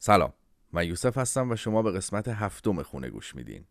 سلام 0.00 0.32
من 0.72 0.86
یوسف 0.86 1.18
هستم 1.18 1.50
و 1.50 1.56
شما 1.56 1.82
به 1.82 1.92
قسمت 1.92 2.28
هفتم 2.28 2.82
خونه 2.82 3.10
گوش 3.10 3.34
میدین. 3.34 3.64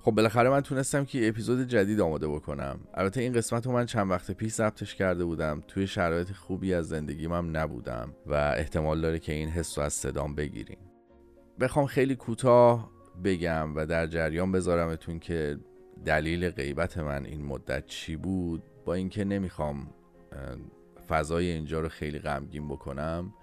خب 0.00 0.12
بالاخره 0.12 0.50
من 0.50 0.60
تونستم 0.60 1.04
که 1.04 1.28
اپیزود 1.28 1.68
جدید 1.68 2.00
آماده 2.00 2.28
بکنم. 2.28 2.80
البته 2.94 3.20
این 3.20 3.32
قسمت 3.32 3.66
رو 3.66 3.72
من 3.72 3.86
چند 3.86 4.10
وقت 4.10 4.30
پیش 4.30 4.52
ضبطش 4.52 4.94
کرده 4.94 5.24
بودم. 5.24 5.62
توی 5.68 5.86
شرایط 5.86 6.32
خوبی 6.32 6.74
از 6.74 6.88
زندگیم 6.88 7.32
هم 7.32 7.56
نبودم 7.56 8.14
و 8.26 8.34
احتمال 8.34 9.00
داره 9.00 9.18
که 9.18 9.32
این 9.32 9.48
حس 9.48 9.78
رو 9.78 9.84
از 9.84 9.92
صدام 9.92 10.34
بگیریم. 10.34 10.95
بخوام 11.60 11.86
خیلی 11.86 12.16
کوتاه 12.16 12.90
بگم 13.24 13.76
و 13.76 13.86
در 13.86 14.06
جریان 14.06 14.52
بذارمتون 14.52 15.18
که 15.18 15.58
دلیل 16.04 16.50
غیبت 16.50 16.98
من 16.98 17.26
این 17.26 17.46
مدت 17.46 17.86
چی 17.86 18.16
بود. 18.16 18.62
با 18.84 18.94
اینکه 18.94 19.24
نمی‌خوام 19.24 19.90
فضای 21.08 21.46
اینجا 21.50 21.80
رو 21.80 21.88
خیلی 21.88 22.18
غمگین 22.18 22.68
بکنم 22.68 23.34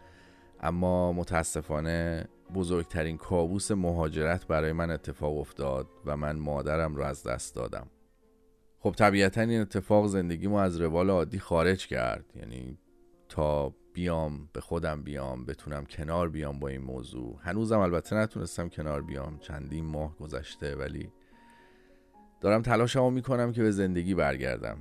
اما 0.59 1.13
متاسفانه 1.13 2.27
بزرگترین 2.53 3.17
کابوس 3.17 3.71
مهاجرت 3.71 4.47
برای 4.47 4.71
من 4.71 4.91
اتفاق 4.91 5.37
افتاد 5.37 5.87
و 6.05 6.17
من 6.17 6.39
مادرم 6.39 6.95
رو 6.95 7.03
از 7.03 7.23
دست 7.23 7.55
دادم. 7.55 7.87
خب 8.79 8.91
طبیعتا 8.91 9.41
این 9.41 9.61
اتفاق 9.61 10.07
زندگیمو 10.07 10.55
از 10.55 10.81
روال 10.81 11.09
عادی 11.09 11.39
خارج 11.39 11.87
کرد. 11.87 12.25
یعنی 12.35 12.77
تا 13.29 13.75
بیام 13.93 14.49
به 14.53 14.61
خودم 14.61 15.03
بیام 15.03 15.45
بتونم 15.45 15.85
کنار 15.85 16.29
بیام 16.29 16.59
با 16.59 16.67
این 16.67 16.81
موضوع. 16.81 17.39
هنوزم 17.41 17.79
البته 17.79 18.15
نتونستم 18.15 18.69
کنار 18.69 19.01
بیام. 19.01 19.39
چندین 19.39 19.85
ماه 19.85 20.17
گذشته 20.17 20.75
ولی 20.75 21.09
دارم 22.41 22.61
تلاشمو 22.61 23.09
می‌کنم 23.09 23.51
که 23.51 23.61
به 23.61 23.71
زندگی 23.71 24.15
برگردم. 24.15 24.77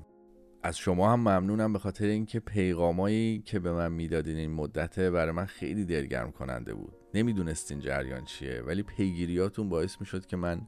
از 0.62 0.78
شما 0.78 1.12
هم 1.12 1.20
ممنونم 1.20 1.72
به 1.72 1.78
خاطر 1.78 2.06
اینکه 2.06 2.40
پیغامایی 2.40 3.42
که 3.42 3.58
به 3.58 3.72
من 3.72 3.92
می‌دادین 3.92 4.36
این 4.36 4.50
مدته 4.50 5.10
برای 5.10 5.32
من 5.32 5.44
خیلی 5.44 5.84
دلگرم 5.84 6.32
کننده 6.32 6.74
بود. 6.74 6.92
نمی‌دونستین 7.14 7.80
جریان 7.80 8.24
چیه 8.24 8.62
ولی 8.66 8.82
پیگیریاتون 8.82 9.68
باعث 9.68 10.00
می‌شد 10.00 10.26
که 10.26 10.36
من 10.36 10.60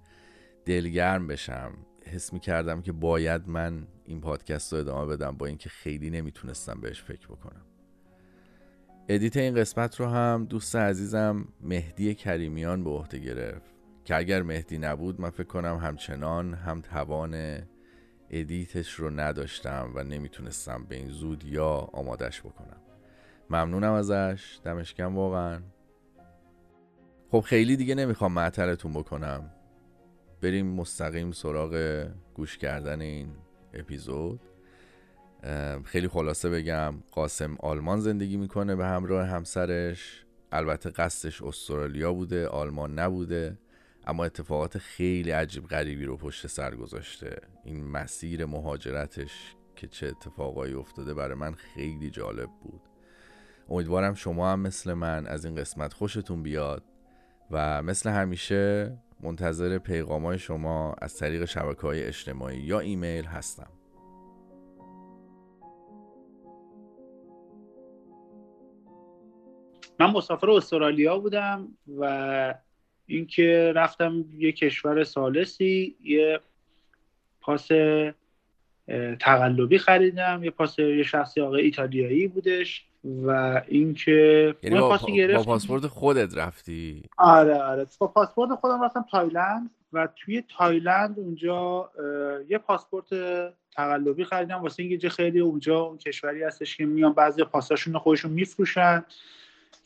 دلگرم 0.65 1.27
بشم. 1.27 1.73
حس 2.07 2.33
می‌کردم 2.33 2.83
که 2.83 2.93
باید 2.93 3.49
من 3.49 3.87
این 4.05 4.21
پادکست 4.21 4.73
رو 4.73 4.79
ادامه 4.79 5.17
بدم 5.17 5.37
با 5.37 5.47
اینکه 5.47 5.69
خیلی 5.69 6.11
نمی‌تونستم 6.11 6.81
بهش 6.81 7.03
فکر 7.03 7.27
بکنم. 7.27 7.67
edit 9.09 9.37
این 9.37 9.55
قسمت 9.55 10.01
رو 10.01 10.07
هم 10.07 10.47
دوست 10.49 10.77
عزیزم 10.77 11.49
مهدی 11.61 12.15
کریمیان 12.15 12.85
به 12.85 12.91
عهده 12.91 13.19
گرفت. 13.19 13.75
که 14.05 14.17
اگر 14.17 14.43
مهدی 14.43 14.79
نبود 14.79 15.21
من 15.21 15.31
فکر 15.31 15.47
کنم 15.47 15.77
همچنان 15.77 16.55
هم 16.55 16.81
توان 16.81 17.63
edit 18.31 18.73
ش 18.73 18.95
رو 18.95 19.11
نداشتم 19.11 19.93
و 19.95 20.05
نمی‌تونستم 20.05 20.85
به 20.89 20.97
این 20.97 21.09
زودیا 21.09 21.71
آمادش 21.71 22.41
بکنم. 22.41 22.81
ممنونم 23.51 23.93
ازش. 23.93 24.59
دمشم 24.65 24.97
گرم 24.97 25.17
واقعا. 25.17 25.63
خب 27.31 27.41
خیلی 27.41 27.77
دیگه 27.77 27.95
نمی‌خوام 27.95 28.33
معطلتون 28.33 28.93
بکنم. 28.93 29.51
بریم 30.41 30.67
مستقیم 30.67 31.33
سراغ 31.33 32.07
گوش 32.35 32.59
کردن 32.59 33.01
این 33.01 33.29
اپیزود. 33.75 34.41
خیلی 35.85 36.09
خلاصه 36.09 36.51
بگم 36.51 36.95
قاسم 37.13 37.57
آلمان 37.61 38.01
زندگی 38.01 38.37
می‌کنه 38.37 38.77
به 38.77 38.87
همراه 38.87 39.27
همسرش. 39.27 40.25
البته 40.53 40.91
قصدش 40.91 41.43
استرالیا 41.43 42.13
بوده 42.13 42.49
آلمان 42.49 42.99
نبوده 42.99 43.59
اما 44.07 44.25
اتفاقات 44.25 44.79
خیلی 44.79 45.31
عجیب 45.31 45.67
غریبی 45.67 46.05
رو 46.05 46.17
پشت 46.17 46.47
سر 46.47 46.75
گذاشته. 46.75 47.37
این 47.65 47.85
مسیر 47.85 48.47
مهاجرتش 48.47 49.55
که 49.77 49.87
چه 49.87 50.07
اتفاقایی 50.07 50.75
افتاده 50.75 51.15
برای 51.15 51.35
من 51.35 51.55
خیلی 51.55 52.11
جالب 52.11 52.51
بود. 52.63 52.81
امیدوارم 53.69 54.15
شما 54.15 54.53
هم 54.53 54.61
مثل 54.61 54.93
من 54.93 55.27
از 55.27 55.45
این 55.45 55.55
قسمت 55.55 55.93
خوشتون 55.93 56.43
بیاد 56.43 56.83
و 57.51 57.83
مثل 57.83 58.11
همیشه 58.11 58.97
منتظر 59.21 59.79
پیغامای 59.79 60.39
شما 60.39 60.95
از 61.03 61.17
طریق 61.17 61.45
شبکه 61.45 61.83
های 61.83 62.05
اجتماعی 62.05 62.59
یا 62.59 62.81
ایمیل 62.81 63.25
هستم. 63.25 63.71
من 69.99 70.11
مسافر 70.11 70.51
استرالیا 70.51 71.19
بودم 71.19 71.69
و 71.99 72.55
اینکه 73.07 73.73
رفتم 73.77 74.25
یه 74.39 74.53
کشور 74.53 75.05
ثالثی 75.05 75.97
یه 76.05 76.41
پاس 77.41 77.69
تقلبی 79.21 79.79
خریدم 79.79 80.45
یه 80.45 80.51
پاس 80.51 80.79
یه 80.79 81.03
شخصی 81.03 81.41
آقای 81.41 81.63
ایتالیایی 81.63 82.29
بودش 82.29 82.85
و 83.05 83.63
اینکه 83.69 84.55
یعنی 84.63 84.81
با, 84.81 84.99
با 85.37 85.43
پاسپورت 85.43 85.87
خودت 85.87 86.37
رفتی؟ 86.37 87.03
آره 87.17 87.63
آره. 87.63 87.87
با 87.99 88.07
پاسپورت 88.07 88.51
خودم 88.61 88.85
رفتم 88.85 89.05
تایلند 89.11 89.71
و 89.93 90.09
توی 90.17 90.45
تایلند 90.59 91.19
اونجا 91.19 91.91
یه 92.49 92.59
پاسپورت 92.59 93.07
تقلبی 93.77 94.25
خریدم. 94.25 94.63
واسه 94.63 94.83
اینکه 94.83 95.09
خیلی 95.09 95.41
اونجا 95.41 95.81
اون 95.81 95.99
کشوری 95.99 96.43
هستش 96.43 96.77
که 96.77 96.87
میان 96.87 97.13
بعضی 97.13 97.45
پاساشون 97.45 97.99
خودشون 97.99 98.31
میفروشن. 98.31 99.05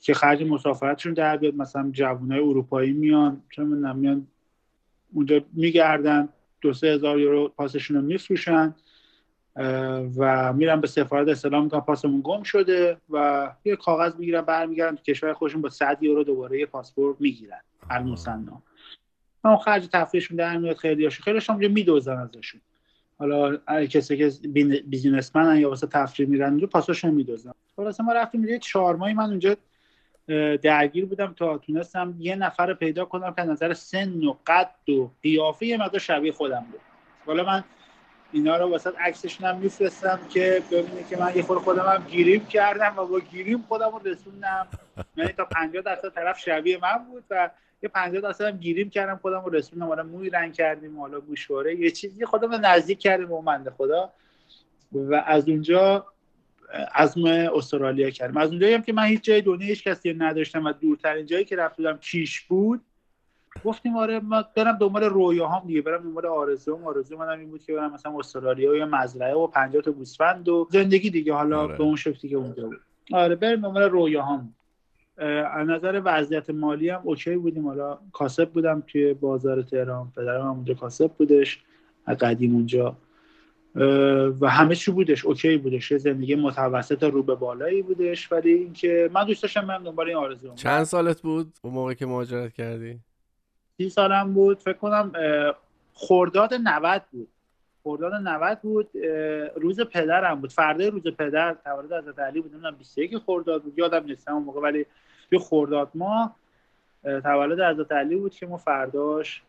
که 0.00 0.14
خرج 0.14 0.42
مسافرتشون 0.42 1.12
در 1.12 1.36
بیاد 1.36 1.54
مثلا 1.54 1.90
جوانای 1.92 2.38
اروپایی 2.38 2.92
میان 2.92 3.42
چون 3.50 3.92
میان 3.96 4.26
اونجا 5.12 5.40
میگردن 5.52 6.28
دو 6.60 6.72
سه 6.72 6.86
هزار 6.86 7.20
یورو 7.20 7.48
پاسشون 7.48 7.96
رو 7.96 8.02
میفروشن 8.02 8.74
و 10.16 10.52
میرن 10.52 10.80
به 10.80 10.86
سفارت 10.86 11.28
اصطلاح 11.28 11.64
می‌کنن 11.64 11.80
پاسمون 11.80 12.20
گم 12.24 12.42
شده 12.42 12.96
و 13.10 13.50
یه 13.64 13.76
کاغذ 13.76 14.16
می‌گیرن 14.16 14.40
برمیگردن 14.40 14.96
تو 14.96 15.02
کشور 15.02 15.32
خودشون 15.32 15.62
با 15.62 15.68
100 15.68 15.98
یورو 16.02 16.24
دوباره 16.24 16.58
یه 16.58 16.66
پاسپورت 16.66 17.16
می‌گیرن. 17.20 17.60
المسنا. 17.90 18.62
اون 19.44 19.56
خرج 19.56 19.88
تفریحشون 19.92 20.36
در 20.36 20.56
میاد 20.56 20.76
خیلی 20.76 21.04
هاشون. 21.04 21.24
خیلی 21.24 21.66
هم 21.66 21.72
میدوزن 21.72 22.16
ازشون. 22.16 22.60
حالا 23.18 23.56
کسی 23.86 24.16
که 24.16 24.32
بیزینسمن 24.86 25.60
یا 25.60 25.68
واسه 25.68 25.86
تفریح 25.86 26.28
میرن 26.28 26.48
اونجا 26.48 26.66
پاساشون 26.66 27.10
میدوزن. 27.10 27.52
خلاص 27.76 28.00
ما 28.00 28.12
رفتیم 28.12 28.44
یه 28.44 28.58
چهار 28.58 28.96
ماهی 28.96 29.14
من 29.14 29.30
اونجا 29.30 29.56
درگیر 30.62 31.06
بودم 31.06 31.34
تا 31.38 31.58
تونستم 31.58 32.14
یه 32.18 32.36
نفر 32.36 32.74
پیدا 32.74 33.04
کنم 33.04 33.34
که 33.34 33.42
نظر 33.42 33.74
سن 33.74 34.24
و 34.24 34.34
قد 34.46 34.88
و 34.88 35.10
قیافه 35.22 35.66
یه 35.66 35.76
مقدار 35.76 36.00
شبیه 36.00 36.32
خودم 36.32 36.66
بود. 36.70 36.80
حالا 37.26 37.44
من 37.44 37.64
اینا 38.32 38.56
رو 38.56 38.70
واسه 38.70 38.90
عکسشون 38.98 39.48
هم 39.48 39.58
میفرستم 39.58 40.20
که 40.30 40.62
ببینه 40.70 41.04
که 41.10 41.16
من 41.16 41.32
یه 41.36 41.42
خور 41.42 41.58
خودم 41.58 41.82
هم 41.82 42.04
گیریم 42.08 42.46
کردم 42.46 42.94
و 42.96 43.06
با 43.06 43.20
گیریم 43.20 43.64
خودم 43.68 43.90
رو 43.90 44.00
رسوندم. 44.04 44.66
یعنی 45.16 45.32
تا 45.32 45.44
50 45.44 45.82
درصد 45.82 46.08
طرف 46.08 46.38
شبیه 46.38 46.78
من 46.82 47.04
بود 47.10 47.24
و 47.30 47.50
یه 47.82 47.88
50 47.88 48.20
درصد 48.20 48.44
هم 48.44 48.56
گیریم 48.56 48.90
کردم 48.90 49.16
خودم 49.16 49.44
رو 49.44 49.50
رسوندم. 49.50 49.86
حالا 49.86 50.02
موی 50.02 50.30
رنگ 50.30 50.54
کردیم 50.54 51.00
حالا 51.00 51.20
گوشواره 51.20 51.80
یه 51.80 51.90
چیزی 51.90 52.24
خودم 52.24 52.50
رو 52.50 52.58
نزدیک 52.58 52.98
کردیم 52.98 53.28
منده 53.28 53.70
خدا. 53.70 54.12
و 54.92 55.24
از 55.26 55.48
اونجا 55.48 56.06
عزم 56.94 57.24
استرالیا 57.26 58.10
کردم. 58.10 58.36
از 58.36 58.50
اونجایی 58.50 58.74
هم 58.74 58.82
که 58.82 58.92
من 58.92 59.04
هیچ 59.04 59.24
جای 59.24 59.40
دنیا 59.40 59.66
هیچ 59.66 59.84
کسی 59.84 60.14
نداشتم 60.14 60.64
و 60.64 60.72
دورترین 60.72 61.26
جایی 61.26 61.44
که 61.44 61.56
رفت 61.56 61.76
بودم 61.76 61.96
کیش 61.96 62.40
بود. 62.40 62.80
گفتیم 63.64 63.96
آره 63.96 64.20
ما 64.20 64.44
برم 64.56 64.78
دنبال 64.78 65.04
رویاهام 65.04 65.66
دیگه 65.66 65.82
برم 65.82 66.02
دنبال 66.02 66.26
آرزوام 66.26 66.84
آرزو 66.84 67.16
منم 67.16 67.38
این 67.38 67.50
بود 67.50 67.64
که 67.64 67.72
برم 67.72 67.92
مثلا 67.92 68.18
استرالیا 68.18 68.76
یا 68.76 68.86
مزرعه 68.86 69.34
و 69.34 69.46
50 69.46 69.82
تا 69.82 69.92
گوسفند 69.92 70.48
و 70.48 70.68
زندگی 70.70 71.10
دیگه 71.10 71.32
حالا 71.32 71.60
آره. 71.60 71.76
به 71.76 71.82
اون 71.82 71.96
شکلی 71.96 72.30
که 72.30 72.36
اونجا 72.36 72.66
بود. 72.66 72.80
آره 73.12 73.34
بریم 73.34 73.60
دنبال 73.60 73.82
رویاهام. 73.82 74.54
از 75.52 75.68
نظر 75.68 76.02
وضعیت 76.04 76.50
مالی 76.50 76.88
هم 76.88 77.00
اوکی 77.04 77.36
بودیم. 77.36 77.68
حالا 77.68 77.98
کاسب 78.12 78.50
بودم 78.50 78.82
توی 78.86 79.14
بازار 79.14 79.62
تهران. 79.62 80.12
پدرم 80.16 80.40
هم 80.40 80.48
اونجا 80.48 80.74
کاسب 80.74 81.10
بودش. 81.18 81.62
قدیم 82.20 82.54
اونجا 82.54 82.96
و 84.40 84.48
همه 84.50 84.74
چی 84.74 84.90
بودش 84.90 85.24
اوکی 85.24 85.56
بودش. 85.56 85.90
یه 85.90 85.98
زندگی 85.98 86.34
متوسط 86.34 87.02
رو 87.02 87.22
به 87.22 87.34
بالایی 87.34 87.82
بودش 87.82 88.32
ولی 88.32 88.52
اینکه 88.52 89.10
من 89.12 89.24
دوست 89.24 89.42
داشتم 89.42 89.64
من 89.64 89.82
دنبال 89.82 90.08
این 90.08 90.16
آرزو. 90.16 90.54
چند 90.54 90.84
سالت 90.84 91.22
بود 91.22 91.52
اون 91.62 91.74
موقع 91.74 91.94
که 91.94 92.06
مهاجرت 92.06 92.52
کردی؟ 92.52 92.98
سی 93.76 93.90
سالم 93.90 94.34
بود. 94.34 94.58
فکر 94.58 94.76
کنم 94.76 95.12
خرداد 95.94 96.54
90 96.54 97.02
بود. 97.12 97.28
خرداد 97.84 98.14
90 98.14 98.58
بود. 98.62 98.88
روز 99.56 99.80
پدرم 99.80 100.40
بود. 100.40 100.52
فردا 100.52 100.88
روز 100.88 101.02
پدر 101.02 101.56
تولد 101.64 101.92
حضرت 101.92 102.18
علی 102.18 102.40
بود. 102.40 102.52
نمی‌دونم 102.52 102.76
21 102.76 103.18
خرداد 103.18 103.62
بود. 103.62 103.78
یادم 103.78 104.04
نیست 104.04 104.28
اون 104.28 104.42
موقع 104.42 104.60
ولی 104.60 104.86
توی 105.30 105.38
خرداد 105.38 105.90
ما 105.94 106.36
تولد 107.02 107.60
حضرت 107.60 107.92
علی 107.92 108.16
بود 108.16 108.34
که 108.34 108.46
ما 108.46 108.56
فرداش 108.56 109.42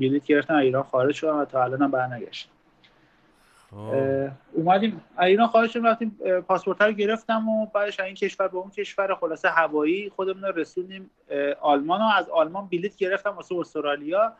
بلیط 0.00 0.24
گرفتم 0.24 0.54
ایران 0.54 0.82
خارج 0.82 1.14
شدم 1.14 1.36
و 1.36 1.44
تا 1.44 1.64
الانم 1.64 1.90
برنگشتم 1.90 2.51
اومدیم 4.52 5.00
ایران 5.20 5.46
خواهشم 5.46 5.86
رفتیم 5.86 6.18
پاسپورت 6.48 6.82
رو 6.82 6.92
گرفتم 6.92 7.48
و 7.48 7.66
بعدش 7.66 8.00
این 8.00 8.14
کشور 8.14 8.48
به 8.48 8.56
اون 8.56 8.70
کشور 8.70 9.14
خلاصه 9.14 9.48
هوایی 9.48 10.10
خودمون 10.10 10.44
رسوندیم. 10.44 11.10
آلمان 11.60 12.00
و 12.00 12.04
از 12.16 12.28
آلمان 12.28 12.66
بلیت 12.66 12.96
گرفتم 12.96 13.30
واسه 13.30 13.54
استرالیا. 13.54 14.32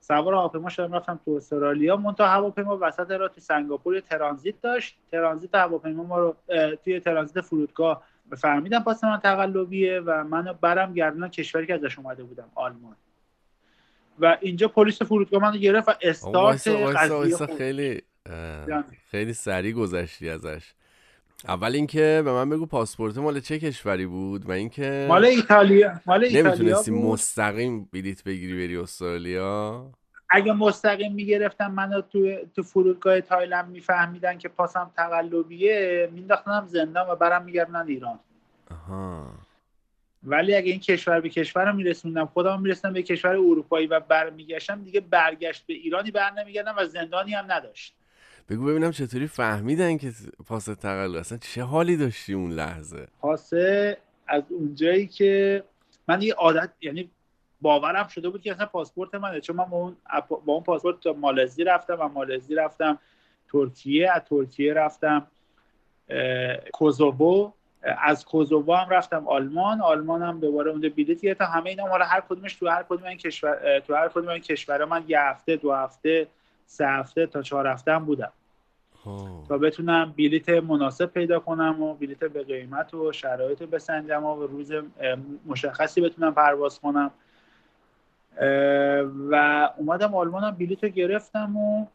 سوار 0.00 0.34
هواپیما 0.34 0.68
شدم 0.68 0.94
رفتم 0.94 1.20
تو 1.24 1.30
استرالیا. 1.30 1.96
منتها 1.96 2.26
هواپیما 2.26 2.78
وسط 2.80 3.10
را 3.10 3.28
تو 3.28 3.40
سنگاپور 3.40 4.00
ترانزیت 4.00 4.60
داشت. 4.62 4.96
ترانزیت 5.12 5.54
هواپیما 5.54 6.02
ما 6.02 6.18
رو 6.18 6.36
توی 6.84 7.00
ترانزیت 7.00 7.40
فرودگاه 7.40 8.02
فهمیدم 8.36 8.82
پاس 8.82 9.04
من 9.04 9.20
تقلبیه 9.20 10.00
و 10.00 10.24
منو 10.24 10.54
برم 10.60 10.94
گردن 10.94 11.28
کشوری 11.28 11.66
که 11.66 11.74
ازش 11.74 11.98
اومده 11.98 12.22
بودم 12.22 12.50
آلمان. 12.54 12.96
و 14.18 14.38
اینجا 14.40 14.68
پلیس 14.68 15.02
فرودگاه 15.02 15.42
منو 15.42 15.56
گرفت 15.56 15.88
و 15.88 15.92
استارت 16.02 16.68
قضیه 16.68 17.36
خیلی 17.46 18.02
خیلی 19.10 19.32
سریع 19.32 19.72
گذشتی 19.72 20.28
ازش. 20.28 20.72
اول 21.48 21.74
اینکه 21.74 22.22
به 22.24 22.32
من 22.32 22.50
بگو 22.50 22.66
پاسپورت 22.66 23.18
مال 23.18 23.40
چه 23.40 23.58
کشوری 23.58 24.06
بود 24.06 24.48
و 24.48 24.52
اینکه 24.52 25.06
مال 25.08 25.24
ایتالیا 25.24 26.00
مال 26.06 26.24
ایتالیا 26.24 26.48
نمی‌تونستی 26.48 26.90
مستقیم 26.90 27.88
بلیت 27.92 28.24
بگیری 28.24 28.66
بری 28.66 28.76
استرالیا؟ 28.76 29.86
اگه 30.30 30.52
مستقیم 30.52 31.14
می‌گرفتم 31.14 31.70
منو 31.70 32.00
تو 32.00 32.36
تو 32.56 32.62
فرودگاه 32.62 33.20
تایلند 33.20 33.68
میفهمیدن 33.68 34.38
که 34.38 34.48
پاسم 34.48 34.90
تقلبیه 34.96 36.08
مینداختنم 36.12 36.66
زندان 36.66 37.10
و 37.10 37.16
برم 37.16 37.44
میگردن 37.44 37.86
ایران. 37.86 38.18
آها. 38.70 39.26
ولی 40.24 40.54
اگه 40.54 40.70
این 40.70 40.80
کشور 40.80 41.20
به 41.20 41.28
کشور 41.28 41.72
میرسوندم 41.72 42.26
خودم 42.26 42.62
می‌رسیدم 42.62 42.92
به 42.92 43.02
کشور 43.02 43.30
اروپایی 43.30 43.86
و 43.86 44.00
برمیگشتم 44.00 44.84
دیگه 44.84 45.00
برگشت 45.00 45.66
به 45.66 45.74
ایرانی 45.74 46.10
بر 46.10 46.30
نمیگردم 46.30 46.74
و 46.78 46.84
زندانی 46.84 47.34
هم 47.34 47.52
نداشت. 47.52 47.94
بگو 48.52 48.66
ببینم 48.66 48.90
چطوری 48.90 49.26
فهمیدن 49.26 49.96
که 49.98 50.12
پاس 50.46 50.64
تقلب 50.64 51.16
اصلا 51.16 51.38
چه 51.38 51.62
حالی 51.62 51.96
داشتی 51.96 52.34
اون 52.34 52.50
لحظه؟ 52.50 53.06
پاسه 53.20 53.98
از 54.26 54.42
اونجایی 54.50 55.06
که 55.06 55.62
من 56.08 56.22
یه 56.22 56.34
عادت 56.34 56.70
یعنی 56.80 57.10
باورم 57.60 58.08
شده 58.08 58.28
بود 58.28 58.42
که 58.42 58.52
اصلا 58.52 58.66
پاسپورت 58.66 59.14
منه 59.14 59.40
چون 59.40 59.56
من 59.56 59.64
با 59.64 59.76
اون, 59.76 59.96
با 60.28 60.52
اون 60.52 60.62
پاسپورت 60.62 61.00
تا 61.00 61.12
مالزی 61.12 61.64
رفتم 61.64 61.96
و 62.00 62.08
مالزی 62.08 62.54
رفتم 62.54 62.98
ترکیه 63.52 64.10
از 64.12 64.22
ترکیه 64.24 64.74
رفتم 64.74 65.26
کوزوو. 66.72 67.52
از 67.82 68.24
کوزوو 68.24 68.74
هم 68.74 68.88
رفتم 68.88 69.28
آلمان 69.28 69.80
آلمان 69.80 70.22
هم 70.22 70.40
دوباره 70.40 70.70
اونجا 70.70 70.88
بلیط 70.88 71.20
گرفتم. 71.20 71.44
همه 71.44 71.70
اینا 71.70 71.86
مال 71.86 72.02
هر 72.02 72.20
کدومش 72.20 72.54
تو 72.54 72.68
هر 72.68 72.82
کدوم 72.82 73.04
این 73.04 73.18
کشور 73.18 73.80
تو 73.80 73.94
هر 73.94 74.08
کدوم 74.08 74.28
این 74.28 74.42
کشور 74.42 74.84
من 74.84 75.04
یه 75.08 75.20
هفته 75.20 75.56
دو 75.56 75.72
هفته 75.72 76.28
سه 76.66 76.86
هفته 76.86 77.26
تا 77.26 77.42
چهار 77.42 77.66
هفته 77.66 77.92
هم 77.92 78.04
بودم. 78.04 78.32
تا 79.48 79.58
بتونم 79.58 80.14
بلیت 80.18 80.48
مناسب 80.48 81.06
پیدا 81.06 81.40
کنم 81.40 81.82
و 81.82 81.94
بلیت 81.94 82.18
به 82.18 82.42
قیمت 82.42 82.94
و 82.94 83.12
شرایط 83.12 83.62
بسنجم 83.62 84.24
و 84.24 84.46
روز 84.46 84.72
مشخصی 85.46 86.00
بتونم 86.00 86.34
پرواز 86.34 86.80
کنم. 86.80 87.10
و 89.30 89.68
اومدم 89.78 90.14
آلمان 90.14 90.44
هم 90.44 90.50
بلیت 90.50 90.84
رو 90.84 90.90
گرفتم 90.90 91.56
و 91.56 91.86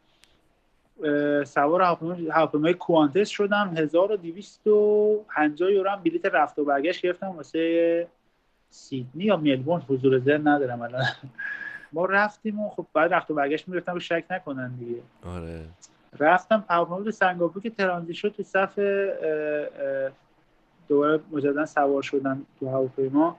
سوار 1.43 1.81
هواپیمای 2.31 2.73
کوانتس 2.73 3.29
شدم. 3.29 3.73
1250 3.77 5.71
یورو 5.71 5.89
هم 5.89 6.03
بلیت 6.03 6.25
رفت 6.25 6.59
و 6.59 6.65
برگشت 6.65 7.01
گرفتم 7.01 7.27
واسه 7.27 8.07
سیدنی 8.69 9.23
یا 9.23 9.37
ملبورن. 9.37 9.81
حضور 9.89 10.19
ذهن 10.19 10.47
ندارم 10.47 10.81
الان. 10.81 11.05
ما 11.93 12.05
رفتیم 12.05 12.59
و 12.59 12.69
خب 12.69 12.85
بعد 12.93 13.13
رفت 13.13 13.31
و 13.31 13.33
برگشت 13.33 13.67
می‌رفتم 13.67 13.99
شک 13.99 14.23
نکنن 14.29 14.75
دیگه. 14.75 15.01
آره. 15.25 15.65
رفتم 16.19 16.65
هواپیما 16.69 17.11
سنگاپور 17.11 17.61
که 17.63 17.69
ترانزیت 17.69 18.15
شد 18.15 18.29
تو 18.29 18.43
صف 18.43 18.79
دوباره 20.87 21.19
مجددا 21.31 21.65
سوار 21.65 22.01
شدن 22.01 22.41
تو 22.59 22.69
هواپیما. 22.69 23.37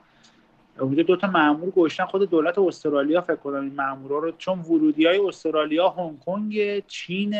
اونجا 0.79 1.03
دو 1.03 1.15
تا 1.15 1.27
مامور 1.27 1.69
گشتن 1.69 2.05
خود 2.05 2.29
دولت 2.29 2.59
استرالیا 2.59 3.21
فکر 3.21 3.35
کنم 3.35 3.61
این 3.61 3.75
مامورا 3.75 4.19
رو 4.19 4.31
چون 4.31 4.59
ورودی 4.59 5.05
های 5.05 5.19
استرالیا 5.19 5.89
هنگ 5.89 6.19
کنگ 6.19 6.85
چین 6.87 7.35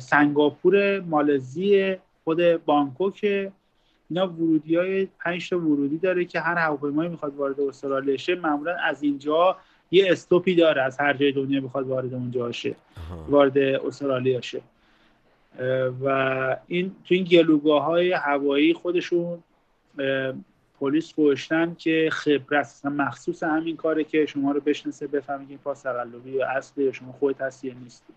سنگاپور 0.00 1.00
مالزی 1.00 1.96
خود 2.24 2.64
بانکوک. 2.64 3.50
اینا 4.10 4.28
ورودی 4.28 4.76
های 4.76 5.08
پنج 5.24 5.50
تا 5.50 5.58
ورودی 5.58 5.98
داره 5.98 6.24
که 6.24 6.40
هر 6.40 6.58
هواپیمایی 6.58 7.10
می‌خواد 7.10 7.36
وارد 7.36 7.60
استرالیا 7.60 8.16
شه 8.16 8.34
معمولا 8.34 8.76
از 8.76 9.02
اینجا 9.02 9.56
یه 9.92 10.12
استوپی 10.12 10.54
داره 10.54 10.82
از 10.82 11.00
هر 11.00 11.12
جای 11.12 11.32
دنیا 11.32 11.60
بخواد 11.60 11.86
وارد 11.86 12.14
اونجا 12.14 12.52
شه 12.52 12.74
وارد 13.28 13.58
استرالیا 13.58 14.40
شه. 14.40 14.60
و 16.04 16.56
این 16.66 16.92
تو 17.04 17.14
این 17.14 17.24
گلوگاه 17.24 17.84
های 17.84 18.12
هوایی 18.12 18.74
خودشون 18.74 19.42
پلیس 20.80 21.14
گوشتن 21.14 21.74
که 21.78 22.08
خبرت 22.12 22.80
مخصوص 22.84 23.42
همین 23.42 23.76
کاره 23.76 24.04
که 24.04 24.26
شما 24.26 24.52
رو 24.52 24.60
بشناسه 24.60 25.06
بفهمید 25.06 25.50
این 25.50 25.58
پاس 25.58 25.82
تقلبی 25.82 26.30
یا 26.30 26.48
اصلی 26.48 26.92
شما 26.92 27.12
خودت 27.12 27.40
هستی 27.40 27.68
یا 27.68 27.74
نیستی. 27.74 28.12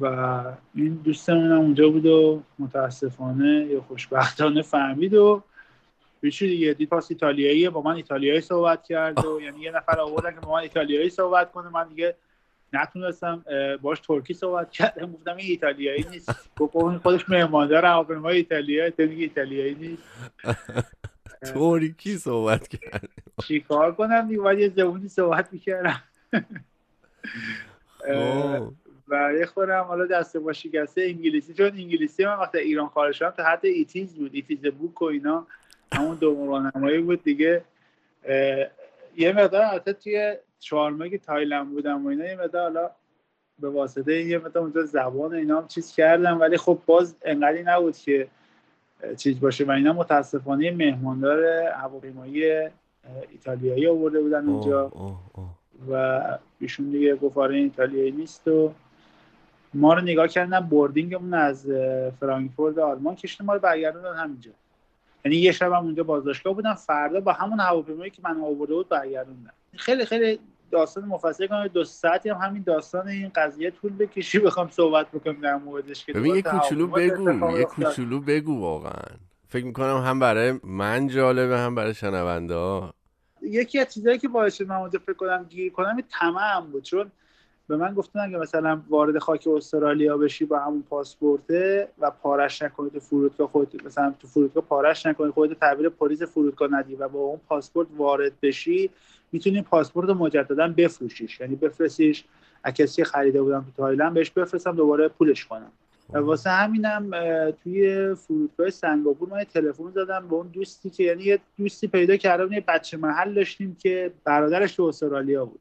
و 0.00 0.44
این 0.74 0.94
دوستمون 0.94 1.50
هم 1.50 1.58
اونجا 1.58 1.88
بود 1.88 2.06
و 2.06 2.42
متاسفانه 2.58 3.66
یا 3.70 3.80
خوشبختانه 3.80 4.62
فهمید 4.62 5.14
و 5.14 5.42
بیشتر 6.20 6.46
دیگه. 6.46 6.74
دید 6.74 6.88
پاس 6.88 7.10
ایتالیاییه 7.10 7.70
با 7.70 7.82
من 7.82 7.94
ایتالیایی 7.94 8.40
صحبت 8.40 8.84
کرد 8.84 9.24
و 9.24 9.40
یعنی 9.40 9.60
یه 9.60 9.70
نفر 9.70 10.00
آوردن 10.00 10.30
که 10.30 10.40
با 10.40 10.52
من 10.52 10.60
ایتالیایی 10.60 11.10
صحبت 11.10 11.52
کنه. 11.52 11.68
من 11.68 11.88
دیگه 11.88 12.14
نتونستم 12.72 13.44
باش 13.82 14.00
ترکی 14.00 14.34
صحبت 14.34 14.70
کردم. 14.70 15.12
گفتم 15.12 15.36
این 15.36 15.50
ایتالیایی 15.50 16.06
نیست. 16.10 16.30
گفت 16.58 16.98
خودش 17.02 17.28
مهماندار 17.28 17.84
هواپیمای 17.84 18.36
ایتالیا 18.36 18.90
تو 18.90 19.02
ایتالیایی 19.02 19.74
نیست. 19.74 20.02
ترکی 21.54 22.16
صحبت 22.18 22.68
کرد. 22.68 23.08
چیکار 23.46 23.94
کنم 23.94 24.28
دیگه؟ 24.28 24.40
باید 24.40 24.58
یه 24.58 24.68
زبونی 24.68 25.08
صحبت 25.08 25.52
می‌کردم. 25.52 26.02
و 29.08 29.32
یه 29.38 29.46
خورم 29.46 29.84
حالا 29.84 30.06
دست 30.06 30.36
با 30.36 30.52
شکسته 30.52 31.02
انگلیسی. 31.02 31.54
چون 31.54 31.66
انگلیسی 31.66 32.24
من 32.24 32.34
وقتی 32.34 32.58
ایران 32.58 32.88
خارج 32.88 33.14
شدم 33.14 33.30
تا 33.30 33.44
حتی 33.44 33.68
ایتیز 33.68 34.14
بود. 34.14 34.34
ایتیز 34.34 34.66
بوک 34.66 35.02
و 35.02 35.04
اینا. 35.04 35.46
همون 35.92 36.16
دو 36.16 36.46
راهنمایی 36.46 36.98
بود 36.98 37.22
دیگه. 37.22 37.62
یه 39.16 39.32
مقدار 39.32 39.62
البته 39.62 39.92
توی 39.92 40.36
چهارمه 40.58 41.10
که 41.10 41.18
تایلند 41.18 41.70
بودم 41.70 42.06
و 42.06 42.08
اینا 42.08 42.24
یه 42.24 42.36
مقدار 42.36 42.62
حالا 42.62 42.90
به 43.58 43.68
واسطه 43.68 44.24
یه 44.24 44.38
مقدار 44.38 44.62
اونجا 44.62 44.82
زبان 44.82 45.34
اینا 45.34 45.60
هم 45.60 45.68
چیز 45.68 45.94
کردم 45.94 46.40
ولی 46.40 46.56
خب 46.56 46.78
باز 46.86 47.16
انقدری 47.22 47.62
نبود 47.62 47.96
که 47.96 48.28
چیز 49.16 49.40
باشه. 49.40 49.64
و 49.64 49.70
اینا 49.70 49.92
متاسفانه 49.92 50.70
مهماندار 50.70 51.44
هواپیمایی 51.68 52.44
ایتالیایی 53.30 53.86
آورده 53.86 54.20
بودن 54.20 54.48
اونجا. 54.48 54.92
و 55.90 56.22
ایشون 56.60 56.90
دیگه 56.90 57.16
گفت 57.16 57.38
ایتالیایی 57.38 58.10
نیست 58.10 58.48
و 58.48 58.72
ما 59.74 59.94
رو 59.94 60.00
نگاه 60.00 60.28
کردن 60.28 60.60
بوردینگمون 60.60 61.34
از 61.34 61.70
فرانکفورت 62.20 62.78
آلمان 62.78 63.14
کشیدن 63.14 63.44
ما 63.44 63.54
رو 63.54 63.60
برگردوندن 63.60 64.14
همینجا. 64.14 64.50
یعنی 65.24 65.36
یه 65.36 65.52
شب 65.52 65.72
هم 65.72 65.84
اونجا 65.84 66.02
بازداشتگاه 66.02 66.54
بودم 66.54 66.74
فردا 66.74 67.20
با 67.20 67.32
همون 67.32 67.60
هواپیمایی 67.60 68.10
که 68.10 68.22
من 68.24 68.40
آورده 68.40 68.74
بود 68.74 68.88
برگردوندم. 68.88 69.52
خیلی 69.76 70.04
خیلی 70.04 70.38
داستان 70.70 71.04
مفصل 71.04 71.46
کنم 71.46 71.68
دو 71.68 71.84
ساعتی 71.84 72.28
هم 72.28 72.36
همین 72.36 72.62
داستان 72.62 73.08
این 73.08 73.30
قضیه 73.34 73.70
طول 73.70 73.92
بکشی 73.92 74.38
بخوام 74.38 74.70
صحبت 74.70 75.10
بکنم 75.10 75.40
در 75.40 75.56
موردش 75.56 76.04
که 76.04 76.12
ببین 76.12 76.34
یه 76.34 76.42
کوچولو 76.42 76.86
بگو 76.86 77.58
یه 77.58 77.64
کوچولو 77.64 78.20
بگو 78.20 78.60
واقعا. 78.60 79.16
فکر 79.48 79.64
می‌کنم 79.64 79.96
هم 79.96 80.18
برای 80.18 80.60
من 80.64 81.06
جالبه 81.06 81.58
هم 81.58 81.74
برای 81.74 81.94
شنونده 81.94 82.82
یکی 83.42 83.78
از 83.78 83.94
چیزایی 83.94 84.18
که 84.18 84.28
باعث 84.28 84.60
من 84.60 84.76
اونجا 84.76 84.98
فکر 84.98 85.12
کنم 85.12 85.44
گیر 85.48 85.72
کنم 85.72 86.00
تمام 86.20 86.70
بود. 86.70 86.82
چون 86.82 87.10
به 87.68 87.76
من 87.76 87.94
گفتن 87.94 88.20
اگه 88.20 88.38
مثلا 88.38 88.80
وارد 88.88 89.18
خاک 89.18 89.48
استرالیا 89.56 90.16
بشی 90.18 90.44
با 90.44 90.58
همون 90.58 90.84
پاسپورته 90.90 91.88
و 91.98 92.10
پارش 92.10 92.62
نکنید 92.62 92.92
تو 92.92 93.00
فرودگاه 93.00 93.48
خودت 93.48 93.84
مثلا 93.84 94.14
تو 94.20 94.28
فرودگاه 94.28 94.64
پارش 94.64 95.06
نکنید 95.06 95.30
خودت 95.30 95.60
تعبیر 95.60 95.88
پلیس 95.88 96.22
فرودگاه 96.22 96.72
ندی 96.72 96.94
و 96.94 97.08
با 97.08 97.18
اون 97.18 97.40
پاسپورت 97.48 97.88
وارد 97.96 98.32
بشی 98.42 98.90
می‌تونی 99.32 99.62
پاسپورت 99.62 100.08
رو 100.08 100.14
مجددا 100.14 100.68
بفروشیش. 100.68 101.40
یعنی 101.40 101.56
بفرستیش. 101.56 102.24
کسی 102.74 103.04
خریده 103.04 103.42
بودم 103.42 103.60
تو 103.60 103.82
تایلند 103.82 104.14
بهش 104.14 104.30
بفرستم 104.30 104.76
دوباره 104.76 105.08
پولش 105.08 105.44
کنم. 105.44 105.72
و 106.12 106.18
واسه 106.18 106.50
همینم 106.50 107.10
توی 107.50 108.14
فرودگاه 108.14 108.70
سنگاپور 108.70 109.28
من 109.28 109.44
تلفن 109.44 109.90
زدم 109.90 110.28
به 110.28 110.34
اون 110.34 110.46
دوستی 110.46 110.90
که 110.90 111.04
یعنی 111.04 111.22
یه 111.22 111.38
دوستی 111.58 111.86
پیدا 111.86 112.16
کردم 112.16 112.52
یه 112.52 112.64
بچه 112.68 112.96
محل 112.96 113.34
داشتیم 113.34 113.76
که 113.80 114.12
برادرش 114.24 114.76
تو 114.76 114.82
استرالیا 114.82 115.44
بود. 115.44 115.60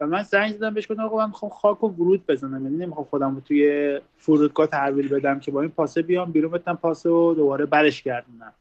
و 0.00 0.06
من 0.06 0.22
زنگ 0.22 0.52
زدم 0.56 0.74
بهش 0.74 0.90
گفتم 0.90 1.02
آقا 1.02 1.16
من 1.16 1.26
می‌خوام 1.26 1.50
خاک 1.50 1.84
و 1.84 1.88
ورود 1.88 2.26
بزنم. 2.26 2.64
یعنی 2.64 2.76
نمی‌خوام 2.76 3.06
خودم 3.10 3.34
رو 3.34 3.40
توی 3.40 4.00
فرودگاه 4.16 4.66
تحویل 4.66 5.08
بدم 5.08 5.40
که 5.40 5.50
با 5.50 5.60
این 5.60 5.70
پاسه 5.70 6.02
بیام 6.02 6.32
بیرون 6.32 6.50
بتم 6.50 6.74
پاسه 6.74 7.10
و 7.10 7.34
دوباره 7.34 7.66
برش 7.66 8.02
گردونم. 8.02 8.52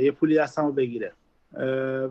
یه 0.00 0.10
پولی 0.10 0.36
دستم 0.36 0.66
رو 0.66 0.72
بگیره. 0.72 1.12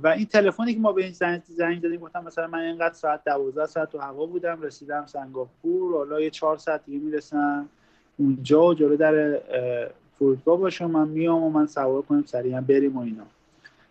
و 0.04 0.08
این 0.18 0.26
تلفنی 0.26 0.74
که 0.74 0.80
ما 0.80 0.92
به 0.92 1.04
این 1.04 1.12
زنگ 1.12 1.42
زنگ 1.46 1.82
زدیم 1.82 2.00
گفتم 2.00 2.24
مثلا 2.24 2.48
من 2.48 2.60
اینقدر 2.60 2.94
ساعت 2.94 3.24
12 3.26 3.66
ساعت 3.66 3.92
تو 3.92 4.00
هوا 4.00 4.26
بودم 4.26 4.62
رسیدم 4.62 5.06
سنگاپور 5.06 5.98
حالا 5.98 6.22
یه 6.22 6.30
چهار 6.30 6.58
ساعت 6.58 6.86
دیگه 6.86 7.00
می‌رسم. 7.00 7.70
اونجا 8.18 8.66
و 8.66 8.74
جلو 8.74 8.98
در 8.98 9.42
فرودگاه 10.20 10.58
باشم 10.58 10.92
من 10.92 11.08
میام 11.08 11.44
و 11.44 11.50
من 11.50 11.66
سوار 11.66 12.02
کنیم 12.02 12.24
سریعا 12.26 12.62
بریم 12.62 12.98
و 12.98 13.02
اینا. 13.02 13.24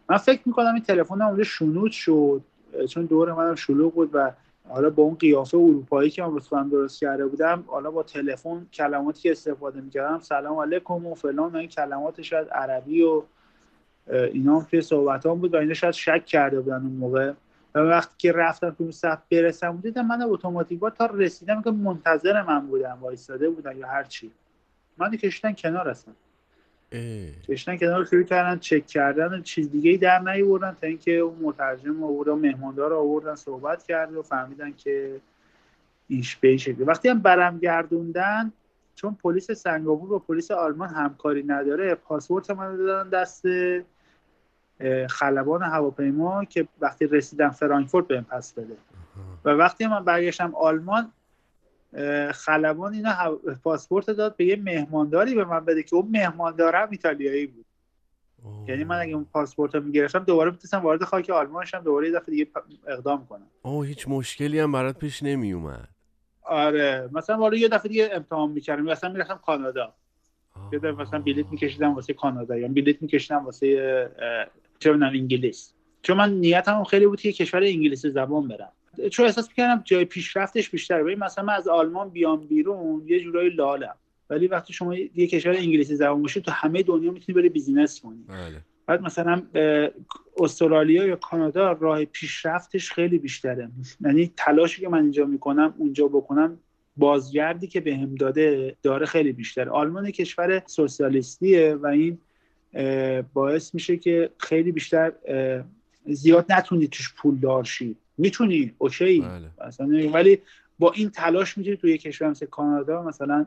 من 0.09 0.17
فکر 0.17 0.41
می‌کنم 0.47 0.75
این 0.75 0.83
تلفن 0.83 1.23
اونجا 1.23 1.43
شنود 1.43 1.91
شد. 1.91 2.41
چون 2.89 3.07
دور 3.07 3.33
منم 3.33 3.55
شلوغ 3.55 3.95
بود 3.95 4.11
و 4.13 4.33
حالا 4.69 4.91
با 4.91 5.03
اون 5.03 5.15
قیافه 5.15 5.57
اروپایی 5.57 6.11
که 6.11 6.23
من 6.23 6.39
خودم 6.39 6.69
درست 6.69 7.01
کرده 7.01 7.27
بودم 7.27 7.65
حالا 7.67 7.91
با 7.91 8.03
تلفن 8.03 8.67
کلماتی 8.73 9.23
که 9.23 9.31
استفاده 9.31 9.81
می‌کردم 9.81 10.19
سلام 10.21 10.59
علیکم 10.59 11.07
و 11.07 11.15
فلان 11.15 11.53
و 11.53 11.57
این 11.57 11.69
کلمات 11.69 12.23
شاید 12.23 12.49
عربی 12.49 13.03
و 13.03 13.23
اینا 14.13 14.59
هم 14.59 14.67
توی 14.71 14.81
صحبت 14.81 15.27
هم 15.27 15.35
بود 15.35 15.55
و 15.55 15.59
اینا 15.59 15.75
شاید 15.75 15.95
شک 15.95 16.27
کرده 16.27 16.61
بودن 16.61 16.83
اون 16.83 16.93
موقع. 16.93 17.33
و 17.75 17.79
وقتی 17.79 18.15
که 18.19 18.33
رفتم 18.33 18.71
تو 18.71 18.93
صف 18.93 19.19
برسم 19.31 19.77
دیدم 19.77 20.07
من 20.07 20.23
اتوماتیک 20.23 20.81
تا 20.99 21.07
رسیدم 21.07 21.63
که 21.63 21.71
منتظر 21.71 22.43
من 22.43 22.67
بودم 22.67 22.99
وایستاده 23.01 23.51
بودن 23.51 23.77
یا 23.77 23.87
هر 23.87 24.05
چی. 24.05 24.31
من 24.99 25.17
کشتن 25.17 25.53
کنار 25.53 25.91
هستم. 25.91 26.17
کشتن 27.49 27.77
کنار 27.77 28.05
شروع 28.05 28.23
کردن 28.23 28.59
چک 28.59 28.87
کردن 28.87 29.35
و 29.35 29.41
چیز 29.41 29.71
دیگه 29.71 29.91
ای 29.91 29.97
در 29.97 30.19
نیوردن 30.19 30.77
تا 30.81 30.87
اینکه 30.87 31.13
اون 31.13 31.39
مترجم 31.43 32.05
آوردن 32.05 32.33
مهماندار 32.33 32.93
آوردن 32.93 33.35
صحبت 33.35 33.83
کرد 33.83 34.15
و 34.15 34.23
فهمیدن 34.23 34.73
که 34.73 35.21
ایش 36.09 36.37
به 36.37 36.85
وقتی 36.87 37.09
هم 37.09 37.19
برم 37.19 37.59
گردوندن 37.59 38.53
چون 38.95 39.17
پلیس 39.23 39.51
سنگاپور 39.51 40.13
و 40.13 40.19
پلیس 40.19 40.51
آلمان 40.51 40.89
همکاری 40.89 41.43
نداره 41.43 41.95
پاسپورت 41.95 42.51
من 42.51 42.77
دادن 42.77 43.11
دست 43.11 43.45
خلبان 45.09 45.63
هواپیما 45.63 46.45
که 46.45 46.69
وقتی 46.81 47.07
رسیدم 47.07 47.51
فرانکفورت 47.51 48.07
بهم 48.07 48.25
پس 48.25 48.53
بده. 48.53 48.77
و 49.45 49.51
وقتی 49.51 49.87
من 49.87 50.05
برگشتم 50.05 50.55
آلمان 50.55 51.13
خلبان 52.33 52.95
اینا 52.95 53.39
پاسپورت 53.65 54.11
داد 54.11 54.37
به 54.37 54.45
یه 54.45 54.57
مهمانداری 54.57 55.35
به 55.35 55.45
من 55.45 55.65
بده 55.65 55.83
که 55.83 55.97
اون 55.97 56.09
مهماندارم 56.11 56.89
ایتالیایی 56.91 57.47
بود. 57.47 57.67
یعنی 58.69 58.85
من 58.85 58.99
اگه 59.01 59.15
اون 59.15 59.25
پاسپورت 59.25 59.75
رو 59.75 59.81
می‌گرفتم 59.81 60.19
دوباره 60.19 60.51
می‌تونستم 60.51 60.79
وارد 60.79 61.05
خاک 61.05 61.31
آلمان 61.31 61.65
شم 61.65 61.79
دوباره 61.79 62.09
یه 62.09 62.15
دفعه 62.15 62.31
دیگه 62.31 62.47
اقدام 62.87 63.27
کنم. 63.27 63.47
اوه 63.63 63.87
هیچ 63.87 64.09
مشکلی 64.09 64.61
هم 64.61 64.73
برات 64.73 64.99
پیش 64.99 65.23
نمی 65.23 65.53
اومد 65.53 65.89
آره. 66.43 67.09
مثلا 67.13 67.39
وارد 67.39 67.55
یه 67.55 67.69
دفعه 67.69 67.89
دیگه 67.89 68.11
امتحان 68.13 68.51
می‌کردم. 68.51 68.83
مثلا 68.83 69.13
می‌رفتم 69.13 69.41
کانادا. 69.47 69.95
یه 70.73 70.79
دفعه 70.79 70.93
مثلا 70.93 71.21
بلیت 71.21 71.47
میکشیدم 71.47 71.95
واسه 71.95 72.13
کانادا 72.13 72.57
یا 72.59 72.69
بلیت 72.69 73.03
میکشیدم 73.03 73.45
واسه 73.45 74.11
چه 74.79 74.91
انگلیس. 74.91 75.73
چون 76.03 76.17
من 76.17 76.33
نیتم 76.33 76.85
خیلی 76.85 77.07
بود 77.07 77.21
که 77.21 77.33
کشور 77.33 77.63
انگلیسی 77.63 78.11
زبان 78.11 78.49
برم. 78.49 78.73
چون 79.11 79.27
احساس 79.27 79.49
می‌کردم 79.49 79.83
جای 79.85 80.05
پیشرفتش 80.05 80.71
بیشتره. 80.71 81.03
ببین 81.03 81.19
مثلا 81.19 81.45
من 81.45 81.53
از 81.53 81.69
آلمان 81.69 82.11
بیام 82.11 82.47
بیرون 82.47 83.03
یه 83.07 83.21
جورایی 83.21 83.51
لالم. 83.51 83.95
ولی 84.31 84.47
وقتی 84.47 84.73
شما 84.73 84.95
یه 84.95 85.27
کشور 85.27 85.57
انگلیسی 85.57 85.97
زبان 85.97 86.23
باشی 86.23 86.41
تو 86.41 86.51
همه 86.51 86.83
دنیا 86.83 87.11
می‌تونی 87.11 87.37
بری 87.37 87.49
بیزینس 87.49 88.01
کنی. 88.01 88.25
بله. 88.29 88.61
بعد 88.87 89.03
مثلا 89.03 89.43
استرالیا 90.39 91.07
یا 91.07 91.17
کانادا 91.17 91.73
راه 91.73 92.05
پیشرفتش 92.05 92.93
خیلی 92.93 93.19
بیشتره. 93.19 93.69
یعنی 94.01 94.33
تلاشی 94.37 94.81
که 94.81 94.89
من 94.89 95.03
اینجا 95.03 95.25
می‌کنم 95.25 95.75
اونجا 95.79 96.09
بکنم 96.09 96.59
بازگردی 96.97 97.67
که 97.67 97.81
بهم 97.81 98.11
به 98.11 98.17
داده 98.17 98.77
داره 98.83 99.07
خیلی 99.07 99.33
بیشتر 99.33 99.69
آلمان 99.69 100.11
کشور 100.11 100.63
سوسیالیستیه 100.67 101.75
و 101.75 101.87
این 101.87 102.19
باعث 103.35 103.75
میشه 103.75 103.97
که 103.97 104.31
خیلی 104.39 104.73
بیشتر 104.73 105.13
زیاد 106.07 106.53
نتونی 106.53 106.89
توش 106.89 107.15
پول 107.15 107.37
دارشی 107.37 107.97
می‌تونی؟ 108.19 108.75
اوکی. 108.79 109.25
بله. 109.79 110.09
ولی 110.09 110.39
با 110.79 110.93
این 110.93 111.11
تلاش 111.11 111.59
می‌تونی 111.59 111.77
توی 111.77 111.99
کشور 111.99 112.29
مثل 112.29 112.47
کانادا 112.47 113.03
مثلا 113.03 113.47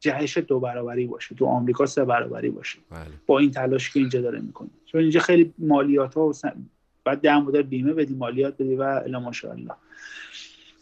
جهش 0.00 0.38
دو 0.38 0.60
برابری 0.60 1.06
باشه 1.06 1.34
تو 1.34 1.46
آمریکا 1.46 1.86
سه 1.86 2.04
برابری 2.04 2.50
باشه. 2.50 2.78
بله. 2.90 3.00
با 3.26 3.38
این 3.38 3.50
تلاش 3.50 3.90
که 3.90 4.00
اینجا 4.00 4.20
داره 4.20 4.40
می‌کنه. 4.40 4.68
چون 4.86 5.00
اینجا 5.00 5.20
خیلی 5.20 5.54
مالیات 5.58 6.14
ها 6.14 6.28
و 6.28 6.32
بعد 7.04 7.20
ده 7.20 7.38
مدر 7.38 7.62
بیمه 7.62 7.92
بدی 7.92 8.14
مالیات 8.14 8.54
بدی 8.54 8.74
و 8.74 8.82
الا 8.82 9.20
ماشاءالله. 9.20 9.74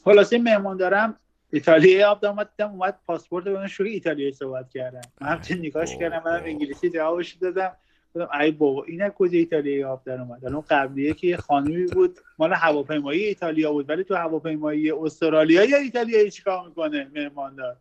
خلاصه 0.04 0.38
مهمان 0.38 0.76
دارم. 0.76 1.16
ایتالیایی 1.52 2.02
آب 2.02 2.24
اومد 2.24 2.50
دیدم 2.56 2.70
اومد 2.70 2.98
پاسپورت 3.06 3.44
به 3.44 3.52
من 3.52 3.66
شروع 3.66 3.88
ایتالیایی 3.88 4.32
صحبت 4.32 4.70
کردن. 4.70 5.00
من 5.20 5.28
همچنین 5.28 5.60
نگاهش 5.60 5.96
کردم 5.96 6.22
منم 6.24 6.42
انگلیسی 6.44 6.90
جوابش 6.90 7.32
دادم. 7.32 7.72
گفتم 8.14 8.38
ای 8.40 8.50
بابا 8.50 8.84
این 8.84 9.08
کجا 9.08 9.38
ایتالیایی 9.38 9.84
آب 9.84 10.04
در 10.04 10.20
اومد 10.20 10.44
الان 10.44 10.64
قبلیه 10.70 11.14
که 11.14 11.26
یه 11.26 11.36
خانومی 11.36 11.86
بود 11.86 12.18
مال 12.38 12.52
هواپیمایی 12.52 13.24
ایتالیا 13.24 13.72
بود 13.72 13.90
ولی 13.90 14.04
تو 14.04 14.14
هواپیمایی 14.14 14.90
استرالیا 14.90 15.64
یا 15.64 15.76
ایتالیایی 15.76 16.30
چیکار 16.30 16.68
می‌کنه 16.68 17.10
مهماندار. 17.14 17.76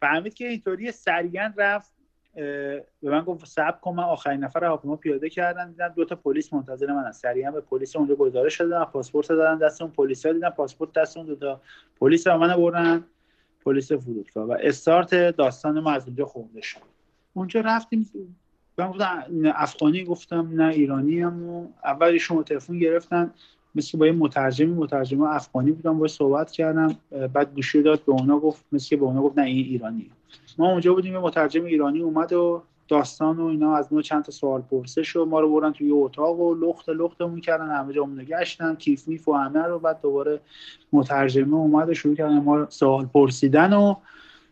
فهمید 0.00 0.34
که 0.34 0.48
اینطوری 0.48 0.92
سریعا 0.92 1.52
رفت 1.56 1.92
به 2.34 2.84
من 3.02 3.20
گفت 3.20 3.46
صبر 3.46 3.78
کن 3.80 3.94
من 3.94 4.02
آخرین 4.02 4.44
نفر 4.44 4.64
هواپیما 4.64 4.96
پیاده 4.96 5.30
کردن 5.30 5.70
دیدم 5.70 5.88
دو 5.88 6.04
تا 6.04 6.16
پلیس 6.16 6.52
منتظر 6.52 6.92
من 6.92 7.04
هست 7.04 7.22
سریعا 7.22 7.50
به 7.50 7.60
پلیس 7.60 7.96
اونجا 7.96 8.14
گزارش 8.14 8.60
دادم 8.60 8.84
پاسپورت 8.84 9.28
دادن 9.28 9.58
دست 9.58 9.82
اون 9.82 9.90
پلیس 9.90 10.26
ها 10.26 10.32
دیدم 10.32 10.50
پاسپورت 10.50 10.92
دست 10.92 11.16
اون 11.16 11.26
دو 11.26 11.36
تا 11.36 11.60
پلیس 12.00 12.26
رو 12.26 12.38
من 12.38 12.56
بردن. 12.56 13.04
پلیس 13.64 13.92
فرودگاه. 13.92 14.44
و 14.44 14.56
استارت 14.60 15.14
داستان 15.14 15.80
ما 15.80 15.92
از 15.92 16.06
اونجا 16.06 16.24
خونده 16.24 16.60
شد. 16.60 16.80
اونجا 17.32 17.60
رفتیم 17.60 18.10
من 18.78 18.88
گفتم 18.88 19.24
افغانی 19.54 20.04
گفتم 20.04 20.48
نه 20.52 20.68
ایرانی 20.68 21.20
هم 21.20 21.42
و 21.42 21.66
اول 21.84 22.06
ایشون 22.06 22.44
تلفن 22.44 22.78
گرفتن. 22.78 23.34
مثل 23.74 23.98
با 23.98 24.06
یه 24.06 24.12
مترجمی 24.12 24.74
مترجم 24.74 25.22
افغانی 25.22 25.72
بودم 25.72 25.98
باش 25.98 26.10
صحبت 26.10 26.50
کردم. 26.50 26.96
بعد 27.32 27.54
گوشی 27.54 27.82
داد 27.82 28.04
به 28.04 28.12
اونا 28.12 28.38
گفت 28.38 28.64
مثل 28.72 28.96
به 28.96 29.04
اونا 29.04 29.22
گفت 29.22 29.38
نه 29.38 29.44
این 29.44 29.66
ایرانی. 29.66 30.10
ما 30.58 30.70
اونجا 30.70 30.94
بودیم 30.94 31.12
یه 31.12 31.18
مترجم 31.18 31.64
ایرانی 31.64 32.00
اومد 32.00 32.32
و 32.32 32.62
داستان 32.88 33.36
و 33.36 33.44
اینا 33.44 33.76
از 33.76 33.92
ما 33.92 34.02
چند 34.02 34.24
تا 34.24 34.32
سوال 34.32 34.62
پرسش 34.62 35.16
و 35.16 35.24
ما 35.24 35.40
رو 35.40 35.60
برن 35.60 35.72
توی 35.72 35.90
اتاق 35.90 36.40
و 36.40 36.54
لخت 36.54 36.88
لختمون 36.88 37.40
کردن 37.40 37.70
همه 37.70 37.92
جا 37.92 38.06
گشتن 38.06 38.74
کیف 38.74 39.08
میف 39.08 39.28
و 39.28 39.32
همه 39.32 39.62
رو. 39.62 39.78
بعد 39.78 40.00
دوباره 40.02 40.40
مترجمه 40.92 41.54
اومد 41.56 41.88
و 41.88 41.94
شروع 41.94 42.14
کردن 42.14 42.38
ما 42.38 42.70
سوال 42.70 43.06
پرسیدن 43.06 43.72
و 43.72 43.94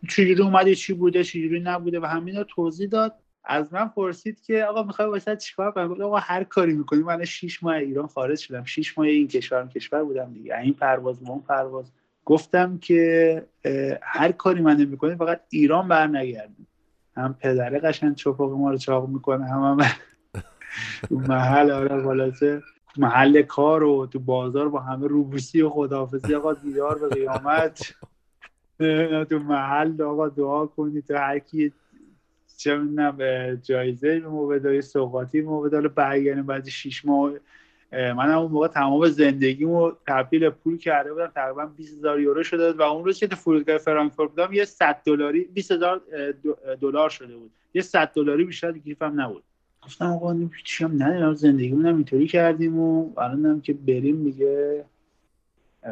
چجوری 0.09 0.41
اومده 0.41 0.75
چی 0.75 0.93
بوده 0.93 1.23
چجوری 1.23 1.59
نبوده 1.59 1.99
و 1.99 2.05
همین 2.05 2.35
رو 2.35 2.43
توضیح 2.43 2.89
داد. 2.89 3.13
از 3.47 3.73
من 3.73 3.87
پرسید 3.87 4.41
که 4.41 4.63
آقا 4.63 4.83
می‌خوای 4.83 5.07
واسه 5.07 5.35
چیکار 5.35 5.71
کنم؟ 5.71 6.01
آقا 6.01 6.17
هر 6.17 6.43
کاری 6.43 6.73
می‌کنی. 6.73 7.03
من 7.03 7.25
6 7.25 7.63
ماه 7.63 7.75
ایران 7.75 8.07
خارج 8.07 8.39
شدم. 8.39 8.63
6 8.63 8.97
ماه 8.97 9.07
این 9.07 9.27
کشور 9.27 9.67
کشور 9.67 10.03
بودم 10.03 10.33
دیگه. 10.33 10.57
این 10.57 10.73
پرواز 10.73 11.17
اون 11.21 11.39
پرواز. 11.39 11.91
گفتم 12.25 12.77
که 12.77 13.45
هر 14.01 14.31
کاری 14.31 14.61
من 14.61 14.77
نمی‌کنی 14.77 15.15
فقط 15.15 15.41
ایران 15.49 15.87
بر 15.87 16.07
نگردیم 16.07 16.67
هم 17.17 17.35
پدره 17.39 17.79
قشنگ 17.79 18.15
چپاق 18.15 18.51
ما 18.51 18.71
رو 18.71 18.77
چاق 18.77 19.09
می‌کنه 19.09 19.45
هم, 19.45 19.63
هم 19.63 19.77
محل 21.11 21.71
آره 21.71 22.03
خلاصه. 22.03 22.61
محل 22.97 23.41
کار 23.41 23.83
و 23.83 24.05
تو 24.05 24.19
بازار 24.19 24.69
با 24.69 24.79
همه 24.79 25.07
روبوسی 25.07 25.61
و 25.61 25.69
خداحافظی. 25.69 26.35
آقا 26.35 26.53
دیدار 26.53 26.99
به 26.99 27.09
قیامت. 27.09 27.93
تو 29.29 29.39
محل 29.39 30.01
آقا 30.01 30.29
دعا 30.29 30.65
کنی. 30.65 31.01
تو 31.01 31.17
هر 31.17 31.39
چه 32.57 32.77
می‌دونم 32.77 33.17
جایزه 33.55 34.19
به 34.19 34.59
بده 34.59 34.81
سوقاتی 34.81 35.41
بده 35.41 35.87
برگردیم 35.87 36.45
بعد 36.45 36.67
شیش 36.67 37.05
ماه 37.05 37.31
من 37.91 38.31
اون 38.31 38.51
موقع 38.51 38.67
تمام 38.67 39.07
زندگیمو 39.07 39.91
تبدیل 40.07 40.49
پول 40.49 40.77
کرده 40.77 41.13
بودم 41.13 41.27
تقریبا 41.27 41.65
20 41.65 41.97
هزار 41.97 42.19
یورو 42.19 42.43
شده 42.43 42.71
و 42.71 42.81
اون 42.81 43.05
روز 43.05 43.19
که 43.19 43.27
تو 43.27 43.35
فرودگاه 43.35 43.77
فرانکفورت 43.77 44.29
بودم 44.29 44.53
یه 44.53 44.65
100 44.65 45.01
دلاری 45.05 45.43
20 45.43 45.71
هزار 45.71 46.01
دلار 46.81 47.09
شده 47.09 47.35
بود. 47.35 47.51
یه 47.73 47.81
100 47.81 48.11
دلاری 48.15 48.43
بیشتر 48.43 48.71
گیفم 48.71 49.21
نبود. 49.21 49.43
گفتم 49.85 50.05
آقا 50.05 50.35
چی 50.63 50.83
هم 50.83 51.03
نه 51.03 51.33
زندگیمون 51.33 51.85
هم 51.85 51.95
اینطوری 51.95 52.27
کردیم 52.27 52.79
و 52.79 53.19
الان 53.19 53.61
که 53.61 53.73
بریم 53.73 54.15
میگه 54.15 54.85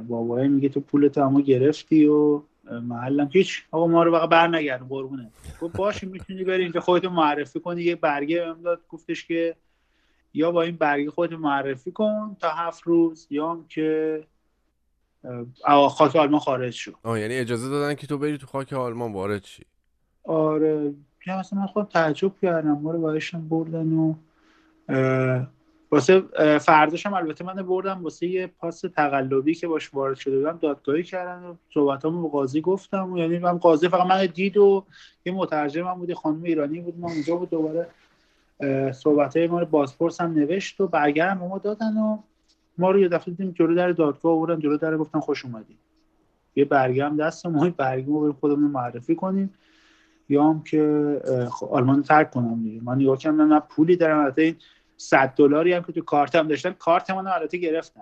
بابای 0.07 0.47
میگه 0.47 0.69
تو 0.69 0.79
پولتو 0.79 1.21
اما 1.21 1.41
گرفتی 1.41 2.05
و 2.05 2.41
محلم. 2.71 3.29
هیچ 3.33 3.63
آقا 3.71 3.87
ما 3.87 4.03
رو 4.03 4.11
بقیه 4.11 4.27
بر 4.27 4.47
نگردم 4.47 4.87
قربونه 4.87 5.31
گفت 5.61 5.77
باشه 5.77 6.07
می‌تونی 6.07 6.43
بری 6.43 6.63
اینجا 6.63 6.79
خودتو 6.79 7.09
معرفی 7.09 7.59
کنی. 7.59 7.83
یه 7.83 7.95
برگه 7.95 8.39
بهم 8.39 8.61
داد. 8.61 8.81
گفتش 8.89 9.25
که 9.25 9.55
یا 10.33 10.51
با 10.51 10.61
این 10.61 10.75
برگه 10.75 11.11
خودتو 11.11 11.37
معرفی 11.37 11.91
کن 11.91 12.37
تا 12.39 12.49
هفت 12.49 12.83
روز 12.83 13.27
یا 13.29 13.51
هم 13.51 13.65
که 13.69 14.23
خاک 15.89 16.15
آلمان 16.15 16.39
خارج 16.39 16.73
شد 16.73 16.95
آه 17.03 17.19
یعنی 17.19 17.33
اجازه 17.33 17.69
دادن 17.69 17.95
که 17.95 18.07
تو 18.07 18.17
بری 18.17 18.37
تو 18.37 18.47
خاک 18.47 18.73
آلمان 18.73 19.13
وارد 19.13 19.45
شی. 19.45 19.63
آره. 20.23 20.93
مثلا 21.27 21.59
من 21.59 21.67
خودم 21.67 21.87
تعجب 21.87 22.31
کردم. 22.41 22.71
ما 22.71 22.91
رو 22.91 23.01
بایشم 23.01 23.47
بردن 23.49 23.93
و 23.93 24.15
واسه 25.93 26.23
فرداش 26.59 27.05
هم 27.05 27.13
البته 27.13 27.45
من 27.45 27.53
بردم 27.53 28.03
واسه 28.03 28.27
یه 28.27 28.47
پاس 28.47 28.81
تقلبی 28.81 29.55
که 29.55 29.67
باش 29.67 29.93
وارد 29.93 30.15
شده 30.15 30.37
بودم 30.37 30.57
دادگاهی 30.61 31.03
کردن 31.03 31.43
و 31.43 31.55
صحبتامو 31.73 32.21
با 32.21 32.29
قاضی 32.29 32.61
گفتم 32.61 33.13
و 33.13 33.17
یعنی 33.17 33.39
من 33.39 33.57
قاضی 33.57 33.87
فقط 33.89 34.05
من 34.05 34.25
دید 34.25 34.57
و 34.57 34.85
یه 35.25 35.33
مترجم 35.33 35.87
هم 35.87 35.93
بود 35.93 36.13
خانم 36.13 36.43
ایرانی 36.43 36.79
بود 36.79 36.99
ما 36.99 37.07
اونجا 37.07 37.35
بود 37.35 37.49
دوباره 37.49 37.87
صحبت 38.91 39.37
های 39.37 39.47
ما 39.47 39.59
رو 39.59 39.65
بازپرس 39.65 40.21
هم 40.21 40.33
نوشت 40.33 40.81
و 40.81 40.87
برگرم 40.87 41.37
ما 41.37 41.57
دادن 41.57 41.97
و 41.97 42.17
ما 42.77 42.91
رو 42.91 42.99
یه 42.99 43.07
دفعه 43.07 43.33
دیدیم 43.33 43.51
جلو 43.51 43.75
در 43.75 43.91
دادگاه 43.91 44.31
آوردن 44.31 44.59
جلو 44.59 44.77
در 44.77 44.97
گفتن 44.97 45.19
خوش 45.19 45.45
اومدید 45.45 45.77
یه 46.55 46.65
برگم 46.65 47.17
دست 47.17 47.45
ما 47.45 47.69
برگی 47.69 48.11
ما 48.11 48.19
بریم 48.19 48.33
خودمون 48.33 48.71
معرفی 48.71 49.15
کنیم. 49.15 49.53
یا 50.29 50.43
هم 50.43 50.63
که 50.63 51.21
خب 51.51 51.67
آلمان 51.67 52.03
ترک 52.03 52.31
کنم 52.31 52.63
دیگه. 52.63 52.81
من 52.83 52.95
نگاه 52.95 53.17
کردم 53.17 53.53
نه 53.53 53.59
پولی 53.59 53.95
دارم 53.95 54.19
البته 54.19 54.55
100 55.09 55.33
دلاری 55.35 55.73
هم 55.73 55.83
که 55.83 55.91
تو 55.91 56.01
کارتم 56.01 56.47
داشتن 56.47 56.71
کارت 56.71 57.09
من 57.09 57.27
البته 57.27 57.57
گرفتن. 57.57 58.01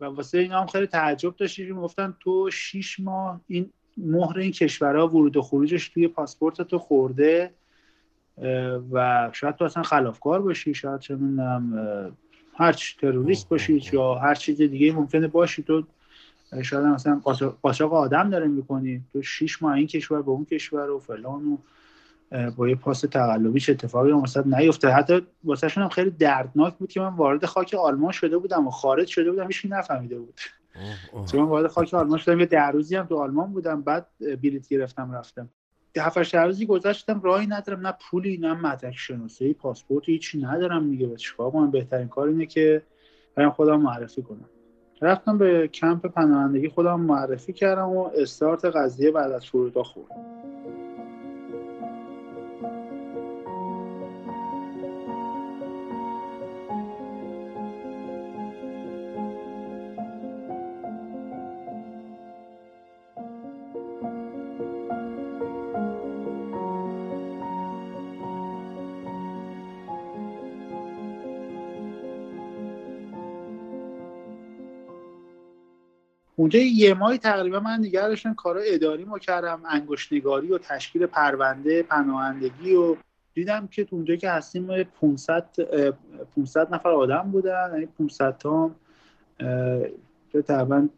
و 0.00 0.04
واسه 0.04 0.38
اینا 0.38 0.60
هم 0.60 0.66
خیلی 0.66 0.86
تعجب 0.86 1.36
داشتیم 1.36 1.80
گفتن 1.80 2.16
تو 2.20 2.50
6 2.50 3.00
ماه 3.00 3.40
این 3.46 3.70
مهر 3.96 4.38
این 4.38 4.52
کشورها 4.52 5.08
ورود 5.08 5.36
و 5.36 5.42
خروجش 5.42 5.88
توی 5.88 6.08
پاسپورت 6.08 6.62
تو 6.62 6.78
خورده 6.78 7.54
و 8.92 9.30
شاید 9.32 9.56
تو 9.56 9.64
اصلا 9.64 9.82
خلافکار 9.82 10.42
باشی 10.42 10.74
شاید 10.74 11.00
چه 11.00 11.18
هر 12.54 12.72
تروریست 12.72 13.48
باشی 13.48 13.82
یا 13.92 14.14
هر 14.14 14.34
چیز 14.34 14.56
دیگه 14.56 14.92
ممکنه 14.92 15.28
باشی 15.28 15.62
تو 15.62 15.82
شاید 16.62 16.84
مثلا 16.84 17.20
قاچاق 17.62 17.94
آدم 17.94 18.30
داره 18.30 18.46
می‌کنی. 18.46 19.04
تو 19.12 19.22
شیش 19.22 19.62
ماه 19.62 19.72
این 19.72 19.86
کشور 19.86 20.22
به 20.22 20.30
اون 20.30 20.44
کشور 20.44 20.90
و 20.90 20.98
فلان 20.98 21.44
و 21.44 21.56
با 22.56 22.68
یه 22.68 22.74
پاس 22.74 23.00
تقلبی 23.00 23.60
چه 23.60 23.72
اتفاقی 23.72 24.12
مثلا 24.12 24.44
نیفته. 24.58 24.88
حتی 24.88 25.26
واسه 25.44 25.68
هم 25.68 25.88
خیلی 25.88 26.10
دردناک 26.10 26.74
بود 26.74 26.92
که 26.92 27.00
من 27.00 27.16
وارد 27.16 27.46
خاک 27.46 27.74
آلمان 27.74 28.12
شده 28.12 28.38
بودم 28.38 28.66
و 28.66 28.70
خارج 28.70 29.08
شده 29.08 29.30
بودم 29.30 29.46
هیچ 29.46 29.66
نفهمیده 29.68 30.18
بود. 30.18 30.40
چون 31.32 31.40
من 31.40 31.46
وارد 31.46 31.66
خاک 31.66 31.94
آلمان 31.94 32.18
شدم 32.18 32.40
یه 32.40 32.46
ده 32.46 32.66
روزی 32.66 32.96
هم 32.96 33.06
تو 33.06 33.16
آلمان 33.16 33.52
بودم 33.52 33.82
بعد 33.82 34.06
بلیط 34.20 34.68
گرفتم 34.68 35.12
رفتم. 35.12 35.48
هفتش 35.98 36.34
روزی 36.34 36.66
گذشتم 36.66 37.20
راهی 37.20 37.46
ندارم 37.46 37.86
نه 37.86 37.94
پولی 38.10 38.36
نه 38.36 38.54
مدرک 38.54 38.96
شناسایی 38.96 39.54
پاسپورت 39.54 40.08
هیچی 40.08 40.42
ندارم 40.42 40.90
دیگه. 40.90 41.16
چیکار 41.16 41.50
کنم؟ 41.50 41.70
بهترین 41.70 42.08
کار 42.08 42.28
اینه 42.28 42.46
که 42.46 42.82
برم 43.34 43.50
خودم 43.50 43.80
معرفی 43.80 44.22
کنم. 44.22 44.48
رفتم 45.02 45.38
به 45.38 45.68
کمپ 45.68 46.06
پناهندگی 46.06 46.68
خودم 46.68 47.00
معرفی 47.00 47.52
کردم 47.52 47.88
و 47.88 48.10
استارت 48.18 48.64
قضیه 48.64 49.10
بعد 49.10 49.32
از 49.32 49.46
فرودگاه 49.46 49.84
خوردم. 49.84 50.16
اونجا 76.40 76.58
یه 76.58 76.94
ماهی 76.94 77.18
تقریبا 77.18 77.60
من 77.60 77.80
دیگر 77.80 78.08
داشتم 78.08 78.34
کارهای 78.34 78.74
اداری 78.74 79.04
ما 79.04 79.18
کردم 79.18 79.62
انگشتنگاری 79.68 80.52
و 80.52 80.58
تشکیل 80.58 81.06
پرونده 81.06 81.82
پناهندگی 81.82 82.74
و 82.74 82.96
دیدم 83.34 83.66
که 83.66 83.86
اونجا 83.90 84.16
که 84.16 84.30
هستیم 84.30 84.82
500 84.82 85.46
500 86.36 86.74
نفر 86.74 86.88
آدم 86.88 87.30
بودن 87.32 87.70
یعنی 87.72 87.86
500 87.86 88.36
تا 88.38 88.70
تقریبا 90.46 90.88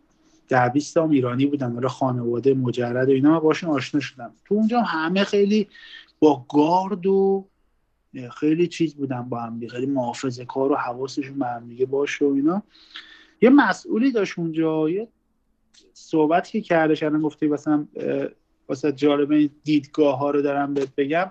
ده 0.49 0.69
20 0.69 0.95
تا 0.95 1.09
ایرانی 1.09 1.47
بودن 1.47 1.73
حالا 1.73 1.89
خانواده 1.89 2.55
مجرد 2.55 3.09
و 3.09 3.13
اینا 3.13 3.31
من 3.31 3.39
باشون 3.39 3.71
آشنا 3.71 4.01
شدم. 4.01 4.35
تو 4.45 4.55
اونجا 4.55 4.81
همه 4.81 5.25
خیلی 5.25 5.69
با 6.21 6.47
گارد 6.49 7.07
و 7.07 7.47
خیلی 8.41 8.67
چیز 8.67 8.95
بودن 8.95 9.29
با 9.29 9.41
هم 9.41 9.69
خیلی 9.69 9.87
محافظه 9.87 10.45
کار 10.45 10.73
و 10.73 10.77
حواسشون 10.77 11.39
به 11.39 11.47
هم 11.47 11.69
دیگه 11.69 11.87
باشه 11.87 12.25
و 12.25 12.33
اینا. 12.33 12.63
یه 13.41 13.51
مسئولی 13.51 14.13
داشت 14.13 14.39
اونجا 14.39 14.89
یه 14.89 15.09
صحبتی 15.93 16.51
که 16.51 16.61
کردش 16.61 17.03
الان 17.03 17.21
گفتی 17.21 17.47
مثلا 17.47 17.87
واسه 18.69 18.93
جالب 18.93 19.33
این 19.33 19.51
دیدگاه 19.65 20.19
ها 20.19 20.31
رو 20.31 20.43
دارم 20.43 20.75
بهت 20.75 20.95
بگم. 20.97 21.31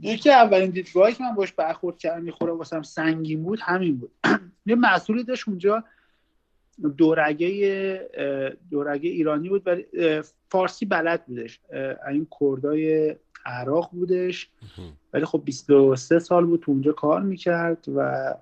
یکی 0.00 0.30
اولین 0.30 0.70
دیدگاهی 0.70 1.14
که 1.14 1.22
من 1.22 1.34
باش 1.34 1.52
برخورد 1.52 1.98
کردم 1.98 2.22
می‌خوره 2.22 2.52
واسم 2.52 2.82
سنگین 2.82 3.42
بود 3.42 3.60
همین 3.62 3.96
بود. 3.96 4.12
یه 4.66 4.74
مسئولی 4.74 5.24
داشت 5.24 5.48
اونجا 5.48 5.84
دورگه 6.96 8.58
دورگه 8.70 9.10
ایرانی 9.10 9.48
بود 9.48 9.66
ولی 9.66 9.86
فارسی 10.50 10.86
بلد 10.86 11.26
بودش. 11.26 11.60
این 12.08 12.26
کردای 12.40 13.16
عراق 13.46 13.90
بودش. 13.92 14.50
ولی 15.12 15.24
خب 15.24 15.42
23 15.44 16.18
سال 16.18 16.46
بود 16.46 16.60
تو 16.60 16.72
اونجا 16.72 16.92
کار 16.92 17.22
می‌کرد 17.22 17.84
و 17.96 18.34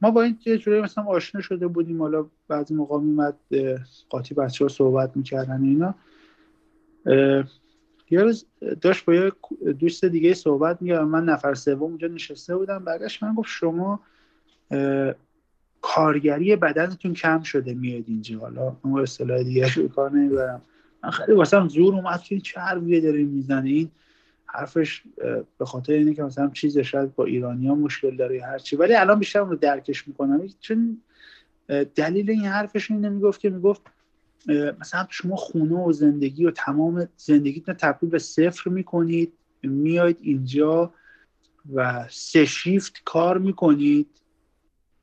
ما 0.00 0.10
با 0.10 0.22
این 0.22 0.38
یه 0.46 0.58
جوری 0.58 0.80
مثلا 0.80 1.04
آشنا 1.04 1.40
شده 1.40 1.66
بودیم. 1.66 2.02
حالا 2.02 2.26
بعضی 2.48 2.74
موقع 2.74 3.00
میمد 3.00 3.36
قاطی 4.08 4.34
بچه 4.34 4.64
ها 4.64 4.68
صحبت 4.68 5.16
می‌کردن 5.16 5.62
اینا. 5.62 5.94
یه 8.10 8.22
روز 8.22 8.46
داشت 8.80 9.04
با 9.04 9.14
یه 9.14 9.32
دوست 9.72 10.04
دیگه 10.04 10.34
صحبت 10.34 10.82
میگه 10.82 11.00
من 11.00 11.24
نفر 11.24 11.54
سوم 11.54 11.82
اونجا 11.82 12.08
نشسته 12.08 12.56
بودم. 12.56 12.84
برگشت 12.84 13.22
من 13.22 13.34
گفت 13.34 13.48
شما 13.48 14.00
کارگری 15.80 16.56
بدنتون 16.56 17.14
کم 17.14 17.42
شده 17.42 17.74
میاد 17.74 18.04
اینجا. 18.06 18.38
حالا 18.38 18.76
اون 18.82 19.00
اصطلاح 19.00 19.42
دیگه 19.42 19.74
رو 19.74 19.88
کار 19.88 20.10
نمی‌برم. 20.10 20.62
من 21.02 21.10
خیلی 21.10 21.32
واسم 21.32 21.68
زور 21.68 21.94
اومد 21.94 22.22
که 22.22 22.40
چه 22.40 22.60
حرفیه 22.60 23.00
داریم 23.00 23.28
می‌زنه 23.28 23.70
این. 23.70 23.90
حرفش 24.54 25.02
به 25.58 25.64
خاطر 25.64 25.92
اینه 25.92 26.14
که 26.14 26.22
مثلا 26.22 26.50
چیز 26.50 26.78
شاید 26.78 27.14
با 27.14 27.24
ایرانیا 27.24 27.74
مشکل 27.74 28.16
داره 28.16 28.44
هر 28.44 28.58
چی. 28.58 28.76
ولی 28.76 28.94
الان 28.94 29.18
بیشتر 29.18 29.40
رو 29.40 29.56
درکش 29.56 30.08
می‌کنم. 30.08 30.46
چون 30.60 31.02
دلیل 31.94 32.30
این 32.30 32.44
حرفش 32.44 32.90
اینه 32.90 33.08
می‌گفت 33.08 33.40
که 33.40 33.50
می‌گفت 33.50 33.82
مثلا 34.80 35.06
شما 35.10 35.36
خونه 35.36 35.74
و 35.74 35.92
زندگی 35.92 36.46
و 36.46 36.50
تمام 36.50 37.08
زندگیتون 37.16 37.74
تبدیل 37.74 38.10
به 38.10 38.18
صفر 38.18 38.70
می‌کنید. 38.70 39.32
میاید 39.62 40.18
اینجا 40.20 40.92
و 41.74 42.08
سه 42.10 42.44
شیفت 42.44 43.02
کار 43.04 43.38
می‌کنید. 43.38 44.06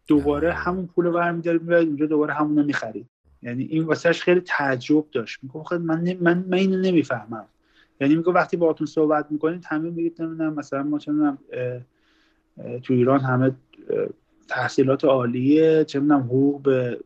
دوباره 0.07 0.53
همون 0.53 0.87
پول 0.87 1.05
رو 1.05 1.11
برمیدارید 1.11 1.61
میاید 1.61 1.87
اونجا 1.87 2.05
دوباره 2.05 2.33
همون 2.33 2.57
رو 2.57 2.63
می‌خرید. 2.63 3.05
یعنی 3.41 3.63
این 3.63 3.83
واسهش 3.83 4.21
خیلی 4.21 4.41
تعجب 4.41 5.05
داشت. 5.11 5.43
می‌گفت 5.43 5.73
من, 5.73 6.17
من, 6.21 6.45
من 6.47 6.57
اینو 6.57 6.77
نمی‌فهمم. 6.77 7.45
یعنی 8.01 8.15
میگه 8.15 8.31
وقتی 8.31 8.57
باهاتون 8.57 8.87
صحبت 8.87 9.27
می‌کنید 9.29 9.65
همه 9.67 9.89
میگید 9.89 10.21
نمی‌دونم 10.21 10.53
مثلا 10.53 10.83
ما 10.83 10.99
چه 10.99 11.11
تو 12.83 12.93
ایران 12.93 13.19
همه 13.19 13.51
تحصیلات 14.47 15.05
عالیه 15.05 15.83
چه 15.83 15.99
می‌دونم 15.99 16.21
حقوق 16.21 16.61
به 16.61 16.99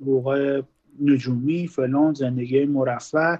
حقوق 0.00 0.62
نجومی 1.00 1.68
فلان 1.68 2.14
زندگی 2.14 2.64
مرفه 2.64 3.38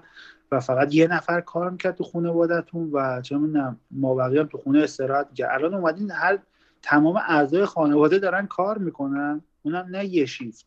و 0.53 0.61
فقط 0.61 0.95
یه 0.95 1.07
نفر 1.07 1.41
کار 1.41 1.71
می‌کرد 1.71 1.95
تو 1.95 2.05
خانوادهتون 2.05 2.91
و 2.93 3.23
چه 3.23 3.39
می‌دونم 3.39 3.81
ما 3.91 4.15
بقیه 4.15 4.41
هم 4.41 4.47
تو 4.47 4.59
خونه 4.59 4.79
استراحت 4.79 5.35
کرد 5.35 5.51
الان 5.51 5.75
اومدین 5.75 6.11
هر 6.11 6.39
تمام 6.83 7.17
اعضای 7.17 7.65
خانواده 7.65 8.19
دارن 8.19 8.47
کار 8.47 8.79
می‌کنن 8.79 9.43
اونم 9.63 9.87
نه 9.91 10.07
یه 10.07 10.27
شیفت 10.27 10.67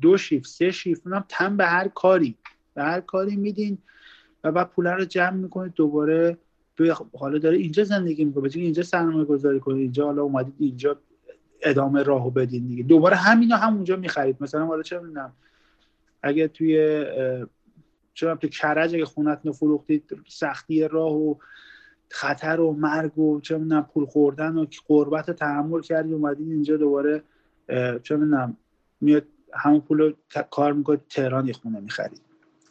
دو 0.00 0.16
شیفت 0.16 0.48
سه 0.48 0.70
شیفت 0.70 1.06
اونم 1.06 1.24
تن 1.28 1.56
به 1.56 1.66
هر 1.66 1.88
کاری. 1.88 2.36
به 2.74 2.82
هر 2.82 3.00
کاری 3.00 3.36
میدین. 3.36 3.78
و 4.44 4.52
بعد 4.52 4.70
پول 4.70 4.86
رو 4.86 5.04
جمع 5.04 5.30
می‌کنید 5.30 5.72
دوباره 5.74 6.38
حالا 7.18 7.38
داره 7.38 7.56
اینجا 7.56 7.84
زندگی 7.84 8.24
می‌کنه 8.24 8.42
بچه 8.42 8.60
اینجا 8.60 8.82
سرمایه 8.82 9.24
گذاری 9.24 9.60
کنید 9.60 9.80
اینجا 9.80 10.04
حالا 10.04 10.22
اومدید 10.22 10.54
اینجا 10.58 10.96
ادامه 11.62 12.02
راهو 12.02 12.30
بدین 12.30 12.66
دیگه. 12.66 12.82
دوباره 12.82 13.16
همینا 13.16 13.56
همونجا 13.56 13.96
می‌خرید. 13.96 14.36
مثلا 14.40 14.66
حالا 14.66 14.82
چه 14.82 14.98
می‌دونم 14.98 15.32
اگه 16.22 16.48
توی 16.48 17.04
چرا 18.14 18.36
تو 18.36 18.48
کرج 18.48 18.94
اگه 18.94 19.04
خونت 19.04 19.50
فروختید 19.52 20.04
سختی 20.28 20.88
راه 20.88 21.12
و 21.12 21.34
خطر 22.08 22.60
و 22.60 22.72
مرگ 22.72 23.18
و 23.18 23.40
چه 23.40 23.58
می‌دونم 23.58 23.88
پول 23.94 24.06
خوردن 24.06 24.58
و 24.58 24.66
قربت 24.86 25.30
تحمل 25.30 25.80
کردی 25.80 26.12
اومدید 26.12 26.50
اینجا 26.50 26.76
دوباره 26.76 27.22
چه 28.02 28.16
می‌دونم 28.16 28.56
میاد 29.00 29.24
همون 29.52 29.80
پول 29.80 30.14
کار 30.50 30.72
می‌کنید 30.72 31.00
تهران 31.08 31.46
یه 31.46 31.52
خونه 31.52 31.80
می‌خرید 31.80 32.29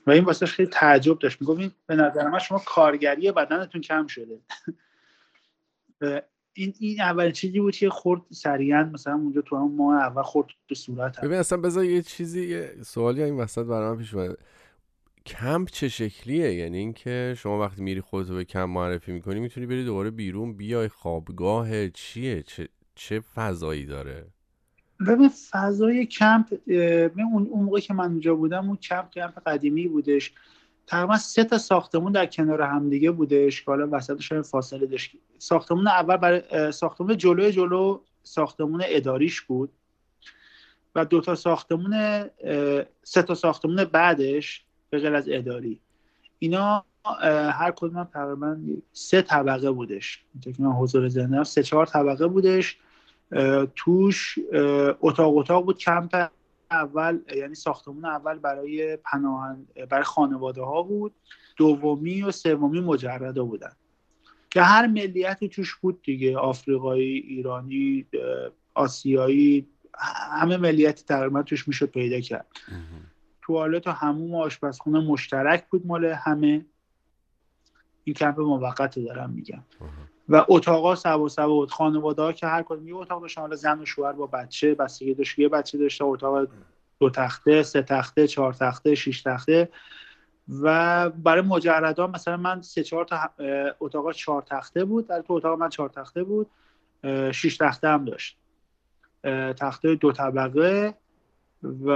و 0.09 0.11
این 0.11 0.23
واسه 0.23 0.45
خیلی 0.45 0.69
تعجب 0.69 1.19
داشت. 1.19 1.41
می‌گفت 1.41 1.59
این 1.59 1.71
به 1.87 1.95
نظر 1.95 2.27
من 2.27 2.39
شما 2.39 2.59
کارگری 2.65 3.31
بدنتون 3.31 3.81
کم 3.81 4.07
شده. 4.07 4.39
این 6.53 6.73
این 6.79 7.01
اول 7.01 7.31
چیزی 7.31 7.59
بود 7.59 7.75
که 7.75 7.89
خورد 7.89 8.21
سریعا 8.31 8.83
مثلا 8.93 9.13
اونجا 9.13 9.41
تو 9.41 9.55
هم 9.57 9.71
ماه 9.75 10.01
اول 10.01 10.21
خورد 10.21 10.47
تو 10.69 10.75
صورت. 10.75 11.21
ببین 11.21 11.37
اصلا 11.37 11.57
بذار 11.57 11.83
یه 11.83 12.01
چیزی 12.01 12.47
یه 12.47 12.75
سوالی 12.83 13.23
این 13.23 13.37
وسط 13.37 13.65
برام 13.65 13.97
پیش 13.97 14.13
اومده. 14.13 14.35
کمپ 15.25 15.69
چه 15.69 15.89
شکلیه؟ 15.89 16.53
یعنی 16.53 16.77
اینکه 16.77 17.35
شما 17.37 17.59
وقتی 17.59 17.81
میری 17.83 18.01
خودتو 18.01 18.35
به 18.35 18.45
کمپ 18.45 18.69
معرفی 18.69 19.11
می‌کنی 19.11 19.39
می‌تونی 19.39 19.65
بری 19.65 19.85
دوباره 19.85 20.11
بیرون 20.11 20.57
بیای 20.57 20.87
خوابگاه 20.87 21.89
چیه؟ 21.89 22.43
چه 22.43 22.67
چه 22.95 23.19
فضایی 23.19 23.85
داره؟ 23.85 24.27
ببین 25.07 25.29
فضای 25.29 26.05
کمپ 26.05 26.45
اون 27.17 27.47
اون 27.49 27.63
موقع 27.63 27.79
که 27.79 27.93
من 27.93 28.05
اونجا 28.05 28.35
بودم 28.35 28.67
اون 28.67 28.77
کمپ 28.77 29.11
کمپ 29.11 29.39
قدیمی 29.45 29.87
بودش. 29.87 30.33
تقریبا 30.87 31.17
سه 31.17 31.43
تا 31.43 31.57
ساختمون 31.57 32.11
در 32.11 32.25
کنار 32.25 32.61
همدیگه 32.61 33.11
بودش 33.11 33.61
که 33.61 33.71
حالا 33.71 33.87
وسطش 33.91 34.33
فاصله 34.33 34.85
داشت. 34.85 35.11
ساختمون 35.37 35.87
اول 35.87 36.17
برای 36.17 36.71
ساختمون 36.71 37.17
جلوی 37.17 37.51
جلو 37.51 37.99
ساختمون 38.23 38.83
اداریش 38.85 39.41
بود 39.41 39.69
و 40.95 41.05
دو 41.05 41.21
تا 41.21 41.35
ساختمون 41.35 42.23
سه 43.03 43.21
تا 43.21 43.35
ساختمون 43.35 43.83
بعدش 43.83 44.65
به 44.89 44.99
غیر 44.99 45.15
از 45.15 45.29
اداری. 45.31 45.79
اینا 46.39 46.85
هر 47.51 47.73
کدوم 47.75 48.03
تقریبا 48.03 48.57
سه 48.93 49.21
طبقه 49.21 49.71
بودش. 49.71 50.23
که 50.41 50.53
من 50.59 50.71
حضور 50.71 51.07
زنده 51.07 51.43
سه 51.43 51.63
چهار 51.63 51.85
طبقه 51.85 52.27
بودش. 52.27 52.77
توش 53.75 54.39
اتاق 55.01 55.37
اتاق 55.37 55.65
بود. 55.65 55.77
کمپ 55.77 56.29
اول 56.71 57.19
یعنی 57.35 57.55
ساختمون 57.55 58.05
اول 58.05 58.39
برای 58.39 58.95
پناهن 58.95 59.67
برای 59.89 60.03
خانواده 60.03 60.61
ها 60.61 60.81
بود. 60.81 61.13
دومی 61.57 62.21
و 62.21 62.31
سومی 62.31 62.81
مجرده 62.81 63.41
بودن. 63.41 63.71
که 64.49 64.61
هر 64.61 64.87
ملیتی 64.87 65.49
توش 65.49 65.75
بود 65.75 66.01
دیگه. 66.01 66.37
آفریقایی 66.37 67.17
ایرانی 67.17 68.05
آسیایی 68.73 69.67
همه 70.31 70.57
ملیتی 70.57 71.03
تقریبا 71.03 71.43
توش 71.43 71.67
می‌شد 71.67 71.85
پیدا 71.85 72.19
کرد. 72.19 72.47
توالت 73.41 73.87
و 73.87 73.91
هموم 73.91 74.35
و 74.35 74.41
آشپزخونه 74.41 74.99
مشترک 74.99 75.67
بود 75.69 75.85
مال 75.85 76.05
همه. 76.05 76.65
این 78.03 78.13
کمپ 78.13 78.39
موقت 78.39 78.99
دارم 78.99 79.29
میگم. 79.29 79.63
و 80.29 80.45
اتاقا 80.47 80.95
سوا 80.95 81.27
سوا 81.27 81.47
بود 81.47 81.71
خانواده 81.71 82.21
ها 82.21 82.33
که 82.33 82.47
هر 82.47 82.63
کدوم 82.63 82.87
یه 82.87 82.95
اتاق 82.95 83.21
داشتن 83.21 83.41
حالا 83.41 83.55
زن 83.55 83.79
و 83.79 83.85
شوهر 83.85 84.11
با 84.11 84.27
بچه 84.27 84.75
بستگی 84.75 85.13
داشت 85.13 85.39
یه 85.39 85.49
بچه 85.49 85.77
داشته 85.77 86.03
اتاق 86.05 86.47
دو 86.99 87.09
تخته 87.09 87.63
سه 87.63 87.81
تخته 87.81 88.27
چهار 88.27 88.53
تخته 88.53 88.95
شش 88.95 89.21
تخته. 89.21 89.69
و 90.61 91.09
برای 91.09 91.41
مجردا 91.41 92.07
مثلا 92.07 92.37
من 92.37 92.61
سه 92.61 92.83
چهار 92.83 93.05
تا 93.05 93.29
اتاق 93.79 94.11
چهار 94.11 94.41
تخته 94.41 94.85
بود. 94.85 95.07
در 95.07 95.21
تو 95.21 95.33
اتاق 95.33 95.59
من 95.59 95.69
چهار 95.69 95.89
تخته 95.89 96.23
بود. 96.23 96.47
شش 97.31 97.57
تخته 97.57 97.87
هم 97.87 98.05
داشت. 98.05 98.37
تخته 99.57 99.95
دو 99.95 100.11
طبقه 100.11 100.93
و 101.85 101.93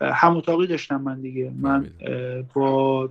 هم 0.00 0.36
اتاقی 0.36 0.66
داشتم 0.66 1.00
من 1.00 1.20
دیگه. 1.20 1.52
من 1.58 1.90
با 2.54 3.08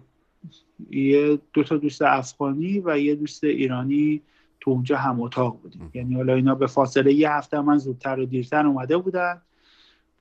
یه 0.90 1.40
دو 1.54 1.64
تا 1.64 1.78
دوست 1.78 2.02
افغانی 2.02 2.82
و 2.86 3.00
یه 3.00 3.16
دوست 3.16 3.44
ایرانی 3.44 4.22
تو 4.62 4.72
اونجا 4.72 4.98
هم 4.98 5.22
اتاق 5.22 5.62
بودیم. 5.62 5.92
یعنی 5.94 6.16
حالا 6.16 6.34
اینا 6.34 6.56
به 6.56 6.68
فاصله 6.68 7.14
یه 7.14 7.32
هفته 7.32 7.62
من 7.62 7.78
زودتر 7.78 8.20
و 8.20 8.26
دیرتر 8.26 8.68
اومده 8.68 8.98
بودن. 8.98 9.42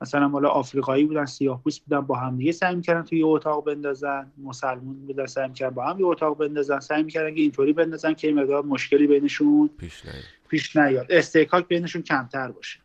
مثلا 0.01 0.27
حالا 0.29 0.49
آفریقایی 0.49 1.05
بودن 1.05 1.25
سیاه 1.25 1.63
پوست 1.63 1.81
بودن 1.81 2.01
با 2.01 2.15
هم 2.15 2.37
دیگه 2.37 2.51
سعی 2.51 2.75
می‌کردن 2.75 3.03
توی 3.03 3.19
یه 3.19 3.25
اتاق 3.25 3.65
بندازن. 3.65 4.31
مسلمون 4.37 5.05
بودن 5.05 5.25
سعی 5.25 5.47
می‌کردن 5.47 5.75
با 5.75 5.85
هم 5.85 5.99
یه 5.99 6.05
اتاق 6.05 6.37
بندازن. 6.37 6.79
سعی 6.79 7.03
می‌کردن 7.03 7.35
که 7.35 7.41
اینطوری 7.41 7.73
بندازن 7.73 8.13
که 8.13 8.27
این 8.27 8.39
مقدار 8.39 8.63
مشکلی 8.63 9.07
بینشون 9.07 9.69
پیش 9.77 10.05
نیاد. 10.05 10.23
پیش 10.49 10.75
نیاد. 10.75 11.05
استحکاک 11.09 11.67
بینشون 11.67 12.01
کمتر 12.01 12.51
باشه. 12.51 12.79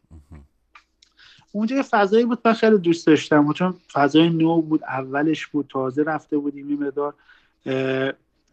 اونجا 1.52 1.76
یه 1.76 1.82
فضایی 1.82 2.24
بود 2.24 2.38
من 2.44 2.52
خیلی 2.52 2.78
دوست 2.78 3.06
داشتم. 3.06 3.52
چون 3.52 3.74
فضای 3.92 4.30
نو 4.30 4.62
بود 4.62 4.84
اولش 4.84 5.46
بود 5.46 5.66
تازه 5.68 6.02
رفته 6.02 6.38
بودیم 6.38 6.68
این 6.68 6.84
مقدار 6.84 7.14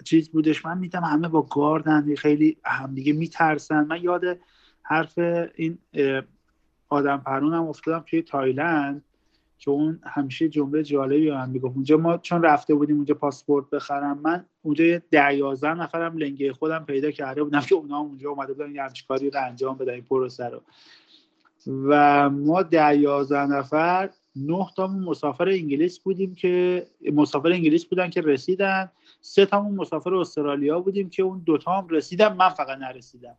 چیز 0.04 0.30
بودش. 0.30 0.66
من 0.66 0.78
میدم 0.78 1.04
همه 1.04 1.28
با 1.28 1.42
گاردن 1.42 2.16
خیلی 2.16 2.58
همدیگه 2.64 3.14
میترسن. 3.14 3.84
من 3.84 4.02
یاد 4.02 4.24
حرف 4.84 5.20
این 5.56 5.78
آدم 6.90 7.18
پرونم 7.18 7.68
افتادم 7.68 8.04
توی 8.08 8.22
تایلند 8.22 9.04
که 9.58 9.72
اون 9.72 10.00
همیشه 10.04 10.50
جمله 10.50 10.84
جالبی 10.84 11.32
من 11.32 11.50
می‌گفت. 11.50 11.76
اونجا 11.76 11.98
ما 11.98 12.18
چون 12.18 12.44
رفته 12.44 12.76
بودیم 12.76 12.96
اونجا 12.96 13.16
پاسپورت 13.16 13.70
بخرم 13.70 14.20
من 14.24 14.46
اونجا 14.62 14.86
یه 14.86 15.02
ده 15.12 15.36
یازده 15.36 15.74
نفرم 15.74 16.18
لنگه 16.18 16.54
خودم 16.54 16.86
پیدا 16.88 17.12
کرده 17.12 17.44
بودم 17.44 17.60
که 17.60 17.76
اونا 17.76 17.98
اونجا 17.98 18.30
اومده 18.30 18.54
بودن 18.54 18.76
یه 18.76 18.82
کاری 19.08 19.30
رو 19.30 19.46
انجام 19.46 19.78
بدن 19.78 19.94
این 19.94 20.04
پروسه 20.04 20.50
رو. 20.50 20.62
و 21.68 22.30
ما 22.30 22.64
ده 22.64 22.98
یازده 22.98 23.46
نفر 23.46 24.10
نه 24.36 24.68
تامون 24.76 25.04
مسافر 25.04 25.50
انگلیس 25.50 26.00
بودیم 26.00 26.36
که 26.36 26.86
مسافر 27.14 27.52
انگلیس 27.52 27.86
بودن 27.86 28.10
که 28.10 28.22
رسیدن. 28.22 28.92
سه 29.22 29.46
تامون 29.46 29.76
مسافر 29.76 30.16
استرالیا 30.16 30.80
بودیم 30.80 31.10
که 31.10 31.24
اون 31.24 31.42
دوتا 31.46 31.72
هم 31.72 31.88
رسیدن. 31.88 32.34
من 32.34 32.50
فقط 32.50 32.78
نرسیدم. 32.78 33.36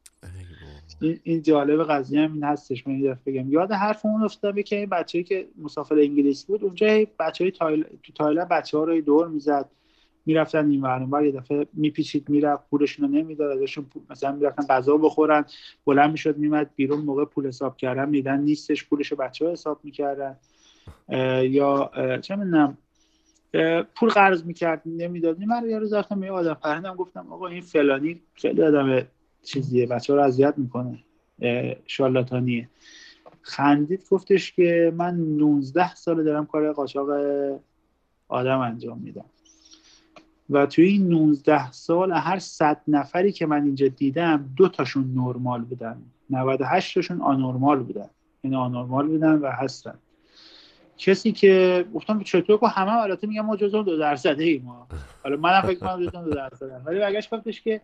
این 1.22 1.42
جالب 1.42 1.84
قضیه 1.84 2.20
هم 2.20 2.32
این 2.32 2.44
هستش. 2.44 2.86
من 2.86 2.98
یه 2.98 3.18
بگم. 3.26 3.50
یاد 3.50 3.72
حرف 3.72 4.06
اون 4.06 4.22
افتادم 4.22 4.62
که 4.62 4.76
این 4.76 4.88
بچه‌ای 4.88 5.24
که 5.24 5.48
مسافر 5.62 5.94
انگلیس 5.94 6.44
بود 6.44 6.64
اونجا 6.64 6.86
بچه 7.18 7.44
های 7.44 7.50
تایل... 7.50 7.84
تو 8.02 8.12
تایلند 8.12 8.48
بچه 8.48 8.78
ها 8.78 8.84
رو 8.84 9.00
دور 9.00 9.28
می‌زد. 9.28 9.70
می‌رفتن 10.26 10.70
این 10.70 10.82
ور 10.82 11.26
یه 11.26 11.32
دفعه 11.32 11.66
میپیچید 11.72 12.28
می‌رفت 12.28 12.70
پولشون 12.70 13.04
رو 13.04 13.14
نمی‌داد. 13.14 13.58
ازشون 13.58 13.86
مثلا 14.10 14.32
می‌رفتن 14.32 14.66
غذا 14.66 14.96
بخورن. 14.96 15.44
بلند 15.86 16.10
می‌شد 16.10 16.36
میمد 16.36 16.70
بیرون. 16.76 17.00
موقع 17.00 17.24
پول 17.24 17.46
حساب 17.46 17.76
کردن 17.76 18.08
میدن. 18.08 18.40
نیستش 18.40 18.84
پولش 18.84 19.12
بچه 19.12 19.46
ها 19.46 19.52
حساب 19.52 19.80
می‌کردن. 19.82 20.36
یا 21.42 21.90
چه 22.22 22.36
می‌دونم. 22.36 22.78
پول 23.94 24.10
قرض 24.10 24.44
می‌کرد 24.44 24.82
نمی‌داد. 24.86 25.40
من 25.40 25.68
یه 25.68 25.78
روز 25.78 25.92
رفتم 25.92 26.22
یه 26.22 26.30
آدم 26.30 26.54
فرهندم 26.54 26.94
گفتم 26.94 27.26
آقا 27.32 27.46
این 27.46 27.60
فلانی 27.60 28.20
خیلی 28.34 28.62
آدم 28.62 29.06
چیزیه 29.42 29.86
بچه 29.86 30.14
رو 30.14 30.22
اذیت 30.22 30.54
می‌کنه 30.56 30.98
شالاتانیه 31.86 32.68
خندید 33.42 34.04
گفتش 34.10 34.52
که 34.52 34.92
من 34.96 35.16
19 35.16 35.94
سال 35.94 36.24
دارم 36.24 36.46
کار 36.46 36.72
قاچاق 36.72 37.08
آدم 38.28 38.58
انجام 38.58 38.98
میدم. 38.98 39.24
و 40.50 40.66
توی 40.66 40.84
این 40.84 41.08
19 41.08 41.72
سال 41.72 42.12
هر 42.12 42.38
صد 42.38 42.80
نفری 42.88 43.32
که 43.32 43.46
من 43.46 43.64
اینجا 43.64 43.88
دیدم 43.88 44.50
دو 44.56 44.68
تاشون 44.68 45.12
نرمال 45.14 45.62
بودن. 45.62 46.02
98 46.30 46.94
تاشون 46.94 47.20
آنورمال 47.20 47.82
بودن. 47.82 48.00
این 48.00 48.52
یعنی 48.52 48.56
آنورمال 48.56 49.06
بودن 49.06 49.34
و 49.34 49.50
هستن 49.50 49.94
کسی 50.98 51.32
که 51.32 51.84
گفتم 51.94 52.22
چطور 52.22 52.58
که 52.58 52.66
همه 52.66 52.92
البته 52.92 53.26
میگم 53.26 53.46
ما 53.46 53.56
جزو 53.56 53.82
دو 53.82 53.98
درصده 53.98 54.60
ما 54.64 54.86
حالا 55.22 55.36
منم 55.36 55.60
فکر 55.60 55.78
کنم 55.78 56.06
جزو 56.06 56.24
دو 56.24 56.30
درصده 56.30 56.76
ولی 56.84 56.98
برگشت 56.98 57.34
گفتش 57.34 57.60
که 57.60 57.80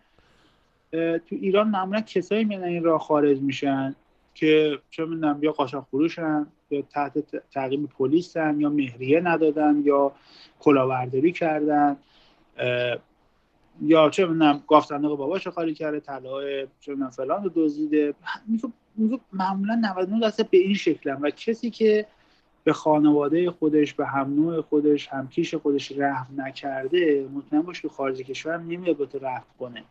تو 0.92 1.36
ایران 1.36 1.68
معمولا 1.68 2.00
کسایی 2.00 2.44
میان 2.44 2.64
این 2.64 2.84
راه 2.84 3.00
خارج 3.00 3.38
میشن 3.38 3.94
که 4.34 4.78
چه 4.90 5.04
می‌دونم 5.04 5.38
یا 5.42 5.52
قاچاق 5.52 5.86
فروشن 5.90 6.46
یا 6.70 6.82
تحت 6.82 7.36
تعقیب 7.50 7.88
پلیسن 7.88 8.60
یا 8.60 8.70
مهریه 8.70 9.20
ندادن 9.20 9.82
یا 9.84 10.12
کلاهبرداری 10.60 11.32
کردن 11.32 11.96
یا 13.82 14.10
چه 14.10 14.26
می‌دونم 14.26 14.62
گاف 14.68 14.86
صندوق 14.86 15.18
باباشو 15.18 15.50
خالی 15.50 15.74
کرده 15.74 16.00
طلاهای 16.00 16.66
چه 16.80 16.92
می‌دونم 16.92 17.10
فلان 17.10 17.44
رو 17.44 17.50
دزدیده. 17.54 18.14
میگه 18.96 19.20
معمولا 19.32 19.74
99 19.74 20.20
درصد 20.20 20.50
به 20.50 20.58
این 20.58 20.74
شکلن. 20.74 21.20
و 21.20 21.30
کسی 21.30 21.70
که 21.70 22.06
به 22.68 22.74
خانواده 22.74 23.50
خودش 23.50 23.94
به 23.94 24.06
هم 24.06 24.34
نوع 24.34 24.60
خودش 24.60 25.08
همکیش 25.08 25.54
خودش 25.54 25.92
رحم 25.96 26.26
نکرده 26.36 27.28
مطمئن 27.34 27.62
باش 27.62 27.82
که 27.82 27.88
خارج 27.88 28.22
کشور 28.22 28.56
نمیاد 28.58 28.96
به 28.96 29.06
تو 29.06 29.18
رحم 29.18 29.44
کنه. 29.58 29.84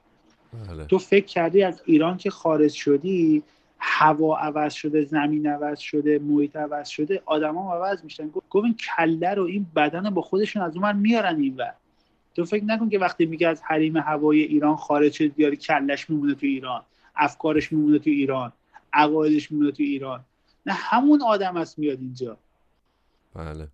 بله. 0.68 0.86
تو 0.86 0.98
فکر 0.98 1.26
کردی 1.26 1.64
از 1.64 1.82
ایران 1.86 2.18
که 2.18 2.30
خارج 2.30 2.72
شدی 2.72 3.44
هوا 3.80 4.38
عوض 4.38 4.74
شده 4.74 5.06
زمین 5.06 5.48
عوض 5.48 5.80
شده 5.80 6.20
محیط 6.20 6.56
عوض 6.56 6.88
شده 6.88 7.22
آدما 7.26 7.74
عوض 7.74 8.04
میشن. 8.04 8.30
گفت 8.30 8.56
این 8.56 8.76
کله 8.98 9.34
رو 9.34 9.44
این 9.44 9.68
بدن 9.76 10.10
با 10.10 10.22
خودشون 10.22 10.62
از 10.62 10.78
اون 10.78 10.96
میارن 10.96 11.40
این 11.40 11.56
ور. 11.56 11.74
تو 12.36 12.46
فکر 12.46 12.64
نکن 12.64 12.90
که 12.90 13.00
وقتی 13.00 13.26
میگه 13.26 13.48
از 13.48 13.62
حریم 13.62 13.98
هوای 13.98 14.42
ایران 14.42 14.76
خارج 14.76 15.14
شد 15.14 15.34
بیاری 15.34 15.56
کلش 15.56 16.10
میمونه 16.10 16.34
تو 16.34 16.46
ایران 16.46 16.82
افکارش 17.16 17.72
میمونه 17.72 18.00
تو 18.00 18.10
ایران 18.10 18.52
عقایدش 18.94 19.52
میمونه 19.52 19.72
تو 19.72 19.84
ایران. 19.84 20.20
نه 20.66 20.74
همون 20.74 21.22
آدم 21.22 21.58
است 21.58 21.80
میاد 21.80 22.00
اینجا. 22.00 22.38
بله. 23.38 23.68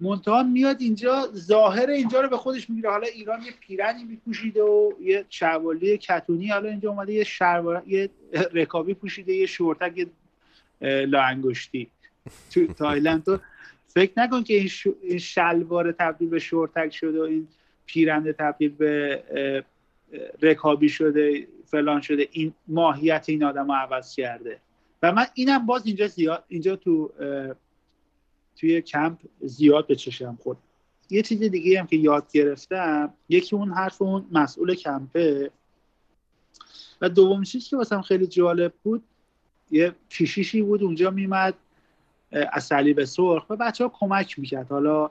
منتها 0.00 0.42
میاد 0.42 0.76
اینجا 0.80 1.28
ظاهر 1.34 1.90
اینجا 1.90 2.20
رو 2.20 2.28
به 2.28 2.36
خودش 2.36 2.70
می‌گیره. 2.70 2.90
حالا 2.90 3.06
ایران 3.06 3.42
یه 3.42 3.52
پیرنی 3.60 4.04
میپوشیده 4.04 4.62
و 4.62 4.92
یه 5.00 5.24
شوالی 5.28 5.98
کتونی 5.98 6.48
حالا 6.48 6.68
اینجا 6.68 6.90
اومده 6.90 7.12
یه 7.12 7.24
شلوار 7.24 7.82
یه 7.86 8.10
رکابی 8.52 8.94
پوشیده 8.94 9.32
یه 9.32 9.46
شورتک 9.46 10.06
لاانگشتی. 10.80 11.90
تو 12.50 12.66
تایلند. 12.78 13.24
تو 13.24 13.38
فکر 13.88 14.12
نکن 14.16 14.42
که 14.42 14.54
این, 15.02 15.18
شلوار 15.18 15.92
تبدیل 15.92 16.28
به 16.28 16.38
شورتک 16.38 16.94
شده 16.94 17.20
و 17.20 17.22
این 17.22 17.48
پیرنده 17.86 18.32
تبدیل 18.32 18.68
به 18.68 19.22
رکابی 20.42 20.88
شده 20.88 21.46
فلان 21.66 22.00
شده. 22.00 22.28
این 22.30 22.54
ماهیت 22.68 23.24
این 23.28 23.44
آدم 23.44 23.66
رو 23.66 23.74
عوض 23.74 24.14
کرده. 24.14 24.58
و 25.02 25.12
من 25.12 25.26
اینم 25.34 25.66
باز 25.66 25.86
اینجا 25.86 26.06
زیاد 26.06 26.44
اینجا 26.48 26.76
تو 26.76 27.12
توی 28.58 28.82
کمپ 28.82 29.18
زیاد 29.40 29.86
به 29.86 29.96
چشم 29.96 30.38
خورد. 30.42 30.58
یه 31.10 31.22
چیز 31.22 31.42
دیگه 31.42 31.80
هم 31.80 31.86
که 31.86 31.96
یاد 31.96 32.32
گرفتم 32.32 33.14
یکی 33.28 33.56
اون 33.56 33.72
حرف 33.72 34.02
اون 34.02 34.26
مسئول 34.32 34.74
کمپه. 34.74 35.50
و 37.00 37.08
دوم 37.08 37.42
چیزی 37.42 37.70
که 37.70 37.76
واسم 37.76 38.00
خیلی 38.00 38.26
جالب 38.26 38.72
بود 38.82 39.02
یه 39.70 39.92
کشیشی 40.10 40.62
بود 40.62 40.82
اونجا 40.82 41.10
میمد 41.10 41.54
از 42.52 42.64
صلیب 42.64 43.04
سرخ 43.04 43.50
و 43.50 43.56
بچه 43.56 43.84
ها 43.84 43.92
کمک 44.00 44.38
می‌کرد. 44.38 44.68
حالا 44.68 45.10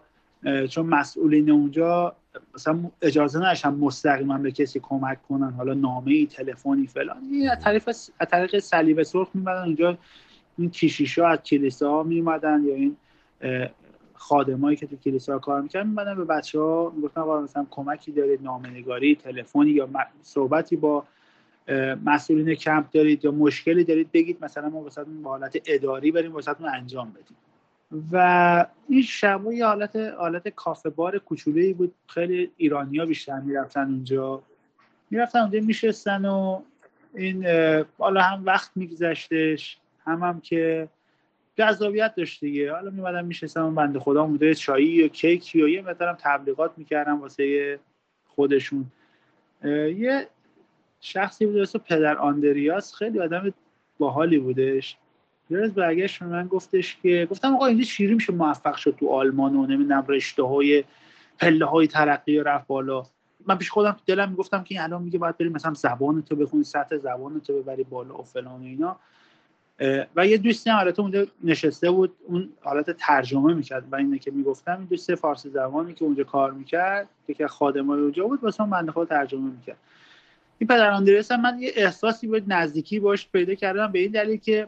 چون 0.69 0.85
مسئولین 0.85 1.49
اونجا 1.49 2.15
مثلا 2.55 2.91
اجازه 3.01 3.39
نداشتن 3.39 3.69
مستقیما 3.69 4.37
به 4.37 4.51
کسی 4.51 4.79
کمک 4.79 5.27
کنن. 5.27 5.51
حالا 5.51 5.73
نامه 5.73 6.11
ای 6.11 6.25
تلفنی 6.25 6.87
فلان. 6.87 7.17
این 7.31 7.49
از 7.49 7.59
طریق 7.59 7.87
از 7.89 8.11
طریق 8.31 8.59
صلیب 8.59 9.03
سرخ 9.03 9.29
میمدن 9.33 9.63
اونجا 9.63 9.97
این 10.57 10.69
کشیشا 10.69 11.27
از 11.27 11.39
کلیسا 11.39 12.03
میمدن 12.03 12.63
یا 12.65 12.75
این 12.75 12.97
خادمایی 14.13 14.77
که 14.77 14.87
تو 14.87 14.95
کلیسا 14.95 15.39
کار 15.39 15.61
می‌کردن 15.61 15.87
میمدن 15.87 16.15
به 16.15 16.25
بچه 16.25 16.59
ها 16.59 16.93
می‌گفتن 16.95 17.21
مثلا 17.21 17.65
کمکی 17.71 18.11
دارید 18.11 18.43
نامنگاری 18.43 19.15
تلفنی 19.15 19.69
یا 19.69 19.89
صحبتی 20.21 20.75
با 20.75 21.03
مسئولین 22.05 22.55
کمپ 22.55 22.91
دارید 22.91 23.25
یا 23.25 23.31
مشکلی 23.31 23.83
دارید 23.83 24.11
بگید 24.11 24.37
مثلا 24.41 24.69
ما 24.69 24.81
واسه 24.81 25.03
به 25.03 25.29
حالت 25.29 25.57
اداری 25.65 26.11
بریم 26.11 26.33
واسه 26.33 26.65
انجام 26.65 27.09
بدیم. 27.11 27.37
و 28.11 28.65
این 28.89 29.01
شبا 29.01 29.53
یه 29.53 29.65
حالت 29.65 29.95
حالت 29.95 30.47
کافه 30.47 30.89
بار 30.89 31.19
کوچولویی 31.19 31.73
بود. 31.73 31.93
خیلی 32.07 32.51
ایرانیا 32.57 33.05
بیشتر 33.05 33.39
می‌رفتن 33.39 33.81
اونجا. 33.81 34.41
می‌رفتن 35.09 35.39
اونجا 35.39 35.59
میشستن 35.59 36.25
و 36.25 36.61
این 37.15 37.47
حالا 37.97 38.21
هم 38.21 38.45
وقت 38.45 38.71
میگذشتش 38.75 39.77
هم 40.05 40.23
هم 40.23 40.41
که 40.41 40.89
جذابیت 41.57 42.15
داشت 42.15 42.39
دیگه. 42.39 42.71
حالا 42.71 42.89
میمدن 42.91 43.25
میشستن 43.25 43.75
بنده 43.75 43.99
خدا 43.99 44.23
بوده 44.23 44.55
چایی 44.55 45.03
و 45.03 45.07
کیکی 45.07 45.63
و 45.63 45.67
یه 45.67 45.81
مثلا 45.81 46.17
تبلیغات 46.19 46.71
می‌کردن 46.77 47.13
واسه 47.13 47.79
خودشون. 48.27 48.85
یه 49.63 50.27
شخصی 50.99 51.45
بود 51.45 51.57
اسم 51.57 51.79
پدر 51.79 52.17
آندریاس 52.17 52.93
خیلی 52.95 53.19
آدم 53.19 53.53
باحالی 53.99 54.37
بودش. 54.37 54.97
یه 55.49 55.57
روز 55.57 55.73
برگشت 55.73 56.21
من 56.21 56.47
گفتش 56.47 56.97
که 57.03 57.27
گفتم 57.31 57.55
آقا 57.55 57.65
اینجا 57.65 57.83
چیری 57.83 58.13
میشه 58.13 58.33
موفق 58.33 58.75
شد 58.75 58.95
تو 58.99 59.09
آلمان 59.09 59.55
و 59.55 59.65
نمی‌دونم 59.65 60.05
رشته 60.07 60.43
های 60.43 60.83
پله 61.39 61.65
های 61.65 61.87
ترقی 61.87 62.39
رفت 62.39 62.67
بالا. 62.67 63.03
من 63.47 63.57
پیش 63.57 63.69
خودم 63.69 63.91
تو 63.91 64.01
دلم 64.05 64.29
می‌گفتم 64.29 64.63
که 64.63 64.83
الان 64.83 65.03
میگه 65.03 65.19
باید 65.19 65.37
بریم 65.37 65.51
مثلا 65.51 65.73
زبان 65.73 66.21
تو 66.21 66.35
بخونی 66.35 66.63
سطح 66.63 66.97
زبان 66.97 67.39
تو 67.39 67.61
ببری 67.61 67.83
بالا 67.83 68.17
و 68.17 68.23
فلان 68.23 68.61
و 68.61 68.63
اینا. 68.63 68.99
و 70.15 70.27
یه 70.27 70.37
دوستی 70.37 70.69
هم 70.69 70.77
البته 70.77 71.01
اونجا 71.01 71.27
نشسته 71.43 71.91
بود 71.91 72.15
اون 72.27 72.49
حالت 72.61 72.91
ترجمه 72.91 73.53
می‌کرد. 73.53 73.83
و 73.91 73.95
اینه 73.95 74.19
که 74.19 74.31
می‌گفتم 74.31 74.77
این 74.77 74.85
دوست 74.85 75.15
فارسی 75.15 75.49
زبانی 75.49 75.93
که 75.93 76.05
اونجا 76.05 76.23
کار 76.23 76.51
می‌کرد 76.51 77.09
که 77.37 77.47
خادمای 77.47 78.01
اونجا 78.01 78.27
بود 78.27 78.43
واسه 78.43 78.63
من 78.63 78.85
بنده 78.85 79.05
ترجمه 79.05 79.51
می‌کرد. 79.51 79.77
این 80.59 80.67
پدر 80.67 80.91
آندریاس 80.91 81.31
من 81.31 81.59
یه 81.59 81.71
احساسی 81.75 82.27
بود 82.27 82.43
نزدیکی 82.47 82.99
باش 82.99 83.29
پیدا 83.29 83.53
کردم 83.53 83.91
به 83.91 83.99
این 83.99 84.11
دلیل 84.11 84.37
که 84.37 84.67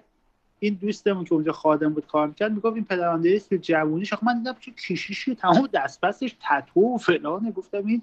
این 0.60 0.74
دوستمون 0.82 1.26
که 1.26 1.34
اونجا 1.34 1.52
خادم 1.52 1.94
بود 1.94 2.08
کار 2.08 2.28
می‌کرد 2.28 2.52
می‌گفت 2.52 2.76
این 2.76 2.86
پدر 2.86 3.08
آندریاس 3.08 3.48
تو 3.48 3.56
جوونیش 3.56 4.14
من 4.22 4.38
دیدم 4.38 4.56
چه 4.60 4.72
کشیشی 4.72 5.36
تمام 5.36 5.70
دست 5.74 6.02
پسش 6.02 6.36
تتو 6.42 6.96
و 6.96 6.98
فلان. 6.98 7.52
گفتم 7.52 7.86
این 7.86 8.02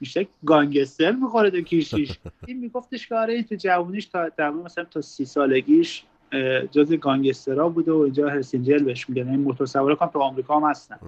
بیشتر 0.00 0.26
گانگستر 0.46 1.12
می‌خوره 1.12 1.50
تو 1.50 1.60
کشیش. 1.60 2.18
این 2.46 2.58
میگفتش 2.58 3.08
که 3.08 3.14
آره 3.14 3.34
این 3.34 3.44
تو 3.44 3.54
جوونیش 3.54 4.06
تا 4.06 4.50
مثلا 4.64 4.84
تا 4.84 5.00
سی 5.00 5.24
سالگیش 5.24 6.04
جز 6.70 6.92
گانگسترا 6.92 7.68
بوده 7.68 7.92
و 7.92 7.96
اینجا 7.96 8.28
هرسینجل 8.28 8.84
بهش 8.84 9.08
میگن. 9.08 9.28
این 9.28 9.40
موتور 9.40 9.66
سواره 9.66 9.94
کام 9.94 10.08
تو 10.08 10.18
آمریکا 10.18 10.60
هم 10.60 10.70
هستن. 10.70 10.98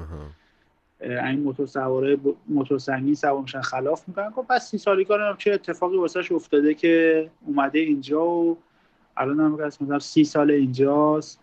این 1.01 1.41
موتور 1.41 1.67
سواره 1.67 2.19
موتور 2.49 2.79
سنگین 2.79 3.15
سوار 3.15 3.43
میشن 3.43 3.61
خلاف 3.61 4.09
می‌کنن. 4.09 4.31
خب 4.31 4.47
پس 4.49 4.71
سی 4.71 4.79
سالگی 4.79 5.15
چه 5.39 5.53
اتفاقی 5.53 5.97
واسش 5.97 6.33
افتاده 6.33 6.75
که 6.75 7.31
اومده 7.47 7.79
اینجا 7.79 8.25
و 8.25 8.59
الان 9.17 9.41
هم 9.41 9.67
مثلا 9.67 9.99
سی 9.99 10.25
سال 10.25 10.51
اینجاست. 10.51 11.41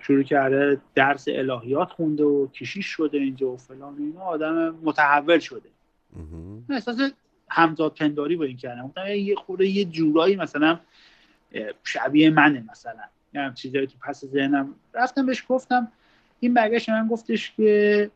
شروع 0.00 0.22
کرده 0.22 0.80
درس 0.94 1.24
الهیات 1.28 1.90
خونده 1.90 2.24
و 2.24 2.46
کشیش 2.46 2.86
شده 2.86 3.18
اینجا 3.18 3.48
و 3.48 3.56
فلان 3.56 3.96
اینا. 3.98 4.20
آدم 4.20 4.74
متحول 4.82 5.38
شده. 5.38 5.68
احساس 6.70 6.96
همزاد 7.48 7.94
پنداری 7.94 8.36
با 8.36 8.44
این 8.44 8.56
کردم 8.56 8.92
یه 9.16 9.34
خورده 9.34 9.66
یه 9.66 9.84
جورایی 9.84 10.36
مثلا 10.36 10.80
شبیه 11.84 12.30
منه 12.30 12.64
مثلا. 12.70 13.02
یه 13.34 13.52
چیزایی 13.54 13.86
تو 13.86 13.98
پس 14.02 14.24
ذهنم. 14.24 14.74
رفتم 14.94 15.26
بهش 15.26 15.44
گفتم. 15.48 15.92
این 16.40 16.54
برگشت 16.54 16.88
من 16.88 17.08
گفتش 17.08 17.52
که 17.56 18.10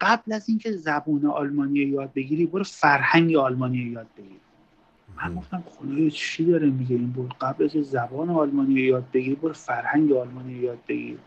قبل 0.00 0.32
از 0.32 0.48
اینکه 0.48 0.72
زبون 0.72 1.26
آلمانی 1.26 1.78
یاد 1.78 2.12
بگیری 2.12 2.46
برو 2.46 2.64
فرهنگ 2.64 3.36
آلمانی 3.36 3.78
یاد 3.78 4.06
بگیر 4.18 4.40
من 5.16 5.34
گفتم 5.34 5.64
خدایا 5.66 6.10
چی 6.10 6.44
داره 6.44 6.66
میگه 6.70 6.96
این 6.96 7.10
بود 7.10 7.34
قبل 7.40 7.64
از 7.64 7.70
زبان 7.70 8.30
آلمانی 8.30 8.72
یاد 8.72 9.04
بگیر 9.12 9.34
برو 9.34 9.52
فرهنگ 9.52 10.12
آلمانی 10.12 10.52
یاد 10.52 10.78
بگیر 10.88 11.18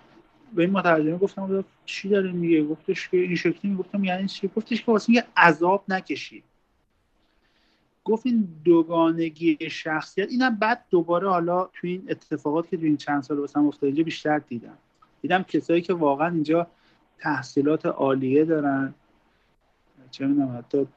به 0.55 0.61
این 0.61 0.71
مترجمه 0.71 1.17
گفتم 1.17 1.65
چی 1.85 2.09
داره 2.09 2.31
میگه؟ 2.31 2.63
گفتش 2.63 3.09
که 3.09 3.17
این 3.17 3.35
شکلی 3.35 3.75
گفتم 3.75 4.03
یعنی 4.03 4.27
چی؟ 4.27 4.47
گفتش 4.55 4.83
که 4.83 4.91
واسه 4.91 5.13
یه 5.13 5.23
عذاب 5.37 5.83
نکشید 5.87 6.43
گفت 8.05 8.25
این 8.25 8.47
دوگانگی 8.63 9.57
شخصیت 9.69 10.29
اینم 10.31 10.55
بعد 10.55 10.85
دوباره 10.89 11.29
حالا 11.29 11.69
تو 11.73 11.87
این 11.87 12.03
اتفاقات 12.09 12.69
که 12.69 12.77
تو 12.77 12.83
این 12.83 12.97
چند 12.97 13.23
سال 13.23 13.39
واسم 13.39 13.67
افتاد 13.67 13.83
اینجا 13.83 14.03
بیشتر 14.03 14.39
دیدم. 14.39 14.77
دیدم 15.21 15.43
کسایی 15.43 15.81
که 15.81 15.93
واقعا 15.93 16.27
اینجا 16.27 16.67
تحصیلات 17.19 17.85
عالیه 17.85 18.45
دارن. 18.45 18.93
چه 20.11 20.27
می‌دونم 20.27 20.57
حتی 20.57 20.87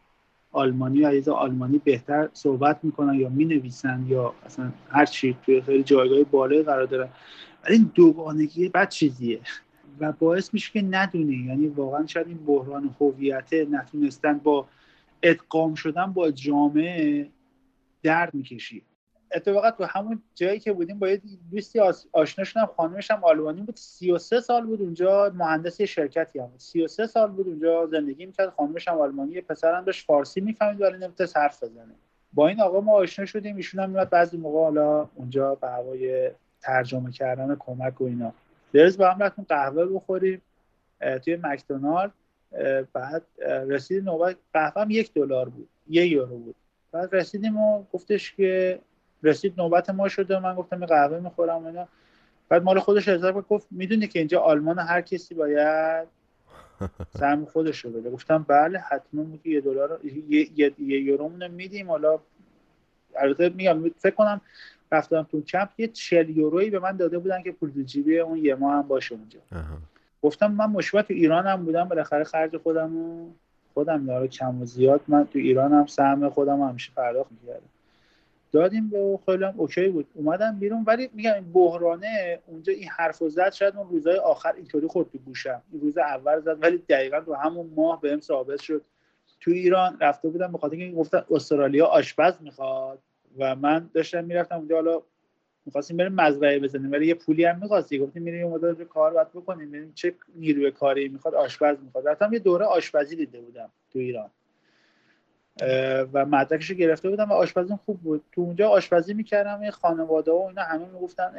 آلمانی 0.53 0.99
یا 0.99 1.09
عیز 1.09 1.29
آلمانی 1.29 1.79
بهتر 1.79 2.29
صحبت 2.33 2.79
می‌کنن 2.83 3.15
یا 3.15 3.29
می‌نویسن 3.29 4.07
یا 4.09 4.35
اصلا 4.47 4.73
هر 4.89 5.07
چی 5.07 5.37
توی 5.45 5.61
خیلی 5.63 5.83
جایگاه 5.83 6.23
بالای 6.25 6.63
قرار 6.63 6.87
دارن. 6.87 7.09
ولی 7.65 7.75
این 7.75 7.91
دوگانگی 7.95 8.69
بد 8.69 8.89
چیزیه؟ 8.89 9.41
و 10.01 10.13
باعث 10.13 10.55
میشه 10.55 10.73
که 10.73 10.83
ندونی. 10.83 11.37
یعنی 11.37 11.67
واقعا 11.67 12.07
شاید 12.07 12.29
این 12.29 12.39
بحران 12.47 12.95
هویت 13.01 13.53
نتونستن 13.71 14.39
با 14.39 14.67
ادغام 15.23 15.75
شدن 15.75 16.13
با 16.13 16.31
جامعه 16.31 17.29
درد 18.03 18.35
می‌کشی 18.35 18.83
اتفاقا 19.33 19.71
تو 19.71 19.85
همون 19.85 20.23
جایی 20.35 20.61
که 20.61 20.73
بودیم 20.73 20.99
با 20.99 21.09
یه 21.09 21.21
دوستی 21.51 21.81
آشنا 22.13 22.45
شدم 22.45 22.67
خانمش 22.77 23.11
هم 23.11 23.25
آلمانی 23.25 23.63
بود. 23.63 23.77
33 23.77 24.41
سال 24.41 24.67
بود 24.67 24.83
اونجا 24.83 25.33
مهندس 25.35 25.83
شرکتی 25.83 26.39
هم 26.39 26.47
بود. 26.47 26.61
33 26.61 27.07
سال 27.07 27.31
بود 27.31 27.49
اونجا 27.49 27.87
زندگی 27.87 28.27
می‌کرد. 28.27 28.49
خانمش 28.49 28.89
هم 28.89 28.99
آلمانی 28.99 29.41
پسرم 29.41 29.85
داشت 29.85 30.07
فارسی 30.07 30.41
می‌فهمید 30.41 30.81
ولی 30.81 30.99
نمی‌تونست 30.99 31.37
حرف 31.37 31.63
بزنه. 31.63 31.95
با 32.33 32.49
این 32.49 32.61
آقا 32.61 32.81
ما 32.81 32.93
آشنا 32.93 33.27
شدیم. 33.27 33.57
ایشون 33.57 33.81
هم 33.81 33.91
میاد 33.91 34.11
بعضی 34.11 34.37
موقع 34.37 34.59
حالا 34.59 35.09
اونجا 35.15 35.55
به 35.55 35.69
هوای 35.69 36.31
ترجمه 36.61 37.11
کردن 37.13 37.57
کمک 37.59 38.01
و 38.01 38.05
اینا. 38.05 38.33
درز 38.73 38.99
با 38.99 39.11
هم 39.11 39.23
رفتیم 39.23 39.47
قهوه 39.49 39.87
بخوریم 39.87 40.43
توی 41.25 41.37
مکدونالد. 41.43 42.13
بعد 42.93 43.23
رسید 43.69 44.05
نوبت 44.05 44.37
قهوه 44.53 44.93
یک 44.93 45.13
دلار 45.15 45.49
بود 45.49 45.69
یه 45.89 46.07
یورو 46.07 46.39
بود. 46.39 46.55
بعد 46.93 47.15
رسیدیم 47.15 47.57
و 47.57 47.85
گفتش 47.93 48.35
که 48.35 48.79
رسید 49.23 49.55
نوبت 49.59 49.91
ما 49.91 50.09
شده 50.09 50.39
من 50.39 50.55
گفتم 50.55 50.77
این 50.77 50.87
قهوه 50.87 51.21
می‌خورم 51.21 51.67
اینا. 51.67 51.89
بعد 52.49 52.63
مال 52.63 52.79
خودش 52.79 53.09
حساب 53.09 53.49
گفت 53.49 53.67
می‌دونی 53.71 54.07
که 54.07 54.19
اینجا 54.19 54.41
آلمان 54.41 54.79
هر 54.79 55.01
کسی 55.01 55.35
باید 55.35 56.09
سهم 57.19 57.45
خودش 57.45 57.85
رو 57.85 57.91
بده. 57.91 58.11
گفتم 58.11 58.45
بله 58.49 58.79
حتما 58.79 59.23
میگه 59.23 59.49
یه 59.49 59.61
دلار 59.61 60.01
یه, 60.29 60.51
یه, 60.57 60.73
یورو 60.79 61.29
میدیم. 61.29 61.91
حالا 61.91 62.19
البته 63.17 63.49
میگم 63.49 63.91
فکر 63.99 64.15
کنم 64.15 64.41
رفتم 64.93 65.23
تو 65.31 65.43
کمپ 65.43 65.69
یه 65.79 65.89
40 65.89 66.31
یورویی 66.31 66.71
به 66.71 66.79
من 66.79 66.97
داده 66.97 67.19
بودن 67.19 67.43
که 67.43 67.53
پول 67.53 67.83
جیبی 67.83 68.19
اون 68.19 68.45
یه 68.45 68.55
ماه 68.55 68.75
هم 68.75 68.83
باشه 68.83 69.15
اونجا. 69.15 69.41
گفتم 70.23 70.53
من 70.53 70.67
مشکل 70.67 71.03
تو 71.03 71.15
ایران 71.15 71.47
هم 71.47 71.65
بودم 71.65 71.85
بالاخره 71.85 72.25
خرج 72.25 72.57
خودم 72.57 72.97
و 72.97 73.31
خودم 73.75 74.07
داره 74.07 74.29
کم 74.29 74.63
و 74.63 74.65
زیاد 74.65 75.01
من 75.09 75.27
تو 75.27 75.39
ایران 75.39 75.73
هم 75.73 75.87
سهم 75.87 76.29
خودم 76.29 76.61
همیشه 76.61 76.93
پرداخت 76.97 77.31
می‌کردم. 77.33 77.69
دادیم 78.53 78.89
به 78.89 79.19
خیلی 79.27 79.45
هم 79.45 79.55
اوکی 79.57 79.89
بود. 79.89 80.07
اومدم 80.15 80.59
بیرون 80.59 80.85
ولی 80.87 81.11
میگم 81.13 81.35
این 81.35 81.53
بحرانه 81.53 82.39
اونجا 82.47 82.73
این 82.73 82.89
حرف 82.89 83.23
و 83.23 83.29
زد 83.29 83.53
شاید 83.53 83.77
اون 83.77 83.89
روزهای 83.89 84.17
آخر 84.17 84.53
اینطوری 84.53 84.87
خورد 84.87 85.11
تو 85.13 85.19
گوشم. 85.19 85.63
این 85.73 85.81
روز 85.81 85.99
اول 85.99 86.41
زد 86.41 86.63
ولی 86.63 86.79
دقیقا 86.79 87.21
تو 87.21 87.35
همون 87.35 87.71
ماه 87.77 88.01
بهم 88.01 88.21
ثابت 88.21 88.61
شد. 88.61 88.83
تو 89.41 89.51
ایران 89.51 89.97
رفته 90.01 90.29
بودم 90.29 90.53
به 90.53 90.59
خاطر 90.59 90.77
اینکه 90.77 90.97
گفتن 90.97 91.25
استرالیا 91.31 91.87
آشپز 91.87 92.35
می‌خواد 92.41 92.99
و 93.39 93.57
من 93.57 93.91
داشتم 93.95 94.25
می‌رفتم 94.25 94.57
اونجا. 94.57 94.75
حالا 94.75 95.03
می‌خواستیم 95.67 95.97
بریم 95.97 96.13
مزرعه 96.13 96.59
بزنیم 96.59 96.93
ولی 96.93 97.07
یه 97.07 97.15
پولی 97.15 97.45
هم 97.45 97.59
می‌خواستی. 97.59 97.99
گفتیم 97.99 98.23
میریم 98.23 98.41
یه 98.41 98.47
مدت 98.47 98.83
کار 98.83 99.13
باید 99.13 99.33
بکنیم 99.33 99.69
ببینیم 99.69 99.93
چه 99.95 100.15
نیروی 100.35 100.71
کاری 100.71 101.09
می‌خواد 101.09 101.35
آشپز 101.35 101.77
می‌خواد. 101.83 102.09
رفتم 102.09 102.33
یه 102.33 102.39
دوره 102.39 102.65
آشپزی 102.65 103.17
دیده 103.17 103.41
بودم 103.41 103.69
تو 103.93 103.99
ایران. 103.99 104.31
و 106.13 106.27
مدرکش 106.27 106.73
گرفته 106.73 107.11
بودم 107.11 107.31
و 107.31 107.33
آشپزیم 107.33 107.77
خوب 107.77 108.01
بود. 108.01 108.25
تو 108.33 108.41
اونجا 108.41 108.69
آشپزی 108.69 109.15
می‌کردم 109.15 109.61
این 109.61 109.71
خانواده 109.71 110.31
و 110.33 110.47
اینا 110.49 110.63
همه 110.63 110.87
می‌گفتن 110.87 111.33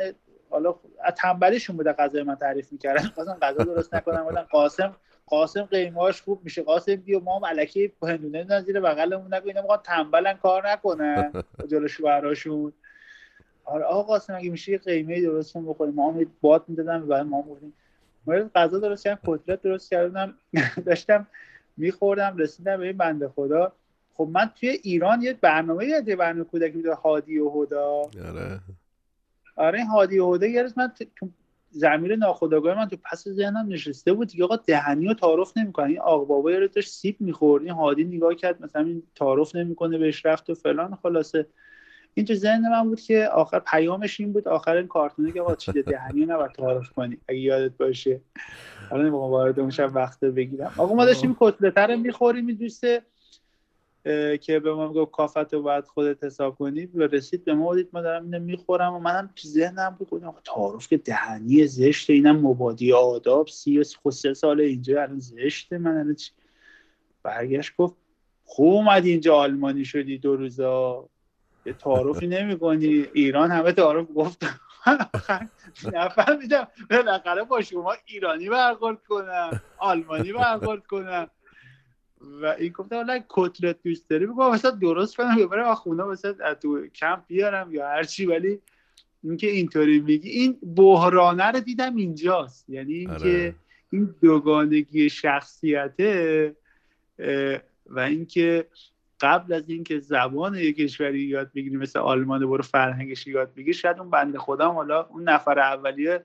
حالا 0.49 0.75
تنبلیشون 1.17 1.77
بوده 1.77 1.93
غذای 1.93 2.23
من 2.23 2.35
تعریف 2.35 2.71
می‌کردن. 2.71 3.03
خواستم 3.03 3.37
غذا 3.41 3.63
درست 3.63 3.95
نکنم 3.95 4.23
بودن 4.23 4.41
قاسم 4.41 4.95
قاسم 5.25 5.61
قیماش 5.63 6.21
خوب 6.21 6.41
میشه. 6.43 6.63
قاسم 6.63 6.95
بیا 6.95 7.19
ما 7.19 7.37
هم 7.37 7.43
الکی 7.43 7.91
هندونه 8.03 8.61
زیر 8.61 8.79
بغلمون 8.79 9.33
نگو 9.33 9.47
اینا 9.47 9.61
می‌خوان 9.61 9.79
تنبلن 9.83 10.33
کار 10.33 10.69
نکنن. 10.69 11.31
جلو 11.71 11.87
شوهراشون 11.87 12.73
آره 13.67 13.83
آقا 13.83 14.03
قاسم 14.03 14.35
اگه 14.35 14.49
میشه 14.49 14.71
یه 14.71 14.77
قیمه 14.77 15.21
درست 15.21 15.53
کن 15.53 15.65
بخوریم. 15.65 15.93
ما 15.93 16.11
هم 16.11 16.25
باد 16.41 16.63
می‌دادم 16.67 17.05
و 17.07 17.23
ما 17.23 17.41
بودیم 17.41 17.73
ما 18.27 18.33
غذا 18.55 18.79
درست 18.79 19.03
کردم 19.03 19.19
کتلت 19.25 19.61
درست 19.61 19.89
کردم 19.89 20.33
داشتم 20.85 21.27
میخوردم 21.77 22.37
رسیدم 22.37 22.77
به 22.77 22.83
این 22.83 22.97
بنده 22.97 23.27
خدا. 23.27 23.71
خب 24.13 24.29
من 24.31 24.51
توی 24.59 24.69
ایران 24.69 25.21
یه 25.21 25.33
برنامه 25.33 25.85
یه 25.85 26.15
برنامه 26.15 26.43
کودکی 26.43 26.71
بوده 26.71 26.93
هادی 26.93 27.39
و 27.39 27.49
هدا 27.49 27.85
آره. 28.27 28.59
آره 29.55 29.85
هادی 29.85 30.19
و 30.19 30.33
هدا 30.33 30.47
یه 30.47 30.67
من 30.77 30.93
تو 31.15 31.29
زمیر 31.69 32.15
ناخودآگاه 32.15 32.77
من 32.77 32.89
تو 32.89 32.97
پس 33.11 33.27
ذهنم 33.27 33.67
نشسته 33.67 34.13
بود 34.13 34.27
دیگه. 34.27 34.43
آقا 34.43 34.55
دهنی 34.55 35.07
رو 35.07 35.13
تعارف 35.13 35.57
نمی‌کنه. 35.57 35.85
این 35.85 35.99
آقا 35.99 36.25
بابا 36.25 36.49
رو 36.49 36.67
داشت 36.67 36.89
سیب 36.89 37.15
می‌خورد. 37.19 37.63
این 37.63 37.71
هادی 37.71 38.03
نگاه 38.03 38.35
کرد 38.35 38.63
مثلا 38.63 38.83
این 38.85 39.03
تعارف 39.15 39.55
نمی‌کنه 39.55 39.97
بهش 39.97 40.25
رفت 40.25 40.49
و 40.49 40.53
فلان 40.53 40.95
خلاصه. 40.95 41.45
این 42.17 42.25
تو 42.25 42.33
ذهن 42.33 42.69
من 42.69 42.89
بود 42.89 43.01
که 43.01 43.27
آخر 43.27 43.59
پیامش 43.59 44.19
این 44.19 44.33
بود 44.33 44.47
آخر 44.47 44.75
این 44.75 44.87
کارتونه 44.87 45.31
که 45.31 45.41
آقا 45.41 45.55
چیز 45.55 45.77
دهنی 45.77 46.25
نباید 46.25 46.51
تعارف 46.51 46.89
کنی. 46.89 47.17
اگه 47.27 47.39
یادت 47.39 47.77
باشه. 47.77 48.21
حالا 48.89 49.03
نمی‌خوام 49.03 49.31
وارد 49.31 49.59
اون 49.59 49.71
وقت 49.77 50.19
بگیرم. 50.19 50.73
آقا 50.77 50.95
ما 50.95 51.05
داشتیم 51.05 51.35
کتلت 51.39 51.77
رو 51.77 51.97
می‌خوریم 51.97 52.47
این 52.47 52.55
دوست 52.55 52.81
که 54.41 54.59
به 54.59 54.73
ما 54.73 54.93
گفت 54.93 55.11
کافت 55.11 55.53
رو 55.53 55.61
باید 55.61 55.85
خودت 55.85 56.23
حساب 56.23 56.55
کنی. 56.55 56.85
و 56.85 57.01
رسید 57.01 57.45
به 57.45 57.53
ما 57.53 57.75
دید 57.75 57.89
ما 57.93 58.01
دارم 58.01 58.23
اینو 58.23 58.39
می‌خورم 58.39 58.93
و 58.93 58.99
منم 58.99 59.29
تو 59.35 59.47
ذهنم 59.47 59.95
بود. 59.99 60.09
خودم 60.09 60.33
تعارف 60.43 60.87
که 60.87 60.97
دهنی 60.97 61.67
زشته 61.67 62.13
اینم 62.13 62.39
مبادی 62.39 62.93
آداب 62.93 63.47
سی 63.47 63.79
و 63.79 64.11
سه 64.11 64.33
سال 64.33 64.61
اینجا 64.61 65.01
الان 65.01 65.19
زشته 65.19 65.77
من 65.77 65.97
الان 65.97 66.15
چی؟ 66.15 66.31
برگشت 67.23 67.75
گفت 67.77 67.95
خوب 68.45 68.73
اومدی 68.73 69.11
اینجا 69.11 69.35
آلمانی 69.35 69.85
شدی 69.85 70.17
دو 70.17 70.35
روزا. 70.35 71.09
یه 71.67 71.73
تعارفی 71.73 72.27
نمی 72.27 72.59
کنی 72.59 73.05
ایران 73.13 73.51
همه 73.51 73.71
تعارف 73.71 74.07
گفت 74.15 74.45
نفهمیدم. 75.93 76.67
بالاخره 76.89 77.43
با 77.43 77.61
شما 77.61 77.95
ایرانی 78.05 78.49
برخورد 78.49 79.03
کنم 79.09 79.61
آلمانی 79.77 80.33
برخورد 80.33 80.85
کنم. 80.85 81.29
و 82.41 82.45
این 82.45 82.71
گفته 82.71 82.95
حالا 82.95 83.23
کتلت 83.29 83.77
دوست 83.83 84.09
داری 84.09 84.25
بگو 84.25 84.49
مثلا 84.49 84.71
درست 84.71 85.17
کنم. 85.17 85.47
برم 85.47 85.75
خونه 85.75 86.03
مثلا 86.03 86.53
تو 86.53 86.87
کمپ 86.87 87.27
بیارم 87.27 87.73
یا 87.73 87.87
هرچی 87.87 88.25
ولی 88.25 88.59
اینکه 89.23 89.47
اینطوری 89.47 89.99
میگی 89.99 90.29
این 90.29 90.59
بحرانه 90.75 91.51
رو 91.51 91.59
دیدم 91.59 91.95
اینجاست. 91.95 92.69
یعنی 92.69 92.93
اینکه 92.93 93.13
آره. 93.13 93.55
این 93.89 94.15
دوگانگی 94.21 95.09
شخصیته 95.09 96.55
و 97.85 97.99
اینکه 97.99 98.67
قبل 99.19 99.53
از 99.53 99.69
اینکه 99.69 99.99
زبان 99.99 100.55
یک 100.55 100.75
کشوری 100.77 101.19
یاد 101.19 101.51
بگیری 101.55 101.77
مثل 101.77 101.99
آلمان 101.99 102.45
برو 102.45 102.63
فرهنگش 102.63 103.27
یاد 103.27 103.53
بگیری 103.53 103.73
شاید 103.73 103.99
اون 103.99 104.09
بنده 104.09 104.39
خودم 104.39 104.69
حالا 104.69 105.03
اون 105.05 105.29
نفر 105.29 105.59
اولیه 105.59 106.23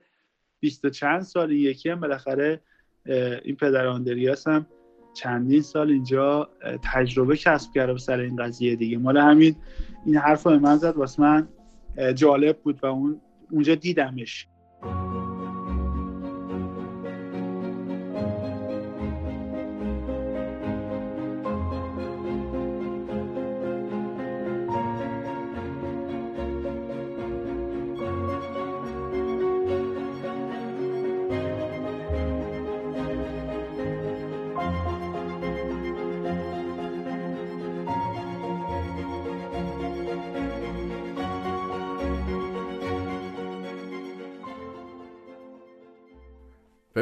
بیست 0.59 0.85
و 0.85 0.89
چند 0.89 1.21
سال 1.21 1.51
یکی 1.51 1.89
هم 1.89 1.99
بالاخره 1.99 2.61
این 3.43 3.55
پدر 3.55 3.87
آندریاس 3.87 4.47
هم 4.47 4.65
چندین 5.13 5.61
سال 5.61 5.91
اینجا 5.91 6.49
تجربه 6.93 7.37
کسب 7.37 7.73
کرده 7.73 7.97
سر 7.97 8.19
این 8.19 8.35
قضیه 8.35 8.75
دیگه. 8.75 8.97
مال 8.97 9.17
همین 9.17 9.55
این 10.05 10.17
حرف 10.17 10.43
رو 10.43 10.59
من 10.59 10.77
زد 10.77 10.97
واسه 10.97 11.21
من 11.21 11.47
جالب 12.15 12.57
بود 12.57 12.79
و 12.83 12.85
اون 12.85 13.21
اونجا 13.51 13.75
دیدمش. 13.75 14.47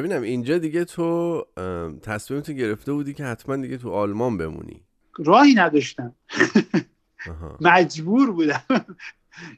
ببینم 0.01 0.21
اینجا 0.21 0.57
دیگه 0.57 0.85
تو 0.85 1.45
تصمیم 2.01 2.41
تو 2.41 2.53
گرفته 2.53 2.93
بودی 2.93 3.13
که 3.13 3.23
حتما 3.23 3.55
دیگه 3.55 3.77
تو 3.77 3.91
آلمان 3.91 4.37
بمونی. 4.37 4.81
راهی 5.17 5.53
نداشتم. 5.53 6.15
مجبور 7.61 8.31
بودم. 8.31 8.63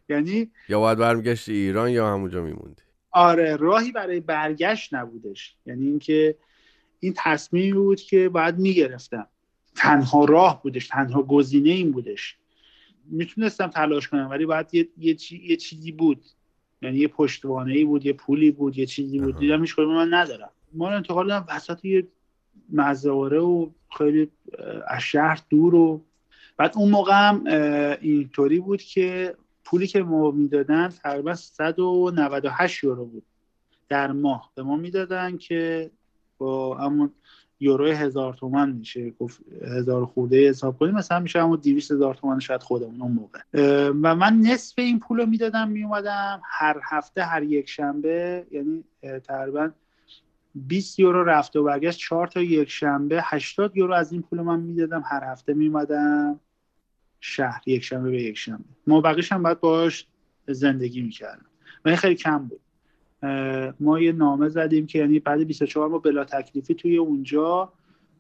یعنی 0.10 0.52
یا 0.70 0.80
باید 0.80 0.98
برمیگشت 0.98 1.50
ایران 1.50 1.90
یا 1.90 2.14
همونجا 2.14 2.42
میموندی؟ 2.44 2.82
آره 3.12 3.56
راهی 3.56 3.92
برای 3.92 4.20
برگشت 4.20 4.94
نبودش. 4.94 5.56
یعنی 5.66 5.88
اینکه 5.88 6.38
این 7.00 7.14
تصمیم 7.18 7.76
بود 7.76 8.02
که 8.02 8.30
باید 8.30 8.60
می‌گرفتم. 8.60 9.28
تنها 9.76 10.26
راه 10.26 10.64
بودش 10.64 10.88
تنها 10.88 11.24
گزینه 11.24 11.70
این 11.70 11.92
بودش. 11.92 12.38
می‌تونستم 13.06 13.68
تلاش 13.68 14.08
کنم 14.08 14.30
ولی 14.30 14.46
باید 14.46 14.68
یه, 14.74 14.90
یه, 14.98 15.18
یه 15.32 15.56
چیزی 15.56 15.92
بود. 15.92 16.26
یعنی 16.84 16.98
یه 16.98 17.08
پشتوانه 17.08 17.74
ای 17.74 17.86
بود 17.86 18.06
یه 18.06 18.14
پولی 18.14 18.52
بود 18.52 18.78
یه 18.78 18.86
چیزی 18.86 19.20
بود. 19.20 19.38
دیدم 19.38 19.62
هیچ 19.62 19.80
من 19.80 20.14
ندارم. 20.14 20.50
ما 20.74 20.90
رو 20.90 20.96
انتقال 20.96 21.28
دادم 21.28 21.46
وسط 21.50 21.86
یه 21.86 22.08
مزاره 22.70 23.40
و 23.40 23.70
خیلی 23.98 24.30
از 24.88 25.02
شهر 25.02 25.42
دور 25.50 25.76
و 25.76 26.02
بعد 26.58 26.74
اون 26.76 26.90
موقع 26.90 27.14
هم 27.14 27.44
اینطوری 28.02 28.60
بود 28.60 28.82
که 28.82 29.36
پولی 29.64 29.88
که 29.88 30.04
ما 30.04 30.32
می‌دادن 30.32 30.88
تقریبا 30.88 31.34
198 31.36 32.84
یورو 32.84 33.06
بود 33.06 33.24
در 33.90 34.12
ماه. 34.12 34.52
به 34.56 34.64
ما 34.64 34.78
می‌دادن 34.78 35.38
که 35.38 35.92
با 36.38 36.78
همون 36.78 37.12
یورو 37.64 37.88
هزار 37.88 38.34
تومن 38.34 38.72
میشه 38.72 39.10
گفت 39.10 39.42
هزار 39.78 40.06
خورده 40.06 40.50
حساب 40.50 40.78
کنیم. 40.78 40.94
مثلا 40.96 41.20
میشه 41.20 41.42
همون 41.42 41.60
دیویس 41.62 41.92
هزار 41.92 42.16
تومن 42.16 42.40
شاید 42.40 42.64
خودمون 42.64 43.02
اون 43.02 43.12
موقع. 43.12 43.40
و 43.90 44.16
من 44.16 44.40
نصف 44.40 44.80
این 44.80 45.00
پول 45.00 45.20
رو 45.20 45.26
می‌دادم 45.26 45.70
میومدم. 45.70 46.42
هر 46.46 46.82
هفته 46.84 47.24
هر 47.24 47.44
یک 47.44 47.70
شنبه 47.70 48.48
یعنی 48.52 48.84
تقریبا 49.24 49.70
20 50.56 51.00
یورو 51.00 51.24
رفت 51.24 51.56
و 51.56 51.64
برگشت. 51.64 52.00
4 52.00 52.28
تا 52.28 52.42
یک 52.42 52.70
شنبه 52.70 53.22
80 53.24 53.78
یورو 53.78 53.94
از 53.94 54.12
این 54.12 54.22
پول 54.22 54.42
من 54.42 54.60
می‌دادم. 54.60 55.04
هر 55.06 55.24
هفته 55.24 55.54
میومدم 55.54 56.40
شهر 57.20 57.62
یک 57.66 57.84
شنبه 57.84 58.12
به 58.12 58.22
یک 58.22 58.38
شنبه. 58.38 58.64
ما 58.88 59.02
بقیش 59.02 59.32
هم 59.32 59.44
باید 59.44 59.60
باش 59.60 60.08
زندگی 60.48 61.02
می‌کردم. 61.02 61.46
و 61.86 61.88
این 61.88 61.98
خیلی 61.98 62.16
کم 62.16 62.38
بود. 62.38 62.60
ما 63.80 64.00
یه 64.00 64.12
نامه 64.12 64.50
زدیم 64.50 64.86
که 64.88 65.00
یعنی 65.00 65.20
بعد 65.20 65.40
24 65.40 65.90
ما 65.90 65.98
بلا 65.98 66.24
تکلیفی 66.24 66.76
توی 66.76 66.98
اونجا 66.98 67.74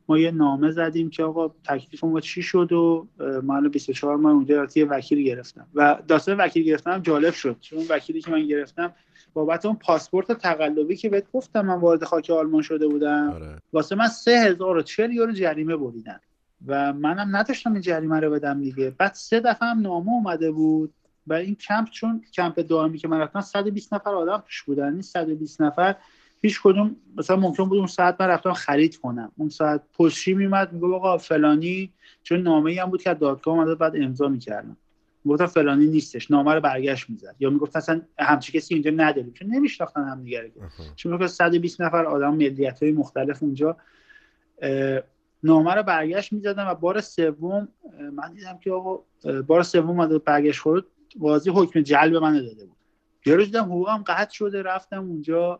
ما 0.09 0.17
یه 0.17 0.31
نامه 0.31 0.71
زدیم 0.71 1.09
که 1.09 1.23
آقا 1.23 1.47
تکلیف 1.63 2.03
ما 2.03 2.19
چی 2.19 2.41
شد 2.41 2.71
و 2.71 3.07
من 3.43 3.69
24 3.69 4.17
ما 4.17 4.31
اونجا 4.31 4.67
یه 4.75 4.85
وکیل 4.85 5.23
گرفتم. 5.23 5.67
و 5.75 5.97
داستان 6.07 6.37
وکیل 6.37 6.63
گرفتم 6.63 6.99
جالب 6.99 7.33
شد 7.33 7.57
چون 7.61 7.79
وکیلی 7.89 8.21
که 8.21 8.31
من 8.31 8.47
گرفتم 8.47 8.93
بابت 9.33 9.65
اون 9.65 9.75
پاسپورت 9.75 10.31
تقلبی 10.31 10.95
که 10.95 11.09
بهت 11.09 11.31
گفتم 11.33 11.65
من 11.65 11.79
وارد 11.79 12.03
خاک 12.03 12.29
آلمان 12.29 12.61
شده 12.61 12.87
بودم 12.87 13.31
آره. 13.35 13.61
واسه 13.73 13.95
من 13.95 14.07
3040 14.07 15.13
یورو 15.13 15.31
جریمه 15.31 15.75
بریدن. 15.75 16.19
و 16.67 16.93
منم 16.93 17.35
نداشتم 17.35 17.73
این 17.73 17.81
جریمه 17.81 18.19
رو 18.19 18.31
بدم 18.31 18.61
دیگه. 18.61 18.89
بعد 18.97 19.13
سه 19.13 19.39
دفعه 19.39 19.69
هم 19.69 19.79
نامه 19.79 20.11
اومده 20.11 20.51
بود. 20.51 20.93
و 21.27 21.33
این 21.33 21.55
کمپ 21.55 21.89
چون 21.89 22.21
کمپ 22.33 22.59
دائمی 22.59 22.97
که 22.97 23.07
من 23.07 23.19
رفتم 23.19 23.41
120 23.41 23.93
نفر 23.93 24.09
آدم 24.09 24.43
توش 24.45 24.63
بودن. 24.63 24.93
این 24.93 25.01
120 25.01 25.61
نفر 25.61 25.95
هیچ 26.41 26.61
کدوم 26.63 26.95
مثلا 27.17 27.35
ممکن 27.35 27.69
بود 27.69 27.77
اون 27.77 27.87
ساعت 27.87 28.21
من 28.21 28.27
رفتم 28.27 28.53
خرید 28.53 28.97
کنم. 28.97 29.31
اون 29.37 29.49
ساعت 29.49 29.81
پشتی 29.93 30.33
میمد 30.33 30.73
میگه 30.73 30.87
آقا 30.87 31.17
فلانی 31.17 31.93
چون 32.23 32.41
نامه 32.41 32.71
ای 32.71 32.79
هم 32.79 32.89
بود 32.89 33.01
که 33.01 33.13
دادگاه 33.13 33.53
اومده 33.53 33.75
بعد 33.75 33.95
امضا 33.95 34.27
می‌کردم. 34.27 34.77
گفتم 35.25 35.45
فلانی 35.45 35.87
نیستش 35.87 36.31
نامه 36.31 36.53
رو 36.53 36.61
برگشت 36.61 37.09
می‌زد. 37.09 37.35
یا 37.39 37.49
می‌گفت 37.49 37.75
اصلا 37.75 38.01
همچی 38.19 38.51
کسی 38.51 38.73
اینجا 38.73 38.91
نداریم 38.91 39.33
چون 39.33 39.47
نمیشناختن 39.55 40.03
هم 40.03 40.23
دیگه 40.23 40.51
چون 40.95 41.11
می‌گفت 41.11 41.27
120 41.33 41.81
نفر 41.81 42.05
آدم 42.05 42.33
ملیت 42.33 42.83
های 42.83 42.91
مختلف 42.91 43.43
اونجا 43.43 43.77
نامه 45.43 45.73
رو 45.73 45.83
برگشت 45.83 46.33
می‌زدم 46.33 46.67
و 46.67 46.75
بار 46.75 47.01
سوم 47.01 47.67
من 48.13 48.33
دیدم 48.33 48.57
که 48.63 48.71
آقا 48.71 49.03
بار 49.47 49.63
سوم 49.63 50.17
برگشت 50.17 50.59
خورد. 50.59 50.83
قاضی 51.19 51.49
حکم 51.49 51.81
جلب 51.81 52.15
من 52.15 52.33
داده 52.33 52.65
بود. 52.65 52.77
یه 53.25 53.35
روز 53.35 53.45
دیدم 53.45 53.63
حقوقم 53.63 54.03
قطع 54.07 54.33
شده 54.33 54.61
رفتم 54.61 54.99
اونجا 54.99 55.59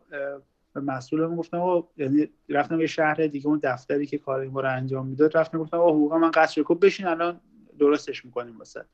به 0.74 0.80
مسئولم 0.80 1.36
گفتم 1.36 1.56
آقا 1.56 1.88
یعنی 1.96 2.28
رفتم 2.48 2.80
یه 2.80 2.86
شهر 2.86 3.26
دیگه 3.26 3.46
اون 3.46 3.60
دفتری 3.62 4.06
که 4.06 4.18
کار 4.18 4.40
این 4.40 4.54
رو 4.54 4.70
انجام 4.70 5.06
می‌داد 5.06 5.36
رفتم 5.36 5.58
گفتم 5.58 5.76
آقا 5.76 5.90
حقوقم 5.90 6.20
من 6.20 6.30
قطع 6.30 6.52
شده. 6.52 6.64
خب 6.64 6.78
بشین 6.82 7.06
الان 7.06 7.40
درستش 7.78 8.24
می‌کنیم 8.24 8.58
واسه 8.58 8.84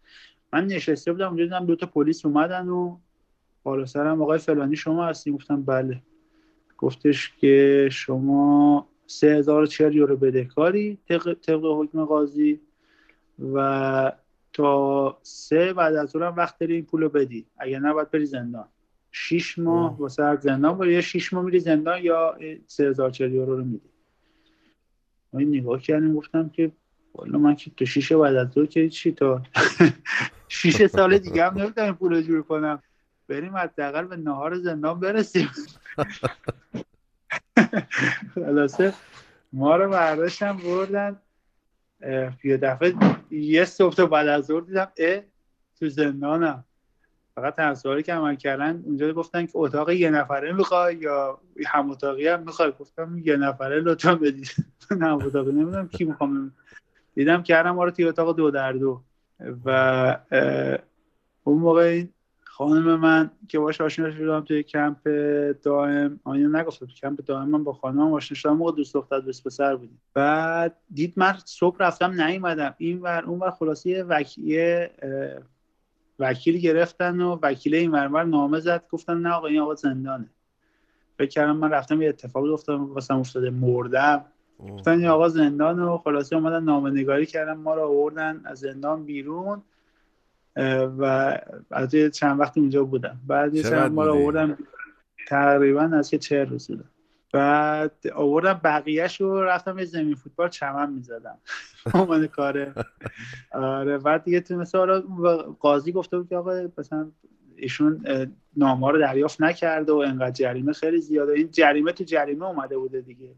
من 0.52 0.66
نشسته 0.66 1.12
بودم 1.12 1.28
اونجا 1.28 1.44
دیدم 1.44 1.66
دو 1.66 1.76
تا 1.76 1.86
پلیس 1.86 2.26
اومدن 2.26 2.68
و 2.68 2.96
بالا 3.62 3.86
سرم 3.86 4.22
آقای 4.22 4.38
فلانی 4.38 4.76
شما 4.76 5.06
هستی؟ 5.06 5.32
گفتم 5.32 5.62
بله. 5.62 6.02
گفتش 6.78 7.32
که 7.40 7.88
شما 7.92 8.88
3040 9.06 9.96
یورو 9.96 10.16
بدهکاری 10.16 10.98
طبق 11.42 11.64
حکم 11.64 12.04
قاضی 12.04 12.60
و 13.54 14.12
تا 14.52 15.18
سه 15.22 15.72
بعد 15.72 15.94
از 15.94 16.16
اونم 16.16 16.34
وقت 16.36 16.58
داری 16.58 16.74
این 16.74 16.84
پولو 16.84 17.08
بدی. 17.08 17.46
اگر 17.58 17.78
نه 17.78 17.92
باید 17.92 18.10
بری 18.10 18.26
زندان. 18.26 18.68
شیش 19.12 19.58
ماه 19.58 19.98
واسه 19.98 20.24
هر 20.24 20.36
زندان 20.36 20.90
یا 20.90 21.00
شیش 21.00 21.32
ماه 21.32 21.44
میری 21.44 21.60
زندان 21.60 22.02
یا 22.02 22.38
سه 22.66 22.84
هزار 22.84 23.10
چلی 23.10 23.34
یورو 23.34 23.56
رو 23.56 23.64
میدی. 23.64 23.90
ما 25.32 25.40
نگاه 25.40 25.80
کردیم 25.80 26.14
گفتم 26.14 26.48
که 26.48 26.72
والا 27.14 27.38
من 27.38 27.56
که 27.56 27.70
تو 27.70 27.86
شیشه 27.86 28.16
بعد 28.16 28.36
از 28.36 28.50
ظهر 28.50 28.66
که 28.66 28.88
چی 28.88 29.12
تا 29.12 29.42
شیشه 30.48 30.86
سال 30.86 31.18
دیگه 31.18 31.44
هم 31.44 31.60
نمی‌تونم 31.60 31.94
پول 31.94 32.22
جور 32.22 32.42
کنم. 32.42 32.82
بریم 33.28 33.56
حداقل 33.56 34.04
به 34.04 34.16
نهار 34.16 34.54
زندان 34.54 35.00
برسیم. 35.00 35.50
خلاصه 38.34 38.94
ما 39.52 39.76
رو 39.76 39.90
برداشتن 39.90 40.56
بردن 40.56 41.16
یه 42.44 42.56
دفعه 42.56 42.94
یه 43.30 43.64
صبح 43.64 44.04
بعد 44.04 44.28
از 44.28 44.44
ظهر 44.44 44.60
دیدم 44.60 44.92
اه 44.96 45.22
تو 45.78 45.88
زندانم. 45.88 46.64
فقط 47.34 47.56
تنها 47.56 48.02
که 48.02 48.14
عمل 48.14 48.34
کردن 48.34 48.82
اونجا 48.86 49.12
گفتن 49.12 49.46
که 49.46 49.52
اتاق 49.54 49.90
یه 49.90 50.10
نفره 50.10 50.52
می‌خوای 50.52 50.96
یا 50.96 51.40
هم 51.66 51.90
اتاقی 51.90 52.28
هم 52.28 52.42
می‌خوای؟ 52.42 52.72
گفتم 52.80 53.22
یه 53.24 53.36
نفره 53.36 53.80
لطفا 53.80 54.14
بدید. 54.14 54.50
نه 54.90 55.12
اتاقی 55.12 55.52
نمی‌دونم 55.52 55.88
کی 55.88 56.04
می‌خوام. 56.04 56.52
دیدم 57.14 57.42
کردم 57.42 57.80
رو 57.80 57.90
توی 57.90 58.04
اتاق 58.04 58.36
دو 58.36 58.50
در 58.50 58.72
دو. 58.72 59.02
و 59.64 60.18
اون 61.44 61.58
موقع 61.58 62.04
خانم 62.60 63.00
من 63.00 63.30
که 63.48 63.58
باش 63.58 63.80
آشنا 63.80 64.10
شدم 64.10 64.40
توی 64.40 64.62
کمپ 64.62 65.08
دائم. 65.62 66.20
آیا 66.24 66.48
نگفتم. 66.48 66.86
توی 66.86 66.94
کمپ 66.94 67.24
دائم 67.24 67.48
من 67.48 67.64
با 67.64 67.72
خانم 67.72 68.12
آشنا 68.12 68.36
شدم. 68.36 68.56
موقع 68.56 68.76
دوست 68.76 68.94
دختر 68.94 69.20
دوست 69.20 69.44
پسر 69.44 69.76
بودیم. 69.76 70.00
بعد 70.14 70.76
دید 70.94 71.12
من 71.16 71.34
صبح 71.44 71.76
رفتم 71.80 72.20
نیومدم. 72.20 72.74
این 72.78 73.00
ور 73.00 73.24
اون 73.24 73.38
ور 73.38 73.50
خلاصی 73.50 73.94
وکیل 73.94 74.86
وکیل 76.18 76.56
گرفتن 76.56 77.20
و 77.20 77.38
وکیل 77.42 77.74
این 77.74 77.90
ور 77.90 78.24
نامه 78.24 78.60
زد. 78.60 78.84
گفتن 78.90 79.18
نه 79.18 79.30
آقا 79.30 79.46
این 79.46 79.60
آقا 79.60 79.74
زندانه. 79.74 80.26
فکر 81.18 81.28
کردم 81.28 81.56
من 81.56 81.70
رفتم 81.70 82.02
یه 82.02 82.08
اتفاقی 82.08 82.48
افتاد 82.48 82.80
واسم 82.80 83.18
افتاده 83.18 83.50
مردم. 83.50 84.24
گفتن 84.58 84.90
این 84.90 85.06
آقا 85.06 85.28
زندان 85.28 85.80
و 85.80 85.98
خلاصه 85.98 86.36
اومدن 86.36 86.64
نامه 86.64 86.90
نگاری 86.90 87.26
کردن. 87.26 87.52
ما 87.52 87.74
رو 87.74 87.82
آوردن 87.82 88.40
از 88.44 88.58
زندان 88.58 89.04
بیرون. 89.04 89.62
و 90.98 91.38
از 91.70 91.94
چند 91.94 92.40
وقت 92.40 92.58
اونجا 92.58 92.84
بودم. 92.84 93.20
بعد 93.26 93.60
چند 93.62 93.92
ما 93.92 94.06
رو 94.06 94.14
آوردن 94.14 94.58
تقریبا 95.28 95.80
از 95.82 96.10
که 96.10 96.18
چهر 96.18 96.44
روز. 96.44 96.66
بودم 96.66 96.90
بعد 97.32 97.92
آوردم 98.14 98.60
بقیهش 98.64 99.20
رو 99.20 99.42
رفتم 99.42 99.78
یه 99.78 99.84
زمین 99.84 100.14
فوتبال 100.14 100.48
چمن 100.48 100.92
می‌زدم. 100.92 101.38
اومده 101.94 102.28
کاره 102.28 102.74
آره 103.52 103.98
بعد 103.98 104.24
دیگه 104.24 104.40
تونسته 104.40 104.78
قاضی 105.60 105.92
گفته 105.92 106.18
بود 106.18 106.28
که 106.28 106.36
آقا 106.36 106.68
مثلا 106.78 107.10
ایشون 107.56 108.04
نامه 108.56 108.90
رو 108.90 108.98
دریافت 108.98 109.42
نکرده 109.42 109.92
و 109.92 109.96
انقدر 109.96 110.30
جریمه 110.30 110.72
خیلی 110.72 111.00
زیاده. 111.00 111.32
این 111.32 111.50
جریمه 111.50 111.92
تو 111.92 112.04
جریمه 112.04 112.46
اومده 112.46 112.78
بوده 112.78 113.00
دیگه. 113.00 113.34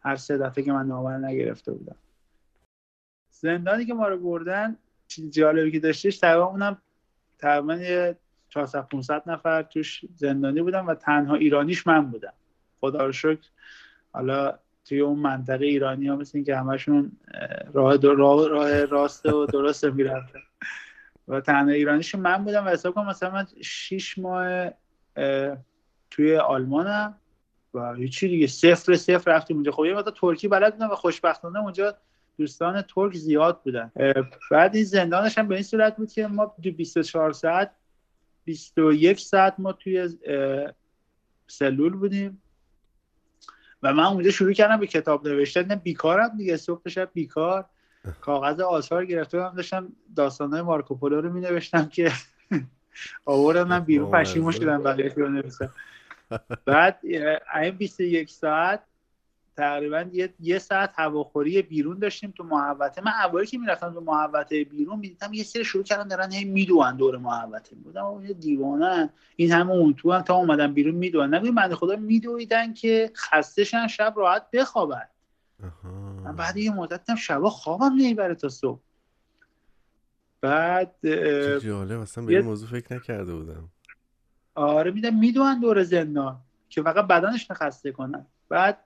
هر 0.00 0.16
سه 0.16 0.38
دفعه 0.38 0.64
که 0.64 0.72
من 0.72 0.86
نامه 0.86 1.18
نگرفته 1.18 1.72
بودم. 1.72 1.96
زندانی 3.30 3.84
که 3.84 3.94
ما 3.94 4.08
رو 4.08 4.18
بردن 4.18 4.76
چیز 5.14 5.30
جالبی 5.30 5.70
که 5.70 5.80
داشتش 5.80 6.18
تقریبا 6.18 6.44
اونم 6.44 6.78
تقریبا 7.38 7.74
یه 7.74 8.16
400 8.48 8.88
500 8.88 9.22
نفر 9.26 9.62
توش 9.62 10.04
زندانی 10.14 10.62
بودم 10.62 10.86
و 10.86 10.94
تنها 10.94 11.34
ایرانیش 11.34 11.86
من 11.86 12.10
بودم. 12.10 12.32
خدا 12.80 13.06
رو 13.06 13.12
شکر. 13.12 13.48
حالا 14.12 14.58
توی 14.84 15.00
اون 15.00 15.18
منطقه 15.18 15.64
ایرانی 15.64 16.08
ها 16.08 16.16
مثل 16.16 16.42
که 16.42 16.56
همشون 16.56 17.12
راه, 17.72 17.96
راه, 17.96 18.48
راه 18.48 18.84
راست 18.84 19.26
و 19.26 19.46
درست 19.46 19.84
می‌رفتن. 19.84 20.40
و 21.28 21.40
تنها 21.40 21.72
ایرانیش 21.72 22.14
من 22.14 22.44
بودم 22.44 22.66
و 22.66 22.68
حساب 22.68 22.94
کنم 22.94 23.06
مثلا 23.06 23.30
من 23.30 23.46
6 23.62 24.18
ماه 24.18 24.70
توی 26.10 26.36
آلمانم 26.36 27.14
و 27.74 27.94
هیچی 27.94 28.28
دیگه 28.28 28.46
صفر 28.46 28.96
صفر 28.96 29.30
رفتیم 29.30 29.56
اونجا. 29.56 29.72
خب 29.72 29.84
یه 29.84 30.02
ترکی 30.02 30.48
بلد 30.48 30.72
بودم 30.72 30.90
و 30.90 30.94
خوشبختانه 30.94 31.60
اونجا 31.60 31.96
دوستان 32.38 32.82
ترک 32.82 33.16
زیاد 33.16 33.62
بودن. 33.62 33.92
بعد 34.50 34.74
این 34.74 34.84
زندانش 34.84 35.38
هم 35.38 35.48
به 35.48 35.54
این 35.54 35.64
صورت 35.64 35.96
بود 35.96 36.12
که 36.12 36.26
ما 36.26 36.54
دو 36.62 36.72
24 36.72 37.32
ساعت 37.32 37.70
21 38.44 39.20
ساعت 39.20 39.54
ما 39.58 39.72
توی 39.72 40.08
سلول 41.46 41.92
بودیم. 41.92 42.42
و 43.82 43.92
من 43.92 44.04
اونجا 44.04 44.30
شروع 44.30 44.52
کردم 44.52 44.80
به 44.80 44.86
کتاب 44.86 45.28
نوشتن. 45.28 45.64
نه 45.64 45.76
بیکارم 45.76 46.36
دیگه. 46.36 46.56
صبح 46.56 46.88
شب 46.88 47.10
بیکار. 47.14 47.64
کاغذ 48.20 48.60
آثار 48.60 49.06
گرفته 49.06 49.44
هم 49.44 49.54
داشتم 49.54 49.92
داستانهای 50.16 50.62
مارکوپولو 50.62 51.20
رو 51.20 51.32
می 51.32 51.40
نوشتم 51.40 51.88
که 51.88 52.12
آوردم 53.24 53.68
من 53.68 53.80
بیرون 53.80 54.10
پشیمون 54.10 54.52
شدم 54.52 54.82
بقیه 54.82 55.12
رو 55.16 55.28
نوشتم 55.28 55.70
بعد 56.64 57.00
این 57.54 57.70
21 57.70 58.30
ساعت 58.30 58.80
تقریبا 59.56 60.04
یه, 60.12 60.34
یه 60.40 60.58
ساعت 60.58 60.92
هواخوری 60.96 61.62
بیرون 61.62 61.98
داشتیم 61.98 62.34
تو 62.36 62.44
محوطه. 62.44 63.02
من 63.02 63.12
اولی 63.12 63.46
که 63.46 63.58
می‌رفتم 63.58 63.94
تو 63.94 64.00
محوطه 64.00 64.64
بیرون 64.64 64.98
می‌دیدم 64.98 65.32
یه 65.32 65.44
سری 65.44 65.64
شروع 65.64 65.84
کردن 65.84 66.08
دارن 66.08 66.32
هی 66.32 66.44
میدوئن 66.44 66.96
دور 66.96 67.16
محوطه. 67.16 67.76
بودم 67.76 68.04
اون 68.04 68.24
یه 68.24 68.32
دیوانه 68.32 69.10
این 69.36 69.52
همه 69.52 69.70
اون 69.70 69.94
تو 69.94 70.12
هم 70.12 70.22
تا 70.22 70.34
اومدن 70.34 70.72
بیرون 70.72 70.94
میدوئن 70.94 71.34
نگوی 71.34 71.50
من 71.50 71.74
خدا 71.74 71.96
میدویدن 71.96 72.74
که 72.74 73.10
خستشن 73.16 73.86
شب 73.86 74.14
راحت 74.16 74.50
بخوابن. 74.50 75.08
من 76.24 76.36
بعد 76.36 76.56
یه 76.56 76.74
مدت 76.74 77.14
شبا 77.14 77.50
خوابم 77.50 77.92
نمی‌بره 77.96 78.34
تا 78.34 78.48
صبح. 78.48 78.80
بعد 80.40 80.94
جالب. 81.58 82.00
اصلا 82.00 82.24
به 82.24 82.36
این 82.36 82.44
موضوع 82.44 82.68
فکر 82.68 82.94
نکرده 82.94 83.34
بودم. 83.34 83.68
آره 84.54 84.90
میدم 84.90 85.18
می‌دونن 85.18 85.60
دور 85.60 85.82
زندان 85.82 86.40
که 86.68 86.82
فقط 86.82 87.06
بدنش 87.06 87.50
خسته 87.50 87.92
کنن. 87.92 88.26
بعد 88.48 88.78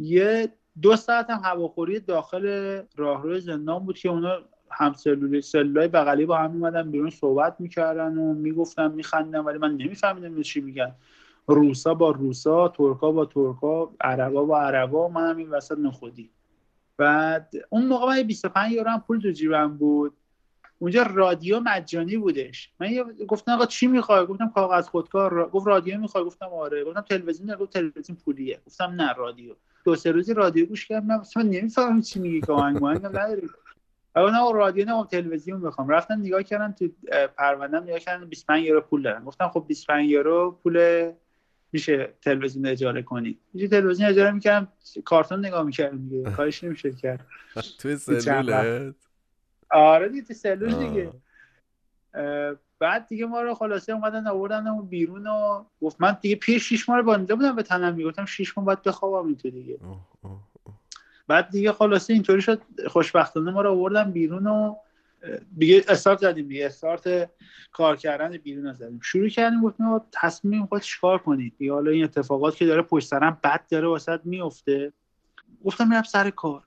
یه 0.00 0.52
دو 0.82 0.96
ساعت 0.96 1.30
هم 1.30 1.40
هواخوری 1.44 2.00
داخل 2.00 2.82
راهروی 2.96 3.40
زندان 3.40 3.84
بود 3.84 3.98
که 3.98 4.08
اونا 4.08 4.38
هم 4.70 4.92
سلولی 4.92 5.42
سلولای 5.42 5.88
بغلی 5.88 6.26
با 6.26 6.38
هم 6.38 6.50
میمدن 6.50 6.90
بیرون 6.90 7.10
صحبت 7.10 7.56
می‌کردن 7.58 8.18
و 8.18 8.34
می‌گفتن 8.34 8.90
میخندن 8.90 9.40
ولی 9.40 9.58
من 9.58 9.72
نمیفهمیدم 9.72 10.42
چی 10.42 10.60
میگن. 10.60 10.94
روسا 11.46 11.94
با 11.94 12.10
روسا 12.10 12.68
ترکا 12.68 13.12
با 13.12 13.24
ترکا 13.24 13.94
عربا 14.00 14.44
با 14.44 14.60
عربا 14.60 15.08
منم 15.08 15.36
این 15.36 15.50
وسط 15.50 15.78
نخودی. 15.78 16.30
بعد 16.96 17.54
اون 17.68 17.86
موقع 17.86 18.06
من 18.06 18.22
25 18.22 18.72
یورو 18.72 18.90
هم 18.90 19.00
پول 19.00 19.20
تو 19.20 19.30
جیبم 19.30 19.76
بود. 19.76 20.12
اونجا 20.78 21.02
رادیو 21.02 21.60
مجانی 21.60 22.16
بودش. 22.16 22.72
من 22.80 22.88
گفتم 23.28 23.52
آقا 23.52 23.66
چی 23.66 23.86
می‌خوای؟ 23.86 24.26
گفتم 24.26 24.48
کاغذ 24.48 24.88
خودکار 24.88 25.48
گفت 25.48 25.66
رادیو 25.66 25.98
می‌خوای؟ 25.98 26.24
گفتم 26.24 26.46
آره. 26.46 26.84
گفتم 26.84 27.00
تلویزیون؟ 27.00 27.54
گفت 27.54 27.72
تلویزیون 27.72 28.18
پولیه. 28.24 28.60
گفتم 28.66 28.84
نه 28.84 29.12
رادیو. 29.12 29.54
دو 29.84 29.96
سه 29.96 30.10
روزی 30.10 30.34
رادیو 30.34 30.66
گوش 30.66 30.86
کردم 30.86 31.06
من 31.06 31.14
اصلا 31.14 31.42
نمی‌فهمم 31.42 32.00
چی 32.00 32.20
میگی 32.20 32.40
که 32.40 32.52
آهنگ 32.52 32.82
مهنگ 32.82 33.06
نداری. 33.06 33.48
نه 34.16 34.52
رادیو 34.52 34.84
نه 34.84 35.06
تلویزیون 35.06 35.60
می‌خوام. 35.60 35.88
رفتن 35.88 36.20
نگاه 36.20 36.42
کردن 36.42 36.72
تو 36.72 36.88
پروندهم 37.36 37.82
نگاه 37.82 37.98
کردن 37.98 38.24
25 38.24 38.64
یورو 38.64 38.80
پول 38.80 39.02
دارن 39.02 39.24
گفتم 39.24 39.48
خب 39.48 39.64
25 39.68 40.10
یورو 40.10 40.58
پول 40.62 41.10
میشه 41.72 42.14
تلویزیون 42.22 42.66
اجاره 42.66 43.02
کنی. 43.02 43.38
یه 43.54 43.68
تلویزیون 43.68 44.08
اجاره 44.08 44.30
می‌کردم 44.30 44.72
کارتون 45.04 45.46
نگاه 45.46 45.62
می‌کردم 45.62 45.98
دیگه 46.08 46.30
کارش 46.30 46.64
نمیشه 46.64 46.92
کرد. 46.92 47.26
تو 47.80 47.96
سلولت؟ 47.96 48.94
آره 49.70 50.08
دیگه 50.08 50.22
تو 50.22 50.34
سلول 50.34 50.74
دیگه. 50.74 51.12
بعد 52.80 53.06
دیگه 53.08 53.26
ما 53.26 53.42
رو 53.42 53.54
خلاصه 53.54 53.92
اومدن 53.92 54.26
آوردن 54.26 54.66
اون 54.66 54.86
بیرون 54.86 55.26
و 55.26 55.64
گفت 55.82 55.96
من 56.00 56.18
دیگه 56.20 56.36
پیش 56.36 56.68
شیش 56.68 56.88
ماه 56.88 57.02
بانده 57.02 57.34
بودم 57.34 57.56
به 57.56 57.62
تنم 57.62 57.94
می‌گفتم 57.94 58.24
شیش 58.24 58.58
ماه 58.58 58.66
باید 58.66 58.82
بخوابم 58.82 59.26
این 59.26 59.36
تو 59.36 59.50
دیگه 59.50 59.78
بعد 61.28 61.50
دیگه 61.50 61.72
خلاصه 61.72 62.12
اینطوری 62.12 62.42
شد 62.42 62.62
خوشبختانه 62.86 63.50
ما 63.50 63.62
رو 63.62 63.70
آوردن 63.70 64.10
بیرون 64.10 64.46
و 64.46 64.76
دیگه 65.58 65.84
استارت 65.88 66.18
زدیم 66.18 66.48
دیگه 66.48 66.66
استارت 66.66 67.30
کار 67.72 67.96
کردن 67.96 68.36
بیرون 68.36 68.72
زدیم. 68.72 69.00
شروع 69.02 69.28
کردیم 69.28 69.62
گفتیم 69.62 69.86
تصمیم 70.12 70.66
خود 70.66 70.82
چیکار 70.82 71.18
کنید؟ 71.18 71.54
دیگه 71.58 71.72
حالا 71.72 71.90
این 71.90 72.04
اتفاقات 72.04 72.56
که 72.56 72.66
داره 72.66 72.82
پشت 72.82 73.08
سرم 73.08 73.38
بد 73.44 73.64
داره 73.68 73.88
واسط 73.88 74.20
میفته 74.24 74.92
گفتم 75.64 75.88
میرم 75.88 76.02
سر 76.02 76.30
کار. 76.30 76.62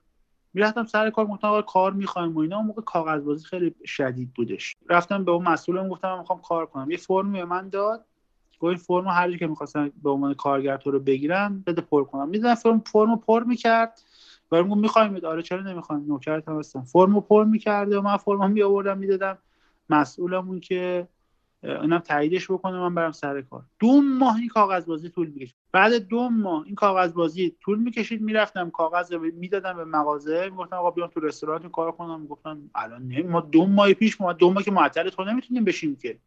می‌رفتم 0.54 0.84
سر 0.84 1.10
کار 1.10 1.26
گفتم 1.26 1.60
کار 1.60 1.92
می‌خوایم 1.92 2.36
و 2.36 2.38
اینا. 2.38 2.56
اون 2.56 2.66
موقع 2.66 2.82
کاغذبازی 2.82 3.44
خیلی 3.44 3.74
شدید 3.84 4.34
بودش. 4.34 4.76
رفتم 4.88 5.24
به 5.24 5.32
اون 5.32 5.48
مسئولم 5.48 5.88
گفتم 5.88 6.12
من 6.12 6.18
می‌خوام 6.18 6.40
کار 6.40 6.66
کنم. 6.66 6.90
یه 6.90 6.96
فرم 6.96 7.32
به 7.32 7.44
من 7.44 7.68
داد. 7.68 8.04
گفت 8.60 8.68
این 8.68 8.76
فرم 8.76 9.08
هر 9.08 9.36
که 9.36 9.46
می‌خواستم 9.46 9.92
به 10.02 10.10
عنوان 10.10 10.34
کارگر 10.34 10.76
تو 10.76 10.90
رو 10.90 11.00
بگیرم 11.00 11.62
بده 11.66 11.82
پر 11.82 12.04
کنم. 12.04 12.28
می‌دونم 12.28 12.54
فرم 12.54 12.80
فرمو 12.80 13.16
پر 13.16 13.44
می‌کرد. 13.44 14.02
برام 14.50 14.68
گفت 14.68 14.80
می‌خوایم 14.80 15.24
آره 15.24 15.42
چرا 15.42 15.60
نمی‌خوایم؟ 15.60 16.04
نوکرت 16.06 16.48
هستم 16.48 16.82
فرمو 16.82 17.20
پر 17.20 17.44
می‌کرد 17.44 17.92
و 17.92 18.02
من 18.02 18.16
فرمو 18.16 18.48
می 18.48 18.62
آوردم 18.62 18.98
می‌دادم 18.98 19.38
مسئولمون 19.90 20.60
که 20.60 21.08
اونم 21.64 21.98
تاییدش 21.98 22.50
بکنه 22.50 22.78
من 22.78 22.94
برم 22.94 23.12
سر 23.12 23.40
کار. 23.42 23.62
دو 23.78 24.02
ماه 24.02 24.36
این 24.36 24.48
کاغذ 24.48 24.84
بازی 24.84 25.08
طول 25.08 25.28
می‌کشید. 25.28 25.54
بعد 25.72 25.94
دو 26.08 26.28
ماه 26.30 26.64
این 26.66 26.74
کاغذ 26.74 27.12
بازی 27.12 27.56
طول 27.60 27.78
می‌کشید 27.78 28.22
می‌رفتم 28.22 28.70
کاغذ 28.70 29.14
می‌دادم 29.14 29.76
به 29.76 29.84
مغازه 29.84 30.48
می‌گفتم 30.50 30.76
آقا 30.76 30.90
بیام 30.90 31.08
تو 31.08 31.20
رستوران 31.20 31.68
کار 31.68 31.92
کنم. 31.92 32.20
می‌گفتن 32.20 32.70
الان 32.74 33.08
نه 33.08 33.22
ما 33.22 33.40
دو 33.40 33.66
ماه 33.66 33.94
پیش 33.94 34.20
ما 34.20 34.32
دو 34.32 34.50
ماه 34.52 34.62
که 34.62 34.70
معطل 34.70 35.08
تو 35.08 35.24
نمی‌تونیم 35.24 35.64
بشیم 35.64 35.96
که. 35.96 36.18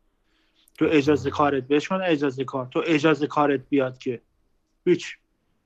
تو 0.78 0.86
اجازه 0.90 1.30
کارت 1.30 1.68
بهش 1.68 1.92
اجازه 1.92 2.44
کار. 2.44 2.68
تو 2.72 2.84
اجازه 2.86 3.28
کارت 3.28 3.62
بیاد 3.70 3.98
که. 3.98 4.22
هیچ. 4.86 5.18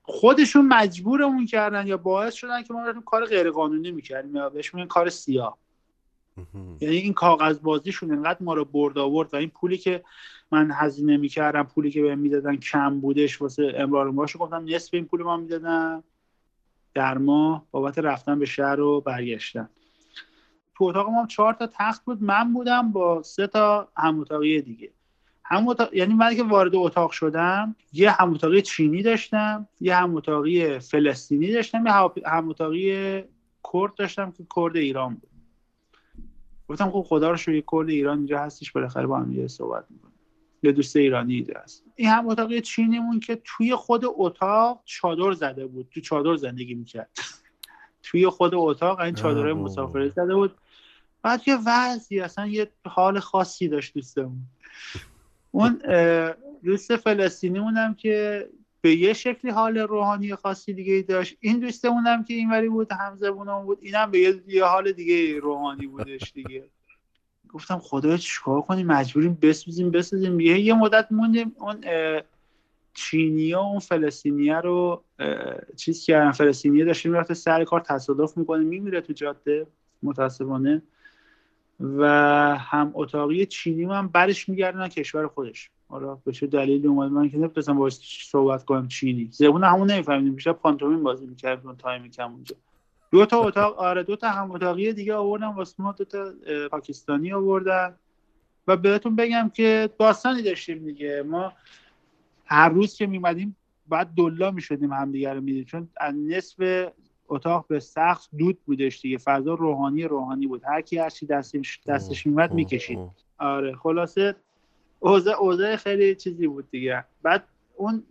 خودشون 0.02 0.68
مجبورمون 0.68 1.46
کردن 1.46 1.86
یا 1.86 1.96
باعث 1.96 2.34
شدن 2.34 2.62
که 2.62 2.74
ما 2.74 2.92
کار 2.92 3.24
غیر 3.24 3.50
قانونی 3.50 3.90
می‌کردیم 3.90 4.36
یا 4.36 4.48
بهش 4.48 4.74
میگن 4.74 4.86
کار 4.86 5.08
سیاه. 5.08 5.58
یعنی 6.80 6.96
این 6.96 7.12
کاغذ 7.12 7.58
بازیشون 7.58 8.10
انقدر 8.10 8.38
ما 8.40 8.54
رو 8.54 8.64
برد 8.64 8.98
آورد 8.98 9.34
و 9.34 9.36
این 9.36 9.50
پولی 9.50 9.78
که 9.78 10.04
من 10.50 10.70
هزینه 10.74 11.16
می‌کردم 11.16 11.62
پولی 11.62 11.90
که 11.90 12.02
بهم 12.02 12.18
می‌دادن 12.18 12.56
کم 12.56 13.00
بودش 13.00 13.42
واسه 13.42 13.74
امرار 13.76 14.10
ماشو 14.10 14.38
گفتم 14.38 14.64
نصف 14.64 14.94
این 14.94 15.04
پول 15.04 15.22
ما 15.22 15.36
می‌دادن. 15.36 16.02
در 16.94 17.18
ماه 17.18 17.66
بابت 17.70 17.98
رفتن 17.98 18.38
به 18.38 18.46
شهر 18.46 18.80
و 18.80 19.00
برگشتن. 19.00 19.68
تو 20.74 20.84
اتاق 20.84 21.08
ما 21.08 21.26
چهار 21.26 21.54
تا 21.54 21.66
تخت 21.66 22.04
بود. 22.04 22.22
من 22.22 22.52
بودم 22.52 22.92
با 22.92 23.22
سه 23.22 23.46
تا 23.46 23.88
هم 23.96 24.24
دیگه. 24.60 24.90
هم 25.44 25.74
یعنی 25.92 26.14
من 26.14 26.36
که 26.36 26.42
وارد 26.42 26.74
اتاق 26.74 27.10
شدم 27.10 27.76
یه 27.92 28.10
هم 28.10 28.36
چینی 28.60 29.02
داشتم 29.02 29.68
یه 29.80 29.96
هم 29.96 30.20
فلسطینی 30.78 31.52
داشتم 31.52 31.86
یه 31.86 31.92
هم 31.92 32.52
کرد 33.72 33.94
داشتم 33.94 34.30
که 34.30 34.46
کرد 34.56 34.76
ایران 34.76 35.14
بود. 35.14 35.31
گفتم 36.72 36.90
خب 36.90 37.02
خدا 37.08 37.30
رو 37.30 37.36
شوی 37.36 37.62
کرد 37.72 37.88
ایران 37.88 38.18
اینجا 38.18 38.38
هستش 38.38 38.72
بالاخره 38.72 39.06
با 39.06 39.18
هم 39.18 39.48
صحبت 39.48 39.84
می‌کنه 39.90 40.12
یه 40.62 40.72
دوست 40.72 40.96
ایرانی 40.96 41.34
اینجا 41.34 41.54
هست. 41.62 41.84
این 41.96 42.08
هم 42.08 42.28
اتاقی 42.28 42.60
چینیمون 42.60 43.20
که 43.20 43.42
توی 43.44 43.74
خود 43.74 44.02
اتاق 44.06 44.82
چادر 44.84 45.32
زده 45.32 45.66
بود. 45.66 45.88
تو 45.90 46.00
چادر 46.00 46.36
زندگی 46.36 46.74
می‌کرد. 46.74 47.10
توی 48.02 48.28
خود 48.28 48.54
اتاق 48.54 49.00
این 49.00 49.14
چادر 49.14 49.52
مسافری 49.52 50.10
زده 50.10 50.34
بود. 50.34 50.54
بعد 51.22 51.42
یه 51.46 51.58
وضعی 51.66 52.20
اصلا 52.20 52.46
یه 52.46 52.70
حال 52.86 53.18
خاصی 53.18 53.68
داشت 53.68 53.94
دوستمون. 53.94 54.42
اون 55.50 55.80
دوست 56.64 56.96
فلسطینی 56.96 57.60
مونم 57.60 57.94
که 57.94 58.48
به 58.82 58.96
یه 58.96 59.12
شکلی 59.12 59.50
حال 59.50 59.78
روحانی 59.78 60.34
خاصی 60.34 60.72
دیگه 60.72 61.02
داشت. 61.02 61.36
این 61.40 61.58
دوستمونم 61.58 62.24
که 62.24 62.34
اینوری 62.34 62.68
بود 62.68 62.92
همزبونم 62.92 63.64
بود 63.64 63.78
اینم 63.80 64.10
به 64.10 64.42
یه 64.46 64.64
حال 64.64 64.92
دیگه 64.92 65.38
روحانی 65.38 65.86
بودش 65.86 66.32
دیگه. 66.34 66.64
گفتم 67.48 67.78
خدا 67.78 68.16
چیکار 68.16 68.62
کنیم؟ 68.62 68.86
مجبوریم 68.86 69.38
بسوزیم 69.42 69.90
بسازیم 69.90 70.40
یه 70.40 70.58
یه 70.58 70.74
مدت 70.74 71.06
موندیم 71.10 71.52
اون 71.58 71.80
چینیا 72.94 73.60
اون 73.60 73.78
فلسطینیه 73.78 74.56
رو 74.56 75.04
چیز 75.76 76.04
کردن. 76.04 76.32
فلسطینیه 76.32 76.84
داشتیم 76.84 77.12
رفته 77.12 77.34
سر 77.34 77.64
کار 77.64 77.80
تصادف 77.80 78.36
می‌کنه 78.36 78.64
میمیره 78.64 79.00
تو 79.00 79.12
جاده 79.12 79.66
متاسفانه. 80.02 80.82
و 81.80 82.06
هم 82.58 82.90
اتاقی 82.94 83.46
چینی 83.46 83.86
من 83.86 84.08
برش 84.08 84.48
میگردن 84.48 84.88
کشور 84.88 85.26
خودش. 85.26 85.70
حالا 85.92 86.14
به 86.14 86.32
چه 86.32 86.46
دلیلی 86.46 86.86
اومد؟ 86.86 87.10
من 87.10 87.28
که 87.28 87.38
نمی‌تونستم 87.38 87.78
باش 87.78 87.98
صحبت 88.30 88.64
کنم 88.64 88.88
چینی 88.88 89.28
زبون 89.32 89.64
همون 89.64 89.90
نمیفهمیدیم. 89.90 90.34
بیشتر 90.34 90.52
پانتومیم 90.52 91.02
بازی 91.02 91.26
می‌کردیم 91.26 91.72
تایم 91.72 92.08
کم 92.08 92.32
اونجا 92.32 92.56
دو 93.10 93.26
تا 93.26 93.38
اتاق 93.40 93.78
آره 93.78 94.02
دو 94.02 94.16
تا 94.16 94.28
هم 94.28 94.50
اتاقی 94.50 94.92
دیگه 94.92 95.14
آوردن 95.14 95.46
واسه 95.46 95.82
ما 95.82 95.92
دو 95.92 96.04
تا 96.04 96.32
پاکستانی 96.70 97.32
آوردن. 97.32 97.94
و 98.66 98.76
بهتون 98.76 99.16
بگم 99.16 99.50
که 99.54 99.90
داستانی 99.98 100.42
داشتیم 100.42 100.84
دیگه. 100.84 101.22
ما 101.22 101.52
هر 102.44 102.68
روز 102.68 102.96
که 102.96 103.06
میومدیم 103.06 103.56
بعد 103.88 104.08
دولا 104.16 104.50
می‌شدیم 104.50 104.92
همدیگه 104.92 105.32
رو 105.32 105.40
می‌دیدیم 105.40 105.64
چون 105.64 105.88
از 105.96 106.14
نصف 106.14 106.88
اتاق 107.28 107.66
به 107.68 107.80
سقف 107.80 108.30
دود 108.38 108.58
بودش 108.66 109.00
دیگه. 109.00 109.18
فضا 109.18 109.54
روحانی 109.54 110.04
روحانی 110.04 110.46
بود. 110.46 110.62
هر 110.64 110.80
کی 110.80 110.98
هر 110.98 111.10
چی 111.10 111.26
دستش 111.26 111.80
دستش 111.86 112.26
میومد 112.26 112.52
می‌کشید. 112.52 112.98
آره 113.38 113.76
خلاصه 113.76 114.34
اوضاع 115.04 115.34
اوضاع 115.34 115.76
خیلی 115.76 116.14
چیزی 116.14 116.46
بود 116.46 116.70
دیگه. 116.70 117.04
بعد 117.22 117.44
اون 117.76 118.02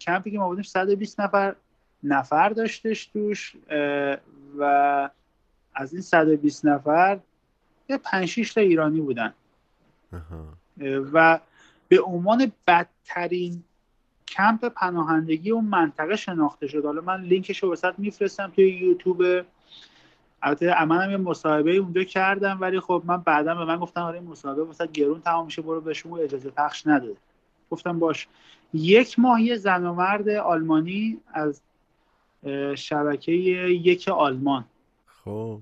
کمپی 0.00 0.30
که 0.30 0.38
ما 0.38 0.48
بودیم 0.48 0.62
120 0.62 1.20
نفر 1.20 1.56
نفر 2.02 2.48
داشتش 2.48 3.06
توش 3.06 3.56
و 4.58 5.10
از 5.74 5.92
این 5.92 6.02
120 6.02 6.64
نفر 6.64 7.18
یه 7.88 7.98
5 7.98 8.54
تا 8.54 8.60
ایرانی 8.60 9.00
بودن. 9.00 9.34
و 11.12 11.40
به 11.88 12.00
عنوان 12.00 12.52
بدترین 12.66 13.64
کمپ 14.28 14.64
پناهندگی 14.64 15.50
اون 15.50 15.64
منطقه 15.64 16.16
شناخته 16.16 16.66
شد. 16.66 16.84
حالا 16.84 17.00
من 17.00 17.22
لینکش 17.22 17.62
رو 17.62 17.72
وسط 17.72 17.94
میفرستم 17.98 18.52
توی 18.54 18.68
یوتیوب. 18.70 19.22
البته 20.46 20.84
منم 20.84 21.10
یه 21.10 21.16
مصاحبه 21.16 21.76
اونجا 21.76 22.04
کردم 22.04 22.58
ولی 22.60 22.80
خب 22.80 23.02
من 23.06 23.16
بعدا 23.16 23.54
به 23.54 23.64
من 23.64 23.76
گفتم 23.76 24.00
آره 24.00 24.20
مصاحبه 24.20 24.62
وسط 24.62 24.92
گرون 24.92 25.20
تمام 25.20 25.44
میشه 25.44 25.62
برو 25.62 25.80
به 25.80 25.94
شما 25.94 26.16
اجازه 26.16 26.50
پخش 26.50 26.86
نداده 26.86 27.16
گفتم 27.70 27.98
باش. 27.98 28.28
یک 28.74 29.18
ماه 29.18 29.42
یه 29.42 29.56
زن 29.56 29.86
و 29.86 29.94
مرد 29.94 30.28
آلمانی 30.28 31.18
از 31.32 31.60
شبکه 32.74 33.32
یک 33.32 34.08
آلمان. 34.08 34.64
خب. 35.06 35.58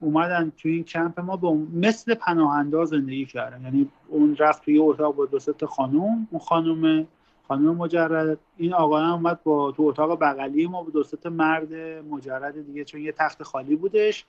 اومدن 0.00 0.52
توی 0.58 0.72
این 0.72 0.84
کمپ 0.84 1.20
ما 1.20 1.36
به 1.36 1.48
مثل 1.72 2.14
پناهنده 2.14 2.84
زندگی 2.84 3.26
کردن. 3.26 3.62
یعنی 3.62 3.88
اون 4.08 4.36
رفت 4.36 4.64
توی 4.64 4.78
اتاق 4.78 5.14
با 5.14 5.26
دو 5.26 5.66
خانوم 5.66 6.28
اون 6.30 6.40
خانم 6.40 7.06
خانم 7.48 7.76
مجرد 7.76 8.38
این 8.56 8.74
آقایان 8.74 9.10
اومد 9.10 9.42
با 9.42 9.72
تو 9.72 9.82
اتاق 9.82 10.18
بغلی 10.18 10.66
ما 10.66 10.82
با 10.82 10.90
دو 10.90 11.30
مرد 11.30 11.74
مجرد 12.10 12.66
دیگه 12.66 12.84
چون 12.84 13.00
یه 13.00 13.12
تخت 13.12 13.42
خالی 13.42 13.76
بودش. 13.76 14.24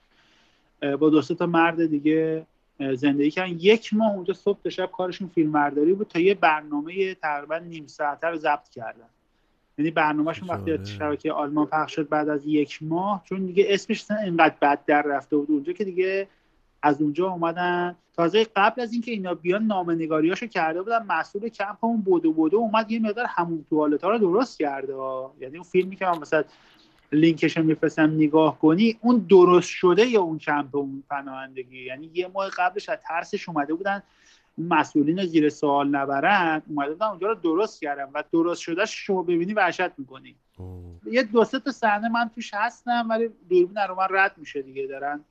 با 0.99 1.09
دو 1.09 1.47
مرد 1.47 1.85
دیگه 1.85 2.45
زندگی 2.79 3.31
کردن. 3.31 3.55
یک 3.59 3.93
ماه 3.93 4.11
اونجا 4.11 4.33
صبح 4.33 4.59
تا 4.63 4.69
شب 4.69 4.91
کارشون 4.91 5.27
فیلم 5.27 5.69
بود 5.69 6.07
تا 6.07 6.19
یه 6.19 6.33
برنامه 6.33 7.15
تقریبا 7.15 7.57
نیم 7.57 7.87
ساعته 7.87 8.27
رو 8.27 8.37
ضبط 8.37 8.69
کردن. 8.69 9.09
یعنی 9.77 9.91
برنامهشون 9.91 10.49
وقتی 10.49 10.85
شبکه 10.85 11.31
آلمان 11.31 11.65
پخش 11.65 11.95
شد 11.95 12.09
بعد 12.09 12.29
از 12.29 12.45
یک 12.45 12.83
ماه 12.83 13.23
چون 13.25 13.45
دیگه 13.45 13.65
اسمش 13.69 14.11
اینقدر 14.11 14.55
بد 14.61 14.85
در 14.85 15.01
رفته 15.01 15.37
بود 15.37 15.51
اونجا 15.51 15.73
که 15.73 15.83
دیگه 15.83 16.27
از 16.81 17.01
اونجا 17.01 17.29
اومدن. 17.29 17.95
تازه 18.15 18.47
قبل 18.55 18.81
از 18.81 18.93
اینکه 18.93 19.11
اینا 19.11 19.33
بیان 19.33 19.63
نامنگاریاشو 19.63 20.47
کرده 20.47 20.81
بودن 20.81 21.05
مسئول 21.05 21.49
کمپ 21.49 21.85
اون 21.85 22.01
بودو 22.01 22.33
بودو 22.33 22.57
اومد 22.57 22.91
یه 22.91 22.99
مقدار 22.99 23.25
همون 23.29 23.65
توالت 23.69 24.03
ها 24.03 24.09
رو 24.09 24.17
درست 24.17 24.59
کرده. 24.59 24.93
یعنی 25.39 25.55
اون 25.55 25.63
فیلمی 25.63 25.95
که 25.95 26.05
من 26.05 26.17
مثلا 26.17 26.43
لینکش 27.11 27.57
میفرستم 27.57 28.13
نگاه 28.15 28.59
کنی 28.59 28.97
اون 29.01 29.25
درست 29.29 29.69
شده 29.69 30.05
یا 30.05 30.21
اون 30.21 30.37
کمپ 30.37 30.75
اون 30.75 31.03
پناهندگی؟ 31.09 31.83
یعنی 31.85 32.09
یه 32.13 32.27
ماه 32.27 32.49
قبلش 32.49 32.89
از 32.89 32.97
ترسش 33.07 33.49
اومده 33.49 33.73
بودن 33.73 34.03
مسئولین 34.57 35.25
زیر 35.25 35.49
سوال 35.49 35.87
نبرن 35.87 36.61
اومده 36.69 36.93
بودن 36.93 37.05
اونجا 37.05 37.27
رو 37.27 37.35
درست 37.35 37.81
کردم 37.81 38.09
و 38.13 38.23
درست 38.31 38.61
شده 38.61 38.85
شما 38.85 39.23
ببینی 39.23 39.53
وحشت 39.53 39.91
می‌کنی. 39.97 40.35
یه 41.11 41.23
دو 41.23 41.43
سه 41.43 41.59
تا 41.59 41.71
صحنه 41.71 42.09
من 42.09 42.29
توش 42.35 42.53
هستم 42.53 43.07
ولی 43.09 43.29
دوربین 43.49 43.77
رو 43.89 43.95
من 43.95 44.07
رد 44.09 44.37
میشه 44.37 44.61
دیگه 44.61 44.87
دارن 44.87 45.23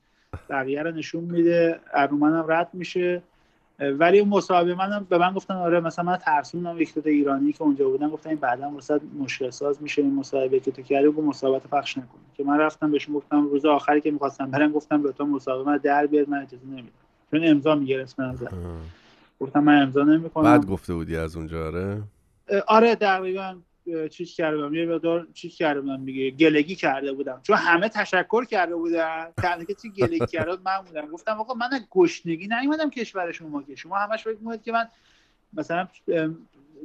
بقیه 0.49 0.83
رو 0.83 0.91
نشون 0.91 1.23
میده 1.23 1.79
هم 1.93 2.45
رد 2.47 2.69
میشه. 2.73 3.21
ولی 3.79 4.19
اون 4.19 4.29
مصاحبه 4.29 4.75
منم 4.75 5.05
به 5.09 5.17
من 5.17 5.33
گفتن 5.33 5.53
آره 5.53 5.79
مثلا 5.79 6.05
من 6.05 6.17
ترسوندم 6.17 6.81
یک 6.81 6.93
دو 6.93 7.09
ایرانی 7.09 7.53
که 7.53 7.61
اونجا 7.61 7.89
بودن 7.89 8.09
گفتن 8.09 8.29
این 8.29 8.39
بعدا 8.39 8.69
واسه 8.69 8.99
مشکل 9.19 9.49
ساز 9.49 9.81
میشه 9.81 10.01
این 10.01 10.15
مصاحبه 10.15 10.59
که 10.59 10.71
تو 10.71 10.81
کردی 10.81 11.07
با 11.07 11.23
مصاحبت 11.23 11.67
پخش 11.67 11.97
نکنی 11.97 12.21
که 12.37 12.43
من 12.43 12.57
رفتم 12.59 12.91
بهشون 12.91 13.15
گفتم 13.15 13.47
روز 13.47 13.65
آخری 13.65 14.01
که 14.01 14.11
می‌خواستم 14.11 14.51
برم 14.51 14.71
گفتم 14.71 15.03
به 15.03 15.11
تو 15.11 15.25
مصاحبه 15.25 15.63
من 15.63 15.77
در 15.77 16.05
بیاد 16.05 16.29
من 16.29 16.41
اجازه 16.41 16.65
نمیدم. 16.65 16.87
چون 17.31 17.47
امضا 17.47 17.75
می‌گرفت 17.75 18.19
من 18.19 18.37
گفتم 19.39 19.59
من 19.59 19.81
امضا 19.81 20.03
نمی‌کنم. 20.03 20.43
بعد 20.43 20.65
گفته 20.65 20.93
بودی 20.93 21.17
از 21.17 21.35
اونجا 21.35 21.65
آره؟ 21.65 22.01
آره 22.67 22.95
تقریبا 22.95 23.55
چیز 24.11 24.33
کرده 24.35 24.57
بودم 24.57 24.73
یه 24.73 24.85
مقدار 24.85 25.27
چیز 25.33 25.55
کرده 25.55 25.81
بودم 25.81 26.05
دیگه 26.05 26.31
گلگی 26.31 26.75
کرده 26.75 27.13
بودم. 27.13 27.39
چون 27.43 27.57
همه 27.57 27.89
تشکر 27.89 28.45
کرده 28.45 28.75
بودن. 28.75 29.31
تنها 29.37 29.63
که 29.63 29.89
گلگی 29.89 30.25
کرده 30.25 30.51
من 30.65 30.77
بودم. 30.85 31.07
گفتم 31.07 31.31
آقا 31.39 31.53
من 31.53 31.69
گشنگی 31.91 32.47
نیومدم 32.47 32.89
کشور 32.89 33.31
شما 33.31 33.63
که. 33.63 33.75
شما 33.75 33.97
همش 33.97 34.23
فکر 34.23 34.37
می‌کنید 34.37 34.63
که 34.63 34.71
من 34.71 34.87
مثلا 35.53 35.87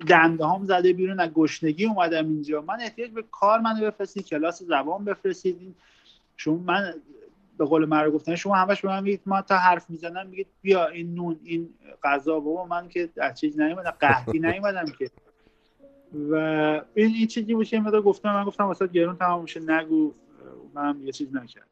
دنده 0.06 0.46
هم 0.46 0.64
زده 0.64 0.92
بیرون 0.92 1.20
از 1.20 1.30
گشنگی 1.30 1.86
اومدم 1.86 2.26
اینجا. 2.26 2.60
من 2.60 2.80
احتیاج 2.80 3.10
به 3.10 3.24
کار 3.30 3.60
منو 3.60 3.86
بفرستید 3.86 4.26
کلاس 4.26 4.62
زبان 4.62 5.04
بفرستید. 5.04 5.76
شما 6.36 6.56
من 6.56 6.94
به 7.58 7.64
قول 7.64 7.84
مرا 7.84 8.10
گفتن 8.10 8.34
شما 8.34 8.54
همش 8.56 8.80
به 8.80 8.88
من 8.88 9.02
میگید 9.02 9.20
ما 9.26 9.42
تا 9.42 9.56
حرف 9.56 9.90
می‌زنم 9.90 10.26
میگید 10.26 10.46
بیا 10.62 10.86
این 10.88 11.14
نون 11.14 11.40
این 11.44 11.74
غذا 12.02 12.40
بابا 12.40 12.66
من 12.66 12.88
که 12.88 13.08
از 13.16 13.40
چیز 13.40 13.60
نیومدم 13.60 13.90
قحطی 13.90 14.38
نیومدم 14.48 14.84
که. 14.98 15.10
و 16.30 16.34
این 16.94 17.14
این 17.14 17.26
چیزی 17.26 17.54
بود 17.54 17.66
که 17.66 17.80
گفتم 17.80 18.34
من 18.34 18.44
گفتم 18.44 18.64
واسه 18.64 18.86
گرون 18.86 19.16
تمام 19.16 19.42
میشه. 19.42 19.60
نگو 19.60 20.12
من 20.74 21.00
یه 21.04 21.12
چیز 21.12 21.34
نکردم. 21.34 21.68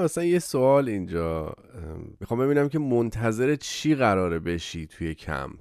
اصلا 0.00 0.24
یه 0.24 0.38
سوال 0.38 0.88
اینجا 0.88 1.54
می‌خوام 2.20 2.40
ببینم 2.40 2.68
که 2.68 2.78
منتظر 2.78 3.56
چی 3.56 3.94
قراره 3.94 4.38
بشی 4.38 4.86
توی 4.86 5.14
کمپ؟ 5.14 5.58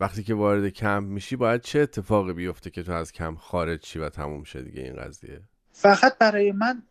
وقتی 0.00 0.22
که 0.22 0.34
وارد 0.34 0.68
کمپ 0.68 1.08
میشی 1.08 1.36
باید 1.36 1.60
چه 1.60 1.80
اتفاقی 1.80 2.32
بیفته 2.32 2.70
که 2.70 2.82
تو 2.82 2.92
از 2.92 3.12
کمپ 3.12 3.38
خارج 3.38 3.86
شی 3.86 3.98
و 3.98 4.08
تموم 4.08 4.44
شه 4.44 4.62
دیگه 4.62 4.82
این 4.82 4.96
قضیه؟ 4.96 5.40
فقط 5.72 6.18
برای 6.18 6.52
من 6.52 6.82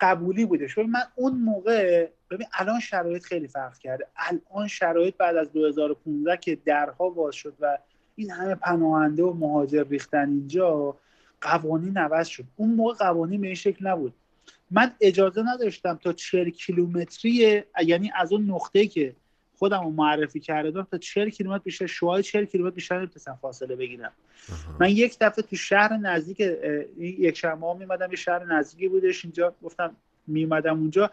قبولی 0.00 0.44
بوده. 0.44 0.68
چون 0.68 0.86
من 0.86 1.02
اون 1.14 1.34
موقع 1.34 2.08
ببین 2.30 2.46
الان 2.52 2.80
شرایط 2.80 3.24
خیلی 3.24 3.48
فرق 3.48 3.78
کرده. 3.78 4.06
الان 4.16 4.68
شرایط 4.68 5.16
بعد 5.16 5.36
از 5.36 5.52
2015 5.52 6.36
که 6.36 6.58
درها 6.64 7.08
باز 7.10 7.34
شد 7.34 7.54
و 7.60 7.78
این 8.16 8.30
همه 8.30 8.54
پناهنده 8.54 9.22
و 9.22 9.32
مهاجر 9.32 9.84
ریختن 9.84 10.28
اینجا 10.28 10.96
قوانین 11.40 11.98
عوض 11.98 12.26
شد. 12.28 12.44
اون 12.56 12.74
موقع 12.74 12.94
قوانین 12.94 13.40
به 13.40 13.46
این 13.46 13.56
شکل 13.56 13.86
نبود. 13.86 14.14
من 14.70 14.92
اجازه 15.00 15.42
نداشتم 15.42 15.98
تا 16.02 16.12
40 16.12 16.50
کیلومتری 16.50 17.62
یعنی 17.84 18.10
از 18.16 18.32
اون 18.32 18.50
نقطه 18.50 18.86
که 18.86 19.16
خودم 19.58 19.84
رو 19.84 19.90
معرفی 19.90 20.40
کرده 20.40 20.84
تا 20.90 20.98
40 20.98 21.28
کیلومتر 21.28 21.62
بیشتر 21.64 21.86
شوهای 21.86 22.22
40 22.22 22.44
کیلومتر 22.44 22.74
بیشتر 22.74 22.98
نمی‌تونستم 22.98 23.38
فاصله 23.42 23.76
بگیرم. 23.76 24.12
من 24.80 24.90
یک 24.90 25.16
دفعه 25.20 25.42
تو 25.42 25.56
شهر 25.56 25.96
نزدیک 25.96 26.40
یک 26.98 27.36
شنبه 27.36 27.66
ها 27.66 27.74
میمدم 27.74 28.10
یه 28.10 28.16
شهر 28.16 28.44
نزدیکی 28.44 28.88
بودش 28.88 29.24
اینجا 29.24 29.54
گفتم 29.62 29.96
میمدم 30.26 30.78
اونجا 30.78 31.10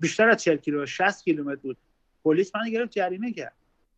بیشتر 0.00 0.28
از 0.28 0.42
40 0.42 0.56
کیلومتر 0.56 0.90
60 0.90 1.24
کیلومتر 1.24 1.60
بود. 1.62 1.76
پلیس 2.24 2.56
من 2.56 2.70
گرفت 2.70 2.90
جریمه 2.90 3.32
کرد. 3.32 3.52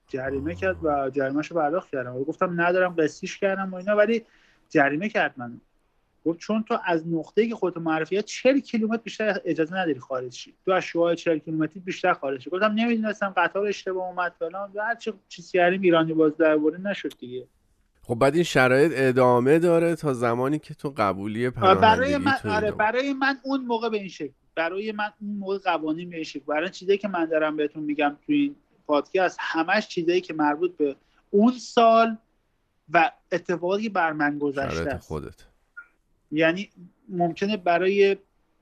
جریمه 0.08 0.54
کرد 0.54 0.84
و 0.84 1.10
جریمهشو 1.10 1.54
پرداخت 1.54 1.90
کردم. 1.90 2.16
و 2.16 2.24
گفتم 2.24 2.60
ندارم 2.60 2.94
قسطیش 2.94 3.38
کردم 3.38 3.70
و 3.70 3.74
اینا 3.74 3.96
ولی 3.96 4.24
جریمه 4.68 5.08
کرد 5.08 5.34
من 5.36 5.60
گفت 6.24 6.38
چون 6.38 6.62
تو 6.62 6.78
از 6.84 7.08
نقطه‌ای 7.08 7.48
که 7.48 7.54
خودت 7.54 7.76
معرفی 7.76 8.22
40 8.22 8.60
کیلومتر 8.60 9.02
بیشتر 9.02 9.40
اجازه 9.44 9.76
نداری 9.76 10.00
خارج 10.00 10.34
شی. 10.34 10.54
تو 10.64 10.70
از 10.70 10.82
شوهای 10.82 11.16
40 11.16 11.38
کیلومتری 11.38 11.80
بیشتر 11.80 12.12
خارج 12.12 12.40
شی. 12.40 12.50
گفتم 12.50 12.72
نمی‌دونستم 12.72 13.34
قطار 13.36 13.66
اشتباه 13.66 14.08
اومد 14.08 14.34
فلان. 14.38 14.70
و 14.74 14.80
هر 14.80 14.94
چی 14.94 15.12
چیزی 15.28 15.52
کردیم 15.52 15.82
ایرانی 15.82 16.12
باز 16.12 16.36
درباره 16.36 16.78
نشد 16.78 17.12
دیگه. 17.18 17.46
خب 18.02 18.14
بعد 18.14 18.34
این 18.34 18.44
شرایط 18.44 18.92
ادامه 18.94 19.58
داره 19.58 19.96
تا 19.96 20.14
زمانی 20.14 20.58
که 20.58 20.74
تو 20.74 20.94
قبولی 20.96 21.50
برای 21.50 22.16
من 22.16 22.34
آره 22.44 22.70
برای 22.70 23.12
من 23.12 23.38
اون 23.42 23.60
موقع 23.60 23.88
به 23.88 23.96
این 23.96 24.08
شکل 24.08 24.32
برای 24.54 24.92
من 24.92 25.12
اون 25.20 25.36
موقع 25.38 25.58
قوانین 25.58 26.10
به 26.10 26.16
این 26.16 26.24
شکل 26.24 26.44
برای 26.46 26.70
چیزی 26.70 26.98
که 26.98 27.08
من 27.08 27.24
دارم 27.24 27.56
بهتون 27.56 27.82
میگم 27.82 28.16
تو 28.26 28.32
این 28.32 28.56
پادکست 28.86 29.36
همش 29.40 29.88
چیزایی 29.88 30.20
که 30.20 30.34
مربوط 30.34 30.76
به 30.76 30.96
اون 31.30 31.52
سال 31.52 32.16
و 32.90 33.10
اتفاقی 33.32 33.88
بر 33.88 34.12
من 34.12 34.38
گذشته 34.38 34.98
خودت. 34.98 35.44
یعنی 36.32 36.70
ممکنه 37.08 37.56
برای 37.56 38.16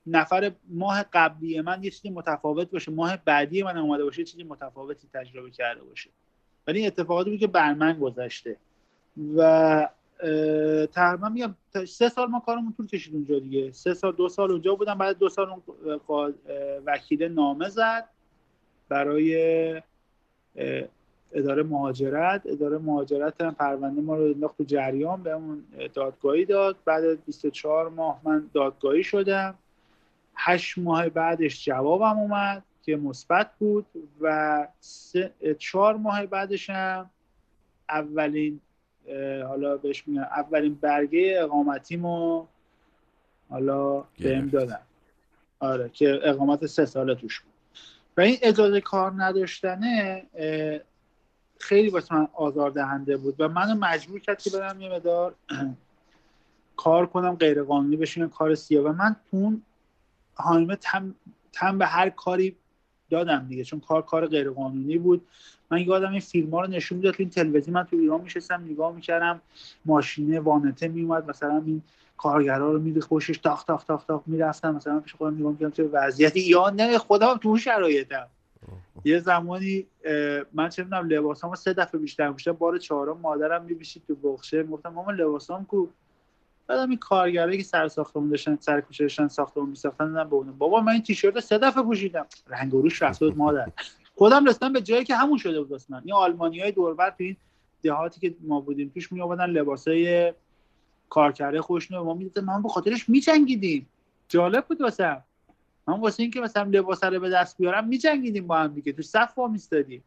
نفر 0.07 0.53
ماه 0.69 1.03
قبلی 1.13 1.61
من 1.61 1.85
یه 1.85 1.91
چیزی 1.91 2.11
متفاوت 2.11 2.71
باشه 2.71 2.93
ماه 2.93 3.17
بعدی 3.17 3.63
من 3.63 3.77
اومده 3.77 4.05
باشه 4.05 4.25
چیزی 4.25 4.45
متفاوتی 4.45 5.09
تجربه 5.15 5.51
کرده 5.51 5.83
باشه. 5.83 6.11
ولی 6.67 6.79
این 6.79 6.87
اتفاقاتی 6.87 7.31
بود 7.31 7.39
که 7.41 7.47
بر 7.47 7.75
من 7.75 7.99
گذشته. 7.99 8.57
و 9.37 9.89
تقریبا 10.93 11.29
میگم 11.29 11.55
سه 11.87 12.09
سال 12.09 12.29
ما 12.29 12.41
کارمون 12.41 12.75
طول 12.77 12.87
کشید 12.87 13.15
اونجا 13.15 13.39
دیگه. 13.39 13.73
سه 13.73 13.95
سال 13.95 14.13
دو 14.13 14.29
سال 14.29 14.51
اونجا 14.51 14.75
بودم 14.75 14.99
بعد 14.99 15.19
دو 15.19 15.29
سال 15.29 15.61
وکیل 16.87 17.23
نامه 17.23 17.69
زد. 17.69 18.09
برای 18.89 19.83
اداره 21.33 21.63
مهاجرت 21.63 22.43
اداره 22.45 22.79
مهاجرت 22.79 23.41
هم 23.41 23.55
پرونده 23.55 24.01
ما 24.01 24.17
رو 24.17 24.25
انداخت 24.25 24.57
تو 24.57 24.65
جریان 24.65 25.23
بهمون 25.23 25.65
دادگاهی 25.95 26.45
داد. 26.45 26.77
بعد 26.85 27.25
24 27.25 27.89
ماه 27.89 28.21
من 28.25 28.51
دادگاهی 28.55 29.05
شدم. 29.05 29.55
هشت 30.35 30.79
ماه 30.79 31.09
بعدش 31.09 31.65
جوابم 31.65 32.19
اومد 32.19 32.63
که 32.83 32.97
مثبت 32.97 33.51
بود 33.59 33.87
و 34.21 34.67
چهار 35.59 35.97
ماه 35.97 36.27
بعدش 36.27 36.71
هم 36.71 37.11
اولین 37.89 38.61
حالا 39.49 39.77
بهش 39.77 40.09
میگن 40.09 40.23
اولین 40.23 40.75
برگه 40.75 41.39
اقامتیمو 41.43 42.47
حالا 43.49 44.05
بهم 44.19 44.49
دادن. 44.49 44.79
آره 45.59 45.89
که 45.89 46.21
اقامت 46.23 46.67
سه 46.67 46.87
ساله 46.87 47.15
توش 47.15 47.41
بود. 47.41 47.53
و 48.17 48.21
این 48.21 48.37
اجازه 48.43 48.81
کار 48.81 49.13
نداشتنه 49.17 50.27
خیلی 51.61 51.89
واسه 51.89 52.15
من 52.15 52.29
آزاردهنده 52.35 53.17
بود 53.17 53.35
و 53.39 53.49
منو 53.49 53.75
مجبور 53.75 54.21
کرد 54.21 54.43
که 54.43 54.51
برم 54.51 54.81
یه 54.81 54.93
مدار 54.93 55.35
کار 56.77 57.07
کنم 57.07 57.35
غیر 57.35 57.63
قانونی 57.63 57.97
بشینم 57.97 58.29
کار 58.29 58.55
سیاه. 58.55 58.85
و 58.85 58.93
من 58.93 59.17
اون 59.31 59.63
حایمه 60.35 60.77
تم, 60.77 61.15
تم 61.53 61.79
به 61.79 61.87
هر 61.87 62.11
کاری 62.11 62.57
دادم 63.11 63.47
دیگه 63.49 63.65
چون 63.65 63.81
کار 63.81 64.03
کار 64.03 64.27
غیر 64.27 64.51
قانونی 64.51 64.99
بود. 64.99 65.27
من 65.71 65.81
یادم 65.81 66.11
این 66.11 66.21
فیلم 66.21 66.51
ها 66.51 66.61
رو 66.61 66.67
نشون 66.67 66.99
می‌داد 66.99 67.15
این 67.19 67.31
تلویزیون 67.31 67.75
من 67.75 67.85
تو 67.85 67.97
ایران 67.97 68.21
میشستم 68.21 68.65
نگاه 68.65 68.95
می‌کردم 68.95 69.41
ماشینه 69.85 70.41
وانته 70.41 70.89
میومد 70.89 71.31
مثلا 71.31 71.63
این 71.67 71.83
کارگرا 72.17 72.73
رو 72.73 72.79
میده 72.79 73.01
خوشش 73.01 73.39
تاخ 73.39 73.65
تاخ 73.65 73.85
تاخ 73.85 74.05
تاخ 74.05 74.23
می‌رفتن 74.27 74.71
مثلا 74.71 75.01
پیش 75.01 75.15
خودم 75.15 75.37
نگاه 75.39 75.53
می‌کردم 75.53 75.71
چه 75.71 75.85
وضعیتی؟ 75.85 76.41
یا 76.41 76.71
نه 76.71 76.99
خودم 76.99 77.37
تو 77.37 77.57
شرایطم. 77.59 78.27
یه 79.05 79.19
زمانی 79.19 79.87
من 80.53 80.69
چه 80.69 80.85
می‌دونم 80.85 81.09
لباسامو 81.09 81.55
سه 81.55 81.73
دفعه 81.73 82.01
بیشتر 82.01 82.31
میشه 82.31 82.53
بار 82.53 82.79
چهارم 82.79 83.19
مادرم 83.19 83.65
میبیشید 83.65 84.03
تو 84.07 84.15
بخشه 84.15 84.63
می‌گفتم 84.63 84.89
مامان 84.89 85.17
لباسام 85.17 85.65
کو؟ 85.65 85.87
بعدم 86.67 86.91
این 86.91 86.99
کارگرایی 86.99 87.59
که 87.59 87.65
سر 87.65 87.89
ساختمون 87.89 88.29
داشتن 88.29 88.59
سر 88.61 88.81
کوچه 88.81 89.05
داشتن 89.05 89.29
ساختمون 89.29 89.69
میساختن 89.69 90.09
دیدم 90.09 90.31
به 90.31 90.37
بابا 90.53 90.81
من 90.81 90.93
این 90.93 91.03
تیشرت 91.03 91.41
سه 91.41 91.59
دفعه 91.59 91.83
پوشیدم. 91.83 92.27
رنگ 92.47 92.75
و 92.75 92.83
روش 92.83 93.03
بود 93.03 93.37
مادر. 93.37 93.69
خودم 94.15 94.45
رسیدم 94.45 94.73
به 94.73 94.81
جایی 94.81 95.05
که 95.05 95.17
همون 95.17 95.39
شده 95.39 95.63
بود 95.63 95.73
اصلا. 95.73 96.03
این 96.05 96.15
آلمانیای 96.15 96.73
دوربر 96.73 97.11
تو 97.11 97.17
این 97.19 97.37
دهاتی 97.83 98.21
که 98.21 98.37
ما 98.41 98.61
بودیم 98.61 98.91
توش 98.95 99.13
می 99.13 99.21
آوردن 99.21 99.47
لباسای 99.47 100.33
کارکره 101.09 101.61
خوشنو 101.61 102.05
ما 102.05 102.15
می‌دیدم 102.15 102.45
من 102.45 102.63
به 102.63 102.69
خاطرش 102.69 103.09
میچنگیدیم 103.09 103.89
جالب 104.29 104.65
بود 104.67 104.81
واسه 104.81 105.23
من 105.87 106.01
واسه 106.01 106.23
اینکه 106.23 106.41
مثلا 106.41 106.63
لباس 106.63 107.05
رو 107.05 107.21
به 107.21 107.31
دست 107.31 107.59
بیارم 107.59 107.89
میجنگیدیم 107.89 108.47
با 108.47 108.59
هم 108.59 108.75
دیگه. 108.75 108.93
تو 108.93 109.03
صف 109.03 109.39
وا 109.39 109.49
میستادیم 109.49 110.03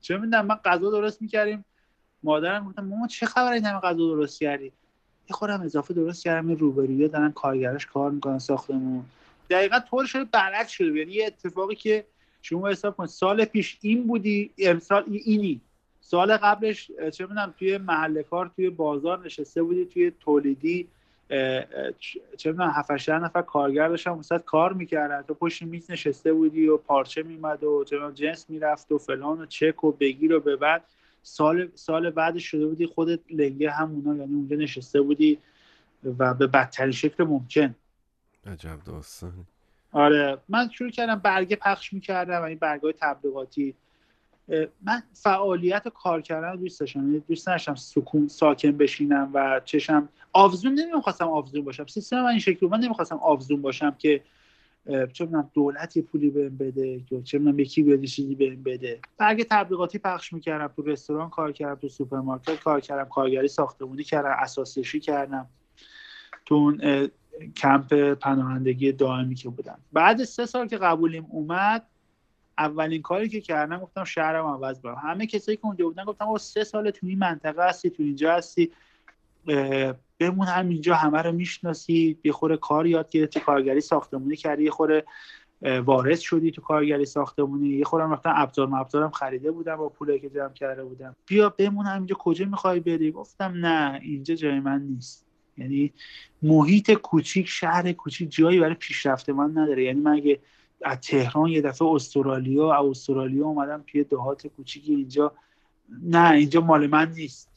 چه 0.00 0.16
می‌دونم؟ 0.16 0.46
من 0.46 0.54
غذا 0.54 0.90
درست 0.90 1.22
می‌کردیم. 1.22 1.64
مادرم 2.22 2.68
گفتم 2.68 2.84
مامان 2.84 3.08
چه 3.08 3.26
خبره 3.26 3.54
این 3.54 3.64
همه 3.64 3.80
غذا 3.80 3.96
درست 3.96 4.40
کردی؟ 4.40 4.64
یه 4.64 4.72
خورم 5.30 5.60
اضافه 5.60 5.94
درست 5.94 6.24
کردم 6.24 6.48
این 6.48 6.58
روبرویه 6.58 7.08
دارن 7.08 7.32
کارگرش 7.32 7.86
کار 7.86 8.10
می‌کنن 8.10 8.38
ساختمون. 8.38 9.04
دقیقا 9.50 9.78
طور 9.78 10.06
شده 10.06 10.24
برعکس 10.24 10.70
شده. 10.70 10.98
یعنی 10.98 11.12
یه 11.12 11.26
اتفاقی 11.26 11.74
که 11.74 12.04
شما 12.42 12.68
حساب 12.68 12.96
کن 12.96 13.06
سال 13.06 13.44
پیش 13.44 13.78
این 13.80 14.06
بودی 14.06 14.50
امسال 14.58 15.04
اینی. 15.08 15.60
سال 16.00 16.36
قبلش 16.36 16.90
چه 17.12 17.24
می‌دونم 17.24 17.54
توی 17.58 17.78
محل 17.78 18.22
کار 18.22 18.50
توی 18.56 18.70
بازار 18.70 19.24
نشسته 19.24 19.62
بودی 19.62 19.84
توی 19.84 20.12
تولیدی. 20.20 20.88
چه 22.36 22.50
می‌دونم 22.50 22.70
7 22.70 23.10
نفر 23.10 23.42
کارگر 23.42 23.88
داشتن 23.88 24.10
وسط 24.10 24.44
کار 24.44 24.72
می‌کردن. 24.72 25.22
تو 25.22 25.34
پشت 25.34 25.62
میز 25.62 25.90
نشسته 25.90 26.32
بودی 26.32 26.68
و 26.68 26.76
پارچه 26.76 27.22
میمد 27.22 27.64
و 27.64 27.84
جنس 28.14 28.50
می‌رفت 28.50 28.92
و 28.92 28.98
فلان 28.98 29.40
و 29.40 29.46
چک 29.46 29.84
و 29.84 29.92
بگیر 29.92 30.34
و 30.34 30.40
ببند 30.40 30.80
سال 31.22 31.68
سال 31.74 32.10
بعدش 32.10 32.44
شده 32.44 32.66
بودی 32.66 32.86
خودت 32.86 33.20
لنگه 33.30 33.70
همونا 33.70 34.16
یعنی 34.16 34.34
اونجا 34.34 34.56
نشسته 34.56 35.00
بودی 35.00 35.38
و 36.18 36.34
به 36.34 36.46
بدترین 36.46 36.92
شکل 36.92 37.24
ممکن. 37.24 37.74
عجب 38.46 38.78
داستان 38.86 39.32
آره. 39.92 40.38
من 40.48 40.68
شروع 40.68 40.90
کردم 40.90 41.14
برگه 41.14 41.56
پخش 41.56 41.92
می‌کردم 41.92 42.40
و 42.40 42.42
این 42.42 42.58
برگه 42.58 42.82
های 42.82 42.94
تبلیغاتی. 43.00 43.74
من 44.82 45.02
فعالیت 45.12 45.88
کار 45.88 46.20
کردن 46.20 46.56
دوست 46.56 46.80
داشتم. 46.80 47.00
یعنی 47.00 47.20
دوست 47.28 47.46
داشتم 47.46 47.74
سکون 47.74 48.28
ساکن 48.28 48.72
بشینم 48.72 49.30
و 49.34 49.60
چشم 49.64 50.08
آویزون 50.32 50.72
نمی‌خواستم 50.72 51.28
آویزون 51.28 51.64
باشم. 51.64 51.86
سیستم 51.86 52.22
من 52.22 52.28
این 52.28 52.38
شکلی 52.38 52.68
من 52.68 52.80
نمی‌خواستم 52.80 53.16
آویزون 53.16 53.62
باشم 53.62 53.90
که 53.90 54.22
چه 55.12 55.24
می‌دونم 55.24 55.50
دولت 55.54 55.96
یه 55.96 56.02
پولی 56.02 56.30
بهم 56.30 56.56
بده 56.56 57.00
یا 57.10 57.20
چه 57.20 57.38
می‌دونم 57.38 57.58
یکی 57.58 57.82
بیاد 57.82 58.04
چیزی 58.04 58.34
بهم 58.34 58.62
بده. 58.62 59.00
برگه 59.18 59.46
تبلیغاتی 59.50 59.98
پخش 59.98 60.32
می‌کردم 60.32 60.72
تو 60.76 60.82
رستوران 60.82 61.30
کار 61.30 61.52
کردم 61.52 61.74
تو 61.74 61.88
سوپرمارکت 61.88 62.60
کار 62.60 62.80
کردم 62.80 63.08
کارگری 63.08 63.48
ساختمونی 63.48 64.04
کردم 64.04 64.36
اثاث‌کشی 64.38 65.00
کردم. 65.00 65.46
تو 66.46 66.54
اون 66.54 67.08
کمپ 67.56 67.94
پناهندگی 68.14 68.92
دائمی 68.92 69.34
که 69.34 69.48
بودم. 69.48 69.78
بعد 69.92 70.24
سه 70.24 70.46
سال 70.46 70.66
که 70.66 70.78
قبولیم 70.78 71.26
اومد 71.30 71.86
اولین 72.60 73.02
کاری 73.02 73.28
که 73.28 73.40
کردم 73.40 73.78
گفتم 73.78 74.04
شهرم 74.04 74.46
عوض 74.46 74.80
برم 74.80 75.02
همه 75.02 75.26
کسایی 75.26 75.56
که 75.56 75.66
اونجا 75.66 75.84
بودن 75.84 76.04
گفتم 76.04 76.36
سه 76.36 76.64
سال 76.64 76.90
تو 76.90 77.06
این 77.06 77.18
منطقه 77.18 77.68
هستی 77.68 77.90
تو 77.90 78.02
اینجا 78.02 78.32
هستی 78.32 78.70
بمون 80.18 80.46
همینجا 80.46 80.94
همه 80.94 81.22
رو 81.22 81.32
می‌شناسی 81.32 82.18
یه 82.24 82.32
خوره 82.32 82.56
کار 82.56 82.86
یاد 82.86 83.10
گرفتی 83.10 83.40
کارگری 83.40 83.80
ساختمونی 83.80 84.36
کردی 84.36 84.64
یه 84.64 84.70
خوره 84.70 85.04
وارث 85.84 86.20
شدی 86.20 86.50
تو 86.50 86.62
کارگری 86.62 87.04
ساختمونی 87.04 87.68
یه 87.68 87.84
خورم 87.84 88.12
رفتم 88.12 88.32
ابزار 88.36 88.66
مبزارم 88.66 89.10
خریده 89.10 89.50
بودم 89.50 89.76
با 89.76 89.88
پولی 89.88 90.20
که 90.20 90.30
جمع 90.30 90.52
کرده 90.52 90.84
بودم. 90.84 91.16
بیا 91.26 91.48
بمون 91.48 91.86
همینجا 91.86 92.16
کجا 92.18 92.44
می‌خوای 92.44 92.80
بری؟ 92.80 93.10
گفتم 93.10 93.52
نه 93.56 94.00
اینجا 94.02 94.34
جای 94.34 94.60
من 94.60 94.82
نیست. 94.82 95.26
یعنی 95.58 95.92
محیط 96.42 96.92
کوچیک 96.92 97.48
شهر 97.48 97.92
کوچیک 97.92 98.30
جایی 98.30 98.60
برای 98.60 98.74
پیشرفت 98.74 99.30
من 99.30 99.50
نداره. 99.50 99.84
یعنی 99.84 100.00
من 100.00 100.12
اگه 100.12 100.40
از 100.82 101.00
تهران 101.00 101.48
یه 101.48 101.60
دفعه 101.60 101.88
استرالیا 101.88 102.90
استرالیا 102.90 103.46
اومدم 103.46 103.84
توی 103.86 104.04
دهات 104.04 104.46
کوچیکی 104.46 104.94
اینجا. 104.94 105.32
نه 106.02 106.30
اینجا 106.30 106.60
مال 106.60 106.86
من 106.86 107.12
نیست. 107.12 107.50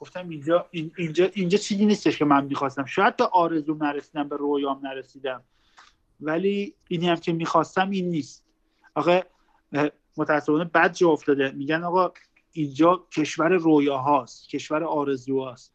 گفتم 0.00 0.28
اینجا 0.28 0.68
اینجا 0.96 1.30
اینجا 1.34 1.58
چیزی 1.58 1.86
نیستش 1.86 2.18
که 2.18 2.24
من 2.24 2.44
می‌خواستم. 2.44 2.84
شاید 2.84 3.16
به 3.16 3.24
آرزو 3.24 3.74
نرسیدم 3.74 4.28
به 4.28 4.36
رویام 4.36 4.86
نرسیدم. 4.86 5.42
ولی 6.20 6.74
اینی 6.88 7.08
هم 7.08 7.16
که 7.16 7.32
می‌خواستم 7.32 7.90
این 7.90 8.10
نیست. 8.10 8.44
آقا 8.94 9.20
متاسفانه 10.16 10.64
بد 10.64 10.92
جا 10.92 11.08
افتاده. 11.08 11.50
میگن 11.50 11.82
آقا 11.82 12.12
اینجا 12.52 13.06
کشور 13.12 13.48
رویا 13.48 13.98
هاست 13.98 14.48
کشور 14.48 14.84
آرزو 14.84 15.40
هاست 15.44 15.74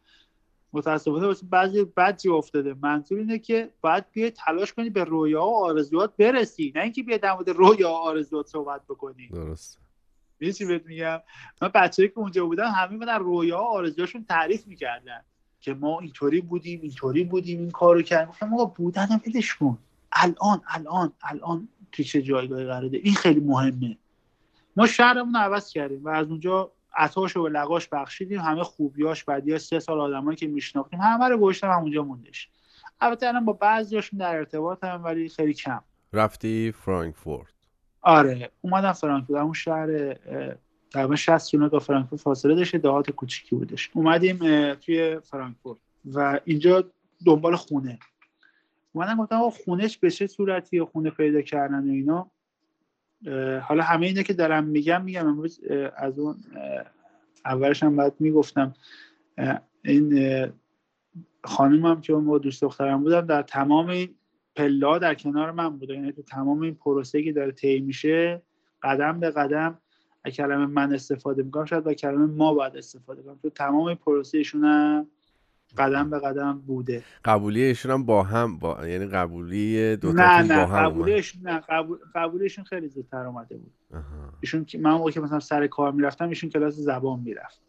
متاسفانه 0.74 1.28
واسه 1.28 1.45
بعضی 1.49 1.84
بد 1.84 2.20
جا 2.20 2.36
افتاده. 2.36 2.76
منظور 2.82 3.20
اینه 3.20 3.39
که 3.39 3.70
باید 3.82 4.05
بیای 4.11 4.32
تلاش 4.32 4.74
کنی 4.74 4.89
به 4.89 5.03
رویا 5.03 5.43
و 5.43 5.65
آرزوات 5.65 6.18
برسی. 6.18 6.74
نه 6.76 6.82
اینکه 6.82 7.03
بیای 7.03 7.20
در 7.20 7.34
مورد 7.34 7.49
رویا 7.49 7.89
و 7.89 7.93
آرزوات 7.93 8.47
صحبت 8.47 8.82
بکنی. 8.89 9.28
درست. 9.28 9.80
چی 10.57 10.65
بهت 10.65 10.86
میگم؟ 10.86 11.22
من 11.61 11.72
بچه‌ای 11.76 12.09
که 12.09 12.20
اونجا 12.20 12.45
بودن 12.45 12.72
همه 12.72 12.97
من 12.97 13.20
رویا 13.20 13.57
و 13.57 13.61
آرزوهاشون 13.61 14.26
تعریف 14.30 14.68
می‌کردن 14.68 15.22
که 15.59 15.74
ما 15.74 15.99
اینطوری 15.99 16.41
بودیم 16.41 16.82
اینطوری 16.82 17.24
بودیم 17.24 17.59
این 17.59 17.72
کارو 17.72 18.01
کردیم. 18.01 18.30
گفتم 18.30 18.53
آقا 18.53 18.65
بودن 18.65 19.07
ولش 19.28 19.55
کن. 19.55 19.78
الان 20.11 20.61
الان 20.68 21.13
الان 21.22 21.68
تو 21.91 22.03
چه 22.03 22.22
جایگاهی 22.22 22.65
قرار 22.65 22.88
ده 22.88 22.97
این 22.97 23.13
خیلی 23.13 23.39
مهمه. 23.39 23.97
ما 24.76 24.88
شهرمون 24.88 25.36
عوض 25.36 25.70
کردیم 25.70 26.05
و 26.05 26.09
از 26.09 26.28
اونجا 26.28 26.72
عطاش 26.96 27.38
به 27.38 27.50
لقاش 27.50 27.88
بخشیدیم 27.88 28.40
همه 28.40 28.64
خوبیاش 28.64 29.24
بعدی 29.24 29.58
سه 29.58 29.80
سال 29.80 30.00
آدمایی 30.00 30.38
که 30.38 30.48
میشناختیم 30.48 31.02
همه 31.02 31.28
رو 31.30 31.38
گوشتم 31.38 31.72
همونجا 31.72 32.04
موندش 32.04 32.50
البته 33.02 33.28
الان 33.28 33.46
با 33.46 33.54
بعضیاشون 33.54 34.20
در 34.20 34.36
ارتباط 34.36 34.84
هم 34.84 35.04
ولی 35.04 35.30
خیلی 35.30 35.54
کم. 35.54 35.82
رفتی 36.14 36.72
فرانکفورت. 36.72 37.54
آره 38.02 38.52
اومدم 38.62 38.92
فرانکفورت. 38.92 39.42
اون 39.42 39.54
شهر 39.54 40.14
تقریبا 40.92 41.16
60 41.16 41.52
کیلومتر 41.52 41.72
تا 41.72 41.80
فرانکفورت 41.80 42.22
فاصله 42.22 42.56
داشته 42.56 42.78
دهات 42.78 43.12
کوچیکی 43.12 43.56
بودش. 43.56 43.90
اومدیم 43.94 44.38
توی 44.74 45.20
فرانکفورت 45.20 45.80
و 46.14 46.40
اینجا 46.46 46.84
دنبال 47.26 47.56
خونه. 47.56 48.00
اومدم 48.94 49.18
گفتم 49.18 49.50
خونش 49.50 49.98
به 49.98 50.12
چه 50.12 50.28
صورتیه؟ 50.28 50.86
خونه 50.86 51.10
پیدا 51.10 51.42
کردن 51.42 51.90
و 51.90 51.92
اینا. 51.92 52.32
حالا 53.63 53.84
همه 53.84 54.07
اینه 54.07 54.23
که 54.23 54.34
دارم 54.34 54.63
میگم 54.63 55.03
میگم 55.03 55.28
امروز 55.28 55.59
از 55.97 56.19
اون 56.19 56.36
اولش 57.45 57.84
هم 57.84 57.95
باید 57.95 58.13
می‌گفتم. 58.19 58.73
این 59.86 60.47
خانمم 61.43 62.01
که 62.01 62.13
اون 62.13 62.38
دوست 62.38 62.61
دخترم 62.61 63.03
بودم 63.03 63.21
در 63.21 63.41
تمام 63.41 63.88
این 63.89 64.15
پلا 64.55 64.97
در 64.97 65.13
کنار 65.13 65.51
من 65.51 65.78
بوده 65.78 65.93
یعنی 65.93 66.11
تو 66.11 66.21
تمام 66.21 66.61
این 66.61 66.75
پروسه 66.75 67.23
که 67.23 67.34
داره 67.34 67.51
طی 67.51 67.80
میشه 67.80 68.41
قدم 68.84 69.19
به 69.19 69.32
قدم 69.32 69.78
کلمه 70.34 70.65
من 70.65 70.93
استفاده 70.93 71.43
می‌کنم 71.43 71.65
شاید 71.65 71.84
با 71.84 71.93
کلمه 71.93 72.25
ما 72.25 72.53
باید 72.53 72.78
استفاده 72.78 73.21
کنم. 73.21 73.39
تو 73.41 73.49
تمام 73.49 73.95
پروسه 73.95 74.38
ایشون 74.38 75.07
قدم 75.78 76.09
به 76.09 76.20
قدم 76.20 76.59
بوده. 76.68 77.03
قبولی 77.26 77.63
ایشون 77.63 77.91
هم 77.91 78.05
با 78.05 78.24
هم 78.24 78.57
با 78.57 78.88
یعنی 78.88 79.05
قبولی 79.05 79.95
دو 79.95 80.11
نه 80.11 80.41
نه 80.41 80.57
با 80.57 80.65
هم 80.65 80.89
قبولیش 80.89 81.36
نه 81.43 81.59
قبول 81.59 81.97
قبولیشون 82.15 82.65
خیلی 82.65 82.88
زودتر 82.88 83.26
اومده 83.26 83.57
بود. 83.57 83.74
ایشون 84.41 84.65
من 84.80 84.91
موقعی 84.91 85.13
که 85.13 85.22
مثلا 85.22 85.39
سر 85.39 85.68
کار 85.68 85.91
می‌رفتم 85.91 86.30
ایشون 86.30 86.49
کلاس 86.49 86.74
زبان 86.74 87.20
می‌رفت. 87.20 87.61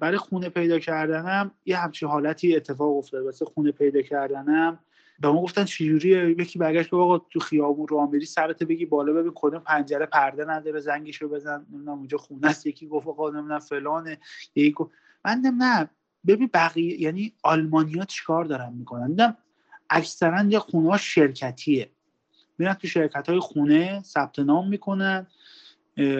برای 0.00 0.18
خونه 0.18 0.48
پیدا 0.48 0.78
کردنم 0.78 1.50
یه 1.64 1.76
همچین 1.76 2.08
حالتی 2.08 2.56
اتفاق 2.56 2.96
افتاد. 2.96 3.24
واسه 3.24 3.44
خونه 3.44 3.72
پیدا 3.72 4.02
کردنم 4.02 4.78
به 5.20 5.28
ما 5.28 5.42
گفتن 5.42 5.64
چجوریه؟ 5.64 6.30
یکی 6.30 6.58
برگشت 6.58 6.94
آقا 6.94 7.18
تو 7.18 7.40
خیابون 7.40 7.88
راه 7.88 8.10
میری 8.10 8.26
سرت 8.26 8.62
بگی 8.62 8.86
بالا 8.86 9.12
ببین 9.12 9.32
کدوم 9.34 9.58
پنجره 9.58 10.06
پرده 10.06 10.44
نداره 10.44 10.80
زنگشو 10.80 11.28
بزن 11.28 11.66
نمی‌دونم 11.70 11.98
اونجا 11.98 12.18
خونه 12.18 12.46
است. 12.46 12.66
یکی 12.66 12.86
گفت 12.86 13.06
آقا 13.06 13.30
نمی‌دونم 13.30 13.58
فلانه. 13.58 14.18
یکی 14.54 14.72
گفت 14.72 14.90
من 15.24 15.42
نه 15.58 15.90
ببین 16.26 16.50
بقیه 16.54 17.00
یعنی 17.00 17.32
آلمانیا 17.42 18.04
چیکار 18.04 18.44
دارن 18.44 18.72
می‌کنن؟ 18.72 19.08
دیدم 19.08 19.36
اکثرا 19.90 20.42
یه 20.42 20.58
خونه 20.58 20.90
ها 20.90 20.96
شرکتیه. 20.96 21.90
میرن 22.58 22.74
تو 22.74 22.88
شرکت 22.88 23.28
های 23.28 23.38
خونه 23.38 24.02
ثبت 24.02 24.38
نام 24.38 24.68
می‌کنن 24.68 25.26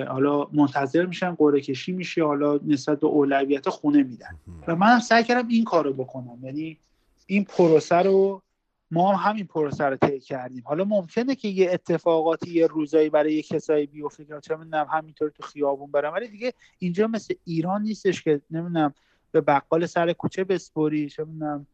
حالا 0.08 0.48
منتظر 0.52 1.06
میشن 1.06 1.34
قرعه 1.34 1.60
کشی 1.60 1.92
میشه 1.92 2.24
حالا 2.24 2.60
نسبت 2.66 3.00
به 3.00 3.06
اولویت 3.06 3.68
خونه 3.68 4.02
میدن. 4.02 4.38
و 4.66 4.76
منم 4.76 5.00
سعی 5.00 5.24
کردم 5.24 5.48
این 5.48 5.64
کارو 5.64 5.92
بکنم. 5.92 6.38
یعنی 6.42 6.78
این 7.26 7.44
پروسه 7.44 7.96
رو 7.96 8.42
ما 8.90 9.14
هم 9.14 9.30
همین 9.30 9.46
پروسه 9.46 9.84
رو 9.84 9.96
طی 9.96 10.20
کردیم. 10.20 10.62
حالا 10.66 10.84
ممکنه 10.84 11.34
که 11.34 11.48
یه 11.48 11.70
اتفاقاتی 11.72 12.50
یه 12.50 12.66
روزایی 12.66 13.10
برای 13.10 13.34
یه 13.34 13.42
کسایی 13.42 13.86
بیفته 13.86 14.24
که 14.24 14.40
چه 14.42 14.56
می‌دونم 14.56 14.86
همینطور 14.92 15.30
تو 15.30 15.42
خیابون 15.42 15.90
برم 15.90 16.12
ولی 16.12 16.28
دیگه 16.28 16.52
اینجا 16.78 17.06
مثل 17.06 17.34
ایران 17.44 17.82
نیستش 17.82 18.22
که 18.22 18.40
نمی‌دونم 18.50 18.94
به 19.32 19.40
بقال 19.40 19.86
سر 19.86 20.12
کوچه 20.12 20.44
بسپری 20.44 21.10
چه 21.10 21.24
می‌دونم 21.24 21.66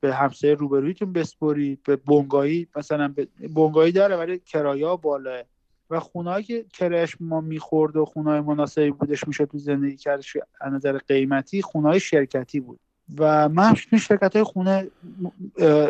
به 0.00 0.14
همسایه 0.14 0.54
روبرویتون 0.54 1.12
بسپری 1.12 1.78
به 1.84 1.96
بنگایی 1.96 2.68
مثلا 2.76 3.14
بنگایی 3.54 3.92
داره 3.92 4.16
ولی 4.16 4.38
کرایه 4.38 4.96
بالاه 5.02 5.42
و 5.90 6.00
خونه 6.00 6.42
که 6.42 6.64
کرایش 6.72 7.16
ما 7.20 7.40
می‌خورد 7.40 7.96
و 7.96 8.04
خونه 8.04 8.40
مناسبی 8.40 8.90
بودش 8.90 9.28
میشه 9.28 9.46
تو 9.46 9.58
زندگی 9.58 9.96
کردش 9.96 10.36
از 10.60 10.72
نظر 10.72 10.98
قیمتی 10.98 11.62
خونه 11.62 11.98
شرکتی 11.98 12.60
بود. 12.60 12.80
و 13.18 13.48
من 13.48 13.74
تو 13.90 13.98
شرکت 13.98 14.36
های 14.36 14.44
خونه 14.44 14.90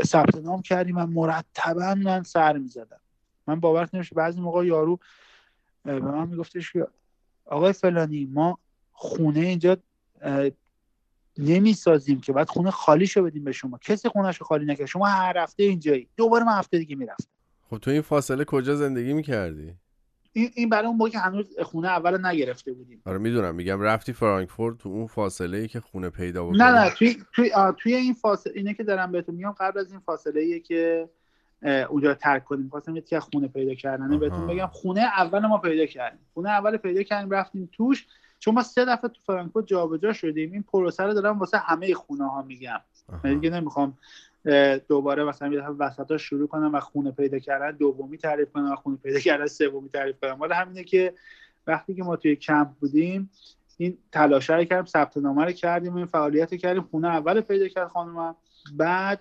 ثبت 0.04 0.36
نام 0.36 0.62
کردیم 0.62 0.96
و 0.98 1.06
مرتبا 1.06 1.94
من 1.94 2.22
سر 2.22 2.58
می‌زدم. 2.58 3.00
من 3.46 3.60
باور 3.60 3.88
نمیشه 3.92 4.14
بعضی 4.14 4.40
موقع 4.40 4.66
یارو 4.66 4.98
به 5.84 6.00
من 6.00 6.28
میگفتش 6.28 6.72
که 6.72 6.86
آقای 7.46 7.72
فلانی 7.72 8.28
ما 8.32 8.58
خونه 8.92 9.40
اینجا 9.40 9.76
نمی‌سازیم 11.38 12.20
که 12.20 12.32
بعد 12.32 12.48
خونه 12.48 12.70
خالی 12.70 13.06
شو 13.06 13.22
بدیم 13.22 13.44
به 13.44 13.52
شما. 13.52 13.78
کسی 13.78 14.08
خونهشو 14.08 14.44
خالی 14.44 14.64
نکرد. 14.64 14.86
شما 14.86 15.06
هر 15.06 15.38
هفته 15.38 15.62
اینجایی. 15.62 16.08
دوباره 16.16 16.44
من 16.44 16.52
هفته 16.52 16.78
دیگه 16.78 16.96
می‌رفتم. 16.96 17.30
خب 17.70 17.78
تو 17.78 17.90
این 17.90 18.02
فاصله 18.02 18.44
کجا 18.44 18.76
زندگی 18.76 19.12
می‌کردی؟ 19.12 19.74
این 20.32 20.50
این 20.54 20.68
برای 20.68 20.86
اون 20.86 20.96
موقع 20.96 21.10
که 21.10 21.18
هنوز 21.18 21.46
خونه 21.62 21.88
اول 21.88 22.26
نگرفته 22.26 22.72
بودیم. 22.72 23.02
آره 23.06 23.18
می‌دونم. 23.18 23.54
میگم 23.54 23.80
رفتی 23.80 24.12
فرانکفورت 24.12 24.78
تو 24.78 24.88
اون 24.88 25.06
فاصله 25.06 25.58
ای 25.58 25.68
که 25.68 25.80
خونه 25.80 26.10
پیدا 26.10 26.44
بکنی. 26.44 26.58
نه 26.58 26.70
نه. 26.70 26.90
توی 26.90 27.16
توی, 27.32 27.50
توی 27.78 27.94
این 27.94 28.14
فاصله 28.14 28.52
اینه 28.56 28.74
که 28.74 28.84
دارم 28.84 29.12
بهتون 29.12 29.34
میگم 29.34 29.54
قبل 29.60 29.80
از 29.80 29.90
این 29.90 30.00
فاصله 30.00 30.40
ایه 30.40 30.60
که 30.60 31.08
اونجا 31.62 32.14
ترک 32.14 32.44
کنیم. 32.44 32.68
خواستم 32.68 32.96
یه 32.96 33.02
که 33.02 33.20
خونه 33.20 33.48
پیدا 33.48 33.74
کردنه. 33.74 34.18
بهتون 34.18 34.46
بگم 34.46 34.66
خونه 34.66 35.00
اول 35.00 35.46
ما 35.46 35.58
پیدا 35.58 35.86
کردیم. 35.86 36.20
خونه 36.34 36.50
اول 36.50 36.76
پیدا 36.76 37.02
کردیم 37.02 37.30
رفتیم 37.30 37.68
توش. 37.72 38.06
چون 38.38 38.54
ما 38.54 38.62
سه 38.62 38.84
دفعه 38.84 39.08
تو 39.10 39.20
فرانکفورت 39.26 39.66
جابجا 39.66 40.12
شدیم 40.12 40.52
این 40.52 40.62
پروسه 40.62 41.02
رو 41.02 41.14
دارم 41.14 41.38
واسه 41.38 41.58
همه 41.58 41.94
خونه 41.94 42.30
ها 42.30 42.42
میگم 42.42 42.80
من 43.24 43.34
دیگه 43.34 43.50
نمی‌خوام 43.50 43.98
دوباره 44.88 45.24
مثلا 45.24 45.48
یه 45.48 45.60
دفعه 45.60 45.70
وسط 45.70 46.16
شروع 46.16 46.48
کنم 46.48 46.74
و 46.74 46.80
خونه 46.80 47.10
پیدا 47.10 47.38
کردن 47.38 47.76
دومی 47.76 48.18
تعریف 48.18 48.52
کنم 48.52 48.72
و 48.72 48.76
خونه 48.76 48.96
پیدا 48.96 49.20
کردن 49.20 49.46
سومی 49.46 49.88
تعریف 49.88 50.20
کنم. 50.20 50.40
ولی 50.40 50.52
همینه 50.52 50.84
که 50.84 51.14
وقتی 51.66 51.94
که 51.94 52.02
ما 52.02 52.16
توی 52.16 52.36
کمپ 52.36 52.68
بودیم 52.68 53.30
این 53.76 53.98
تلاشه 54.12 54.56
رو 54.56 54.64
کردیم 54.64 54.84
ثبت 54.84 55.16
نامه 55.16 55.44
رو 55.44 55.52
کردیم 55.52 55.94
این 55.94 56.06
فعالیت 56.06 56.52
رو 56.52 56.58
کردیم. 56.58 56.82
خونه 56.82 57.08
اول 57.08 57.40
پیدا 57.40 57.68
کرد 57.68 57.88
خانم 57.88 58.36
بعد 58.76 59.20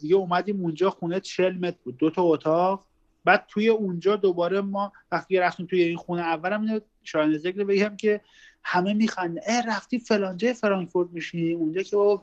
دیگه 0.00 0.16
اومدیم 0.16 0.60
اونجا 0.60 0.90
خونه 0.90 1.20
40 1.20 1.58
متر 1.58 1.76
بود. 1.84 1.96
دو 1.96 2.10
تا 2.10 2.22
اتاق. 2.22 2.86
بعد 3.24 3.44
توی 3.48 3.68
اونجا 3.68 4.16
دوباره 4.16 4.60
ما 4.60 4.92
وقتی 5.12 5.38
رفتیم 5.38 5.66
توی 5.66 5.82
این 5.82 5.96
خونه 5.96 6.22
اولم 6.22 6.60
اینو 6.60 6.80
شاید 7.02 7.38
ذکر 7.38 7.64
بگم 7.64 7.96
که 7.96 8.20
همه 8.64 8.94
میخنده 8.94 9.40
اه 9.46 9.66
رفتی 9.66 9.98
فلانجه 9.98 10.52
فرانکفورت 10.52 11.08
میشینی 11.12 11.52
اونجا 11.52 11.82
که 11.82 12.18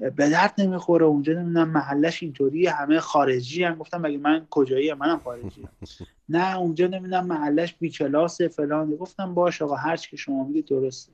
به 0.00 0.30
درد 0.30 0.54
نمی‌خوره 0.58 1.06
اونجا 1.06 1.32
نمی‌دونم 1.32 1.70
محلش 1.70 2.22
اینطوری 2.22 2.66
همه 2.66 3.00
خارجی 3.00 3.64
هم. 3.64 3.74
گفتم 3.74 4.00
مگه 4.00 4.18
من 4.18 4.46
کجایی؟ 4.50 4.90
هم 4.90 4.98
منم 4.98 5.18
خارجی 5.18 5.62
هم. 5.62 5.68
نه 6.28 6.56
اونجا 6.58 6.86
نمی‌دونم 6.86 7.26
محلش 7.26 7.74
بی 7.74 7.90
کلاسه 7.90 8.48
فلان. 8.48 8.96
گفتم 8.96 9.34
باش 9.34 9.62
آقا 9.62 9.74
هر 9.76 9.96
که 9.96 10.16
شما 10.16 10.44
میگید 10.44 10.64
درسته. 10.64 11.12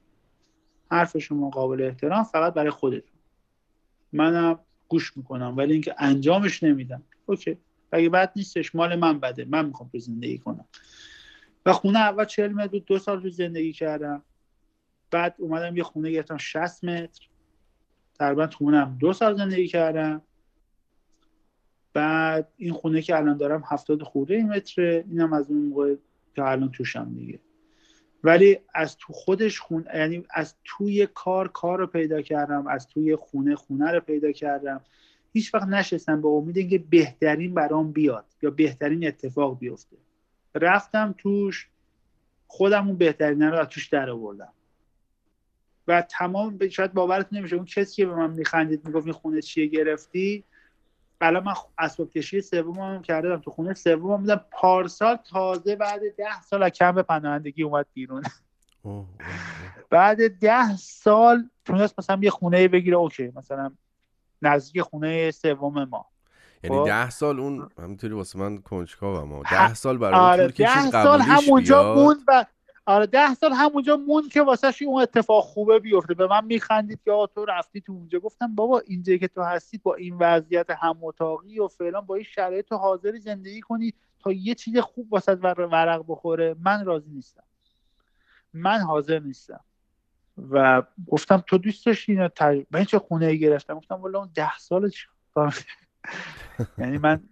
حرف 0.91 1.19
شما 1.19 1.51
قابل 1.51 1.83
احترام 1.83 2.25
فقط 2.25 2.55
برای 2.55 2.71
خودتون. 2.71 3.19
منم 4.13 4.59
گوش 4.89 5.17
می‌کنم 5.17 5.55
ولی 5.57 5.73
اینکه 5.73 5.95
انجامش 5.99 6.63
نمیدم. 6.63 7.03
اوکی. 7.27 7.59
اگه 7.93 8.09
بد 8.09 8.33
نیستش؟ 8.37 8.75
مال 8.75 8.97
من 8.97 9.21
بده. 9.21 9.45
من 9.45 9.67
می‌خوام 9.67 9.89
تو 9.89 9.99
زندگی 9.99 10.39
کنم. 10.39 10.65
و 11.67 11.73
خونه 11.73 11.99
اول 11.99 12.25
40 12.25 12.53
متر 12.53 12.67
بود 12.67 12.85
دو 12.85 12.99
سال 12.99 13.23
تو 13.23 13.29
زندگی 13.31 13.73
کردم. 13.73 14.23
بعد 15.11 15.35
اومدم 15.39 15.77
یه 15.77 15.83
خونه 15.83 16.11
گرفتم 16.11 16.37
60 16.37 16.85
متر. 16.85 17.29
تقریبا 18.19 18.47
خونم 18.47 18.97
دو 19.01 19.13
سال 19.13 19.37
زندگی 19.37 19.69
کردم. 19.69 20.23
بعد 21.93 22.49
این 22.57 22.73
خونه 22.73 23.03
که 23.03 23.17
الان 23.17 23.37
دارم 23.37 23.63
هفتاد 23.67 24.03
خورده 24.03 24.43
متره. 24.43 25.05
اینم 25.09 25.33
از 25.33 25.51
اون 25.51 25.67
موقع 25.67 25.95
که 26.35 26.43
الان 26.43 26.71
توشم 26.71 27.15
دیگه. 27.15 27.41
ولی 28.25 28.59
از 28.75 28.97
تو 28.97 29.13
خودش 29.13 29.61
خون 29.61 29.87
یعنی 29.95 30.25
از 30.31 30.55
توی 30.65 31.07
کار 31.07 31.49
کار 31.49 31.79
رو 31.79 31.87
پیدا 31.87 32.23
کردم. 32.23 32.67
از 32.67 32.89
توی 32.89 33.17
خونه 33.17 33.55
خونه 33.55 33.91
رو 33.91 34.01
پیدا 34.01 34.33
کردم. 34.33 34.81
هیچ 35.33 35.55
وقت 35.55 35.69
نشستم 35.69 36.23
به 36.23 36.29
امید 36.29 36.59
اینکه 36.59 36.79
بهترین 36.79 37.55
برام 37.55 37.93
بیاد 37.93 38.25
یا 38.43 38.51
بهترین 38.51 39.07
اتفاق 39.07 39.59
بیفته. 39.59 39.97
رفتم 40.55 41.15
توش 41.19 41.69
خودم 42.47 42.87
اون 42.87 42.97
بهترین 42.97 43.43
رو 43.43 43.59
از 43.59 43.69
توش 43.69 43.87
در 43.89 44.11
آوردم. 44.11 44.53
و 45.89 46.03
تمام 46.03 46.69
شاید 46.69 46.93
باورت 46.93 47.27
نمیشه 47.33 47.57
اون 47.57 47.65
کسی 47.65 47.97
که 47.97 48.07
به 48.07 48.15
من 48.15 48.31
میخندید 48.31 48.87
می‌گفت 48.87 49.07
این 49.07 49.15
خونه 49.15 49.43
چیه 49.43 49.67
گرفتی؟ 49.67 50.45
الان 51.21 51.45
من 51.45 51.55
اسباب 51.79 52.11
کشی 52.11 52.41
سومم 52.41 53.03
کردم 53.03 53.37
تو 53.37 53.51
خونه. 53.51 53.75
سومم 53.75 54.17
بودم 54.17 54.45
پارسال 54.51 55.17
تازه 55.17 55.77
بعد 55.77 56.01
ده 56.19 56.43
سال 56.43 56.63
از 56.63 56.71
کمپ 56.71 56.99
پناهندگی 56.99 57.63
اومد 57.63 57.87
بیرون. 57.95 58.23
بعد 59.91 60.39
ده 60.39 60.77
سال 60.77 61.49
تونست 61.65 61.99
مثلا 61.99 62.19
یه 62.23 62.31
خونه 62.31 62.69
بگیره 62.69 62.97
اوکی 62.97 63.33
مثلا 63.37 63.73
نزدیک 64.43 64.83
خونه 64.83 65.31
سوم 65.31 65.85
ما. 65.85 66.07
یعنی 66.65 66.79
خب؟ 66.79 66.87
ده 66.87 67.11
سال 67.11 67.41
اون 67.41 67.69
همینطوری 67.79 68.15
واسه 68.15 68.39
من 68.39 68.59
کنجکاوم 68.59 69.29
ما 69.29 69.43
ده 69.43 69.75
سال 69.75 69.99
برای 69.99 70.21
آره 70.21 70.49
ده 70.49 70.91
سال 70.91 71.21
همونجا 71.21 71.95
موند 71.95 72.19
و 72.29 72.45
آره 72.87 73.07
ده 73.07 73.35
سال 73.35 73.53
همونجا 73.53 73.97
مون 73.97 74.29
که 74.29 74.43
واسه 74.43 74.85
اون 74.87 75.03
اتفاق 75.03 75.45
خوبه 75.45 75.79
بیفته. 75.79 76.15
به 76.15 76.27
من 76.27 76.45
میخندید 76.45 77.01
که 77.05 77.29
تو 77.35 77.45
رفتی 77.45 77.81
تو 77.81 77.93
اونجا. 77.93 78.19
گفتم 78.19 78.55
بابا 78.55 78.83
اینجا 78.87 79.17
که 79.17 79.29
تو 79.29 79.43
هستی 79.43 79.79
با 79.79 79.95
این 79.95 80.17
وضعیت 80.19 80.71
هم 80.71 80.99
اتاقی 81.03 81.59
و 81.59 81.69
فعلا 81.69 82.01
با 82.01 82.15
این 82.15 82.25
شرایط 82.25 82.69
تو 82.69 82.77
حاضری 82.77 83.21
زندگی 83.21 83.61
کنی 83.61 83.95
تا 84.21 84.33
یه 84.33 84.55
چیز 84.55 84.79
خوب 84.79 85.13
واسه 85.13 85.35
ورق 85.35 86.05
بخوره. 86.09 86.57
من 86.61 86.85
راضی 86.85 87.11
نیستم. 87.11 87.43
من 88.53 88.79
حاضر 88.79 89.19
نیستم. 89.19 89.61
و 90.51 90.83
گفتم 91.07 91.45
تو 91.47 91.59
دوست 91.59 91.87
داشتی 91.87 92.13
اینا 92.13 92.29
من 92.71 92.85
چه 92.85 92.99
خونه 92.99 93.27
ای 93.27 93.39
گرفتم؟ 93.39 93.75
گفتم 93.75 93.95
والا 93.95 94.19
اون 94.19 94.31
ده 94.35 94.59
سال 94.59 94.91
یعنی 96.79 96.99
من 96.99 97.29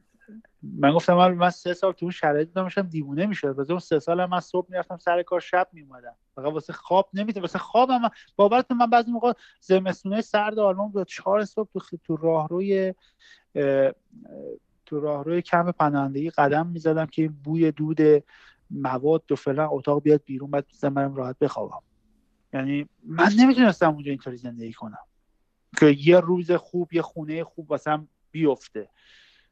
من 0.73 0.93
گفتم 0.93 1.15
من, 1.15 1.33
من 1.33 1.51
سه 1.51 1.75
سال 1.75 1.93
تو 1.93 2.07
اون 2.07 2.13
شرایط 2.13 2.53
داشتم 2.53 2.83
دیوونه 2.83 3.27
می‌شد. 3.27 3.59
واسه 3.59 3.71
اون 3.71 3.81
سه 3.81 3.99
سال 3.99 4.25
من 4.25 4.41
صبح 4.41 4.67
می‌رفتم 4.71 4.97
سر 4.97 5.23
کار 5.23 5.41
شب 5.41 5.69
میومدم 5.73 6.15
فقط 6.35 6.53
واسه 6.53 6.73
خواب 6.73 7.09
نمیته 7.13 7.41
واسه 7.41 7.59
خوابم 7.59 8.01
من 8.03 8.11
باورتون 8.37 8.77
من 8.77 8.91
بعضی 8.91 9.11
موقع 9.11 9.33
زمستونه 9.61 10.21
سرد 10.21 10.59
آلمان 10.59 10.89
بود. 10.89 11.07
چهار 11.07 11.45
صبح 11.45 11.69
تو 11.73 11.97
تو 12.05 12.17
راهروی 12.17 12.95
تو 14.87 15.01
راهروی 15.01 15.43
کم 15.43 15.73
پناهندگی 15.73 16.31
قدم 16.31 16.67
می‌زدم 16.67 17.07
که 17.07 17.29
بوی 17.29 17.73
دود 17.73 17.99
مواد 18.71 19.33
و 19.33 19.37
فلان 19.37 19.69
اتاق 19.73 20.03
بیاد 20.03 20.23
بیرون 20.25 20.51
بعد 20.51 20.67
راحت 21.17 21.39
بخوابم. 21.39 21.83
یعنی 22.53 22.89
من 23.05 23.29
نمی‌تونستم 23.39 23.95
اونجا 23.95 24.11
اینطوری 24.11 24.37
زندگی 24.37 24.73
کنم. 24.73 24.99
که 25.79 25.87
یه 25.87 26.21
روز 26.21 26.53
خوب 26.53 26.93
یه 26.93 27.03
خونه 27.03 27.45
خوب 27.45 27.71
واسم 27.71 28.09
بیفته. 28.31 28.89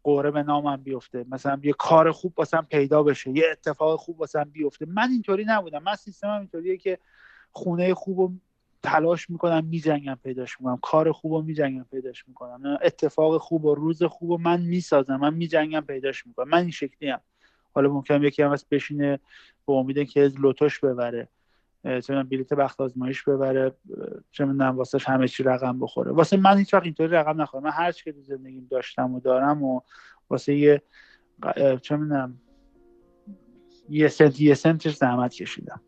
قوره 0.03 0.31
به 0.31 0.43
نامم 0.43 0.77
بیفته. 0.77 1.25
مثلا 1.31 1.61
یه 1.63 1.73
کار 1.73 2.13
خوب 2.13 2.33
واسم 2.37 2.67
پیدا 2.71 3.03
بشه 3.03 3.31
یه 3.31 3.45
اتفاق 3.53 4.01
خوب 4.01 4.21
واسم 4.21 4.45
بیفته. 4.45 4.87
من 4.87 5.11
اینطوری 5.11 5.45
نبودم. 5.45 5.83
من 5.83 5.95
سیستمم 5.95 6.39
اینطوریه 6.39 6.77
که 6.77 6.99
خونه 7.53 7.95
خوب 7.95 8.21
رو 8.21 8.33
تلاش 8.83 9.31
می‌کنم 9.31 9.65
میجنگم 9.65 10.19
پیداش 10.25 10.61
می‌کنم. 10.61 10.79
کار 10.83 11.13
خوب 11.13 11.33
رو 11.33 11.43
میجنگم 11.43 11.87
پیداش 11.91 12.29
می‌کنم. 12.29 12.79
اتفاق 12.83 13.39
خوب 13.39 13.65
و 13.65 13.75
روز 13.75 14.03
خوب 14.03 14.31
و 14.31 14.39
من 14.39 14.61
می‌سازم 14.61 15.17
من 15.17 15.35
میجنگم 15.35 15.81
پیداش 15.81 16.27
می‌کنم. 16.27 16.49
من 16.49 16.59
این 16.59 16.71
شکلی 16.71 17.11
هم. 17.11 17.21
حالا 17.75 17.89
ممکن 17.93 18.23
یکی 18.23 18.43
هم 18.43 18.57
بشینه 18.71 19.19
به 19.67 19.73
امید 19.73 20.09
که 20.09 20.21
از 20.21 20.41
لوتوش 20.41 20.81
ببره. 20.81 21.29
چه 21.85 22.23
بلیت 22.23 22.53
بخت 22.55 22.81
آزمایش 22.81 23.23
ببره 23.23 23.73
چه 24.31 24.45
می‌دونم 24.45 24.77
واسه 24.77 24.99
همه 25.07 25.29
چی 25.29 25.43
رقم 25.43 25.79
بخوره. 25.79 26.13
واسه 26.13 26.37
من 26.37 26.59
هیچ 26.59 26.75
وقت 26.75 26.85
اینطوری 26.85 27.09
رقم 27.09 27.43
نخورم 27.43 27.63
من 27.63 27.71
هر 27.71 27.93
چی 27.93 28.05
که 28.05 28.13
تو 28.13 28.23
زندگیم 28.23 28.67
داشتم 28.71 29.15
و 29.15 29.21
دارم 29.21 29.63
و 29.63 29.81
واسه 30.31 30.55
یه 30.55 30.83
چه 31.83 31.97
می‌دونم 31.97 32.41
یه 33.89 34.09
سنت 34.09 34.41
یه 34.41 34.55
سنتش 34.55 34.97
زحمت 34.97 35.35
کشیدم. 35.35 35.81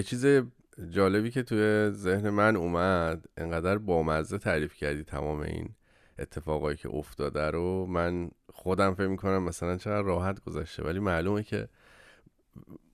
یه 0.00 0.04
چیز 0.04 0.26
جالبی 0.90 1.30
که 1.30 1.42
توی 1.42 1.90
ذهن 1.90 2.30
من 2.30 2.56
اومد 2.56 3.26
انقدر 3.36 3.78
بامزه 3.78 4.38
تعریف 4.38 4.74
کردی 4.74 5.04
تمام 5.04 5.40
این 5.40 5.68
اتفاقایی 6.18 6.76
که 6.76 6.88
افتاده 6.88 7.50
رو. 7.50 7.86
من 7.86 8.30
خودم 8.52 8.94
فکر 8.94 9.06
می‌کنم 9.06 9.42
مثلا 9.42 9.76
چقدر 9.76 10.02
راحت 10.02 10.40
گذشته 10.40 10.82
ولی 10.82 10.98
معلومه 10.98 11.42
که 11.42 11.68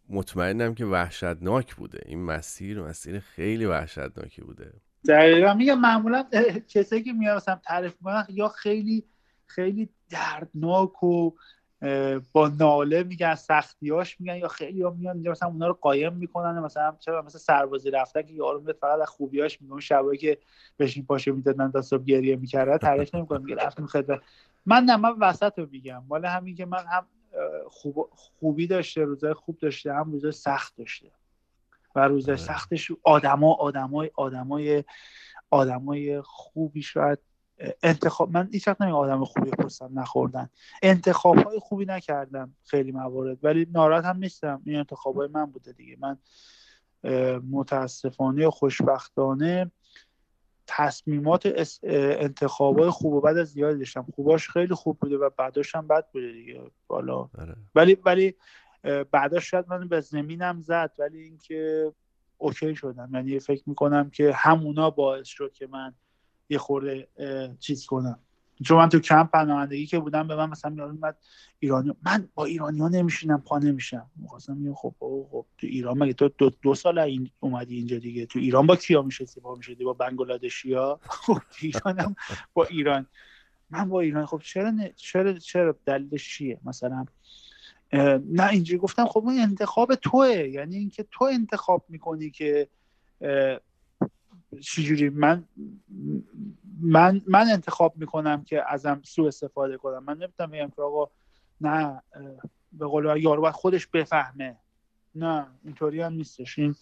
مطمئنم 0.09 0.75
که 0.75 0.85
وحشتناک 0.85 1.75
بوده. 1.75 2.01
این 2.07 2.25
مسیر 2.25 2.83
مسیر 2.83 3.19
خیلی 3.19 3.67
وحشتناکی 3.67 4.43
بوده. 4.43 4.73
دقیقا. 5.09 5.55
میگم 5.55 5.81
معمولا 5.81 6.25
کسایی 6.69 7.03
که 7.03 7.13
میان 7.13 7.37
مثلا 7.37 7.61
تعریف 7.65 7.93
می‌کنن 8.01 8.27
یا 8.29 8.49
خیلی 8.49 9.05
خیلی 9.47 9.89
دردناک 10.11 11.03
و 11.03 11.31
با 12.33 12.49
ناله 12.49 13.03
میگن 13.03 13.35
سختیاش 13.35 14.21
میگن 14.21 14.37
یا 14.37 14.49
خیلی 14.49 14.83
ها 14.83 14.91
میان 14.91 15.29
مثلا 15.29 15.49
اونا 15.49 15.67
رو 15.67 15.73
قایم 15.73 16.13
می‌کنن 16.13 16.59
مثلا 16.59 16.97
چرا 17.01 17.23
مثلا 17.23 17.39
سربازی 17.39 17.91
رفتن 17.91 18.23
که 18.23 18.33
یارو 18.33 18.61
میاد 18.61 18.77
فقط 18.77 19.01
از 19.01 19.09
خوبیاش 19.09 19.63
میگن 19.63 19.81
شبایی 19.81 20.19
که 20.19 20.39
بشین 20.79 21.07
پاشه 21.07 21.33
می‌دادن 21.33 21.71
تا 21.71 21.83
صبح 21.83 22.05
گریه 22.05 22.37
می‌کرده 22.37 22.79
تعریف 22.89 23.15
نمی‌کنه 23.15 23.39
میگه 23.39 23.55
رفتم 23.55 23.87
خدمت. 23.87 24.21
من 24.67 24.85
نه 24.85 24.97
من 24.97 25.15
وسط 25.21 25.59
رو 25.59 25.67
میگم. 25.71 26.03
مال 26.09 26.25
همین 26.25 26.55
که 26.55 26.67
من 26.67 26.85
هم 26.87 27.07
خوب 27.69 28.11
خوبی 28.13 28.67
داشته 28.67 29.05
روزای 29.05 29.35
خوب 29.35 29.59
داشته 29.59 29.95
هم 29.95 30.13
روزای 30.13 30.33
سخت 30.33 30.77
داشته. 30.77 31.11
و 31.95 32.09
روزای 32.09 32.35
آره. 32.35 32.45
سختش 32.45 32.93
آدما 33.03 33.55
آدمای 33.55 34.11
آدمای 34.15 34.85
آدمای 35.51 36.21
خوبی 36.21 36.83
شاید 36.83 37.19
انتخاب 37.83 38.31
من 38.31 38.49
هیچ 38.53 38.69
وقت 38.69 38.81
آدم 38.81 39.25
خوبی 39.25 39.51
پستم 39.51 39.99
نخوردن. 39.99 40.49
انتخاب 40.83 41.39
های 41.39 41.59
خوبی 41.59 41.85
نکردم 41.85 42.55
خیلی 42.65 42.93
موارد 42.93 43.39
ولی 43.43 43.67
ناراحت 43.71 44.05
هم 44.05 44.17
نیستم. 44.17 44.63
این 44.65 44.77
انتخاب 44.77 45.17
های 45.17 45.29
من 45.29 45.45
بوده 45.45 45.73
دیگه. 45.73 45.97
من 46.01 46.19
متاسفانه 47.51 48.47
و 48.47 48.51
خوشبختانه 48.51 49.71
تصمیمات 50.67 51.69
انتخاب 51.83 52.79
های 52.79 52.91
خوب 52.91 53.13
و 53.13 53.21
بد 53.21 53.37
از 53.37 53.49
زیادی 53.49 53.79
داشتم. 53.79 54.07
خوباش 54.15 54.49
خیلی 54.49 54.75
خوب 54.75 54.99
بوده 54.99 55.17
و 55.17 55.31
بعداش 55.39 55.75
هم 55.75 55.89
بد 55.89 56.07
بوده 56.13 56.33
دیگه. 56.33 56.71
بالا. 56.87 57.29
آره. 57.39 57.57
ولی 57.75 57.99
ولی 58.05 58.35
بعداش 59.11 59.51
شاید 59.51 59.69
من 59.69 59.89
به 59.89 60.01
زمینم 60.01 60.61
زد 60.61 60.93
ولی 60.99 61.23
اینکه 61.23 61.93
اوکی 62.39 62.75
شدم. 62.75 63.11
یعنی 63.15 63.39
فکر 63.39 63.63
می‌کنم 63.67 64.11
که 64.11 64.33
همونا 64.33 64.91
باعث 64.91 65.27
شد 65.27 65.53
که 65.53 65.67
من 65.67 65.95
یه 66.49 66.59
خورده 66.59 67.09
چیز 67.61 67.87
کنم. 67.87 68.19
چون 68.65 68.79
من 68.79 68.89
تو 68.89 69.01
کمپ 69.01 69.31
پناهندگی 69.31 69.87
که 69.87 69.99
بودم 69.99 70.29
به 70.29 70.37
من 70.37 70.51
مثلا 70.51 70.71
میاد 70.71 71.17
ایرانی 71.59 71.95
من 72.03 72.29
با 72.35 72.45
ایرانی 72.45 72.81
ها 72.81 72.89
نمیشینم 72.89 73.41
پا 73.41 73.59
نمیشم. 73.59 74.11
می‌خواستم 74.17 74.57
میگم 74.57 74.75
خب 74.75 74.95
خب 75.01 75.47
تو 75.59 75.67
ایران 75.67 75.99
مگه 75.99 76.13
تو 76.13 76.29
دو, 76.29 76.51
دو 76.63 76.75
سال 76.75 76.99
این 76.99 77.31
اومدی 77.41 77.77
اینجا 77.77 77.99
دیگه؟ 77.99 78.27
تو 78.27 78.39
ایران 78.39 78.67
با 78.67 78.77
کیا 78.77 79.03
میشه 79.03 79.25
پا 79.43 79.55
می‌شدی 79.55 79.85
با 79.85 79.93
بنگلادشی 79.93 80.73
ها 80.73 81.01
خب 81.27 81.39
ایرانم 81.61 82.17
با 82.55 82.65
ایران. 82.65 83.07
من 83.71 83.89
با 83.89 84.01
ایران 84.01 84.27
خب 84.27 84.41
چرا 84.45 84.73
چرا 84.97 85.33
چرا 85.33 85.77
دلیلش 85.87 86.37
چیه؟ 86.37 86.61
مثلا 86.65 87.07
نه 88.33 88.49
اینجوری 88.49 88.79
گفتم 88.79 89.07
خب 89.07 89.27
این 89.27 89.41
انتخاب 89.41 89.95
توه. 89.95 90.29
یعنی 90.29 90.77
اینکه 90.77 91.07
تو 91.11 91.25
انتخاب 91.25 91.85
می‌کنی 91.89 92.31
که 92.31 92.69
چجوری؟ 94.61 95.09
من 95.09 95.45
من 96.81 97.23
من 97.27 97.47
انتخاب 97.53 97.93
می‌کنم 97.97 98.45
که 98.45 98.73
ازم 98.73 99.01
سوء 99.05 99.29
استفاده 99.29 99.77
کنم. 99.77 100.05
من 100.05 100.19
نمی‌تونم 100.19 100.51
بگم 100.51 100.71
که 100.77 100.83
آقا 100.83 101.11
نه 101.61 102.03
به 102.73 102.87
قول 102.87 103.23
یارو 103.23 103.43
باید 103.43 103.55
خودش 103.55 103.87
بفهمه. 103.87 104.57
نه 105.15 105.47
اینطوری 105.65 106.01
هم 106.01 106.13
نیستش. 106.13 106.59
این 106.59 106.75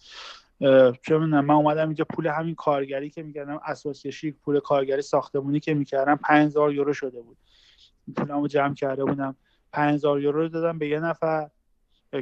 چه 1.01 1.17
من 1.17 1.51
اومدم 1.51 1.87
اینجا 1.87 2.05
پول 2.05 2.27
همین 2.27 2.55
کارگری 2.55 3.09
که 3.09 3.23
می‌کردم 3.23 3.61
اساسیشی 3.65 4.31
پول 4.31 4.59
کارگری 4.59 5.01
ساختمونی 5.01 5.59
که 5.59 5.73
می‌کردم 5.73 6.15
5000 6.15 6.73
یورو 6.73 6.93
شده 6.93 7.21
بود. 7.21 7.37
پولمو 8.15 8.47
جمع 8.47 8.73
کرده 8.73 9.05
بودم. 9.05 9.35
5000 9.71 10.21
یورو 10.21 10.47
دادم 10.47 10.79
به 10.79 10.87
یه 10.87 10.99
نفر 10.99 11.49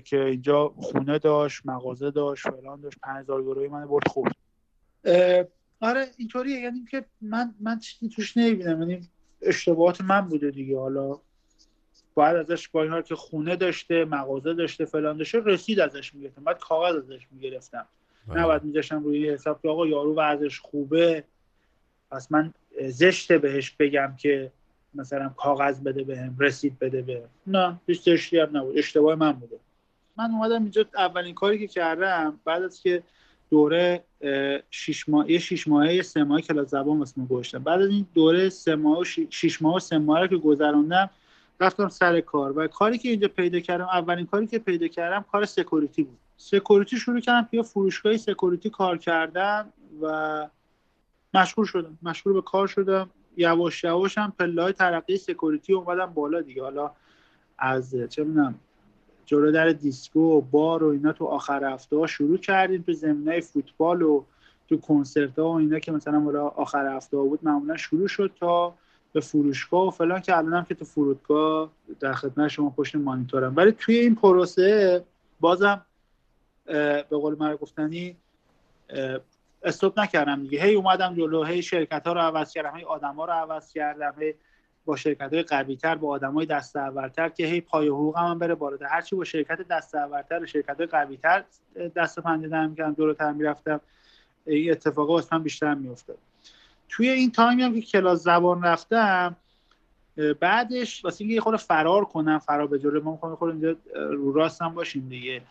که 0.03 0.23
اینجا 0.23 0.69
خونه 0.77 1.19
داشت 1.19 1.65
مغازه 1.65 2.11
داشت 2.11 2.49
فلان 2.49 2.81
داشت. 2.81 2.97
5000 3.03 3.41
یوروی 3.41 3.67
من 3.67 3.85
برد 3.85 4.07
خورد. 4.07 4.35
آره 5.79 6.07
اینطوریه. 6.17 6.59
یعنی 6.59 6.85
که 6.91 7.05
من 7.21 7.55
من 7.59 7.79
چیزی 7.79 8.09
توش 8.09 8.37
نمی‌بینم. 8.37 8.81
یعنی 8.81 9.07
اشتباهات 9.41 10.01
من 10.01 10.21
بوده 10.21 10.51
دیگه. 10.51 10.79
حالا 10.79 11.19
باید 12.13 12.35
ازش 12.35 12.67
با 12.67 12.83
این 12.83 13.01
که 13.01 13.15
خونه 13.15 13.55
داشته 13.55 14.05
مغازه 14.05 14.53
داشته 14.53 14.85
فلان 14.85 15.17
داشته 15.17 15.39
رسید 15.39 15.79
ازش 15.79 16.15
می‌گرفتم. 16.15 16.43
بعد 16.43 16.59
کاغذ 16.59 16.95
ازش 16.95 17.27
می‌گرفتم. 17.31 17.85
نه 18.27 18.45
باید 18.45 18.63
میذاشتم 18.63 19.03
روی 19.03 19.29
حساب 19.29 19.61
که 19.61 19.69
آقا 19.69 19.87
یارو 19.87 20.19
ازش 20.19 20.59
خوبه. 20.59 21.23
پس 22.11 22.31
من 22.31 22.53
زشته 22.89 23.37
بهش 23.37 23.71
بگم 23.71 24.15
که 24.17 24.51
مثلا 24.93 25.29
کاغذ 25.29 25.79
بده 25.79 26.03
بهم 26.03 26.35
رسید 26.39 26.79
بده 26.79 27.01
به. 27.01 27.23
نه 27.47 27.79
هیچ 27.87 28.01
زشتی 28.01 28.39
هم 28.39 28.57
نبود. 28.57 28.77
اشتباه 28.77 29.15
من 29.15 29.31
بوده. 29.31 29.59
من 30.17 30.31
اومدم 30.31 30.61
اینجا 30.61 30.85
اولین 30.95 31.35
کاری 31.35 31.59
که 31.59 31.67
کردم 31.67 32.39
بعد 32.45 32.63
از 32.63 32.81
که 32.81 33.03
دوره 33.53 34.03
شش 34.71 35.09
ماه 35.09 35.31
یه 35.31 35.39
شش 35.39 35.67
ماهه 35.67 36.01
سه 36.01 36.23
ماهه 36.23 36.41
کلاس 36.41 36.69
زبان 36.69 36.99
واسه 36.99 37.25
گذاشتم 37.29 37.59
بعد 37.59 37.81
از 37.81 37.89
این 37.89 38.05
دوره 38.13 38.49
سه 38.49 38.75
ماه 38.75 38.99
و 38.99 39.03
شش 39.29 39.61
ماه 39.61 39.75
و 39.75 39.79
سه 39.79 39.97
ماه 39.97 40.27
که 40.27 40.37
گذروندم 40.37 41.09
رفتم 41.59 41.89
سر 41.89 42.21
کار. 42.21 42.57
و 42.57 42.67
کاری 42.67 42.97
که 42.97 43.09
اینجا 43.09 43.27
پیدا 43.27 43.59
کردم 43.59 43.85
اولین 43.85 44.25
کاری 44.25 44.47
که 44.47 44.59
پیدا 44.59 44.87
کردم 44.87 45.25
کار 45.31 45.45
security 45.45 46.03
بود. 46.03 46.17
security 46.37 46.97
شروع 46.97 47.19
کردم 47.19 47.47
توی 47.51 47.63
فروشگاه 47.63 48.17
security 48.17 48.69
کار 48.69 48.97
کردم 48.97 49.73
و 50.01 50.47
مشغول 51.33 51.65
شدم. 51.65 51.97
مشغول 52.03 52.33
به 52.33 52.41
کار 52.41 52.67
شدم. 52.67 53.09
یواش 53.37 53.83
یواش 53.83 54.17
هم 54.17 54.33
پله‌های 54.39 54.73
ترقی 54.73 55.17
security 55.17 55.73
اومدم 55.73 56.05
بالا 56.05 56.41
دیگه. 56.41 56.63
حالا 56.63 56.91
از 57.57 57.95
چه 58.09 58.23
می‌دونم 58.23 58.59
جلو 59.25 59.51
در 59.51 59.69
دیسکو 59.69 60.19
و 60.19 60.41
بار 60.41 60.83
و 60.83 60.87
اینا 60.87 61.11
تو 61.11 61.25
آخر 61.25 61.63
هفته 61.63 61.97
ها 61.97 62.07
شروع 62.07 62.37
کردیم 62.37 62.81
تو 62.81 62.93
زمینه 62.93 63.41
فوتبال 63.41 64.01
و 64.01 64.23
تو 64.69 64.77
کنسرت 64.77 65.39
ها 65.39 65.49
و 65.49 65.55
اینا 65.55 65.79
که 65.79 65.91
مثلا 65.91 66.19
حالا 66.19 66.47
آخر 66.47 66.95
هفته 66.95 67.17
ها 67.17 67.23
بود 67.23 67.39
معمولا 67.43 67.77
شروع 67.77 68.07
شد 68.07 68.31
تا 68.39 68.73
به 69.13 69.19
فروشگاه 69.19 69.87
و 69.87 69.91
فلان 69.91 70.21
که 70.21 70.37
الانم 70.37 70.65
که 70.65 70.75
تو 70.75 70.85
فرودگاه 70.85 71.71
در 71.99 72.13
خدمت 72.13 72.47
شما 72.47 72.69
پشت 72.69 72.95
مانیتورم. 72.95 73.55
ولی 73.55 73.71
توی 73.71 73.95
این 73.95 74.15
پروسه 74.15 75.03
بازم 75.39 75.85
به 76.65 77.05
قول 77.09 77.35
من 77.39 77.55
گفتنی 77.55 78.15
استوب 79.63 79.99
نکردم 79.99 80.41
دیگه. 80.41 80.63
هی 80.63 80.75
اومدم 80.75 81.15
جلو 81.15 81.43
هی 81.43 81.61
شرکت 81.61 82.07
ها 82.07 82.13
رو 82.13 82.19
عوض 82.19 82.53
کردم 82.53 82.77
هی 82.77 82.83
آدم 82.83 83.15
ها 83.15 83.25
رو 83.25 83.33
عوض 83.33 83.73
کردم 83.73 84.13
هی 84.19 84.33
با 84.85 84.95
شرکت 84.95 85.33
های 85.33 85.43
قوی 85.43 85.75
تر 85.75 85.95
با 85.95 86.09
آدم 86.09 86.33
های 86.33 86.45
دست 86.45 86.75
اولتر 86.75 87.29
که 87.29 87.45
هی 87.45 87.61
پای 87.61 87.87
حقوق 87.87 88.17
هم 88.17 88.39
بره 88.39 88.55
بالا 88.55 88.77
هرچی 88.87 89.15
با 89.15 89.23
شرکت 89.23 89.67
دست 89.67 89.95
اولتر 89.95 90.45
شرکت 90.45 90.77
های 90.77 90.85
قوی 90.85 91.17
تر 91.17 91.43
دست 91.95 92.19
پنجه 92.19 92.47
دارم 92.47 92.69
می‌کردم 92.69 92.93
جلوتر 92.93 93.31
می‌رفتم. 93.31 93.81
این 94.47 94.71
اتفاقا 94.71 95.13
واسه 95.13 95.35
من 95.35 95.43
بیشتر 95.43 95.73
میافتاد. 95.73 96.17
توی 96.89 97.09
این 97.09 97.31
تایمی 97.31 97.63
هم 97.63 97.73
که 97.73 97.81
کلاس 97.81 98.23
زبان 98.23 98.63
رفتم 98.63 99.35
بعدش 100.39 101.05
واسه 101.05 101.21
اینکه 101.21 101.35
یه 101.35 101.41
خود 101.41 101.55
فرار 101.55 102.05
کنم 102.05 102.39
فرار 102.39 102.67
به 102.67 102.79
جلو 102.79 103.03
ما 103.03 103.17
خود 103.17 103.49
اینجا 103.49 103.75
رو 103.95 104.33
راستم 104.33 104.69
باشیم 104.69 105.09
دیگه. 105.09 105.41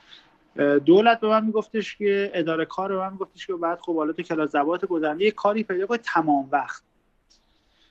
دولت 0.85 1.21
به 1.21 1.29
من 1.29 1.45
میگفتش 1.45 1.97
که 1.97 2.31
اداره 2.35 2.65
کار 2.65 2.89
به 2.89 2.99
من 2.99 3.13
میگفتش 3.13 3.47
که 3.47 3.53
بعد 3.53 3.81
خب 3.81 3.97
حالا 3.97 4.13
تو 4.13 4.23
کلاس 4.23 4.51
زبانت 4.51 4.85
گذرنده 4.85 5.25
یه 5.25 5.31
کاری 5.31 5.65
پیدا 5.65 5.87
کنی 5.87 5.99
تمام 5.99 6.49
وقت. 6.53 6.83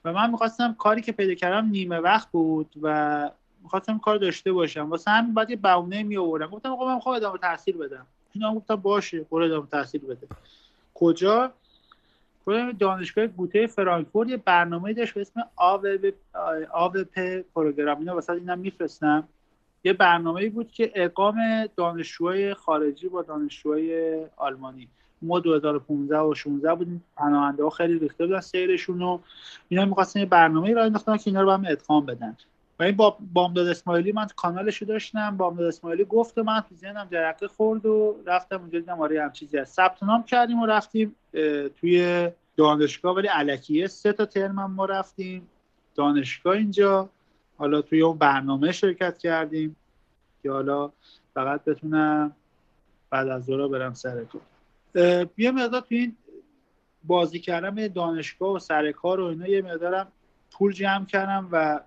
و 0.05 0.13
من 0.13 0.31
می‌خواستم 0.31 0.73
کاری 0.73 1.01
که 1.01 1.11
پیدا 1.11 1.33
کردم 1.33 1.67
نیمه 1.67 1.97
وقت 1.99 2.31
بود 2.31 2.75
و 2.81 3.29
می‌خواستم 3.63 3.99
کار 3.99 4.17
داشته 4.17 4.51
باشم. 4.51 4.89
واسه 4.89 5.11
همین 5.11 5.33
بعد 5.33 5.49
یه 5.49 5.55
بهونه 5.55 6.03
می 6.03 6.17
آوردم 6.17 6.47
گفتم 6.47 6.75
خب 6.75 6.83
من 6.83 6.95
می‌خوام 6.95 7.15
ادامه 7.15 7.37
تحصیل 7.37 7.77
بدم. 7.77 8.05
اینا 8.33 8.55
گفتم 8.55 8.75
باشه 8.75 9.25
برو 9.31 9.45
ادامه 9.45 9.67
تحصیل 9.67 10.01
بده. 10.01 10.27
کجا؟ 10.93 11.51
دانشگاه 12.79 13.27
گوته 13.27 13.67
فرانکفورت 13.67 14.29
یه 14.29 14.37
برنامه 14.37 14.93
داشت 14.93 15.13
به 15.13 15.21
اسم 15.21 15.43
آوپ 16.71 17.43
پروگرام. 17.55 17.99
اینا 17.99 18.15
واسه 18.15 18.33
اینم 18.33 18.59
میفرستم. 18.59 19.27
یه 19.83 19.93
برنامه 19.93 20.49
بود 20.49 20.71
که 20.71 20.91
اقام 20.95 21.65
دانشجوهای 21.77 22.53
خارجی 22.53 23.09
با 23.09 23.21
دانشجوهای 23.21 24.25
آلمانی. 24.37 24.87
ما 25.21 25.39
2015 25.39 26.19
و 26.19 26.33
16 26.35 26.75
بودیم. 26.75 27.03
پناهنده 27.17 27.63
ها 27.63 27.69
خیلی 27.69 27.99
ریخته 27.99 28.25
بودن 28.25 28.39
سیرشون 28.39 29.01
و 29.01 29.19
اینا 29.69 29.85
می‌خواستن 29.85 30.19
یه 30.19 30.25
برنامه 30.25 30.73
را 30.73 30.83
انداختن 30.83 31.17
که 31.17 31.23
اینا 31.25 31.41
رو 31.41 31.51
هم 31.51 31.65
ادغام 31.67 32.05
بدن. 32.05 32.37
و 32.79 32.83
این 32.83 32.95
با 32.95 33.17
بامداد 33.33 33.67
اسماعیلی 33.67 34.11
من 34.11 34.27
کانالش 34.35 34.77
رو 34.77 34.87
داشتم. 34.87 35.37
بامداد 35.37 35.67
اسماعیلی 35.67 36.05
گفت 36.05 36.37
و 36.37 36.43
من 36.43 36.63
تو 36.69 36.75
ذهنم 36.75 37.07
جرقه 37.11 37.47
خورد 37.47 37.85
و 37.85 38.15
رفتم 38.25 38.59
اونجا 38.59 38.79
دیدم 38.79 39.01
آره 39.01 39.23
هم 39.23 39.31
چیزی 39.31 39.63
ثبت 39.65 40.03
نام 40.03 40.23
کردیم 40.23 40.59
و 40.59 40.65
رفتیم 40.65 41.15
توی 41.79 42.29
دانشگاه. 42.57 43.15
ولی 43.15 43.27
علکیه 43.27 43.87
سه 43.87 44.13
تا 44.13 44.25
ترم 44.25 44.71
ما 44.71 44.85
رفتیم. 44.85 45.47
دانشگاه 45.95 46.55
اینجا. 46.55 47.09
حالا 47.57 47.81
توی 47.81 48.01
اون 48.01 48.17
برنامه 48.17 48.71
شرکت 48.71 49.17
کردیم 49.17 49.75
که 50.43 50.51
حالا 50.51 50.91
فقط 51.33 51.63
بتونم 51.63 52.35
بعد 53.09 53.27
از 53.27 53.45
ظهر 53.45 53.67
برم 53.67 53.93
سر 53.93 54.23
یه 55.37 55.51
مقدار 55.51 55.81
تو 55.81 55.95
این 55.95 56.15
بازی 57.03 57.39
کردم 57.39 57.87
دانشگاه 57.87 58.53
و 58.53 58.59
سر 58.59 58.91
کار 58.91 59.19
و 59.19 59.25
اینا 59.25 59.47
یه 59.47 59.61
مقدارم 59.61 60.11
پول 60.51 60.73
جمع 60.73 61.05
کردم 61.05 61.49
و 61.51 61.79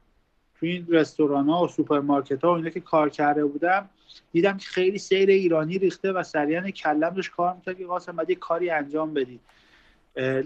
تو 0.54 0.66
این 0.66 0.86
رستوران 0.88 1.48
ها 1.48 1.64
و 1.64 1.68
سوپرمارکت 1.68 2.44
ها 2.44 2.52
و 2.52 2.56
اینا 2.56 2.70
که 2.70 2.80
کار 2.80 3.10
کرده 3.10 3.44
بودم 3.44 3.90
دیدم 4.32 4.56
که 4.56 4.66
خیلی 4.66 4.98
سیر 4.98 5.28
ایرانی 5.28 5.78
ریخته 5.78 6.12
و 6.12 6.22
سریعا 6.22 6.70
کلم 6.70 7.10
داشت 7.10 7.30
کار 7.30 7.54
می‌کرد 7.54 7.78
که 7.78 7.86
قاسم 7.86 8.16
یه 8.28 8.34
کاری 8.34 8.70
انجام 8.70 9.14
بدی. 9.14 9.40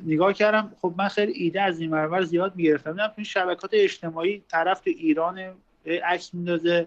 نگاه 0.07 0.33
کردم 0.33 0.73
خب 0.83 0.95
من 0.99 1.09
خیلی 1.09 1.33
ایده 1.33 1.63
از 1.63 1.81
این 1.81 1.91
مرور 1.91 2.23
زیاد 2.23 2.57
می‌گرفتم. 2.57 2.93
دیدم 2.93 3.07
تو 3.07 3.13
این 3.17 3.25
شبکات 3.25 3.71
اجتماعی 3.73 4.43
طرف 4.49 4.81
تو 4.81 4.91
ایران 4.91 5.55
عکس 6.05 6.35
میندازه 6.35 6.87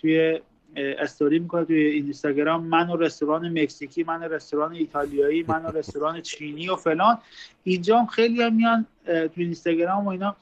توی 0.00 0.40
استوری 0.76 1.38
می‌کنه 1.38 1.64
توی 1.64 1.82
اینستاگرام. 1.82 2.64
من 2.64 2.90
و 2.90 2.96
رستوران 2.96 3.60
مکزیکی 3.62 4.02
من 4.04 4.20
و 4.20 4.24
رستوران 4.28 4.72
ایتالیایی 4.72 5.44
من 5.48 5.66
و 5.66 5.70
رستوران 5.70 6.20
چینی 6.20 6.68
و 6.68 6.76
فلان. 6.76 7.18
اینجا 7.64 7.98
هم 7.98 8.06
خیلی 8.06 8.42
هم 8.42 8.54
میان 8.54 8.86
توی 9.04 9.44
اینستاگرام 9.44 10.06
و 10.06 10.08
اینا. 10.08 10.36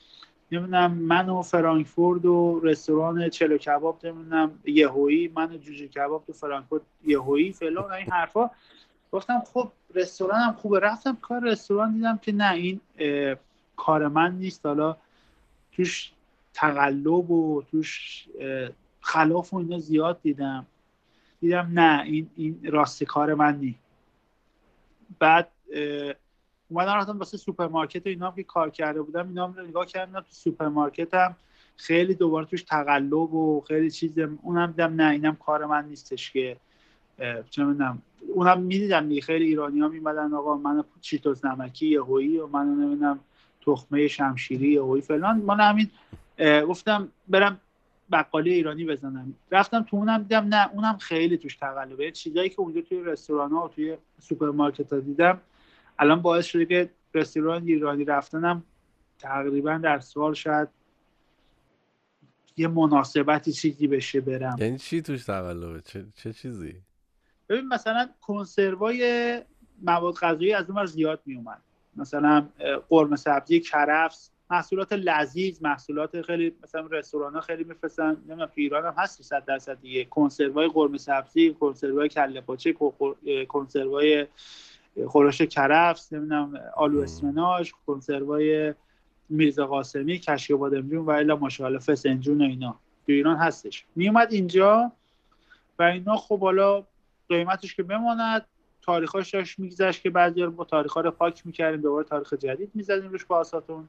نمی‌دونم 0.53 0.93
من 0.93 1.29
و 1.29 1.43
فرانکفورت 1.43 2.25
و 2.25 2.61
رستوران 2.61 3.29
چلو 3.29 3.59
کباب 3.59 4.07
نمی‌دونم 4.07 4.59
یهویی 4.65 5.33
من 5.35 5.53
و 5.53 5.57
جوجه 5.57 5.89
کباب 5.89 6.25
تو 6.27 6.33
فرانکفورت 6.33 6.83
یهویی 7.05 7.53
فلان 7.53 7.93
این 7.93 8.11
حرفا. 8.11 8.51
گفتم 9.13 9.43
خب 9.53 9.73
رستوران 9.95 10.41
هم 10.41 10.53
خوبه. 10.53 10.79
رفتم 10.79 11.19
کار 11.23 11.45
رستوران 11.45 11.95
دیدم 11.95 12.19
که 12.23 12.33
نه 12.33 12.53
این 12.53 12.81
کار 13.77 14.09
من 14.09 14.39
نیست. 14.39 14.67
حالا 14.67 14.97
توش 15.73 16.13
تقلب 16.55 17.31
و 17.31 17.63
توش 17.71 18.25
خلاف 19.07 19.55
و 19.55 19.57
اینا 19.57 19.79
زیاد 19.79 20.23
دیدم. 20.23 20.67
دیدم 21.41 21.71
نه 21.75 22.03
این 22.03 22.31
این 22.37 22.61
راست 22.73 23.05
کار 23.05 23.35
من 23.35 23.57
نی 23.57 23.79
بعد 25.19 25.49
اومدم 26.69 26.93
رفتم 26.93 27.19
واسه 27.19 27.37
سوپرمارکت 27.37 28.07
و 28.07 28.09
اینا 28.09 28.33
که 28.33 28.43
کار 28.43 28.71
کرده 28.71 29.03
بودم 29.03 29.29
اینا 29.29 29.47
هم 29.47 29.61
نگاه 29.69 29.87
کردم 29.87 30.21
تو 30.21 30.27
سوپرمارکت 30.31 31.15
هم 31.15 31.37
خیلی 31.77 32.15
دوباره 32.15 32.47
توش 32.47 32.63
تقلب 32.63 33.35
و 33.35 33.61
خیلی 33.69 33.91
چیز 33.91 34.19
اونم 34.43 34.67
دیدم 34.67 34.95
نه 34.95 35.11
اینم 35.11 35.37
کار 35.37 35.67
من 35.67 35.89
نیستش 35.89 36.31
که 36.31 36.57
چه 37.51 37.65
می‌دونم. 37.65 38.03
اونم 38.35 38.61
می‌دیدم 38.61 39.09
دیگه 39.09 39.21
خیلی 39.21 39.45
ایرانی 39.45 39.81
ها 39.81 39.89
میمدن 39.89 40.35
آقا 40.35 40.57
من 40.57 40.85
چیتوز 41.01 41.47
نمکی 41.47 41.87
یهویی 41.87 42.39
و 42.39 42.47
من 42.47 42.67
نمی‌دونم 42.67 43.21
تخمه 43.67 44.09
شمشیری 44.09 44.69
یهویی 44.69 45.03
فلان. 45.03 45.37
من 45.37 45.61
همین 45.61 45.91
گفتم 46.69 47.09
برم 47.29 47.61
بقالی 48.13 48.53
ایرانی 48.53 48.85
بزنم. 48.85 49.35
رفتم 49.51 49.83
تو 49.83 49.97
اونم 49.97 50.19
دیدم 50.19 50.45
نه 50.45 50.71
اونم 50.75 50.99
خیلی 50.99 51.37
توش 51.37 51.57
تقلبه. 51.57 52.11
چیزایی 52.11 52.49
که 52.49 52.61
اونجا 52.61 52.81
توی 52.81 53.05
رستوران 53.05 53.51
ها 53.53 53.65
و 53.65 53.69
توی 53.69 53.97
سوپرمارکت 54.19 54.93
ها 54.93 55.01
دیدم 55.01 55.41
الان 55.99 56.23
باعث 56.23 56.47
شده 56.47 56.67
که 56.67 56.91
رستوران 57.15 57.63
ایرانی 57.63 58.05
رفتنم 58.05 58.63
تقریبا 59.19 59.79
در 59.83 59.99
سال 59.99 60.35
شاید 60.35 60.69
یه 62.57 62.69
مناسبتی 62.69 63.53
چیزی 63.53 63.87
بشه 63.87 64.21
برم. 64.21 64.57
یعنی 64.59 64.79
چی 64.79 65.03
توش 65.03 65.25
تقلبه؟ 65.25 65.81
چه, 65.81 66.05
چه 66.15 66.33
چیزی؟ 66.33 66.75
ببین 67.49 67.69
مثلا 67.69 68.09
کنسروای 68.21 69.43
مواد 69.83 70.15
غذایی 70.15 70.53
از 70.53 70.71
اون 70.71 70.87
زیاد 70.87 71.21
می 71.27 71.37
اومد 71.37 71.61
مثلا 71.97 72.49
قرمه 72.89 73.17
سبزی 73.17 73.61
کرفس 73.61 74.31
محصولات 74.51 74.93
لذیذ 74.93 75.63
محصولات 75.63 76.23
خیلی 76.23 76.55
مثلا 76.63 76.87
رستوران 76.87 77.35
ها 77.35 77.41
خیلی 77.41 77.65
میفرستن. 77.65 78.11
نمی‌دونم 78.11 78.47
تو 78.47 78.53
ایران 78.55 78.85
هم 78.85 78.95
هست 78.99 79.23
100 79.23 79.45
درصد 79.45 79.81
دیگه. 79.81 80.05
کنسروای 80.05 80.69
قرمه 80.69 80.99
سبزی 80.99 81.55
کنسروای 81.61 82.09
کله 82.09 82.41
پاچه 82.41 82.75
کنسروای 83.49 84.27
خورش 85.07 85.43
کرفس 85.43 86.13
نمی‌دونم 86.13 86.61
آلو 86.77 87.01
اسمناش 87.01 87.75
کنسروای 87.87 88.75
میرزا 89.29 89.67
قاسمی 89.67 90.19
کشک 90.19 90.53
بادمجون 90.53 91.05
و 91.05 91.11
الا 91.11 91.37
ماشاءالله 91.37 91.79
فسنجون 91.79 92.41
و 92.41 92.45
اینا. 92.45 92.71
تو 93.07 93.13
ایران 93.13 93.37
هستش. 93.37 93.85
میومد 93.97 94.33
اینجا 94.33 94.93
و 95.79 95.83
اینا 95.83 96.17
خب 96.17 96.41
حالا 96.41 96.85
قیمتش 97.29 97.75
که 97.75 97.83
بماند 97.83 98.47
تاریخاش 98.83 99.31
داشت 99.35 99.59
میگذشت 99.59 100.03
که 100.03 100.11
بعضی 100.11 100.43
رو 100.43 100.51
با 100.51 100.65
تاریخ 100.65 100.97
رو 100.97 101.11
پاک 101.11 101.47
می‌کردیم 101.47 101.81
دوباره 101.81 102.05
تاریخ 102.05 102.35
جدید 102.35 102.71
می‌زدیم 102.75 103.11
روش 103.11 103.25
با 103.25 103.37
آساتون. 103.37 103.89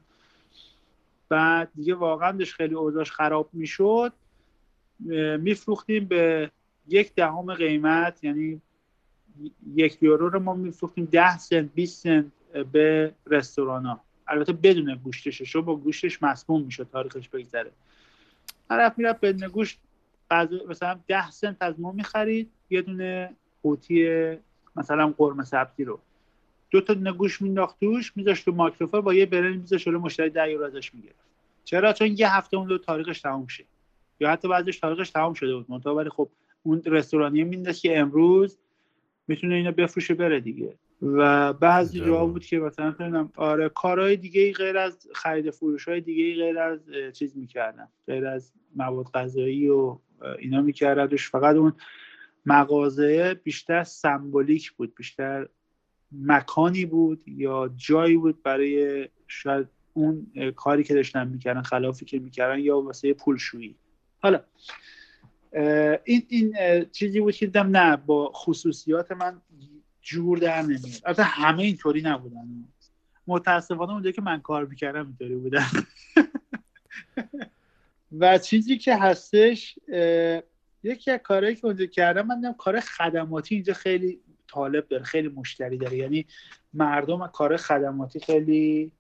بعد 1.30 1.71
دیگه 1.75 1.95
واقعا 1.95 2.32
داشت 2.32 2.53
خیلی 2.53 2.75
اوضاعش 2.75 3.11
خراب 3.11 3.49
می‌شد. 3.53 4.13
میفروختیم 5.39 6.05
به 6.05 6.51
یک 6.88 7.15
دهم 7.15 7.53
قیمت 7.53 8.23
یعنی 8.23 8.61
یک 9.75 10.03
یورو 10.03 10.30
رو 10.30 10.39
ما 10.39 10.53
میفروختیم 10.53 11.05
ده 11.05 11.38
سنت 11.38 11.73
20 11.73 12.03
سنت 12.03 12.25
به 12.71 13.13
رستوران 13.25 13.99
البته 14.28 14.53
بدون 14.53 14.95
گوشتش 14.95 15.41
شو 15.41 15.61
با 15.61 15.75
گوشتش 15.75 16.23
مسموم 16.23 16.61
می‌شد 16.61 16.89
تاریخش 16.91 17.30
بگذره. 17.30 17.71
طرف 18.69 18.97
می‌رفت 18.97 19.21
بدون 19.21 19.47
گوشت 19.47 19.80
مثلا 20.69 20.99
ده 21.07 21.32
سنت 21.32 21.57
از 21.59 21.80
ما 21.80 21.91
می‌خرید 21.91 22.51
یه 22.69 22.82
دونه 22.82 23.36
قوطی 23.63 24.07
مثلا 24.75 25.13
قرمه 25.17 25.43
سبزی 25.43 25.84
رو. 25.84 25.99
دو 26.70 26.82
تا 26.82 26.93
گوش 26.93 27.41
مینداخت 27.41 27.80
توش 27.80 28.18
میذاشت 28.18 28.45
تو 28.45 28.51
مایکروفون 28.51 29.01
با 29.01 29.13
یه 29.13 29.26
برنج 29.26 29.57
میذاشت 29.57 29.88
رو 29.88 29.99
مشتری 29.99 30.30
ده 30.30 30.51
یورو 30.51 30.65
ازش 30.65 30.93
می‌گرفت. 30.93 31.28
چرا؟ 31.65 31.93
چون 31.93 32.07
یه 32.18 32.36
هفته 32.36 32.57
اون 32.57 32.68
دو 32.68 32.78
تاریخش 32.78 33.22
تموم 33.22 33.47
شه. 33.47 33.63
یا 34.20 34.30
حتی 34.30 34.47
بعضیش 34.47 34.80
تاریخش 34.80 35.09
تموم 35.09 35.34
شده 35.34 35.55
بود. 35.55 35.65
منتها 35.70 35.95
ولی 35.95 36.09
خب 36.09 36.30
اون 36.63 36.82
رستورانیه 36.86 37.43
مینداخت 37.43 37.82
که 37.82 37.99
امروز 37.99 38.57
می‌تونه 39.28 39.55
اینو 39.55 39.72
بفروشه 39.72 40.13
بره 40.13 40.39
دیگه. 40.39 40.74
و 41.01 41.53
بعضی 41.53 41.99
جاها 41.99 42.26
بود 42.26 42.45
که 42.45 42.59
مثلا 42.59 42.95
نمی‌دونم 42.99 43.32
آره 43.36 43.70
کارهای 43.70 44.15
دیگه 44.18 44.53
غیر 44.53 44.78
از 44.78 45.07
خرید 45.15 45.49
فروش 45.49 45.88
های 45.88 46.01
دیگه 46.01 46.36
غیر 46.36 46.59
از 46.59 46.80
چیز 47.13 47.38
می‌کردن. 47.38 47.88
غیر 48.07 48.28
از 48.28 48.51
مواد 48.76 49.05
غذایی 49.13 49.70
و 49.70 49.97
اینا 50.39 50.61
میکردش. 50.61 51.30
فقط 51.30 51.55
اون 51.55 51.74
مغازه 52.45 53.34
بیشتر 53.43 53.84
سمبولیک 53.84 54.72
بود 54.72 54.95
بیشتر 54.95 55.47
مکانی 56.12 56.86
بود 56.86 57.28
یا 57.28 57.74
جایی 57.76 58.18
بود 58.18 58.43
برای 58.43 59.08
شاید 59.28 59.68
اون 59.93 60.32
کاری 60.55 60.84
که 60.84 60.93
داشتن 60.93 61.28
می‌کردن 61.28 61.62
خلافی 61.62 62.05
که 62.05 62.20
می‌کردن 62.20 62.60
یا 62.60 62.80
واسه 62.80 63.14
پولشویی. 63.14 63.76
حالا 64.20 64.43
این 66.03 66.24
این 66.28 66.55
چیزی 66.91 67.22
بود 67.22 67.34
که 67.34 67.45
دیدم 67.45 67.78
نه 67.78 67.97
با 67.97 68.32
خصوصیات 68.36 69.12
من 69.12 69.41
جور 70.01 70.38
در 70.38 70.62
نمیاد. 70.62 71.01
البته 71.05 71.24
همه 71.24 71.64
اینطوری 71.64 72.01
نبودن. 72.01 72.66
متاسفانه 73.28 73.91
اونجایی 73.91 74.14
که 74.14 74.22
من 74.22 74.41
کار 74.41 74.66
می‌کردم 74.66 75.05
اینطوری 75.05 75.36
بودن. 75.36 75.66
و 78.20 78.38
چیزی 78.38 78.78
که 78.78 78.95
هستش 78.95 79.80
یکی 80.84 81.12
از 81.12 81.20
کارهایی 81.24 81.55
که 81.55 81.66
اونجا 81.66 81.86
کردم 81.86 82.28
من 82.28 82.53
کار 82.53 82.80
خدماتی 82.80 83.55
اینجا 83.55 83.74
خیلی 83.74 84.20
طالب 84.47 84.87
داره 84.87 85.03
خیلی 85.03 85.27
مشتری 85.27 85.77
داره. 85.77 85.97
یعنی 85.97 86.25
مردم 86.73 87.27
کار 87.27 87.57
خدماتی 87.57 88.19
خیلی 88.19 88.91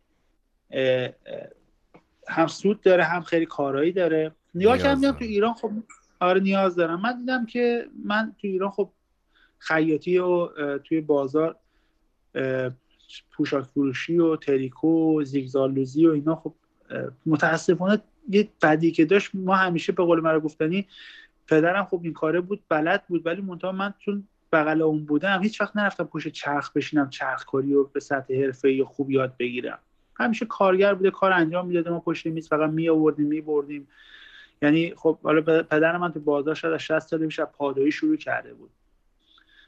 هم 2.27 2.47
سود 2.47 2.81
داره 2.81 3.03
هم 3.03 3.21
خیلی 3.21 3.45
کارایی 3.45 3.91
داره. 3.91 4.31
نگاه 4.55 4.77
کردم 4.77 5.11
تو 5.11 5.23
ایران 5.25 5.53
خب 5.53 5.71
آره 6.19 6.39
نیاز 6.39 6.75
دارم. 6.75 7.01
من 7.01 7.19
دیدم 7.19 7.45
که 7.45 7.87
من 8.05 8.35
تو 8.41 8.47
ایران 8.47 8.69
خب 8.69 8.89
خیاطی 9.59 10.17
و 10.17 10.47
توی 10.77 11.01
بازار 11.01 11.55
پوشاک 13.31 13.65
فروشی 13.65 14.17
و 14.17 14.35
تریکو 14.35 15.19
و 15.19 15.23
زیگزالوزی 15.23 16.07
و 16.07 16.11
اینا 16.11 16.35
خب 16.35 16.53
متاسفانه 17.25 18.01
یه 18.29 18.49
بدی 18.61 18.91
که 18.91 19.05
داشت 19.05 19.31
ما 19.33 19.55
همیشه 19.55 19.91
به 19.91 20.03
قول 20.03 20.19
مرا 20.19 20.39
گفتنی 20.39 20.87
پدرم 21.47 21.85
خب 21.85 21.99
این 22.03 22.13
کاره 22.13 22.41
بود 22.41 22.63
بلد 22.69 23.07
بود 23.07 23.25
ولی 23.25 23.41
منتها 23.41 23.71
من 23.71 23.93
چون 23.99 24.27
بغل 24.51 24.81
اون 24.81 25.05
بودم 25.05 25.43
هیچ 25.43 25.61
وقت 25.61 25.75
نرفتم 25.77 26.03
پشت 26.03 26.27
چرخ 26.27 26.71
بشینم 26.71 27.09
چرخ 27.09 27.45
کاری 27.45 27.73
و 27.73 27.83
به 27.83 27.99
سطح 27.99 28.43
حرفه 28.43 28.85
خوب 28.85 29.11
یاد 29.11 29.37
بگیرم. 29.37 29.79
همیشه 30.15 30.45
کارگر 30.45 30.93
بوده 30.93 31.11
کار 31.11 31.31
انجام 31.31 31.67
می‌داده 31.67 31.89
ما 31.89 31.99
پشت 31.99 32.25
میز 32.25 32.49
فقط 32.49 32.69
می 32.69 32.89
آوردیم 32.89 33.27
می 33.27 33.41
بردیم 33.41 33.87
یعنی 34.61 34.93
خب 34.95 35.19
حالا 35.23 35.41
پدر 35.41 35.97
من 35.97 36.11
تو 36.11 36.19
بازار 36.19 36.55
شد 36.55 36.67
از 36.67 36.81
60 36.81 36.99
سال 36.99 37.25
پیش 37.25 37.39
پادایی 37.39 37.91
شروع 37.91 38.15
کرده 38.15 38.53
بود 38.53 38.69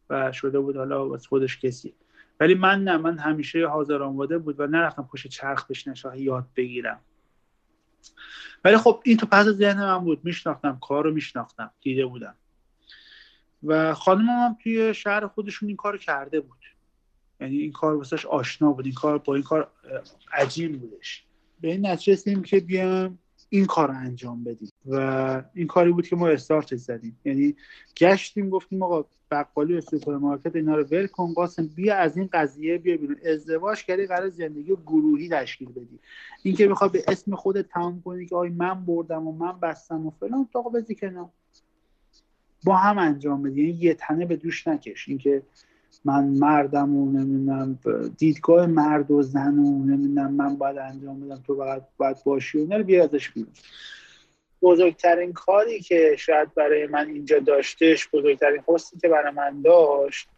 و 0.09 0.31
شده 0.31 0.59
بود 0.59 0.77
حالا 0.77 1.09
واسه 1.09 1.27
خودش 1.27 1.59
کسی. 1.59 1.93
ولی 2.39 2.55
من 2.55 2.83
نه 2.83 2.97
من 2.97 3.17
همیشه 3.17 3.67
حاضر 3.67 4.03
آماده 4.03 4.37
بود 4.37 4.59
و 4.59 4.67
نرفتم 4.67 5.09
پشت 5.11 5.27
چرخ 5.27 5.67
بشینم 5.67 5.95
یاد 6.15 6.45
بگیرم. 6.55 6.99
ولی 8.63 8.77
خب 8.77 9.01
این 9.05 9.17
تو 9.17 9.25
پس 9.25 9.45
ذهن 9.45 9.85
من 9.85 9.97
بود. 9.97 10.25
میشناختم 10.25 10.77
کار 10.81 11.03
رو 11.03 11.13
میشناختم. 11.13 11.71
دیده 11.81 12.05
بودم. 12.05 12.35
و 13.63 13.93
خانمم 13.93 14.29
هم 14.29 14.57
توی 14.63 14.93
شهر 14.93 15.27
خودشون 15.27 15.69
این 15.69 15.77
کار 15.77 15.97
کرده 15.97 16.39
بود. 16.39 16.57
یعنی 17.41 17.57
این 17.57 17.71
کار 17.71 17.95
واسش 17.95 18.25
آشنا 18.25 18.71
بود. 18.71 18.85
این 18.85 18.93
کار 18.93 19.17
با 19.17 19.35
این 19.35 19.43
کار 19.43 19.71
عجیب 20.33 20.79
بودش. 20.79 21.23
به 21.61 21.71
این 21.71 21.87
نتیجه 21.87 22.41
که 22.41 22.59
بیام 22.59 23.19
این 23.49 23.65
کار 23.65 23.87
رو 23.87 23.97
انجام 23.97 24.43
بدیم. 24.43 24.69
و 24.85 25.43
این 25.53 25.67
کاری 25.67 25.91
بود 25.91 26.07
که 26.07 26.15
ما 26.15 26.27
استارت 26.27 26.75
زدیم. 26.75 27.19
یعنی 27.25 27.55
گشتیم 27.97 28.49
گفتیم 28.49 28.83
آقا 28.83 29.05
بقالی 29.31 29.73
و 29.73 29.81
سوپرمارکت 29.81 30.55
اینا 30.55 30.75
رو 30.75 30.83
ول 30.83 31.07
کن. 31.07 31.33
قاسم 31.33 31.67
بیا 31.67 31.95
از 31.95 32.17
این 32.17 32.29
قضیه 32.33 32.77
بیا 32.77 32.97
بیرون. 32.97 33.17
ازدواج 33.25 33.85
کردی 33.85 34.07
قرار 34.07 34.29
زندگی 34.29 34.75
گروهی 34.75 35.29
تشکیل 35.29 35.71
بدی. 35.71 35.99
اینکه 36.43 36.67
می‌خواد 36.67 36.91
به 36.91 37.03
اسم 37.07 37.35
خودت 37.35 37.67
تمام 37.67 38.01
کنی 38.01 38.25
که 38.25 38.35
آی 38.35 38.49
من 38.49 38.85
بردم 38.85 39.27
و 39.27 39.31
من 39.31 39.59
بستم 39.59 40.07
و 40.07 40.11
فلان 40.11 40.49
تو 40.53 40.63
بزی 40.63 40.95
کنم 40.95 41.29
با 42.63 42.75
هم 42.75 42.97
انجام 42.97 43.43
بدی 43.43 43.61
یعنی 43.61 43.79
یه 43.79 43.93
تنه 43.93 44.25
به 44.25 44.35
دوش 44.35 44.67
نکش. 44.67 45.09
اینکه 45.09 45.41
من 46.05 46.23
مردم 46.23 46.95
و 46.95 47.11
نمی‌دونم 47.11 47.79
دیدگاه 48.17 48.65
مرد 48.65 49.11
و 49.11 49.21
زن 49.21 49.59
و 49.59 49.85
نمی‌دونم 49.85 50.33
من 50.33 50.55
باید 50.55 50.77
انجام 50.77 51.19
بدم 51.19 51.43
تو 51.47 51.55
باید, 51.55 51.83
باید 51.97 52.17
باشی 52.25 52.57
و 52.57 52.61
اینا 52.61 52.83
بیا 52.83 53.03
ازش 53.03 53.29
بیرون. 53.29 53.51
بزرگترین 54.61 55.33
کاری 55.33 55.79
که 55.79 56.15
شاید 56.19 56.53
برای 56.53 56.87
من 56.87 57.07
اینجا 57.07 57.39
داشتش 57.39 58.09
بزرگترین 58.13 58.61
حسنی 58.67 58.99
که 58.99 59.07
برای 59.07 59.33
من 59.33 59.61
داشت 59.61 60.29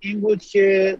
این 0.00 0.20
بود 0.20 0.42
که 0.42 0.98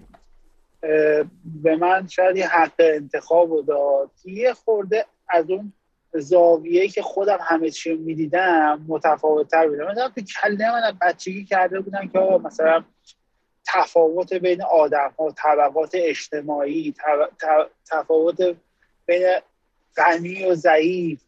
به 1.63 1.77
من 1.77 2.07
شاید 2.07 2.37
یه 2.37 2.49
حق 2.49 2.75
انتخاب 2.79 3.51
رو 3.51 3.63
داد 3.63 4.11
یه 4.25 4.53
خورده 4.53 5.07
از 5.29 5.51
اون 5.51 5.73
زاویه 6.13 6.89
که 6.89 7.03
خودم 7.03 7.39
همه 7.41 7.71
چی 7.71 7.95
می‌دیدم 7.95 8.85
متفاوت 8.89 9.51
تر 9.51 9.69
بودم. 9.69 9.91
مثلا 9.91 10.09
تو 10.09 10.21
کله 10.21 10.73
من 10.73 10.99
بچگی 11.01 11.45
کرده 11.45 11.81
بودم 11.81 12.09
که 12.09 12.19
مثلا 12.19 12.85
تفاوت 13.67 14.33
بین 14.33 14.63
آدم 14.63 15.15
ها 15.19 15.31
طبقات 15.31 15.91
اجتماعی 15.95 16.95
تفاوت 17.91 18.57
بین 19.07 19.29
غنی 19.97 20.45
و 20.45 20.55
ضعیف 20.55 21.21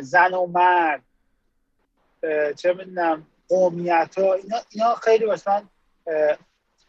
زن 0.00 0.34
و 0.34 0.46
مرد 0.46 1.02
چه 2.56 2.72
می‌دونم 2.72 3.26
قومیت 3.48 4.14
ها 4.18 4.34
اینا, 4.34 4.56
اینا 4.70 4.94
خیلی 4.94 5.26
مثلا 5.26 5.62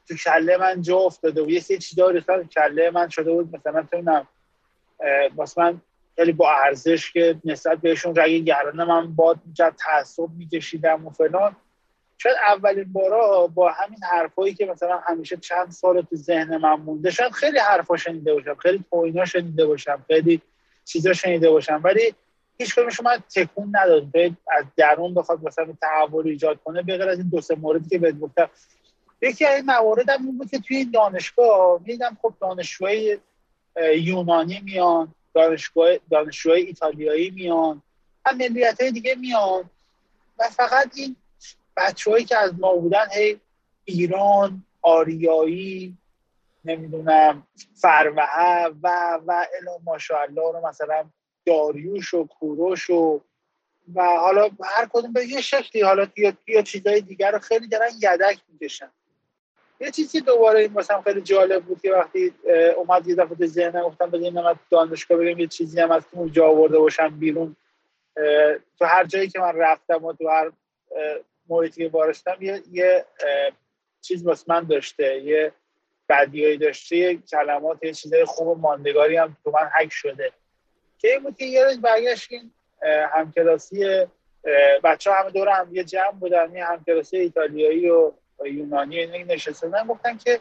تو 0.07 0.15
کله 0.15 0.57
من 0.57 0.81
جا 0.81 0.97
افتاده 0.97 1.43
و 1.43 1.49
یه 1.49 1.59
سری 1.59 1.77
چیزا 1.77 2.19
تو 2.19 2.43
کله 2.43 2.91
من 2.91 3.09
شده 3.09 3.31
بود. 3.33 3.55
مثلا 3.55 3.83
تو 3.91 4.25
مثلا 5.37 5.77
خیلی 6.21 6.31
با 6.31 6.51
ارزش 6.51 7.11
که 7.11 7.35
نسبت 7.45 7.77
بهشون 7.77 8.15
رگی 8.15 8.43
گرانه 8.43 8.85
من 8.85 9.15
با 9.15 9.35
تعصب 9.77 10.29
میکشیدم 10.37 11.07
و 11.07 11.09
فلان. 11.09 11.55
شاید 12.17 12.35
اولین 12.47 12.93
بارا 12.93 13.47
با 13.47 13.71
همین 13.71 13.99
حرفایی 14.11 14.53
که 14.53 14.65
مثلا 14.65 14.97
همیشه 14.97 15.37
چند 15.37 15.71
سال 15.71 16.01
تو 16.01 16.15
ذهن 16.15 16.57
من 16.57 16.73
مونده 16.73 17.11
شاید 17.11 17.31
خیلی 17.31 17.59
حرفا 17.59 17.97
شنیده 17.97 18.33
باشم 18.33 18.55
خیلی 18.55 18.85
پوینا 18.89 19.25
شنیده 19.25 19.65
باشم 19.65 20.05
خیلی 20.07 20.41
چیزا 20.85 21.13
شنیده 21.13 21.49
باشم 21.49 21.81
ولی 21.83 22.13
هیچ 22.57 22.75
کدومش 22.75 22.99
من 23.01 23.23
تکون 23.35 23.71
نداد 23.75 24.03
از 24.57 24.65
درون 24.77 25.13
بخواد 25.13 25.43
مثلا 25.43 25.67
تحول 25.81 26.27
ایجاد 26.27 26.59
کنه 26.63 26.81
به 26.81 27.09
از 27.09 27.17
این 27.17 27.29
دو 27.29 27.41
سه 27.41 27.55
موردی 27.55 27.89
که 27.89 27.99
بهت 27.99 28.19
گفتم. 28.19 28.49
یکی 29.21 29.45
از 29.45 29.55
این 29.55 29.69
هم 29.69 30.25
این 30.25 30.37
بود 30.37 30.51
که 30.51 30.59
توی 30.59 30.85
دانشگاه 30.85 31.81
میدم 31.85 32.17
خب 32.21 32.33
دانشجوهای 32.41 33.17
یونانی 33.95 34.61
میان. 34.65 35.13
دانشگاه 35.33 35.97
دانشجوهای 36.11 36.61
ایتالیایی 36.61 37.29
میان 37.29 37.81
هم 38.25 38.37
ملیت 38.37 38.81
های 38.81 38.91
دیگه 38.91 39.15
میان. 39.15 39.69
و 40.39 40.49
فقط 40.49 40.91
این 40.95 41.15
بچههایی 41.77 42.25
که 42.25 42.37
از 42.37 42.59
ما 42.59 42.75
بودن 42.75 43.05
هی 43.11 43.39
ایران 43.85 44.65
آریایی 44.81 45.97
نمی‌دونم 46.65 47.47
فروهه 47.75 48.65
و 48.83 49.19
و 49.27 49.45
الا 49.61 49.77
ماشاءالله 49.83 50.51
رو 50.51 50.67
مثلا 50.67 51.09
داریوش 51.45 52.13
و 52.13 52.27
کوروش 52.27 52.89
و 52.89 53.21
و 53.95 54.01
حالا 54.01 54.49
هر 54.63 54.87
کدوم 54.93 55.13
به 55.13 55.27
یه 55.27 55.41
شکلی 55.41 55.81
حالا 55.81 56.07
یا, 56.17 56.33
یا 56.47 56.61
چیزای 56.61 57.01
دیگر 57.01 57.31
رو 57.31 57.39
خیلی 57.39 57.67
دارن 57.67 57.89
یدک 58.01 58.39
می‌کشن. 58.47 58.91
یه 59.81 59.91
چیزی 59.91 60.21
دوباره 60.21 60.59
این 60.59 60.73
مثلا 60.73 61.01
خیلی 61.01 61.21
جالب 61.21 61.63
بود 61.63 61.81
که 61.81 61.91
وقتی 61.91 62.33
اومد 62.77 63.07
یه 63.07 63.15
دفعه 63.15 63.47
ذهنم 63.47 63.81
گفتم 63.81 64.09
بگیم 64.09 64.33
من 64.33 64.55
دانشگاه 64.69 65.17
بگم 65.17 65.39
یه 65.39 65.47
چیزی 65.47 65.81
هم 65.81 65.91
از 65.91 66.03
اونجا 66.11 66.47
آورده 66.47 66.79
باشم 66.79 67.19
بیرون. 67.19 67.55
تو 68.79 68.85
هر 68.85 69.03
جایی 69.03 69.27
که 69.27 69.39
من 69.39 69.55
رفتم 69.55 70.05
و 70.05 70.13
تو 70.13 70.29
هر 70.29 70.51
محیطی 71.49 71.83
که 71.83 71.89
بارشتم 71.89 72.37
یه, 72.39 72.61
یه 72.71 73.05
چیز 74.01 74.25
واسه 74.25 74.43
من 74.47 74.63
داشته 74.63 75.21
یه 75.21 75.51
بدیایی 76.09 76.57
داشته 76.57 76.97
یه 76.97 77.19
کلمات 77.31 77.83
یه 77.83 77.93
چیزای 77.93 78.25
خوب 78.25 78.59
ماندگاری 78.59 79.15
هم 79.15 79.37
تو 79.43 79.51
من 79.51 79.69
حک 79.79 79.91
شده. 79.91 80.31
که 80.97 81.07
این 81.07 81.23
بود 81.23 81.37
که 81.37 81.45
یه 81.45 81.63
روز 81.63 81.81
برگشتیم 81.81 82.53
همکلاسی 83.13 84.05
بچه 84.83 85.11
همه 85.11 85.31
دور 85.31 85.49
هم 85.49 85.75
یه 85.75 85.83
جمع 85.83 86.11
بودن 86.11 86.55
یه 86.55 86.65
همکلاسی 86.65 87.17
ایتالیایی 87.17 87.89
و 87.89 88.11
یونانی 88.45 88.99
این 88.99 89.31
نشسته 89.31 89.67
بودن 89.67 89.87
گفتن 89.87 90.17
که 90.17 90.39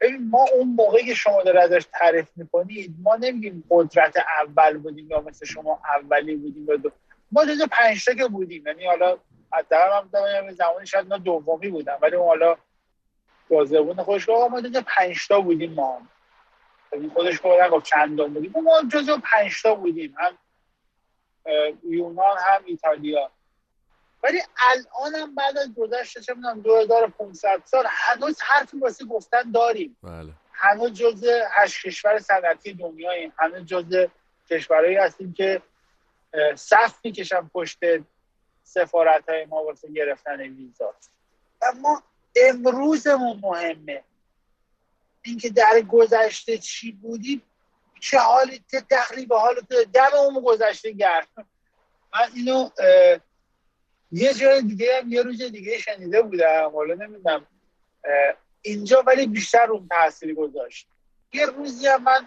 ببین 0.00 0.30
ما 0.30 0.46
اون 0.54 0.68
موقعی 0.68 1.04
که 1.04 1.14
شما 1.14 1.42
داره 1.42 1.62
ازش 1.62 1.86
تعریف 1.92 2.28
می‌کنید 2.36 2.94
ما 3.02 3.16
نمیگیم 3.16 3.64
قدرت 3.70 4.16
اول 4.38 4.78
بودیم 4.78 5.10
یا 5.10 5.20
مثل 5.20 5.46
شما 5.46 5.80
اولی 5.96 6.36
بودیم 6.36 6.76
دو. 6.76 6.90
ما 7.32 7.44
جز 7.44 7.62
پنج 7.70 8.04
که 8.04 8.28
بودیم. 8.28 8.66
یعنی 8.66 8.86
حالا 8.86 9.18
حداقل 9.52 9.98
هم 9.98 10.08
دارم 10.12 10.50
زمانی 10.50 10.86
شاید 10.86 11.06
ما 11.08 11.18
دومی 11.18 11.68
بودم 11.68 11.98
ولی 12.02 12.16
اون 12.16 12.26
حالا 12.26 12.56
بازبون 13.48 13.96
خودش 13.96 14.28
آقا 14.28 14.48
ما 14.48 14.60
جز 14.60 14.76
پنج 14.76 15.28
تا 15.28 15.40
بودیم 15.40 15.72
ما. 15.72 16.02
یعنی 16.92 17.08
خودش 17.08 17.40
گفت 17.44 17.70
گفت 17.70 17.84
چندم 17.84 18.34
بودیم. 18.34 18.52
ما 18.62 18.82
جز 18.92 19.10
پنج 19.10 19.62
تا 19.62 19.74
بودیم 19.74 20.14
هم 20.18 20.38
یونان 21.88 22.36
هم 22.38 22.62
ایتالیا. 22.64 23.30
ولی 24.24 24.42
الان 24.58 25.14
هم 25.14 25.34
بعد 25.34 25.58
از 25.58 25.74
گذشته 25.76 26.20
چه 26.20 26.34
می‌دونم 26.34 26.60
2500 26.60 27.62
سال 27.64 27.84
هنوز 27.88 28.40
حرفی 28.40 28.78
واسه 28.78 29.04
گفتن 29.04 29.50
داریم. 29.50 29.96
بله. 30.02 30.32
هنوز 30.52 30.92
جز 30.92 31.24
هشت 31.50 31.86
کشور 31.86 32.18
صنعتی 32.18 32.72
دنیاییم. 32.74 33.32
هنوز 33.38 33.66
جز 33.66 34.06
کشورهایی 34.50 34.96
هستیم 34.96 35.32
که 35.32 35.62
صف 36.54 36.98
می‌کشن 37.04 37.50
پشت 37.54 37.78
سفارت 38.62 39.28
های 39.28 39.44
ما 39.44 39.64
واسه 39.64 39.92
گرفتن 39.92 40.40
ویزا. 40.40 40.94
اما 41.62 42.02
امروزمون 42.36 43.40
مهمه. 43.42 44.04
اینکه 45.22 45.50
در 45.50 45.80
گذشته 45.80 46.58
چی 46.58 46.92
بودیم 46.92 47.42
چه 48.00 48.18
حالی 48.18 48.64
دخلی 48.90 49.26
به 49.26 49.38
حال 49.38 49.54
دم 49.94 50.14
اون 50.14 50.42
گذشته 50.44 50.90
گرد 50.90 51.28
من 52.14 52.28
اینو 52.34 52.70
یه 54.14 54.34
جای 54.34 54.62
دیگه 54.62 54.86
هم 55.02 55.12
یه 55.12 55.22
روز 55.22 55.42
دیگه 55.42 55.78
شنیده 55.78 56.22
بودم 56.22 56.70
حالا 56.74 56.94
نمی‌دونم 56.94 57.46
اینجا 58.62 59.02
ولی 59.06 59.26
بیشتر 59.26 59.70
اون 59.70 59.88
تاثیر 59.88 60.34
گذاشت. 60.34 60.88
یه 61.32 61.46
روزی 61.46 61.86
هم 61.86 62.02
من 62.02 62.26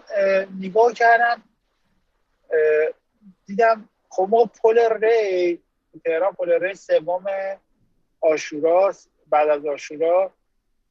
نگاه 0.60 0.92
کردم 0.92 1.42
دیدم 3.46 3.88
خب 4.08 4.28
ما 4.30 4.44
پل 4.44 4.78
ری 4.78 5.62
تهران 6.04 6.32
پل 6.32 6.50
ری 6.50 6.74
سوم 6.74 7.24
آشورا 8.20 8.94
بعد 9.26 9.48
از 9.48 9.66
آشورا 9.66 10.32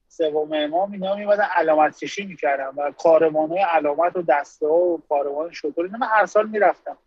سوم 0.07 0.53
امام 0.53 0.91
اینا 0.91 1.15
میمدن 1.15 1.48
علامت 1.56 1.98
کشی 1.98 2.26
می‌کردن 2.26 2.68
و 2.68 2.91
کارمان 2.91 3.49
های 3.49 3.60
علامت 3.61 4.15
و 4.15 4.22
دسته 4.22 4.65
و 4.65 4.98
کارمان 5.10 5.52
شطور 5.52 5.88
من 5.88 6.07
هر 6.07 6.26
سال 6.26 6.48
می‌رفتم. 6.49 6.98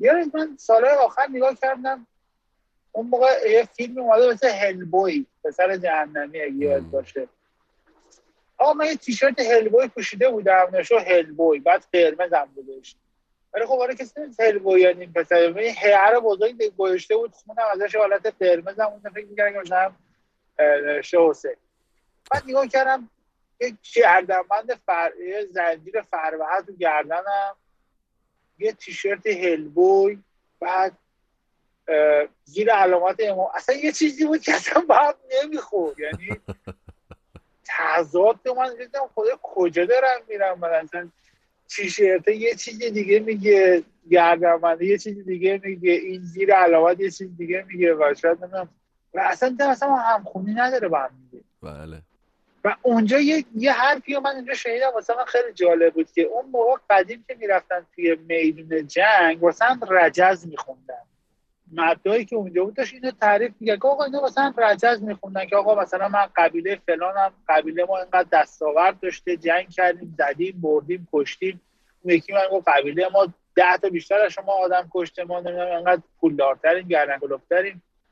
یه 0.00 0.12
روز 0.12 0.34
من 0.34 0.56
سالهای 0.56 0.94
آخر 0.94 1.26
نگاه 1.32 1.54
کردم 1.54 2.06
اون 2.92 3.06
موقع 3.06 3.50
یه 3.50 3.64
فیلم 3.64 3.98
اومده 3.98 4.28
مثل 4.30 4.48
هلبوی 4.48 5.26
پسر 5.44 5.76
جهنمی 5.76 6.40
اگه 6.40 6.54
یاد 6.54 6.82
باشه. 6.82 7.28
آقا 8.58 8.72
من 8.72 8.86
یه 8.86 8.96
تیشرت 8.96 9.40
هلبوی 9.40 9.88
پوشیده 9.88 10.30
بودم 10.30 10.68
نشو 10.72 10.98
هلبوی 10.98 11.58
بعد 11.58 11.84
قرمزم 11.92 12.48
بودش 12.54 12.96
ولی 13.54 13.66
خب 13.66 13.72
آره 13.72 13.94
کسی 13.94 14.20
نیست 14.20 14.40
هلبوی 14.40 14.80
یعنی 14.80 15.06
پسر. 15.06 15.34
این 15.34 15.74
هر 15.96 16.20
بزرگ 16.20 16.62
گوشته 16.76 17.16
بود 17.16 17.32
خونم 17.32 17.66
ازش 17.72 17.96
حالت 17.96 18.34
قرمزم 18.40 18.86
اون 18.86 19.12
فکر 19.14 19.26
می‌کردم 19.26 19.52
که 19.52 19.58
مثلا 19.58 19.92
حسین. 21.30 21.56
بعد 22.30 22.42
نگاه 22.46 22.68
کردم 22.68 23.10
یه 23.60 23.72
گردنبند 23.94 24.74
فر... 24.86 25.10
یه 25.20 25.46
زنجیر 25.50 26.02
تو 26.66 26.72
گردنم. 26.72 27.56
یه 28.58 28.72
تیشرت 28.72 29.26
هلبوی 29.26 30.18
بعد 30.60 30.92
زیر 32.44 32.72
علامات 32.72 33.16
امام. 33.20 33.50
اصلا 33.54 33.74
یه 33.74 33.92
چیزی 33.92 34.26
بود 34.26 34.42
که 34.42 34.54
اصلا 34.54 34.82
هم 34.90 35.14
نمی‌خورد. 35.44 35.98
یعنی 35.98 36.40
تضاد 37.64 38.48
من 38.56 38.76
دیدم 38.78 39.10
خدا 39.14 39.38
کجا 39.42 39.84
دارم 39.84 40.20
میرم؟ 40.28 40.58
من 40.58 40.68
اصلا 40.68 41.08
تیشرت 41.68 42.28
یه 42.28 42.54
چیز 42.54 42.78
دیگه 42.78 43.20
میگه 43.20 43.82
گردنبنده 44.10 44.86
یه 44.86 44.98
چیز 44.98 45.24
دیگه 45.24 45.60
میگه 45.64 45.92
این 45.92 46.22
زیر 46.22 46.54
علامات 46.54 47.00
یه 47.00 47.10
چیز 47.10 47.36
دیگه 47.36 47.64
میگه 47.68 47.94
و 47.94 48.14
شاید 48.14 48.38
نمی‌دونم. 48.38 48.68
و 49.14 49.20
اصلا 49.20 49.56
اصلا 49.60 49.94
همخونی 49.94 50.54
نداره 50.54 50.88
با 50.88 50.98
هم 50.98 51.10
میگه. 51.22 51.44
بله. 51.62 52.02
و 52.64 52.76
اونجا 52.82 53.18
یه, 53.18 53.44
یه 53.54 53.72
حرفی 53.72 54.16
من 54.16 54.36
اینجا 54.36 54.54
شنیدم 54.54 54.90
واسه 54.94 55.16
من 55.16 55.24
خیلی 55.24 55.52
جالب 55.52 55.94
بود 55.94 56.12
که 56.12 56.22
اون 56.22 56.46
موقع 56.46 56.76
قدیم 56.90 57.24
که 57.28 57.34
می‌رفتن 57.34 57.86
توی 57.94 58.16
میدون 58.28 58.86
جنگ 58.86 59.42
واسه 59.42 59.64
رجز 59.90 60.46
میخوندن. 60.46 61.02
مردایی 61.72 62.24
که 62.24 62.36
اونجا 62.36 62.64
بود 62.64 62.74
داشت 62.74 62.94
اینو 62.94 63.10
تعریف 63.10 63.52
میگه 63.60 63.76
که 63.76 63.88
آقا 63.88 64.04
اینا 64.04 64.24
مثلا 64.24 64.54
رجز 64.58 65.02
میخوندن 65.02 65.46
که 65.46 65.56
آقا 65.56 65.74
مثلا 65.74 66.08
من 66.08 66.26
قبیله 66.36 66.80
فلانم 66.86 67.32
قبیله 67.48 67.84
ما 67.84 67.98
اینقدر 67.98 68.28
دستاورد 68.32 69.00
داشته 69.00 69.36
جنگ 69.36 69.68
کردیم 69.68 70.14
زدیم 70.18 70.60
بردیم 70.60 71.08
کشتیم. 71.12 71.60
اون 72.02 72.14
یکی 72.14 72.32
من 72.32 72.44
گفت 72.52 72.68
قبیله 72.68 73.08
ما 73.12 73.26
ده 73.54 73.76
تا 73.76 73.88
بیشتر 73.88 74.20
از 74.20 74.32
شما 74.32 74.52
آدم 74.52 74.90
کشته 74.94 75.24
ما 75.24 75.40
نمی‌دونم 75.40 75.76
اینقدر 75.76 76.02
پولدارتریم 76.20 76.88
گردن 76.88 77.18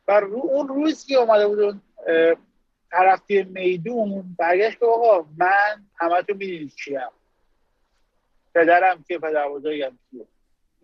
و 0.08 0.20
رو 0.20 0.40
اون 0.44 0.68
روز 0.68 1.06
که 1.06 1.14
اومده 1.14 1.48
بود 1.48 1.82
طرف 2.90 3.22
میدون 3.30 4.36
برگشت 4.38 4.78
که 4.78 4.86
آقا 4.86 5.26
من 5.38 5.84
همه 5.96 6.22
تو 6.22 6.34
می‌دونید 6.34 6.74
کیم. 6.84 7.00
پدرم 8.54 9.04
که 9.08 9.18
پدر 9.18 9.48
بزرگم 9.48 9.98
کیه. 10.10 10.24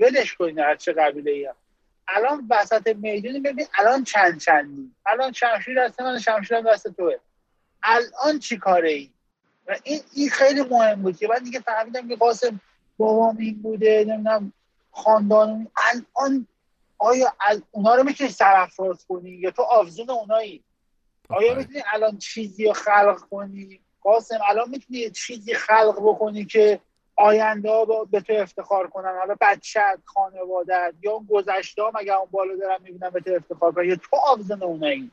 ولش 0.01 0.35
کنید 0.35 0.61
از 0.61 0.79
چه 0.79 0.93
قبیله 0.93 1.31
ایم 1.31 1.53
الان 2.09 2.47
وسط 2.51 2.97
میدون 2.97 3.43
ببین 3.43 3.67
الان 3.79 4.05
چند 4.05 4.41
چندی؟ 4.41 4.95
الان 5.07 5.33
شمشیر 5.33 5.85
دست 5.85 6.01
من 6.01 6.19
شمشیر 6.19 6.61
دست 6.61 6.89
توه. 6.89 7.17
الان 7.83 8.39
چی 8.39 8.57
کاره 8.57 8.91
ای؟ 8.91 9.11
و 9.67 9.77
این 9.85 10.01
این 10.13 10.31
خیلی 10.31 10.63
مهم 10.63 11.03
بود 11.03 11.17
که 11.17 11.29
من 11.29 11.39
دیگه 11.39 11.61
فهمیدم 11.61 12.09
که 12.09 12.17
قاسم 12.17 12.61
بابام 12.99 13.37
این 13.37 13.63
بوده 13.63 14.05
نمی‌دونم 14.09 14.53
خاندان 14.91 15.69
الان 15.77 16.47
آیا 16.99 17.35
از 17.41 17.63
اونا 17.71 17.95
رو 17.95 18.03
می‌تونی 18.03 18.31
سرافراز 18.31 19.07
کنی؟ 19.07 19.31
یا 19.31 19.51
تو 19.51 19.63
آفزون 19.63 20.11
اونایی؟ 20.11 20.65
آیا 21.29 21.55
می‌تونی 21.55 21.83
الان 21.93 22.19
چیزی 22.19 22.65
رو 22.65 22.73
خلق 22.73 23.21
کنی؟ 23.31 23.81
قاسم 24.01 24.39
الان 24.49 24.71
می‌تونی 24.71 25.11
چیزی 25.11 25.55
خلق 25.55 25.97
بکنی 26.03 26.45
که 26.45 26.81
آینده 27.23 27.71
ها 27.71 28.05
به 28.05 28.21
تو 28.21 28.33
افتخار 28.33 28.87
کنن. 28.87 29.19
حالا 29.19 29.37
بچت 29.41 29.99
خانوادت 30.05 30.95
یا 31.03 31.13
اون 31.13 31.27
گذشته 31.31 31.83
ها 31.83 31.93
مگه 31.95 32.15
اون 32.15 32.29
بالا 32.31 32.57
دارن 32.57 32.79
می‌بینن 32.83 33.11
به 33.11 33.21
تو 33.21 33.31
افتخار 33.31 33.73
کنن؟ 33.73 33.85
یا 33.85 33.97
تو 33.97 34.17
آفزن 34.17 34.63
اونایی؟ 34.63 35.11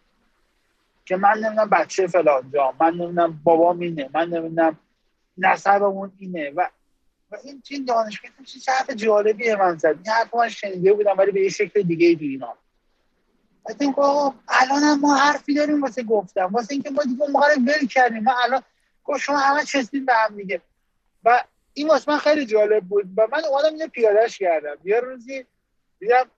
که 1.06 1.16
من 1.16 1.34
نمی‌دونم 1.34 1.70
بچه 1.70 2.08
فلان 2.08 2.52
جا 2.54 2.74
من 2.80 2.94
نمی‌دونم 2.94 3.42
بابا 3.44 3.74
مینه 3.74 4.10
من 4.14 4.30
نمی‌دونم 4.30 4.80
نسبمون 5.38 6.12
اینه. 6.18 6.50
و 6.50 6.70
و 7.32 7.38
این 7.44 7.64
این 7.70 7.86
دانشگاه 7.86 8.32
چه 8.66 8.72
حرف 8.72 8.90
جالبیه 8.90 9.56
من 9.56 9.78
زد. 9.78 9.86
این 9.86 10.14
حرف 10.14 10.36
من 10.36 10.50
شنیده 10.50 10.94
بودم 10.94 11.18
ولی 11.18 11.32
به 11.32 11.42
یه 11.42 11.50
شکل 11.50 11.82
دیگه 11.82 12.08
ای 12.08 12.40
آقا 13.98 14.34
الان 14.48 15.00
ما 15.00 15.16
حرفی 15.16 15.54
داریم 15.54 15.82
واسه 15.82 16.04
گفتم 16.04 16.50
واسه 16.52 16.74
اینکه 16.74 16.90
ما 16.90 17.04
دیگه 17.04 17.26
موقع 17.28 17.56
ول 17.56 17.88
کردیم. 17.88 18.24
ما 18.24 18.36
الان 18.44 18.62
گفت 19.06 19.20
شما 19.20 19.38
همه 19.38 19.66
چسبید 19.66 20.06
به 20.06 20.14
هم 20.14 20.36
دیگه. 20.36 20.62
و 21.24 21.44
این 21.80 21.88
واسه 21.88 22.12
من 22.12 22.18
خیلی 22.18 22.46
جالب 22.46 22.84
بود 22.84 23.06
و 23.18 23.28
من 23.32 23.46
اومدم 23.46 23.74
اینو 23.74 23.88
پیادهش 23.88 24.38
کردم. 24.38 24.78
یه 24.84 25.00
روزی 25.00 25.46
دیدم 26.00 26.30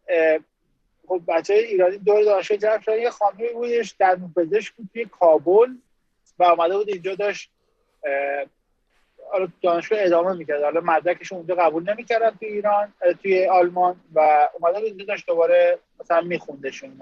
خب 1.08 1.22
بچه 1.28 1.54
ایرانی 1.54 1.98
دور 1.98 2.24
دانشگاه 2.24 2.58
جمع 2.58 2.82
شدن 2.82 3.00
یه 3.00 3.10
خانمی 3.10 3.50
بودش 3.50 3.92
در 3.92 4.18
پزشک 4.36 4.74
بود 4.74 4.90
توی 4.94 5.06
کابل 5.06 5.70
و 6.40 6.44
اومده 6.44 6.78
بود 6.78 6.90
اینجا 6.90 7.16
داشت 7.16 7.52
حالا 9.32 9.48
دانشگاه 9.62 10.00
ادامه 10.02 10.34
می‌کرد. 10.34 10.64
حالا 10.64 10.82
مدرکش 10.82 11.34
اونجا 11.34 11.56
قبول 11.56 11.90
نمی‌کردن 11.90 12.30
توی 12.30 12.48
ایران 12.48 12.94
توی 13.22 13.46
آلمان 13.46 13.96
و 14.16 14.50
اومده 14.60 14.80
بود 14.80 14.88
اینجا 14.88 15.06
داشت 15.06 15.28
دوباره 15.28 15.80
مثلا 16.00 16.22
میخوندشون. 16.22 17.02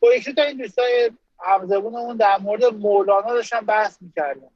با 0.00 0.14
یکی 0.14 0.32
تا 0.32 0.42
این 0.42 0.56
دوستای 0.56 1.10
همزبونمون 1.40 2.16
در 2.16 2.38
مورد 2.38 2.64
مولانا 2.64 3.34
داشتن 3.34 3.60
بحث 3.60 4.02
می‌کردن. 4.02 4.50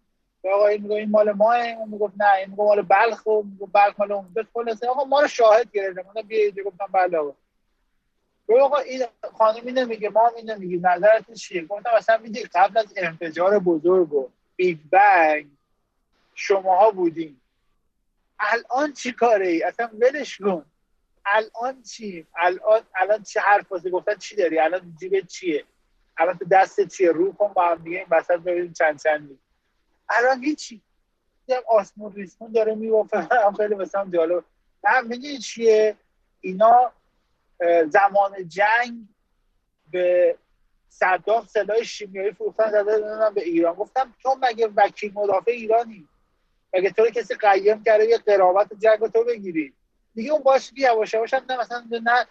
آقا 0.44 0.66
این 0.66 0.82
میگه 0.82 0.94
این 0.94 1.10
مال 1.10 1.32
ماه 1.32 1.56
اون 1.56 1.88
می‌گفت 1.88 2.14
نه 2.16 2.34
این 2.34 2.50
میگه 2.50 2.62
مال 2.62 2.82
بلخ 2.82 3.26
و 3.26 3.42
بلخ 3.72 4.00
مال 4.00 4.12
اون. 4.12 4.34
خلاصه 4.54 4.86
آقا 4.88 5.04
ما 5.04 5.20
رو 5.20 5.28
شاهد 5.28 5.72
گرفتم 5.72 6.04
من 6.14 6.22
بیا 6.22 6.50
گفتم 6.64 6.86
بله 6.92 7.18
آقا. 7.18 7.34
آقا 8.60 8.76
این 8.78 9.04
خانم 9.38 9.66
اینو 9.66 9.86
میگه 9.86 10.08
ما 10.08 10.28
اینو 10.36 10.58
میگه 10.58 10.76
نظرت 10.76 11.32
چیه؟ 11.32 11.64
گفتم 11.64 11.90
مثلا 11.96 12.18
میدی 12.18 12.42
قبل 12.42 12.78
از 12.78 12.94
انفجار 12.96 13.58
بزرگ 13.58 14.12
و 14.12 14.28
بیگ 14.56 14.78
بنگ 14.90 15.46
شماها 16.34 16.90
بودیم. 16.90 17.40
الان 18.38 18.92
چی 18.92 19.12
کاره؟ 19.12 19.48
ای 19.48 19.62
اصلا 19.62 19.90
ولش 20.00 20.38
کن. 20.38 20.64
الان 21.26 21.82
چی؟ 21.82 22.26
الان 22.36 22.82
الان 22.94 23.22
چه 23.22 23.40
حرف 23.40 23.72
واسه 23.72 23.90
گفتن؟ 23.90 24.14
چی 24.14 24.36
داری؟ 24.36 24.58
الان 24.58 24.96
جیب 25.00 25.26
چیه؟ 25.26 25.64
الان 26.16 26.38
تو 26.38 26.44
دست 26.44 26.88
چیه؟ 26.88 27.12
رو 27.12 27.32
کن 27.32 27.52
با 27.52 27.68
هم 27.68 27.74
دیگه 27.74 27.96
این 27.98 28.06
وسط 28.10 28.36
ببینیم 28.36 28.72
چند 28.72 29.02
چندی. 29.02 29.38
الان 30.10 30.44
هیچی. 30.44 30.82
دیدم 31.46 31.60
آسمون 31.68 32.12
ریسمون 32.12 32.52
داره 32.52 32.74
میوافه 32.74 33.18
هم 33.18 33.54
خیلی 33.54 33.74
مثلا 33.74 34.10
جالب. 34.12 34.44
نه 34.84 35.00
میگه 35.00 35.38
چیه؟ 35.38 35.96
اینا 36.40 36.92
زمان 37.88 38.48
جنگ 38.48 39.08
به 39.90 40.36
صدام 40.88 41.46
سلاح 41.46 41.82
شیمیایی 41.82 42.32
فروختن 42.32 42.70
زده 42.70 43.30
به 43.34 43.42
ایران. 43.42 43.74
گفتم 43.74 44.14
تو 44.22 44.38
مگه 44.42 44.68
وکیل 44.76 45.12
مدافع 45.14 45.50
ایرانی؟ 45.50 46.08
مگه 46.74 46.90
تو 46.90 47.10
کسی 47.10 47.34
قیم 47.34 47.82
کرده 47.84 48.04
یه 48.04 48.18
قرابت 48.18 48.74
جنگ 48.78 49.06
تو 49.12 49.24
بگیری؟ 49.24 49.74
دیگه 50.14 50.32
اون 50.32 50.42
باشه 50.42 50.74
که 50.74 50.82
یواش 50.82 51.14
یواش 51.14 51.34
نه 51.34 51.60
مثلا 51.60 51.84
نه 51.90 52.26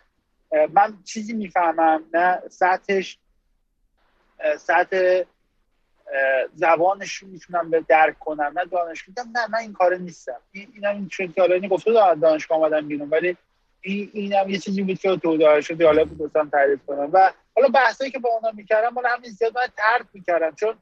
من 0.67 1.03
چیزی 1.03 1.33
می‌فهمم 1.33 2.03
نه 2.13 2.41
سطحش 2.49 3.19
سطح 4.57 5.23
زبانش 6.55 7.13
رو 7.13 7.27
می‌تونم 7.27 7.69
به 7.69 7.85
درک 7.87 8.19
کنم 8.19 8.51
نه 8.55 8.65
دانش 8.65 9.07
میدم 9.07 9.29
نه 9.35 9.47
من 9.47 9.59
این 9.59 9.73
کار 9.73 9.95
نیستم. 9.95 10.39
این 10.51 10.67
اینم 10.75 10.95
این 10.95 11.07
چون 11.07 11.33
که 11.33 11.67
گفته 11.67 11.91
دانشگاه 12.21 12.57
آمدم 12.57 12.87
بیرون 12.87 13.09
ولی 13.09 13.37
این 13.81 14.09
اینم 14.13 14.49
یه 14.49 14.57
چیزی 14.57 14.83
بود 14.83 14.99
که 14.99 15.17
تو 15.17 15.37
داشت 15.37 15.81
حالا 15.81 16.05
بود 16.05 16.31
تعریف 16.51 16.79
کنم. 16.87 17.09
و 17.13 17.31
حالا 17.55 17.67
بحثایی 17.67 18.11
که 18.11 18.19
با 18.19 18.29
اونا 18.29 18.51
می‌کردم 18.51 18.95
حالا 18.95 19.09
همین 19.09 19.31
زیاد 19.31 19.57
من 19.57 19.67
ترک 19.77 20.05
می‌کردم. 20.13 20.55
چون 20.55 20.75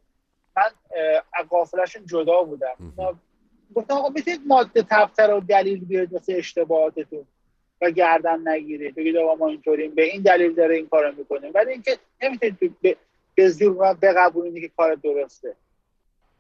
من 0.57 0.71
از 1.33 1.45
قافلشون 1.49 2.05
جدا 2.05 2.43
بودم. 2.43 2.75
گفتم 3.75 3.93
آقا 3.93 4.09
می‌تونید 4.09 4.41
ماده 4.45 4.83
تفتر 4.83 5.33
و 5.33 5.39
دلیل 5.39 5.85
بیارید 5.85 6.13
واسه 6.13 6.33
اشتباهاتتون 6.33 7.25
و 7.81 7.91
گردن 7.91 8.47
نگیرید. 8.47 8.95
بگید 8.95 9.17
آقا 9.17 9.35
ما 9.35 9.47
اینطوریم. 9.47 9.95
به 9.95 10.03
این 10.03 10.21
دلیل 10.21 10.53
داره 10.53 10.75
این 10.75 10.87
کارو 10.87 11.15
می‌کنیم 11.17 11.51
ولی 11.55 11.71
اینکه 11.71 11.97
نمی‌تونید 12.21 12.77
به, 12.81 12.97
به 13.37 13.49
زور 13.49 13.93
بقبولید 13.93 14.63
که 14.63 14.71
کار 14.77 14.95
درسته. 14.95 15.55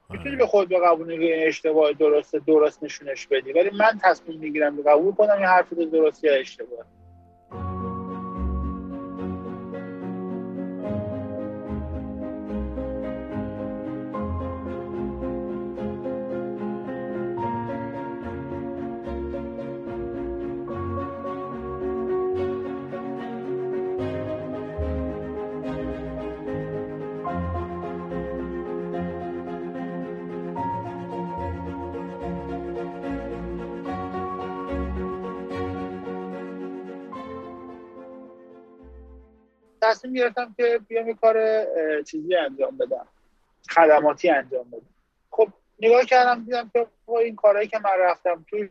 می‌تونی 0.09 0.35
به 0.35 0.47
خود 0.47 0.69
بقبولید 0.69 1.19
که 1.19 1.47
اشتباه 1.47 1.93
درسته 1.93 2.39
درست 2.39 2.83
نشونش 2.83 3.27
بدی. 3.27 3.53
ولی 3.53 3.69
من 3.69 3.99
تصمیم 4.03 4.39
می‌گیرم 4.39 4.81
قبول 4.81 5.15
کنم 5.15 5.37
این 5.37 5.45
حرف 5.45 5.73
درست 5.73 6.23
یا 6.23 6.33
اشتباه. 6.33 6.85
تصمیم 39.89 40.13
گرفتم 40.13 40.53
که 40.57 40.79
بیام 40.87 41.07
یه 41.07 41.13
کار 41.13 41.65
چیزی 42.03 42.35
انجام 42.35 42.77
بدم. 42.77 43.07
خدماتی 43.69 44.29
انجام 44.29 44.63
بدم. 44.63 44.81
خب 45.31 45.47
نگاه 45.79 46.05
کردم 46.05 46.43
دیدم 46.43 46.71
که 46.73 46.87
این 47.07 47.35
کارهایی 47.35 47.67
که 47.67 47.79
من 47.79 47.91
رفتم 47.99 48.45
توش 48.49 48.69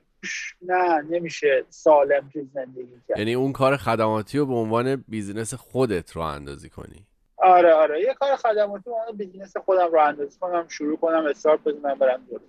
نه 0.62 1.00
نمیشه 1.00 1.64
سالم 1.68 2.30
توی 2.32 2.48
زندگی 2.54 3.00
کرد. 3.08 3.18
یعنی 3.18 3.34
اون 3.34 3.52
کار 3.52 3.76
خدماتی 3.76 4.38
رو 4.38 4.46
به 4.46 4.54
عنوان 4.54 5.04
business 5.08 5.54
خودت 5.54 6.12
راه 6.12 6.22
اندازی 6.22 6.68
کنی؟ 6.68 7.06
آره 7.36 7.72
آره. 7.72 8.00
یه 8.00 8.14
کار 8.14 8.36
خدماتی 8.36 8.84
به 8.84 8.92
عنوان 8.92 9.16
business 9.16 9.56
خودم 9.56 9.92
راه 9.92 10.00
اندازی 10.00 10.38
کنم 10.38 10.68
شروع 10.68 10.96
کنم 10.96 11.26
استارت 11.26 11.60
بزنم 11.60 11.94
برم 11.94 12.26
جلو. 12.30 12.40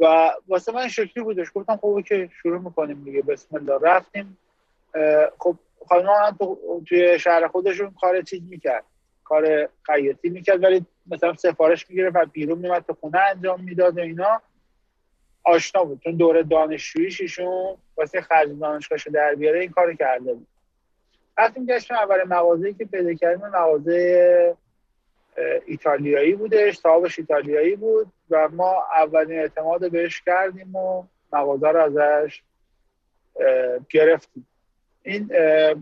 و 0.00 0.30
واسه 0.48 0.72
من 0.72 0.88
شکلی 0.88 1.24
بودش. 1.24 1.46
گفتم 1.54 1.76
خب 1.76 2.00
که 2.08 2.30
شروع 2.42 2.60
می‌کنیم 2.60 3.04
دیگه. 3.04 3.22
بسم 3.22 3.56
الله. 3.56 3.78
رفتیم. 3.82 4.38
خب 5.38 5.56
خانم 5.88 6.08
هم 6.08 6.38
توی 6.88 7.18
شهر 7.18 7.48
خودشون 7.48 7.94
کار 8.00 8.22
چیز 8.22 8.42
می‌کرد. 8.48 8.84
کار 9.24 9.68
خیاطی 9.82 10.28
می‌کرد 10.28 10.64
ولی 10.64 10.86
مثلا 11.06 11.34
سفارش 11.34 11.90
می‌گیره 11.90 12.10
و 12.10 12.26
بیرون 12.32 12.58
میمد 12.58 12.84
تو 12.86 12.94
خونه 13.00 13.18
انجام 13.18 13.64
می‌داد 13.64 13.98
و 13.98 14.00
اینا. 14.00 14.42
آشنا 15.44 15.84
بود 15.84 16.00
چون 16.04 16.16
دوره 16.16 16.42
دانشجوییش 16.42 17.20
ایشون 17.20 17.76
واسه 17.96 18.20
خرج 18.20 18.48
دانشگاهش 18.60 19.08
در 19.08 19.34
بیاره 19.34 19.60
این 19.60 19.70
کار 19.70 19.94
کرده 19.94 20.34
بود. 20.34 20.46
رفتیم 21.38 21.66
گشتیم 21.66 21.96
اول 21.96 22.24
مغازه‌ای 22.28 22.74
که 22.74 22.84
پیدا 22.84 23.14
کردیم 23.14 23.46
مغازه 23.46 24.56
ایتالیایی 25.66 26.34
بودش 26.34 26.78
صاحبش 26.78 27.18
ایتالیایی 27.18 27.76
بود 27.76 28.12
و 28.30 28.48
ما 28.48 28.84
اولین 28.96 29.38
اعتماد 29.38 29.90
بهش 29.90 30.20
کردیم 30.20 30.76
و 30.76 31.04
مغازه 31.32 31.68
رو 31.68 31.80
ازش 31.82 32.42
گرفتیم. 33.90 34.46
این 35.02 35.30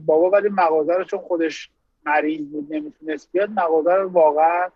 بابا 0.07 0.31
ولی 0.31 0.49
مغازه 0.49 0.95
رو 0.95 1.05
چون 1.05 1.21
خودش 1.21 1.71
مریض 2.07 2.47
بود 2.47 2.75
نمی‌تونست 2.75 3.29
بیاد 3.33 3.51
مغازه 3.51 3.95
رو 3.95 4.09
واقعا 4.09 4.69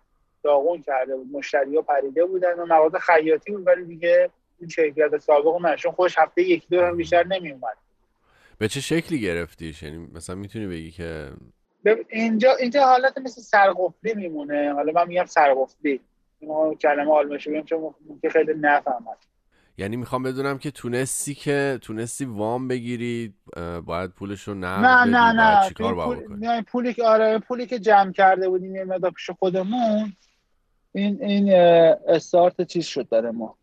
داغون 0.43 0.81
کرده 0.81 1.15
بود. 1.15 1.27
مشتری 1.31 1.75
ها 1.75 1.81
پریده 1.81 2.25
بودن 2.25 2.53
و 2.53 2.65
مغازه 2.65 2.99
خیاطی 2.99 3.51
بود 3.51 3.67
ولی 3.67 3.85
دیگه 3.85 4.29
این 4.59 4.69
کیفیت 4.69 5.17
سابق 5.17 5.61
من 5.61 5.75
چون 5.75 5.91
خودش 5.91 6.17
هفته 6.17 6.41
یکی 6.41 6.67
دو 6.69 6.81
هم 6.81 6.97
بیشتر 6.97 7.27
نمیومد 7.27 7.77
به 8.57 8.67
چه 8.67 8.81
شکلی 8.81 9.21
گرفتیش 9.21 9.83
یعنی 9.83 10.07
مثلا 10.13 10.35
می‌تونی 10.35 10.67
بگی 10.67 10.91
که 10.91 11.29
اینجا 12.09 12.55
اینجا 12.55 12.85
حالت 12.85 13.17
مثل 13.17 13.41
سرقفلی 13.41 14.13
میمونه. 14.13 14.73
حالا 14.73 14.91
من 14.91 15.07
میگم 15.07 15.25
سرقفلی. 15.25 15.99
ما 16.41 16.73
کلمه 16.73 17.11
آلمانش 17.11 17.47
بگم 17.47 17.63
چون 17.63 17.95
ممکن 18.09 18.29
خیلی 18.29 18.53
نفهمد 18.53 19.17
یعنی 19.77 19.95
می‌خوام 19.95 20.23
بدونم 20.23 20.57
که 20.57 20.71
تونستی 20.71 21.35
که 21.35 21.79
تونستی 21.81 22.25
وام 22.25 22.67
بگیری 22.67 23.33
باید 23.85 24.11
پولش 24.11 24.41
رو 24.41 24.53
نه 24.53 24.77
نه 24.77 25.05
نه 25.05 25.31
نه. 25.31 25.67
چیکار 25.67 25.95
پول... 25.95 26.37
نه 26.39 26.61
پولی 26.61 26.93
که 26.93 27.03
آره 27.03 27.39
پولی 27.39 27.65
که 27.65 27.79
جمع 27.79 28.11
کرده 28.11 28.49
بودیم 28.49 28.75
یه 28.75 28.83
مقدار 28.83 29.11
پیش 29.11 29.29
خودمون 29.29 30.13
این 30.91 31.23
این 31.23 31.53
استارت 32.07 32.61
چیز 32.61 32.85
شد 32.85 33.09
داره 33.09 33.31
ما. 33.31 33.57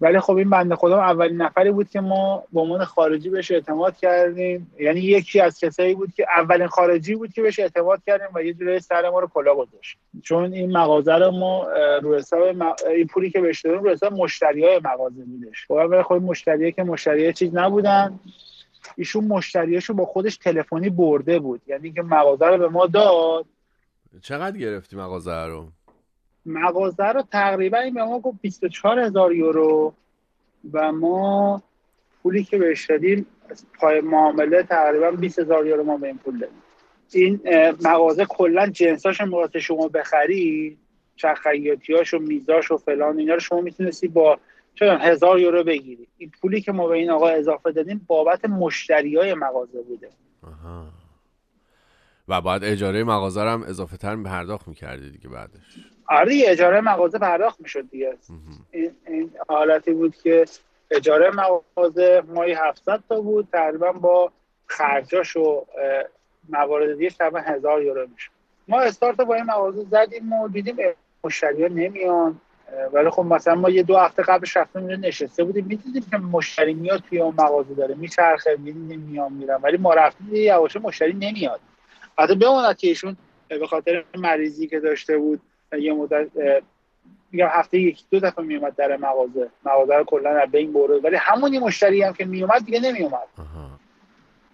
ولی 0.00 0.20
خب 0.20 0.36
این 0.36 0.50
بنده 0.50 0.76
خدا 0.76 1.00
اولین 1.00 1.42
نفری 1.42 1.70
بود 1.70 1.90
که 1.90 2.00
ما 2.00 2.44
به 2.52 2.60
عنوان 2.60 2.84
خارجی 2.84 3.30
بهش 3.30 3.50
اعتماد 3.50 3.96
کردیم. 3.96 4.72
یعنی 4.80 5.00
یکی 5.00 5.40
از 5.40 5.58
کسایی 5.58 5.94
بود 5.94 6.14
که 6.14 6.26
اولین 6.36 6.66
خارجی 6.66 7.14
بود 7.14 7.32
که 7.32 7.42
بهش 7.42 7.58
اعتماد 7.58 8.02
کردیم 8.06 8.28
و 8.34 8.42
یه 8.42 8.54
جوری 8.54 8.80
سر 8.80 9.10
ما 9.10 9.20
رو 9.20 9.26
کلا 9.26 9.54
گذاشت. 9.54 9.98
چون 10.22 10.52
این 10.52 10.76
مغازه 10.76 11.14
رو 11.14 11.30
ما 11.30 11.66
رو 12.02 12.16
حساب 12.16 12.42
این 12.86 13.06
پولی 13.06 13.30
که 13.30 13.40
بهش 13.40 13.60
دادیم 13.60 13.82
رو 13.82 13.90
حساب 13.90 14.12
مشتری 14.12 14.64
های 14.64 14.80
مغازه 14.84 15.24
بودش. 15.24 15.66
خب 15.68 16.02
خود 16.02 16.22
مشتریه 16.22 16.72
که 16.72 16.82
مشتری 16.82 17.32
چیز 17.32 17.54
نبودن. 17.54 18.20
ایشون 18.96 19.24
مشتریاشو 19.24 19.94
با 19.94 20.04
خودش 20.04 20.36
تلفنی 20.36 20.90
برده 20.90 21.38
بود. 21.38 21.60
یعنی 21.66 21.92
که 21.92 22.02
مغازه 22.02 22.46
رو 22.46 22.58
به 22.58 22.68
ما 22.68 22.86
داد. 22.86 23.46
چقدر 24.22 24.56
گرفتی 24.56 24.96
مغازه 24.96 25.44
رو؟ 25.44 25.68
مغازه 26.46 27.04
رو 27.04 27.22
تقریبا 27.22 27.90
به 27.94 28.04
ما 28.04 28.18
گفت 28.20 28.38
24 28.40 28.98
هزار 28.98 29.32
یورو 29.32 29.94
و 30.72 30.92
ما 30.92 31.62
پولی 32.22 32.44
که 32.44 32.58
بهش 32.58 32.86
دادیم 32.86 33.26
پای 33.80 34.00
معامله 34.00 34.62
تقریبا 34.62 35.10
20 35.10 35.38
هزار 35.38 35.66
یورو 35.66 35.84
ما 35.84 35.96
به 35.96 36.06
این 36.06 36.18
پول 36.18 36.38
دادیم. 36.38 36.62
این 37.12 37.40
مغازه 37.84 38.24
کلا 38.24 38.66
جنساش 38.66 39.20
موقع 39.20 39.58
شما 39.58 39.88
بخری 39.88 40.76
چخیاتیاش 41.16 42.14
و 42.14 42.18
میزاش 42.18 42.70
و 42.70 42.76
فلان 42.76 43.18
اینا 43.18 43.34
رو 43.34 43.40
شما 43.40 43.60
می‌تونستی 43.60 44.08
با 44.08 44.38
چون 44.74 44.88
هزار 44.88 45.40
یورو 45.40 45.64
بگیری. 45.64 46.06
این 46.18 46.30
پولی 46.40 46.60
که 46.60 46.72
ما 46.72 46.88
به 46.88 46.94
این 46.94 47.10
آقا 47.10 47.28
اضافه 47.28 47.72
دادیم 47.72 48.04
بابت 48.06 48.44
مشتری 48.44 49.16
های 49.16 49.34
مغازه 49.34 49.82
بوده. 49.82 50.08
آها. 50.42 50.84
و 52.30 52.40
بعد 52.40 52.64
اجاره 52.64 53.04
مغازه 53.04 53.40
هم 53.40 53.62
اضافه 53.62 53.96
تر 53.96 54.16
پرداخت 54.16 54.68
می‌کردی 54.68 55.10
دیگه 55.10 55.28
بعدش. 55.28 55.60
آره 56.06 56.42
اجاره 56.46 56.80
مغازه 56.80 57.18
پرداخت 57.18 57.60
می‌شد 57.60 57.90
دیگه. 57.90 58.16
این, 58.70 58.90
این 59.06 59.30
حالتی 59.48 59.92
بود 59.92 60.16
که 60.16 60.44
اجاره 60.90 61.30
مغازه 61.30 62.22
مایی 62.28 62.52
700 62.52 63.00
تا 63.08 63.20
بود 63.20 63.48
تقریبا 63.52 63.92
با 63.92 64.32
خرجاش 64.66 65.36
و 65.36 65.64
موارد 66.48 66.98
دیگه 66.98 67.10
تقریبا 67.10 67.40
هزار 67.40 67.82
یورو 67.82 68.06
میشه 68.12 68.30
ما 68.68 68.80
استارت 68.80 69.16
با 69.16 69.34
این 69.34 69.44
مغازه 69.44 69.84
زدیم 69.84 70.32
و 70.32 70.48
دیدیم 70.48 70.76
مشتری 71.24 71.68
نمیان 71.68 72.40
ولی 72.92 73.10
خب 73.10 73.22
مثلا 73.22 73.54
ما 73.54 73.70
یه 73.70 73.82
دو 73.82 73.96
هفته 73.96 74.22
قبلش 74.22 74.56
رفتیم 74.56 74.86
نشسته 74.86 75.44
بودیم 75.44 75.66
می‌دیدیم 75.66 76.06
که 76.10 76.16
مشتری 76.16 76.74
میاد 76.74 77.02
توی 77.08 77.20
اون 77.20 77.34
مغازه 77.38 77.74
داره 77.74 77.94
میچرخه 77.94 78.56
می‌دیدیم 78.58 79.00
میان 79.00 79.32
میرن 79.32 79.60
ولی 79.62 79.76
ما 79.76 79.94
رفتیم 79.94 80.28
یواشه 80.32 80.78
مشتری 80.78 81.12
نمیاد. 81.12 81.60
حتی 82.18 82.34
بماند 82.34 82.76
که 82.76 82.86
ایشون 82.88 83.16
به 83.48 83.66
خاطر 83.66 84.04
مریضی 84.14 84.68
که 84.68 84.80
داشته 84.80 85.18
بود 85.18 85.40
یه 85.78 85.92
مدت 85.92 86.26
میگم 87.32 87.48
هفته 87.50 87.78
یک 87.78 88.04
دو 88.10 88.20
دفعه 88.20 88.44
میومد 88.44 88.76
در 88.76 88.96
مغازه. 88.96 89.48
مغازه 89.64 89.94
رو 89.94 90.04
کلا 90.04 90.30
از 90.30 90.50
بین 90.50 90.72
برد. 90.72 91.04
ولی 91.04 91.16
همونی 91.16 91.58
مشتری 91.58 92.02
هم 92.02 92.12
که 92.12 92.24
میومد 92.24 92.64
دیگه 92.64 92.80
نمیومد. 92.80 93.26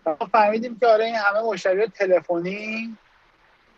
ما 0.06 0.26
فهمیدیم 0.32 0.78
که 0.80 0.86
آره 0.86 1.04
این 1.04 1.14
همه 1.14 1.42
مشتری 1.42 1.86
تلفنی 1.86 2.96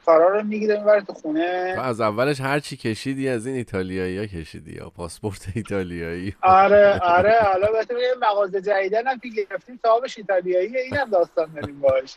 کارا 0.07 0.29
رو 0.29 0.43
می‌گیره 0.43 0.79
می‌بره 0.79 1.01
تو 1.01 1.13
خونه. 1.13 1.75
تو 1.75 1.81
از 1.81 2.01
اولش 2.01 2.41
هر 2.41 2.61
چی 2.61 2.77
کشیدی 2.77 3.29
از 3.29 3.47
این 3.47 3.57
ایتالیایی 3.57 4.19
ها 4.19 4.27
کشیدی 4.27 4.73
یا 4.73 4.91
پاسپورت 4.97 5.47
ایتالیایی. 5.55 6.37
آره 6.43 6.99
آره. 6.99 7.39
حالا 7.53 7.73
بهتون 7.73 7.97
مغازه 8.23 8.61
جدیدن 8.61 9.07
هم 9.07 9.19
که 9.19 9.29
گرفتیم 9.29 9.79
صاحبش 9.83 10.19
ایتالیاییه. 10.19 10.81
اینم 10.81 11.11
داستان 11.11 11.53
داریم 11.55 11.81
باش. 11.81 12.17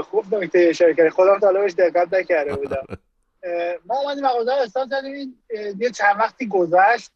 خوب 0.00 0.34
نکته 0.34 0.58
اشاره 0.58 0.94
کردی. 0.94 1.10
خودم 1.10 1.38
تا 1.38 1.52
بهش 1.52 1.72
دقت 1.72 2.14
نکرده 2.14 2.56
بودم. 2.56 2.86
ما 3.86 3.98
اومدیم 3.98 4.24
مغازه 4.24 4.52
استاد 4.52 4.88
زدیم 4.88 5.44
یه 5.78 5.90
چند 5.90 6.16
وقتی 6.18 6.48
گذشت. 6.48 7.10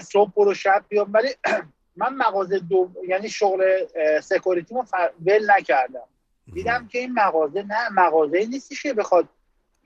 صبح 0.00 0.32
برو 0.36 0.54
شب 0.54 0.84
بیام. 0.88 1.10
ولی 1.12 1.28
من 1.96 2.14
مغازه 2.14 2.58
دو 2.58 2.90
یعنی 3.08 3.28
شغل 3.28 3.86
سکوریتی 4.20 4.74
رو 4.74 4.84
ول 5.26 5.50
نکردم. 5.50 6.08
دیدم 6.54 6.88
که 6.88 6.98
این 6.98 7.12
مغازه 7.12 7.62
نه 7.62 7.88
مغازه 7.88 8.46
نیستش 8.46 8.82
که 8.82 8.92
بخواد 8.94 9.28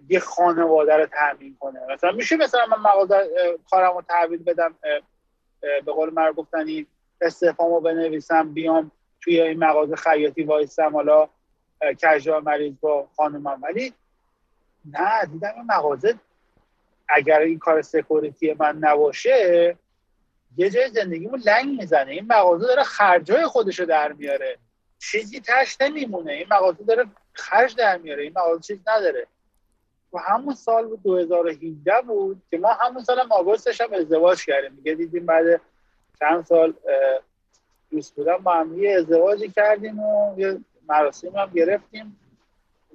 یه 0.08 0.20
خانواده 0.20 0.96
رو 0.96 1.06
تامین 1.06 1.56
کنه. 1.60 1.80
مثلا 1.94 2.12
میشه 2.12 2.36
مثلا 2.36 2.66
من 2.66 2.78
مغازه 2.78 3.30
کارم 3.70 3.94
رو 3.94 4.02
تحویل 4.02 4.42
بدم. 4.42 4.74
به 5.60 5.92
قول 5.92 6.10
مرد 6.14 6.34
گفتنی 6.34 6.86
استفامو 7.20 7.80
بنویسم 7.80 8.52
بیام 8.52 8.90
توی 9.20 9.40
این 9.40 9.58
مغازه 9.58 9.96
خیاطی 9.96 10.42
وایستم 10.42 10.92
حالا 10.92 11.28
کجا 11.80 12.40
مریض 12.40 12.74
با 12.80 13.08
خانومم 13.16 13.62
ولی 13.62 13.92
نه 14.92 15.24
دیدم 15.24 15.52
این 15.56 15.64
مغازه 15.68 16.14
اگر 17.08 17.40
این 17.40 17.58
کار 17.58 17.82
سکوریتی 17.82 18.54
من 18.58 18.76
نباشه 18.76 19.76
یه 20.56 20.70
جای 20.70 20.90
زندگیمو 20.90 21.36
لنگ 21.36 21.80
می‌زنه. 21.80 22.12
این 22.12 22.26
مغازه 22.28 22.66
داره 22.66 22.82
خرجای 22.82 23.46
خودشو 23.46 23.84
در 23.84 24.12
میاره. 24.12 24.58
چیزی 24.98 25.40
تش 25.40 25.76
نمیمونه. 25.80 26.32
این 26.32 26.46
مغازه 26.50 26.84
داره 26.84 27.04
خرج 27.32 27.76
در 27.76 27.98
میاره. 27.98 28.22
این 28.22 28.32
مغازه 28.36 28.62
چیز 28.62 28.78
نداره. 28.88 29.26
و 30.12 30.18
همون 30.18 30.54
سال 30.54 30.86
بود 30.86 31.02
2017 31.02 31.92
بود 32.06 32.42
که 32.50 32.58
ما 32.58 32.68
همون 32.68 33.04
سال 33.04 33.18
هم 33.18 33.32
آگوستش 33.32 33.80
هم 33.80 33.92
ازدواج 33.92 34.44
کردیم. 34.44 34.72
میگه 34.72 34.94
دیدیم 34.94 35.26
بعد 35.26 35.60
چند 36.18 36.44
سال 36.44 36.74
دوست 37.90 38.14
بودم 38.14 38.36
با 38.36 38.54
هم 38.54 38.82
یه 38.82 38.96
ازدواجی 38.98 39.48
کردیم 39.48 40.00
و 40.00 40.34
یه 40.38 40.60
مراسم 40.88 41.36
هم 41.36 41.50
گرفتیم 41.54 42.20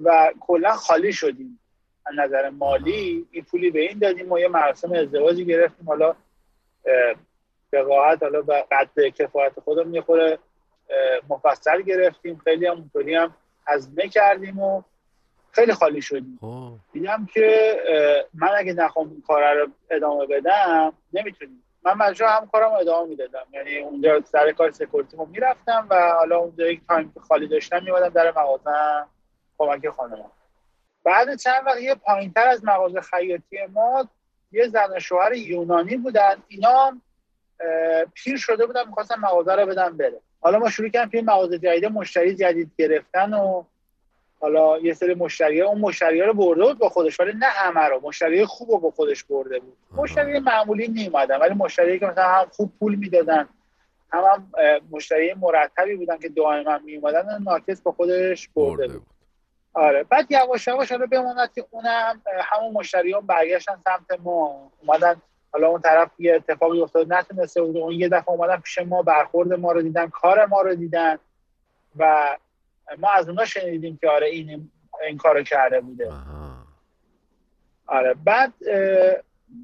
و 0.04 0.34
کلا 0.40 0.72
خالی 0.72 1.14
شدیم. 1.14 1.60
از 2.06 2.14
نظر 2.18 2.50
مالی 2.50 3.28
این 3.32 3.44
پولی 3.44 3.72
به 3.72 3.82
این 3.82 4.00
دادیم 4.00 4.32
و 4.32 4.40
یه 4.40 4.48
مراسم 4.48 4.94
ازدواجی 4.94 5.46
گرفتیم. 5.46 5.88
حالا 5.88 6.16
به 7.70 7.82
راحت 7.82 8.24
حالا 8.24 8.42
به 8.42 8.66
قد 8.72 9.08
کفایت 9.08 9.60
خودم 9.60 9.94
یه 9.94 10.04
مفصل 11.30 11.82
گرفتیم. 11.82 12.42
خیلی 12.44 12.66
هم 12.66 12.78
اونطوری 12.78 13.16
هم 13.16 13.34
هزینه 13.68 14.08
کردیم 14.10 14.60
و 14.60 14.84
خیلی 15.52 15.74
خالی 15.74 16.02
شدیم. 16.02 16.38
خب. 16.42 16.74
دیدم 16.94 17.28
که 17.34 17.76
من 18.34 18.50
اگه 18.58 18.74
نخوام 18.74 19.10
این 19.10 19.22
کار 19.28 19.54
رو 19.54 19.68
ادامه 19.90 20.26
بدم 20.26 20.94
نمی‌تونیم. 21.14 21.64
من 21.84 21.94
مجبور 21.94 22.30
هم 22.30 22.50
کارم 22.52 22.72
ادامه 22.72 23.10
می‌دادم. 23.10 23.46
یعنی 23.54 23.78
اونجا 23.78 24.22
سر 24.22 24.52
کار 24.52 24.72
security 24.72 25.18
رو 25.18 25.26
می‌رفتم 25.26 25.88
و 25.90 26.12
حالا 26.12 26.38
اونجا 26.38 26.68
یک 26.68 26.82
تایم 26.88 27.14
خالی 27.28 27.48
داشتم 27.48 27.84
میومدم 27.84 28.10
در 28.10 28.32
مغازه 28.32 29.06
کمک 29.58 29.90
خانم 29.90 30.32
بعد 31.04 31.36
چند 31.36 31.64
وقت 31.66 31.82
یه 31.82 31.96
پایین 31.96 32.34
تر 32.34 32.48
از 32.48 32.66
مغازه 32.66 33.02
خیاطی 33.02 33.66
ما 33.74 34.10
یه 34.52 34.68
زن 34.68 35.00
شوهر 35.00 35.34
یونانی 35.34 35.98
بودن. 35.98 36.36
اینا 36.48 37.02
پیر 38.14 38.38
شده 38.38 38.66
بودن 38.66 38.88
می‌خواستن 38.88 39.20
مغازه 39.20 39.56
رو 39.56 39.66
بدن 39.66 39.98
بره. 39.98 40.20
حالا 40.42 40.60
ما 40.60 40.70
شروع 40.70 40.90
کردیم 40.90 41.10
توی 41.10 41.22
مغازه 41.22 41.58
جدید 41.58 41.86
مشتری 41.86 42.36
جدید 42.36 42.72
گرفتن 42.78 43.34
و 43.34 43.64
حالا 44.42 44.80
یه 44.80 44.94
سری 44.94 45.14
مشتری 45.14 45.62
ها 45.62 45.68
اون 45.68 45.82
مشتری 45.82 46.20
ها 46.20 46.26
رو 46.28 46.34
برده 46.34 46.64
بود 46.64 46.78
با 46.78 46.90
خودش 46.90 47.20
ولی 47.20 47.34
نه 47.34 47.46
همه 47.46 47.86
رو. 47.86 48.00
مشتری 48.04 48.46
خوب 48.46 48.72
رو 48.72 48.78
با 48.78 48.92
خودش 48.92 49.24
برده 49.24 49.60
بود. 49.60 49.78
مشتری 49.96 50.40
معمولی 50.40 50.88
نیومدن 50.88 51.40
ولی 51.40 51.54
مشتری 51.54 52.00
که 52.00 52.06
مثلا 52.06 52.28
هم 52.28 52.46
خوب 52.52 52.72
پول 52.80 52.96
می‌دادن 52.96 53.50
هم, 54.14 54.24
هم 54.24 54.48
مشتری 54.92 55.34
مرتبی 55.34 55.96
بودن 55.96 56.18
که 56.18 56.30
دائما 56.30 56.78
می 56.78 56.96
اومدن 56.96 57.44
ناکس 57.44 57.82
با 57.82 57.92
خودش 57.92 58.50
برده 58.56 58.88
بود. 58.88 59.08
آره. 59.74 60.04
بعد 60.04 60.32
یواش 60.32 60.68
یواش 60.68 60.92
حالا 60.92 61.06
بماند 61.06 61.54
که 61.54 61.66
اونم 61.72 62.22
همون 62.26 62.74
مشتریان 62.74 63.26
برگشتن 63.26 63.80
سمت 63.86 64.20
ما. 64.20 64.72
اومدن 64.88 65.22
حالا 65.54 65.68
اون 65.68 65.82
طرف 65.82 66.10
یه 66.20 66.36
اتفاقی 66.36 66.82
افتاد 66.82 67.14
نتونسته 67.14 67.62
بود. 67.62 67.78
اون 67.78 67.94
یه 67.94 68.10
دفعه 68.10 68.30
اومدن 68.30 68.58
پیش 68.58 68.78
ما 68.78 69.02
برخورد 69.02 69.54
ما 69.54 69.72
رو 69.72 69.82
دیدن 69.82 70.10
کار 70.10 70.46
ما 70.46 70.62
رو 70.62 70.76
دیدن 70.76 71.18
و 72.00 72.28
ما 73.00 73.12
از 73.12 73.30
اونا 73.30 73.46
شنیدیم 73.46 73.98
که 74.02 74.10
آره 74.10 74.28
این 74.28 74.72
این 75.08 75.18
کارو 75.18 75.44
کرده 75.44 75.82
بوده. 75.82 76.12
آره 77.88 78.14
بعد 78.26 78.54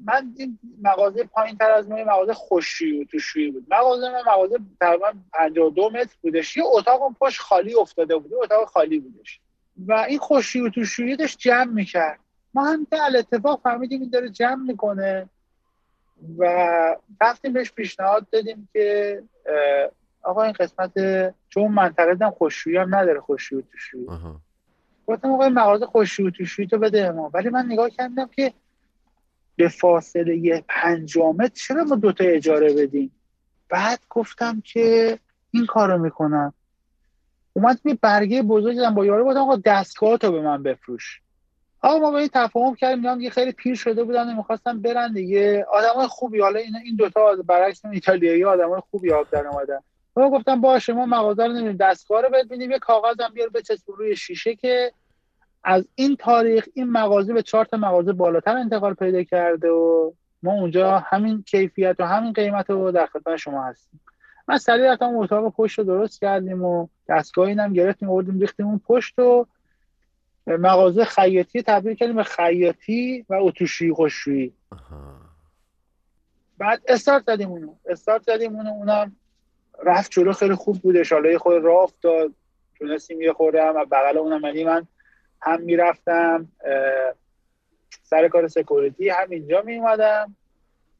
من 0.04 0.34
این 0.38 0.58
مغازه 0.82 1.24
پایین 1.24 1.56
تر 1.56 1.70
از 1.70 1.88
ما 1.88 1.96
مغازه 1.96 2.34
خوشی 2.34 3.00
و 3.00 3.04
توشویی 3.04 3.50
بود. 3.50 3.66
مغازه 3.70 4.10
من 4.10 4.20
مغازه 4.20 4.58
تقریبا 4.80 5.12
52 5.32 5.90
متر 5.90 6.14
بودش. 6.22 6.56
یه 6.56 6.64
اتاق 6.66 7.02
اون 7.02 7.16
پشت 7.20 7.40
خالی 7.40 7.74
افتاده 7.74 8.16
بود 8.16 8.34
اتاق 8.34 8.68
خالی 8.68 8.98
بودش. 8.98 9.40
و 9.86 9.92
این 9.92 10.18
خوشی 10.18 10.60
و 10.60 10.68
توشویی 10.68 11.16
داشت 11.16 11.38
جمع 11.38 11.72
می‌کرد. 11.72 12.20
ما 12.54 12.64
هم 12.64 12.86
که 12.90 12.96
اتفاق 13.18 13.60
فهمیدیم 13.62 14.00
این 14.00 14.10
داره 14.10 14.28
جمع 14.28 14.62
می‌کنه 14.66 15.28
و 16.38 16.44
رفتیم 17.20 17.52
بهش 17.52 17.72
پیشنهاد 17.72 18.26
دادیم 18.30 18.68
که 18.72 19.22
آقا 20.28 20.42
این 20.42 20.52
قسمت 20.52 20.92
چون 21.48 21.68
منطقه 21.68 22.14
دم 22.14 22.30
خوشویی 22.30 22.76
هم 22.76 22.94
نداره 22.94 23.20
خوشویی 23.20 23.62
توشویی 23.72 24.06
گفتم 25.06 25.30
آقا 25.30 25.48
مغازه 25.48 25.86
خوشویی 25.86 26.30
توشویی 26.30 26.68
تو 26.68 26.78
بده 26.78 27.10
ما 27.10 27.30
ولی 27.34 27.48
من 27.48 27.66
نگاه 27.66 27.90
کردم 27.90 28.30
که 28.36 28.52
به 29.56 29.68
فاصله 29.68 30.36
یه 30.36 30.64
پنجامت 30.68 31.52
چرا 31.54 31.84
ما 31.84 31.96
دوتا 31.96 32.24
اجاره 32.24 32.74
بدیم؟ 32.74 33.12
بعد 33.68 33.98
گفتم 34.10 34.60
که 34.60 35.18
این 35.50 35.66
کارو 35.66 35.98
می‌کنم. 35.98 36.54
اومد 37.52 37.80
می 37.84 37.94
برگه 37.94 38.42
بزرگ 38.42 38.76
دادم 38.76 38.94
با 38.94 39.06
یارو 39.06 39.24
گفتم 39.24 39.40
آقا 39.40 39.56
دستگاه 39.56 40.18
تو 40.18 40.32
به 40.32 40.40
من 40.40 40.62
بفروش. 40.62 41.20
آقا 41.80 41.98
ما 41.98 42.10
به 42.10 42.18
این 42.18 42.30
تفاهم 42.34 42.74
کردیم 42.74 42.98
میگم 42.98 43.20
یه 43.20 43.30
خیلی 43.30 43.52
پیر 43.52 43.74
شده 43.74 44.04
بودن 44.04 44.36
می‌خواستن 44.36 44.82
برن 44.82 45.12
دیگه. 45.12 45.66
آدمای 45.72 46.06
خوبی 46.06 46.40
حالا 46.40 46.60
این 46.60 46.76
این 46.84 46.96
دوتا 46.96 47.36
برعکس 47.46 47.84
ایتالیایی 47.84 48.44
آدمای 48.44 48.80
خوبی 48.90 49.12
آب 49.12 49.30
در 49.30 49.46
اومدن. 49.46 49.80
ما 50.18 50.30
گفتم 50.30 50.60
باشه 50.60 50.92
ما 50.92 51.06
مغازه 51.06 51.46
رو 51.46 51.52
نمیدیم 51.52 51.76
دستگاه 51.76 52.22
رو 52.22 52.28
ببینیم. 52.30 52.70
یه 52.70 52.78
کاغذ 52.78 53.20
هم 53.20 53.32
بیار 53.34 53.48
بچسب 53.48 53.90
روی 53.90 54.16
شیشه 54.16 54.54
که 54.54 54.92
از 55.64 55.88
این 55.94 56.16
تاریخ 56.16 56.68
این 56.74 56.90
مغازه 56.90 57.32
به 57.32 57.42
چهار 57.42 57.64
تا 57.64 57.76
مغازه 57.76 58.12
بالاتر 58.12 58.56
انتقال 58.56 58.94
پیدا 58.94 59.22
کرده 59.22 59.68
و 59.68 60.12
ما 60.42 60.52
اونجا 60.52 60.98
همین 60.98 61.42
کیفیت 61.42 61.96
و 61.98 62.06
همین 62.06 62.32
قیمت 62.32 62.70
رو 62.70 62.92
در 62.92 63.06
خدمت 63.06 63.36
شما 63.36 63.64
هستیم. 63.64 64.00
من 64.48 64.58
سریع 64.58 64.92
رفتم 64.92 65.16
اتاق 65.16 65.52
پشت 65.54 65.78
رو 65.78 65.84
درست 65.84 66.20
کردیم 66.20 66.64
و 66.64 66.88
دستگاه 67.08 67.48
اینم 67.48 67.72
گرفتیم 67.72 68.10
آوردیم 68.10 68.40
ریختیم 68.40 68.66
اون 68.66 68.80
پشت 68.86 69.18
و 69.18 69.46
مغازه 70.46 71.04
خیاطی 71.04 71.62
تبدیل 71.62 71.94
کردیم 71.94 72.16
به 72.16 72.22
خیاطی 72.22 73.24
و 73.28 73.34
اتوشویی 73.34 73.92
خوشویی. 73.92 74.52
بعد 76.58 76.82
استارت 76.88 77.24
زدیم 77.26 77.48
اونو. 77.48 77.74
استارت 77.88 78.22
زدیم 78.22 78.56
اونو 78.56 78.70
اونم 78.70 79.16
رفت 79.84 80.10
جلو 80.10 80.32
خیلی 80.32 80.54
خوب 80.54 80.76
حالا 81.10 81.30
یه 81.30 81.38
خود 81.38 81.64
راه 81.64 81.82
افتاد. 81.82 82.32
تونستیم 82.78 83.20
یه 83.20 83.32
خورده 83.32 83.64
هم 83.64 83.84
بغل 83.84 84.18
اونم 84.18 84.44
یعنی 84.44 84.64
من 84.64 84.86
هم 85.42 85.60
می‌رفتم. 85.60 86.48
سر 88.02 88.28
کار 88.28 88.48
سکوریتی 88.48 89.08
هم 89.08 89.30
اینجا 89.30 89.62
می 89.62 89.76
اومدم 89.76 90.36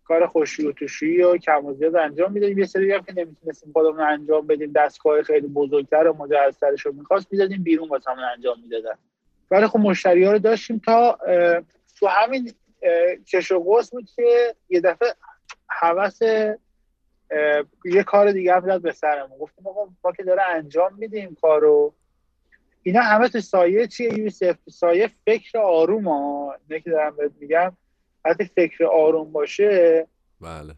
کار 0.05 0.27
خوشی 0.27 0.67
و 0.67 0.73
توشی 0.73 1.23
و 1.23 1.37
کم 1.37 1.67
و 1.67 1.75
زیاد 1.75 1.97
انجام 1.97 2.33
می‌دادیم. 2.33 2.59
یه 2.59 2.67
سری 2.67 2.93
هم 2.93 3.03
که 3.03 3.13
نمی‌تونستیم 3.17 3.73
خودمون 3.73 4.01
انجام 4.01 4.47
بدیم. 4.47 4.73
دستگاه 4.73 5.23
خیلی 5.23 5.47
بزرگتر 5.47 6.07
و 6.07 6.17
مجهزترش 6.17 6.87
رو 6.87 6.93
می‌خواست 6.93 7.33
می‌دادیم 7.33 7.63
بیرون 7.63 7.89
واسه 7.89 8.11
انجام 8.11 8.61
می‌دادن. 8.63 8.99
ولی 9.51 9.67
خب 9.67 9.79
مشتری 9.79 10.25
ها 10.25 10.33
رو 10.33 10.39
داشتیم 10.39 10.83
تا 10.85 11.19
تو 11.99 12.07
همین 12.07 12.53
کش 13.33 13.53
و 13.53 13.61
بود 13.93 14.09
که 14.17 14.55
یه 14.69 14.81
دفعه 14.81 15.15
حوث 15.67 16.23
یه 17.85 18.03
کار 18.03 18.33
دیگه 18.33 18.55
هم 18.55 18.79
به 18.79 18.93
سرمون. 18.93 19.39
گفتیم 19.39 19.67
آقا 19.67 19.89
ما 20.05 20.13
که 20.13 20.23
داره 20.23 20.43
انجام 20.43 20.95
میدیم 20.95 21.37
کارو. 21.41 21.95
اینا 22.83 23.01
همه 23.01 23.29
تو 23.29 23.41
سایه 23.41 23.87
چیه 23.87 24.19
یوسف؟ 24.19 24.57
سایه 24.71 25.11
فکر 25.27 25.59
آروم 25.59 26.09
ها 26.09 26.57
اینه 26.69 26.81
که 26.81 26.91
دارم 26.91 27.17
بهت 27.17 27.33
میگم. 27.41 27.77
وقتی 28.25 28.45
فکر 28.45 28.85
آروم 28.85 29.33
باشه 29.33 30.07
بله. 30.41 30.75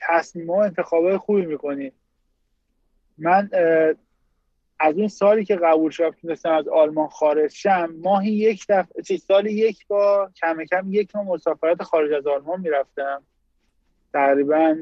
تصمیم 0.00 0.50
و 0.50 0.58
انتخابای 0.58 1.16
خوبی 1.16 1.46
می‌کنی. 1.46 1.92
من 3.18 3.50
از 4.80 4.98
اون 4.98 5.08
سالی 5.08 5.44
که 5.44 5.56
قبول 5.56 5.90
شدم 5.90 6.10
تونستم 6.10 6.52
از 6.52 6.68
آلمان 6.68 7.08
خارج 7.08 7.52
شم 7.52 7.94
ماهی 8.02 8.30
یک 8.30 8.66
دفعه 8.68 9.02
چه 9.02 9.16
سالی 9.16 9.52
یک 9.52 9.86
با 9.86 10.30
کم 10.40 10.64
کم 10.64 10.92
یک 10.92 11.16
ماه 11.16 11.24
مسافرت 11.24 11.82
خارج 11.82 12.12
از 12.12 12.26
آلمان 12.26 12.60
می‌رفتم. 12.60 13.22
تقریبا 14.12 14.76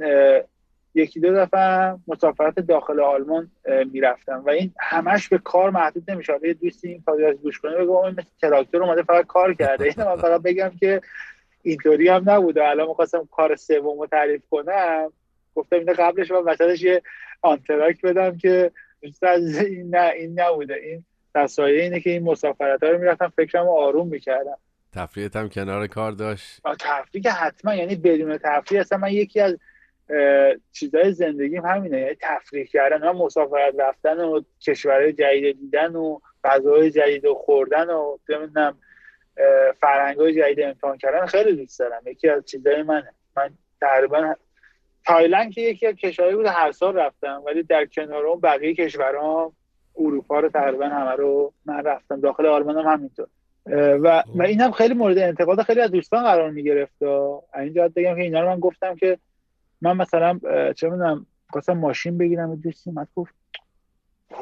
یکی 0.94 1.20
دو 1.20 1.34
دفعه 1.34 1.96
مسافرت 2.08 2.60
داخل 2.60 3.00
آلمان 3.00 3.50
می‌رفتم 3.92 4.42
و 4.46 4.50
این 4.50 4.72
همش 4.80 5.28
به 5.28 5.38
کار 5.38 5.70
محدود 5.70 6.10
نمیشه 6.10 6.32
یه 6.42 6.54
دوستی 6.54 6.88
این 6.88 7.02
پادکست 7.02 7.42
گوش 7.42 7.58
کنه 7.58 7.76
بگم 7.76 8.04
این 8.04 8.14
مثل 8.18 8.28
تراکتور 8.40 8.82
اومده 8.82 9.02
فقط 9.02 9.26
کار 9.26 9.54
کرده. 9.54 9.84
این 9.84 9.94
من 9.98 10.16
فقط 10.16 10.42
بگم 10.42 10.72
که 10.80 11.00
اینطوری 11.62 12.08
هم 12.08 12.30
نبوده. 12.30 12.68
الان 12.68 12.88
می‌خواستم 12.88 13.28
کار 13.32 13.56
سوم 13.56 14.00
رو 14.00 14.06
تعریف 14.06 14.42
کنم. 14.50 15.12
گفتم 15.54 15.76
اینو 15.76 15.94
قبلش 15.98 16.30
من 16.30 16.42
وسطش 16.42 16.82
یه 16.82 17.02
آنتراک 17.42 18.00
بدم 18.02 18.38
که 18.38 18.70
این 19.00 19.88
نه 19.90 20.12
این 20.16 20.40
نبوده. 20.40 20.74
این 20.74 21.04
تصایه 21.34 21.82
اینه 21.82 22.00
که 22.00 22.10
این 22.10 22.22
مسافرت 22.22 22.82
ها 22.82 22.90
رو 22.90 22.98
می‌رفتم 22.98 23.32
فکرم 23.36 23.68
آروم 23.68 24.08
می‌کردم. 24.08 24.58
تفریحت 24.92 25.36
هم 25.36 25.48
کنار 25.48 25.86
کار 25.86 26.12
داشت. 26.12 26.60
تفریح 26.80 27.28
حتما 27.28 27.74
یعنی 27.74 27.96
بدون 27.96 28.38
تفریح 28.38 28.80
اصلا 28.80 28.98
من 28.98 29.12
یکی 29.12 29.40
از 29.40 29.58
چیزای 30.72 31.12
زندگیم 31.12 31.66
همینه. 31.66 32.00
یعنی 32.00 32.16
تفریح 32.20 32.64
کردن 32.64 33.02
هم 33.02 33.16
مسافرت 33.16 33.74
رفتن 33.78 34.20
و 34.20 34.40
کشورهای 34.66 35.12
جدید 35.12 35.60
دیدن 35.60 35.96
و 35.96 36.18
غذاهای 36.44 36.90
جدید 36.90 37.24
و 37.24 37.34
خوردن 37.34 37.90
و 37.90 38.18
نمی‌دونم 38.28 38.78
فرهنگ 39.80 40.16
های 40.16 40.34
جدید 40.34 40.60
امتحان 40.60 40.98
کردن 40.98 41.26
خیلی 41.26 41.56
دوست 41.56 41.78
دارم. 41.78 42.02
یکی 42.06 42.28
از 42.28 42.44
چیزای 42.44 42.82
منه. 42.82 43.12
من 43.36 43.50
تقریبا 43.80 44.34
تایلند 45.06 45.52
که 45.52 45.60
یکی 45.60 45.86
از 45.86 45.94
کشورهایی 45.94 46.36
بود 46.36 46.46
هر 46.46 46.72
سال 46.72 46.96
رفتم 46.96 47.42
ولی 47.46 47.62
در 47.62 47.86
کنار 47.86 48.26
اون 48.26 48.40
بقیه 48.40 48.74
کشورها 48.74 49.52
اروپا 49.96 50.40
رو 50.40 50.48
تقریبا 50.48 50.86
همه 50.86 51.10
رو 51.10 51.52
من 51.66 51.84
رفتم. 51.84 52.20
داخل 52.20 52.46
آلمان 52.46 52.78
هم 52.78 52.92
همینطور. 52.92 53.26
و 54.02 54.22
و 54.34 54.42
این 54.42 54.60
هم 54.60 54.70
خیلی 54.72 54.94
مورد 54.94 55.18
انتقاد 55.18 55.62
خیلی 55.62 55.80
از 55.80 55.90
دوستان 55.90 56.24
قرار 56.24 56.50
می‌گرفت. 56.50 57.02
اینجا 57.54 57.88
بگم 57.96 58.14
که 58.14 58.20
اینا 58.20 58.40
رو 58.40 58.48
من 58.48 58.60
گفتم 58.60 58.94
که 58.94 59.18
من 59.84 59.96
مثلا 59.96 60.38
چه 60.72 60.88
می‌دونم 60.88 61.26
خواستم 61.50 61.72
ماشین 61.72 62.18
بگیرم 62.18 62.50
و 62.50 62.56
دوستی 62.56 62.90
اومد 62.90 63.08
گفت 63.16 63.34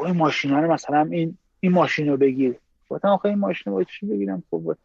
این 0.04 0.16
ماشین 0.16 0.50
رو 0.50 0.72
مثلا 0.72 1.08
این 1.10 1.38
این 1.60 1.72
ماشین 1.72 2.08
رو 2.08 2.16
بگیر. 2.16 2.56
گفتم 2.90 3.08
آخه 3.08 3.26
این 3.26 3.38
ماشین 3.38 3.72
رو 3.72 3.84
چی 3.84 4.06
بگیرم؟ 4.06 4.42
خب 4.50 4.76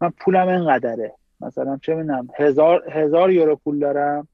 من 0.00 0.10
پولم 0.10 0.48
اینقدره. 0.48 1.12
مثلا 1.40 1.78
چه 1.82 1.94
می‌دونم 1.94 2.28
هزار 2.36 2.90
هزار 2.90 3.32
یورو 3.32 3.56
پول 3.56 3.78
دارم. 3.78 4.28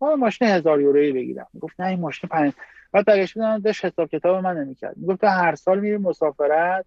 ما 0.00 0.16
ماشین 0.16 0.48
هزار 0.48 0.80
یورویی 0.80 1.12
بگیرم. 1.12 1.46
گفت 1.60 1.80
نه 1.80 1.86
این 1.86 2.00
ماشین 2.00 2.28
پنج 2.28 2.52
بعد 2.92 3.04
برگشت 3.04 3.34
بودم 3.34 3.58
داشت 3.58 3.84
حساب 3.84 4.08
کتاب 4.08 4.44
من 4.44 4.58
نمی‌کرد. 4.58 4.96
می‌گفت 4.96 5.24
هر 5.24 5.54
سال 5.54 5.80
میری 5.80 5.96
مسافرت 5.96 6.84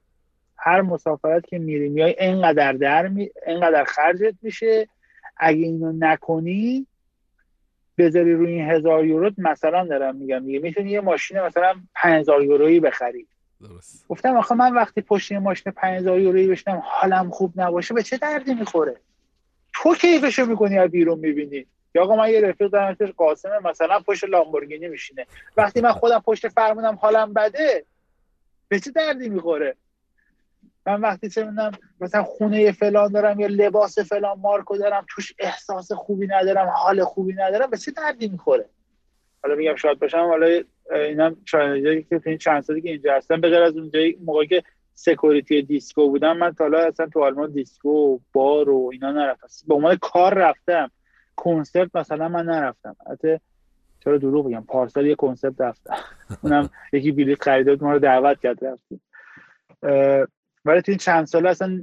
هر 0.57 0.81
مسافرت 0.81 1.45
که 1.45 1.59
میری 1.59 1.89
میای 1.89 2.15
اینقدر 2.19 2.73
در 2.73 3.07
می... 3.07 3.29
اینقدر 3.47 3.83
خرجت 3.83 4.35
میشه. 4.41 4.87
اگه 5.37 5.65
اینو 5.65 5.93
نکنی 5.99 6.87
بذاری 7.97 8.33
روی 8.33 8.51
این 8.51 8.69
هزار 8.69 9.05
یورو 9.05 9.31
مثلا 9.37 9.85
دارم 9.85 10.15
میگم 10.15 10.43
میگه 10.43 10.59
می‌تونی 10.59 10.91
یه 10.91 11.01
ماشین 11.01 11.41
مثلا 11.41 11.75
5000 11.95 12.43
یورویی 12.43 12.79
بخری. 12.79 13.27
درست. 13.61 14.05
گفتم 14.07 14.37
آخه 14.37 14.55
من 14.55 14.73
وقتی 14.73 15.01
پشت 15.01 15.31
یه 15.31 15.39
ماشین 15.39 15.73
5000 15.73 16.19
یورویی 16.19 16.47
بشنم 16.47 16.81
حالم 16.85 17.29
خوب 17.29 17.53
نباشه 17.55 17.93
به 17.93 18.03
چه 18.03 18.17
دردی 18.17 18.53
می‌خوره؟ 18.53 18.95
تو 19.73 19.95
کیفشو 19.95 20.45
می‌کنی 20.45 20.77
از 20.77 20.91
بیرون 20.91 21.19
می‌بینی؟ 21.19 21.65
یا 21.95 22.03
آقا 22.03 22.15
من 22.15 22.29
یه 22.29 22.41
رفیق 22.41 22.67
دارم 22.67 22.95
قاسمه 23.17 23.59
مثلا 23.59 23.99
پشت 23.99 24.23
لامبورگینی 24.23 24.87
میشینه. 24.87 25.25
وقتی 25.57 25.81
من 25.81 25.91
خودم 25.91 26.19
پشت 26.25 26.47
فرمونم 26.47 26.95
حالم 26.95 27.33
بده 27.33 27.85
به 28.67 28.79
چه 28.79 28.91
دردی 28.91 29.29
می‌خوره؟ 29.29 29.75
من 30.85 31.01
وقتی 31.01 31.29
چه 31.29 31.47
مثلا 32.01 32.23
خونه 32.23 32.71
فلان 32.71 33.11
دارم 33.11 33.39
یا 33.39 33.47
لباس 33.47 33.99
فلان 33.99 34.39
مارکو 34.39 34.77
دارم 34.77 35.05
توش 35.09 35.33
احساس 35.39 35.91
خوبی 35.91 36.27
ندارم 36.27 36.67
حال 36.67 37.03
خوبی 37.03 37.33
ندارم 37.33 37.69
به 37.69 37.77
چه 37.77 37.91
دردی 37.91 38.27
می‌خوره؟ 38.27 38.65
حالا 39.43 39.55
میگم 39.55 39.75
شاید 39.75 39.99
باشم 39.99 40.17
حالا 40.17 40.61
اینم 40.91 41.37
جالبه 41.45 42.03
که 42.03 42.21
این 42.25 42.37
چند 42.37 42.61
سالی 42.61 42.81
که 42.81 42.89
اینجا 42.89 43.13
هستم 43.13 43.41
به 43.41 43.49
غیر 43.49 43.61
از 43.61 43.77
اونجایی 43.77 44.17
موقعی 44.25 44.47
که 44.47 44.63
security 44.93 45.61
دیسکو 45.61 46.09
بودم 46.09 46.37
من 46.37 46.53
تا 46.53 46.63
حالا 46.63 46.79
اصلا 46.79 47.07
تو 47.07 47.23
آلمان 47.23 47.51
دیسکو 47.51 47.89
و 47.89 48.19
بار 48.33 48.69
و 48.69 48.89
اینا 48.93 49.11
نرفتم. 49.11 49.47
به 49.67 49.75
عنوان 49.75 49.97
کار 50.01 50.33
رفتم. 50.33 50.91
کنسرت 51.35 51.95
مثلا 51.95 52.29
من 52.29 52.45
نرفتم. 52.45 52.95
حتی 53.11 53.39
چرا 54.03 54.17
دروغ 54.17 54.47
بگم؟ 54.47 54.63
پارسال 54.67 55.05
یه 55.05 55.15
کنسرت 55.15 55.61
رفتم. 55.61 55.95
اونم 56.41 56.69
یکی 56.93 57.11
بلیط 57.11 57.43
خرید 57.43 57.83
ما 57.83 57.91
رو 57.93 57.99
دعوت 57.99 58.39
کرد 58.39 58.65
رفتیم. 58.65 59.01
ولی 60.65 60.81
تو 60.81 60.91
این 60.91 60.97
چند 60.97 61.25
ساله 61.25 61.49
اصلا 61.49 61.81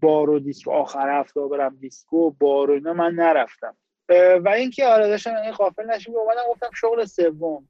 بار 0.00 0.30
و 0.30 0.38
دیسکو 0.38 0.70
آخر 0.70 1.20
هفته 1.20 1.40
برم 1.40 1.76
دیسکو 1.80 2.30
بار 2.30 2.70
و 2.70 2.74
اینا 2.74 2.92
من 2.92 3.14
نرفتم. 3.14 3.74
و 4.44 4.48
اینکه 4.56 4.86
آره 4.86 5.08
داشتم 5.08 5.34
این 5.34 5.52
قافل 5.52 5.90
نشیم 5.90 6.14
اومدم 6.14 6.40
گفتم 6.50 6.70
شغل 6.74 7.04
سوم. 7.04 7.68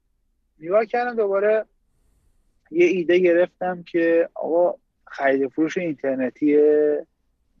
نگاه 0.59 0.85
کردم 0.85 1.15
دوباره 1.15 1.65
یه 2.71 2.85
ایده 2.85 3.19
گرفتم 3.19 3.83
که 3.83 4.29
آقا 4.35 4.75
خرید 5.07 5.47
فروش 5.47 5.77
اینترنتی 5.77 6.57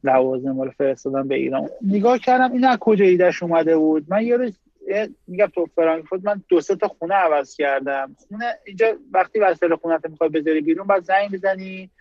لوازم 0.03 0.51
مال 0.51 0.69
فرستادم 0.69 1.27
به 1.27 1.35
ایران. 1.35 1.69
نگاه 1.81 2.19
کردم 2.19 2.51
این 2.51 2.65
از 2.65 2.77
کجا 2.77 3.05
ایدهش 3.05 3.43
اومده 3.43 3.77
بود؟ 3.77 4.05
من 4.07 4.25
یه 4.25 4.37
روز 4.37 4.59
میگم 5.27 5.45
تو 5.45 5.65
فرانکفورت 5.75 6.25
من 6.25 6.43
دو 6.49 6.61
سه 6.61 6.75
تا 6.75 6.87
خونه 6.87 7.15
عوض 7.15 7.55
کردم. 7.55 8.15
خونه 8.27 8.45
اینجا 8.65 8.97
وقتی 9.11 9.39
وسایل 9.39 9.75
خونه 9.75 9.99
می‌خوای 10.09 10.29
بذاری 10.29 10.61
بیرون 10.61 10.87
بعد 10.87 11.03
زنگ 11.03 11.31
بزنی 11.31 11.91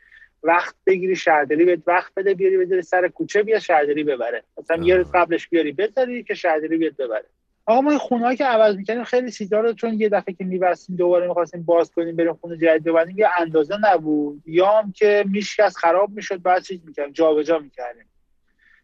وقت 0.42 0.74
بگیری 0.86 1.16
شهرداری 1.16 1.64
بهت 1.64 1.82
وقت 1.86 2.12
بده 2.16 2.34
بیاری 2.34 2.58
بذاری 2.58 2.82
سر 2.82 3.08
کوچه 3.08 3.42
بیا 3.42 3.58
شهرداری 3.58 4.04
ببره. 4.04 4.42
مثلا 4.58 4.82
یه 4.82 4.96
روز 4.96 5.10
قبلش 5.14 5.48
بیاری 5.48 5.72
بذاری 5.72 6.22
که 6.22 6.34
شهرداری 6.34 6.76
بیاد 6.76 6.96
ببره. 6.96 7.24
آقا 7.66 7.80
ما 7.80 7.90
این 7.90 7.98
خونه 7.98 8.36
که 8.36 8.44
عوض 8.44 8.76
می‌کنیم 8.76 9.04
خیلی 9.04 9.32
چیزا 9.32 9.60
رو 9.60 9.72
چون 9.72 9.94
یه 9.94 10.08
دفعه 10.08 10.34
که 10.34 10.44
میبستیم 10.44 10.96
دوباره 10.96 11.28
می‌خواستیم 11.28 11.62
باز 11.62 11.90
کنیم 11.90 12.16
بریم 12.16 12.34
خونه 12.34 12.56
جدید 12.56 12.84
ببندیم 12.84 13.18
یه 13.18 13.28
اندازه 13.38 13.76
نبود. 13.82 14.42
یا 14.46 14.66
هم 14.66 14.92
که 14.92 15.24
میشکست 15.28 15.76
خراب 15.76 16.10
می‌شد 16.10 16.42
بعد 16.42 16.62
چیز 16.62 16.80
می‌کردیم 16.86 17.12
جابجا 17.12 17.58
می‌کردیم. 17.58 18.04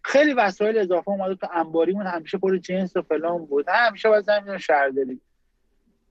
خیلی 0.04 0.32
وسایل 0.32 0.78
اضافه 0.78 1.08
اومده 1.08 1.34
تو 1.34 1.46
انباریمون 1.54 2.06
همیشه 2.06 2.38
پر 2.38 2.56
جنس 2.56 2.96
و 2.96 3.02
فلان 3.02 3.46
بود. 3.46 3.68
همیشه 3.68 4.08
باید 4.08 4.24
زمین 4.24 4.58
شهرداری. 4.58 5.20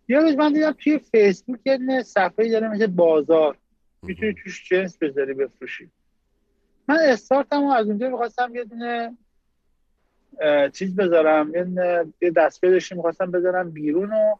یه 0.07 0.19
روز 0.19 0.35
من 0.35 0.53
دیدم 0.53 0.71
توی 0.71 0.99
فیسبوک 0.99 1.59
یه 1.65 2.03
صفحه 2.03 2.51
داره 2.51 2.69
مثل 2.69 2.87
بازار. 2.87 3.57
می‌تونی 4.03 4.33
توش 4.33 4.69
جنس 4.69 4.97
بذاری 4.97 5.33
بفروشی. 5.33 5.89
من 6.87 6.97
استارتم 6.99 7.63
از 7.63 7.87
اونجا 7.87 8.09
می‌خواستم 8.09 8.55
یه 8.55 8.63
دونه 8.63 9.17
چیز 10.73 10.95
بذارم 10.95 11.51
یه 12.21 12.31
دستگاه 12.31 12.71
داشتیم 12.71 12.97
می‌خواستم 12.97 13.31
بذارم 13.31 13.71
بیرون 13.71 14.13
و 14.13 14.35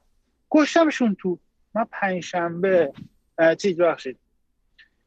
گشتمشون 0.50 1.16
تو. 1.20 1.40
من 1.76 1.86
پنج 1.92 2.24
شنبه 2.24 2.94
چیز 3.58 3.82
بخشید 3.82 4.18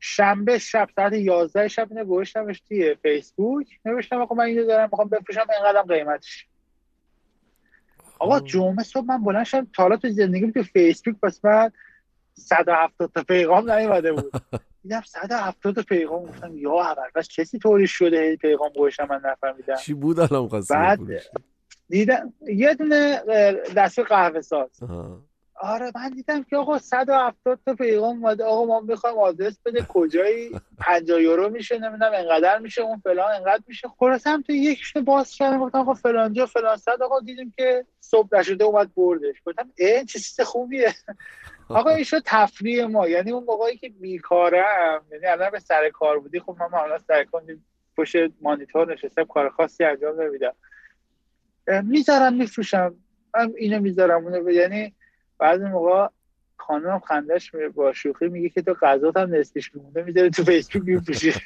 شنبه 0.00 0.58
شب 0.58 0.88
ساعت 0.96 1.12
11 1.12 1.68
شب 1.68 1.86
اینه 1.90 2.04
گوشتمش 2.04 2.60
توی 2.60 2.94
فیسبوک. 2.94 3.80
نوشتم 3.84 4.20
آقا 4.20 4.34
من 4.34 4.44
اینو 4.44 4.66
دارم 4.66 4.88
می‌خوام 4.92 5.08
بفروشم 5.08 5.46
اینقدر 5.50 5.82
قیمتش 5.82 6.46
آقا 8.18 8.40
جمعه 8.40 8.82
صبح 8.82 9.06
من 9.06 9.24
بلند 9.24 9.44
شدم 9.44 9.66
تا 9.74 9.82
حالا 9.82 9.96
تو 9.96 10.08
زندگیم 10.08 10.50
تو 10.50 10.62
فیسبوک 10.62 11.16
پس 11.22 11.40
بعد 11.40 11.72
170 12.34 13.10
تا 13.14 13.22
پیغام 13.22 13.70
نیومده 13.70 14.12
بود. 14.12 14.32
دیدم 14.82 15.02
170 15.06 15.74
تا 15.74 15.82
پیغام. 15.82 16.22
گفتم 16.22 16.56
یا 16.58 16.80
اول 16.80 17.22
کسی 17.36 17.58
طوری 17.58 17.86
شده 17.86 18.36
پیغام 18.36 18.70
گوشم 18.76 19.06
من 19.10 19.20
نفهمیدم. 19.24 19.76
چی 19.76 19.94
بود 19.94 20.20
الان 20.20 20.48
بعد 20.70 20.98
دیدم 21.88 22.32
یه 22.46 22.74
دونه 22.74 23.22
دستگاه 23.76 24.06
قهوه 24.06 24.40
ساز. 24.40 24.70
آره 25.60 25.92
من 25.94 26.10
دیدم 26.10 26.42
که 26.42 26.56
آقا 26.56 26.78
170 26.78 27.58
تا 27.66 27.74
پیغام 27.74 28.24
اومده. 28.24 28.44
آقا 28.44 28.64
ما 28.64 28.80
می‌خوایم 28.80 29.18
آدرس 29.18 29.58
بده 29.64 29.86
کجایی؟ 29.88 30.50
50 30.78 31.22
یورو 31.22 31.50
میشه 31.50 31.78
نمی‌دونم 31.78 32.12
انقدر 32.14 32.58
میشه 32.58 32.82
اون 32.82 32.98
فلان 32.98 33.32
انقدر 33.32 33.62
میشه. 33.66 33.88
خلاص 33.98 34.26
هم 34.26 34.42
تو 34.42 34.52
یکیشون 34.52 35.04
باز 35.04 35.30
کردم 35.30 35.58
گفتم 35.58 35.78
آقا 35.78 35.94
فلانجا 35.94 36.46
فلان 36.46 36.76
صد. 36.76 37.02
آقا 37.02 37.20
دیدیم 37.20 37.52
که 37.56 37.86
صبح 38.00 38.28
نشده 38.38 38.64
اومد 38.64 38.94
بردش. 38.94 39.36
گفتم 39.46 39.70
ای 39.78 40.04
چه 40.04 40.18
چیز 40.18 40.40
خوبیه؟ 40.40 40.94
آقا 41.68 41.90
این 41.90 42.04
شد 42.04 42.22
تفریح 42.24 42.84
ما. 42.84 43.08
یعنی 43.08 43.32
اون 43.32 43.44
موقعی 43.44 43.76
که 43.76 43.88
بیکارم 43.88 45.04
یعنی 45.12 45.26
الان 45.26 45.50
به 45.50 45.58
سر 45.58 45.90
کار 45.90 46.18
بودی 46.18 46.40
خب 46.40 46.56
من 46.60 46.68
حالا 46.68 46.98
سر 46.98 47.24
کار 47.24 47.42
پشت 47.96 48.16
مانیتور 48.40 48.92
نشستم 48.92 49.24
کار 49.24 49.48
خاصی 49.48 49.84
انجام 49.84 50.20
نمیدم. 50.20 50.54
می‌ذارم 51.82 52.34
میفروشم. 52.34 52.94
من 53.34 53.52
اینو 53.56 53.80
می‌ذارم 53.80 54.24
اونو 54.24 54.50
یعنی 54.50 54.94
بعضی 55.38 55.64
موقع 55.64 56.08
خانم 56.56 56.98
خندش 56.98 57.50
با 57.74 57.92
شوخی 57.92 58.28
میگه 58.28 58.48
که 58.48 58.62
تو 58.62 58.74
غذات 58.74 59.16
هم 59.16 59.34
نصفش 59.34 59.74
میمونه 59.74 60.02
می‌ذاره 60.02 60.30
تو 60.30 60.44
فیسبوک 60.44 60.82
میفروشی. 60.84 61.32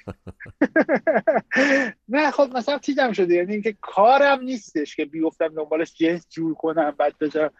نه 2.08 2.30
خب 2.30 2.50
مثلا 2.54 2.78
چیزم 2.78 3.12
شده 3.12 3.34
یعنی 3.34 3.52
اینکه 3.52 3.76
کارم 3.80 4.40
نیستش 4.40 4.96
که 4.96 5.04
بیفتم 5.04 5.48
دنبالش 5.48 5.94
جنس 5.94 6.26
جور 6.30 6.54
کنم 6.54 6.94
بعد 6.98 7.14
بذارم. 7.20 7.50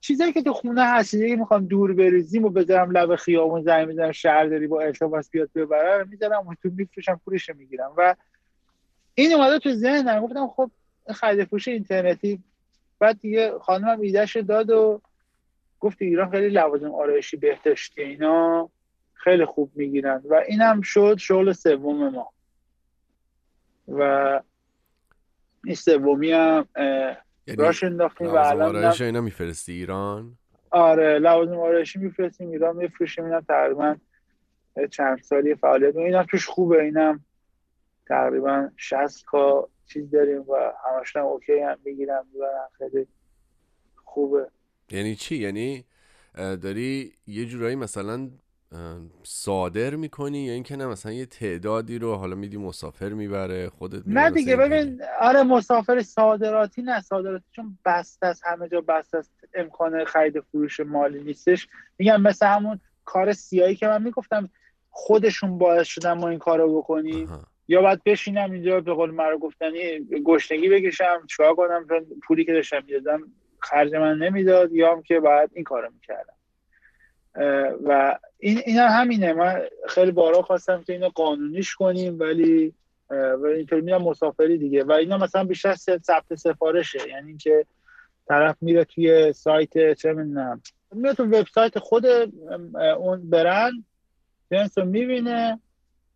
چیزایی 0.00 0.32
که 0.32 0.42
تو 0.42 0.52
خونه 0.52 0.84
هست 0.84 1.10
چیزایی 1.10 1.36
می‌خوام 1.36 1.66
دور 1.66 1.94
بریزیم 1.94 2.44
و 2.44 2.50
بذارم 2.50 2.90
لب 2.90 3.16
خیابون 3.16 3.62
زنگ 3.62 3.88
می‌زنم 3.88 4.12
شهرداری 4.12 4.66
با 4.66 4.80
التماس 4.82 5.30
بیاد 5.30 5.50
ببرم 5.54 6.08
می‌ذارم 6.08 6.46
و 6.46 6.54
تو 6.62 6.70
میفروشم 6.76 7.20
پولش 7.24 7.50
می‌گیرم. 7.50 7.92
و 7.96 8.14
این 9.14 9.34
اومده 9.34 9.58
تو 9.58 9.72
ذهنم. 9.72 10.20
گفتم 10.20 10.48
خب 10.48 10.70
خرید 11.14 11.44
فروش 11.44 11.68
اینترنتی. 11.68 12.42
بعد 12.98 13.20
دیگه 13.20 13.58
خانمم 13.58 14.00
ایدهش 14.00 14.36
داد 14.36 14.70
و 14.70 15.00
گفت 15.80 16.02
ایران 16.02 16.30
خیلی 16.30 16.48
لوازم 16.48 16.94
آرایشی 16.94 17.36
بهداشتی 17.36 18.02
اینا 18.02 18.70
خیلی 19.14 19.44
خوب 19.44 19.70
می‌گیرن. 19.74 20.22
و 20.30 20.34
اینم 20.48 20.80
شد 20.80 21.16
شغل 21.18 21.52
سوم 21.52 22.08
ما. 22.08 22.32
و 23.88 24.40
این 25.64 25.74
سومی 25.74 26.32
هم 26.32 26.66
یعنی 27.46 27.62
راش 27.62 27.84
انداختیم 27.84 28.26
و 28.26 28.36
الان 28.36 28.76
آرایش 28.76 29.00
اینا 29.00 29.20
میفرستی 29.20 29.72
ایران؟ 29.72 30.38
آره 30.70 31.18
لوازم 31.18 31.58
آرایشی 31.58 31.98
میفرستیم 31.98 32.50
ایران 32.50 32.76
میفروشیم 32.76 33.24
اینم 33.24 33.40
تقریبا 33.40 33.96
چند 34.90 35.22
سالی 35.22 35.54
فعالیت 35.54 35.96
اینم 35.96 36.22
توش 36.22 36.46
خوبه 36.46 36.82
اینم 36.82 37.24
تقریبا 38.08 38.68
60 38.76 39.24
کا 39.24 39.68
چیز 39.86 40.10
داریم 40.10 40.40
و 40.40 40.72
همش 40.84 41.16
هم 41.16 41.24
اوکی 41.24 41.60
هم 41.60 41.78
می‌گیرم 41.84 42.26
و 42.40 42.44
خیلی 42.78 43.06
خوبه. 44.04 44.50
یعنی 44.90 45.14
چی؟ 45.14 45.36
یعنی 45.36 45.84
داری 46.34 47.12
یه 47.26 47.46
جورایی 47.46 47.76
مثلا 47.76 48.30
صادر 49.22 49.94
می‌کنی 49.94 50.38
یا 50.38 50.52
اینکه 50.52 50.76
نه 50.76 50.86
مثلا 50.86 51.12
یه 51.12 51.26
تعدادی 51.26 51.98
رو 51.98 52.14
حالا 52.14 52.36
میدی 52.36 52.56
مسافر 52.56 53.08
می‌بره 53.08 53.68
خودت 53.68 54.02
نه 54.06 54.30
دیگه 54.30 54.56
ببین 54.56 55.02
آره 55.20 55.42
مسافر 55.42 56.02
صادراتی 56.02 56.82
نه 56.82 57.00
صادراتی 57.00 57.44
چون 57.50 57.78
بست 57.84 58.24
است 58.24 58.42
همه 58.46 58.68
جا 58.68 58.80
بست 58.80 59.14
است 59.14 59.32
امکان 59.54 60.04
خرید 60.04 60.40
فروش 60.40 60.80
مالی 60.80 61.22
نیستش. 61.22 61.68
میگم 61.98 62.22
مثل 62.22 62.46
همون 62.46 62.80
کار 63.04 63.32
سیایی 63.32 63.76
که 63.76 63.88
من 63.88 64.02
می‌گفتم 64.02 64.50
خودشون 64.90 65.58
باعث 65.58 65.86
شدن 65.86 66.12
ما 66.12 66.28
این 66.28 66.38
کارو 66.38 66.78
بکنیم. 66.78 67.28
یا 67.68 67.82
باید 67.82 68.04
بشینم 68.04 68.52
اینجا 68.52 68.80
به 68.80 68.94
قول 68.94 69.10
مرا 69.10 69.38
گفتنی 69.38 69.98
گشنگی 70.24 70.68
بکشم 70.68 71.26
چیکار 71.26 71.54
کنم؟ 71.54 71.86
پولی 72.26 72.44
که 72.44 72.52
داشتم 72.52 72.82
می‌دادم 72.86 73.22
خرج 73.58 73.94
من 73.94 74.18
نمی‌داد 74.18 74.72
یا 74.72 74.92
هم 74.92 75.02
که 75.02 75.20
باید 75.20 75.50
این 75.54 75.64
کارو 75.64 75.90
می‌کردم. 75.92 76.35
و 77.84 78.18
این 78.38 78.60
اینا 78.66 78.86
همینه. 78.86 79.32
من 79.32 79.62
خیلی 79.88 80.10
بارا 80.10 80.42
خواستم 80.42 80.82
که 80.82 80.92
اینو 80.92 81.08
قانونیش 81.08 81.74
کنیم 81.74 82.18
ولی 82.18 82.74
و 83.10 83.46
اینطور 83.46 83.80
میرم 83.80 84.02
مسافری 84.02 84.58
دیگه. 84.58 84.84
و 84.84 84.92
اینا 84.92 85.18
مثلا 85.18 85.44
بیشتر 85.44 85.74
ثبت 85.74 86.34
سفارشه. 86.34 87.08
یعنی 87.08 87.28
اینکه 87.28 87.66
طرف 88.28 88.56
میره 88.60 88.84
توی 88.84 89.32
سایت 89.32 89.92
چه 89.92 90.12
می‌دونم 90.12 90.62
میره 90.92 91.14
تو 91.14 91.24
وبسایت 91.24 91.78
خود 91.78 92.06
اون 92.98 93.30
برند 93.30 93.84
جنس 94.50 94.78
رو 94.78 94.84
می‌بینه. 94.84 95.60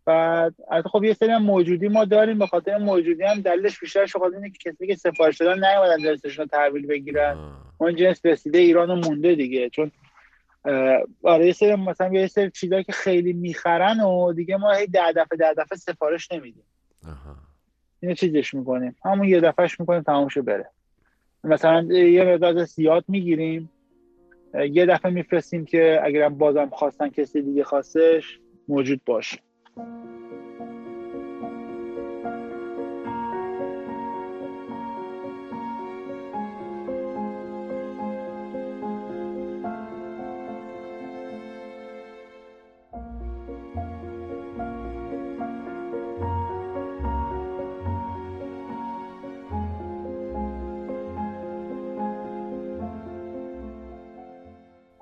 بعد 0.05 0.55
خب 0.91 1.03
یه 1.03 1.13
سری 1.13 1.37
موجودی 1.37 1.87
ما 1.87 2.05
داریم. 2.05 2.39
به 2.39 2.47
خاطر 2.47 2.77
موجودی 2.77 3.23
هم 3.23 3.41
دلیلش 3.41 3.79
بیشتر 3.79 4.05
شغل 4.05 4.35
اینه 4.35 4.49
که 4.49 4.71
کسی 4.71 4.87
که 4.87 4.95
سفارش 4.95 5.37
دادن 5.37 5.65
نیومدن 5.65 6.03
جنسشون 6.03 6.43
رو 6.43 6.49
تحویل 6.49 6.87
بگیرن. 6.87 7.37
اون 7.77 7.95
جنس 7.95 8.25
رسیده 8.25 8.57
ایران 8.57 8.99
مونده 8.99 9.35
دیگه. 9.35 9.69
چون 9.69 9.91
آره 11.23 11.45
یه 11.45 11.53
سری 11.53 11.75
مثلا 11.75 12.13
یه 12.13 12.27
سری 12.27 12.51
چیزایی 12.51 12.83
که 12.83 12.91
خیلی 12.91 13.33
می‌خرن 13.33 13.99
و 13.99 14.33
دیگه 14.33 14.57
ما 14.57 14.71
هی 14.71 14.87
ده 14.87 15.11
دفعه 15.11 15.37
ده 15.37 15.53
دفعه 15.53 15.77
سفارش 15.77 16.31
نمیدیم. 16.31 16.63
اینو 17.99 18.15
چیزش 18.15 18.53
می‌کنیم. 18.53 18.95
همون 19.05 19.27
یه 19.27 19.39
دفعهش 19.39 19.79
می‌کنیم 19.79 20.01
تمامشو 20.01 20.41
بره. 20.41 20.69
مثلا 21.43 21.81
یه 21.93 22.23
مقدار 22.23 22.63
زیاد 22.63 23.05
می‌گیریم. 23.07 23.71
یه 24.71 24.85
دفعه 24.85 25.11
میفرستیم 25.11 25.65
که 25.65 25.99
اگرم 26.03 26.37
بازم 26.37 26.69
خواستن 26.69 27.09
کسی 27.09 27.41
دیگه 27.41 27.63
خواستش 27.63 28.39
موجود 28.67 29.01
باشه. 29.05 29.37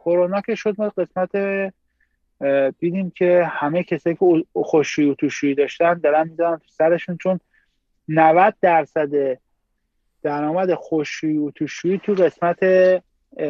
کرونا 0.10 0.42
که 0.42 0.56
شد 0.56 0.76
ما 0.82 0.90
قسمت 0.90 1.32
دیدیم 2.80 3.10
که 3.10 3.44
همه 3.52 3.84
کسایی 3.84 4.16
که 4.16 4.46
خوشویی 4.54 5.10
و 5.10 5.14
توشویی 5.14 5.56
داشتن 5.56 5.94
دارن 5.94 6.28
میدارن 6.28 6.58
تو 6.58 6.68
سرشون 6.68 7.18
چون 7.18 7.40
90 8.08 8.56
درصد 8.62 9.40
درآمد 10.24 10.74
خوشویی 10.74 11.38
و 11.38 11.52
توشویی 11.52 11.98
تو 11.98 12.14
قسمت 12.14 12.60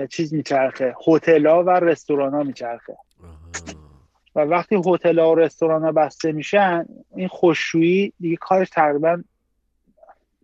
چیز 0.09 0.33
میچرخه 0.33 0.95
هتل 1.07 1.45
و 1.45 1.69
رستوران 1.69 2.33
ها 2.33 2.43
میچرخه 2.43 2.97
و 4.35 4.39
وقتی 4.39 4.81
هتل 4.85 5.19
و 5.19 5.35
رستوران 5.35 5.83
ها 5.83 5.91
بسته 5.91 6.31
میشن 6.31 6.85
این 7.15 7.27
خوشویی 7.27 8.13
دیگه 8.19 8.35
کارش 8.35 8.69
تقریبا 8.69 9.23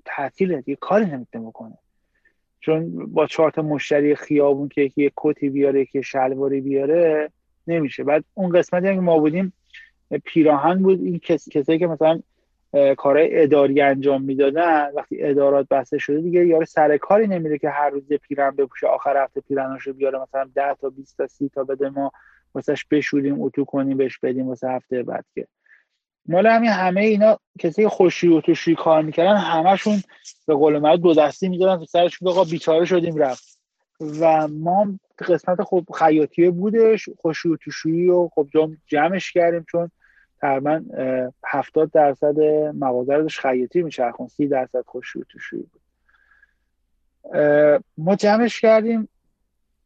تعطیله 0.06 0.62
دیگه 0.62 0.78
کاری 0.82 1.06
نمی‌تونه 1.06 1.48
بکنه. 1.48 1.78
چون 2.66 3.06
با 3.06 3.28
چهار 3.28 3.52
تا 3.52 3.62
مشتری 3.62 4.16
خیابون 4.16 4.70
که 4.70 4.82
یکی 4.82 5.12
کتی 5.18 5.50
بیاره 5.50 5.86
که 5.86 6.02
شلواری 6.02 6.62
بیاره 6.62 7.32
نمیشه. 7.68 8.04
بعد 8.04 8.24
اون 8.34 8.50
قسمتی 8.50 8.86
که 8.86 9.02
ما 9.02 9.20
بودیم 9.20 9.54
پیراهن 10.24 10.84
بود. 10.84 11.04
این 11.04 11.20
کس... 11.20 11.50
کسایی 11.50 11.80
که 11.80 11.88
مثلا 11.88 12.22
کارهای 12.98 13.44
اداری 13.44 13.82
انجام 13.82 14.24
می‌دادن 14.24 14.92
وقتی 14.96 15.24
ادارات 15.24 15.68
بسته 15.70 15.98
شده 15.98 16.22
دیگه 16.22 16.46
یارو 16.46 16.66
سر 16.66 16.98
کاری 16.98 17.28
نمیده 17.28 17.58
که 17.58 17.70
هر 17.70 17.90
روز 17.90 18.14
پیرن 18.14 18.52
بپوشه 18.52 18.88
آخر 18.88 19.24
هفته 19.24 19.42
پیرناشو 19.42 19.94
بیاره 19.94 20.20
مثلا 20.20 20.50
10 20.56 20.76
تا 20.82 20.90
20 20.90 21.18
تا 21.18 21.28
30 21.28 21.50
تا 21.50 21.64
بده 21.64 21.90
ما 21.90 22.12
واسش 22.56 22.86
بشوریم 22.86 23.42
اتو 23.42 23.66
کنیم 23.66 23.98
بهش 23.98 24.20
بدیم 24.20 24.48
واسه 24.48 24.70
هفته 24.70 25.04
بعد 25.04 25.26
که. 25.36 25.48
مال 26.28 26.48
همین 26.48 26.70
همه 26.70 27.02
اینا 27.02 27.40
کسی 27.60 27.88
خوشی 27.88 28.28
و 28.28 28.42
توشی 28.42 28.76
کار 28.76 29.02
می‌کردن 29.02 29.38
همشون 29.38 30.04
به 30.48 30.54
قول 30.56 30.80
من 30.80 30.96
دو 30.96 31.14
دستی 31.14 31.50
می‌دادن 31.50 31.78
تو 31.78 31.86
سرشون 31.86 32.28
آقا 32.28 32.44
بیچاره 32.44 32.86
شدیم 32.86 33.18
رفت. 33.18 33.60
و 34.20 34.48
ما 34.48 35.00
قسمت 35.20 35.64
خب 35.64 35.86
خیاطی 36.00 36.50
بودش 36.50 37.10
خوشی 37.22 37.50
و 37.50 37.58
توشی 37.58 38.10
و 38.10 38.28
خب 38.28 38.48
جمعش 38.88 39.32
کردیم 39.32 39.66
چون 39.72 39.92
تقریبا 40.42 40.82
هفتاد 41.46 41.92
درصد 41.92 42.40
مغازه 42.74 43.14
رو 43.14 43.28
خیاطی 43.28 43.82
میچرخون 43.82 44.28
سی 44.28 44.48
درصد 44.48 44.84
خوشی 44.88 45.20
و 45.20 45.24
توشی 45.30 45.56
بود. 45.56 45.82
ما 47.98 48.16
جمعش 48.16 48.62
کردیم 48.62 49.10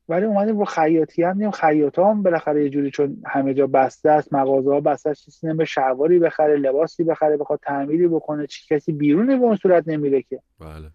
ولی 0.09 0.25
اومدیم 0.25 0.57
با 0.57 0.65
خیاطی 0.65 1.23
هم 1.23 1.37
دیم 1.37 1.51
خیاط 1.51 1.99
هم 1.99 2.23
بالاخره 2.23 2.63
یه 2.63 2.69
جوری 2.69 2.91
چون 2.91 3.21
همه 3.25 3.53
جا 3.53 3.67
بسته 3.67 4.09
است 4.09 4.33
مغازه 4.33 4.73
ها 4.73 4.79
بسته 4.79 5.09
است 5.09 5.25
چیزی 5.25 5.53
به 5.53 5.65
شلواری 5.65 6.19
بخره 6.19 6.55
لباسی 6.55 7.03
بخره 7.03 7.37
بخواد 7.37 7.59
تعمیری 7.63 8.07
بکنه 8.07 8.47
چی 8.47 8.75
کسی 8.75 8.91
بیرونی 8.91 9.35
به 9.35 9.43
اون 9.43 9.55
صورت 9.55 9.87
نمیره 9.87 10.21
که. 10.21 10.41
بله. 10.59 10.89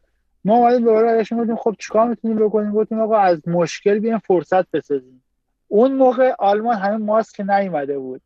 ما 0.44 0.56
اومدیم 0.56 0.84
دوباره 0.84 1.10
ازشون 1.10 1.38
گفتیم 1.38 1.56
خب 1.56 1.76
چیکار 1.78 2.08
می‌تونیم 2.08 2.36
بکنیم؟ 2.38 2.72
گفتیم 2.72 3.00
آقا 3.00 3.16
از 3.16 3.48
مشکل 3.48 3.98
بیایم 3.98 4.18
فرصت 4.18 4.70
بسازیم. 4.70 5.22
اون 5.68 5.92
موقع 5.92 6.32
آلمان 6.38 6.76
همه 6.76 6.96
ماسک 6.96 7.40
نیومده 7.40 7.98
بود. 7.98 8.20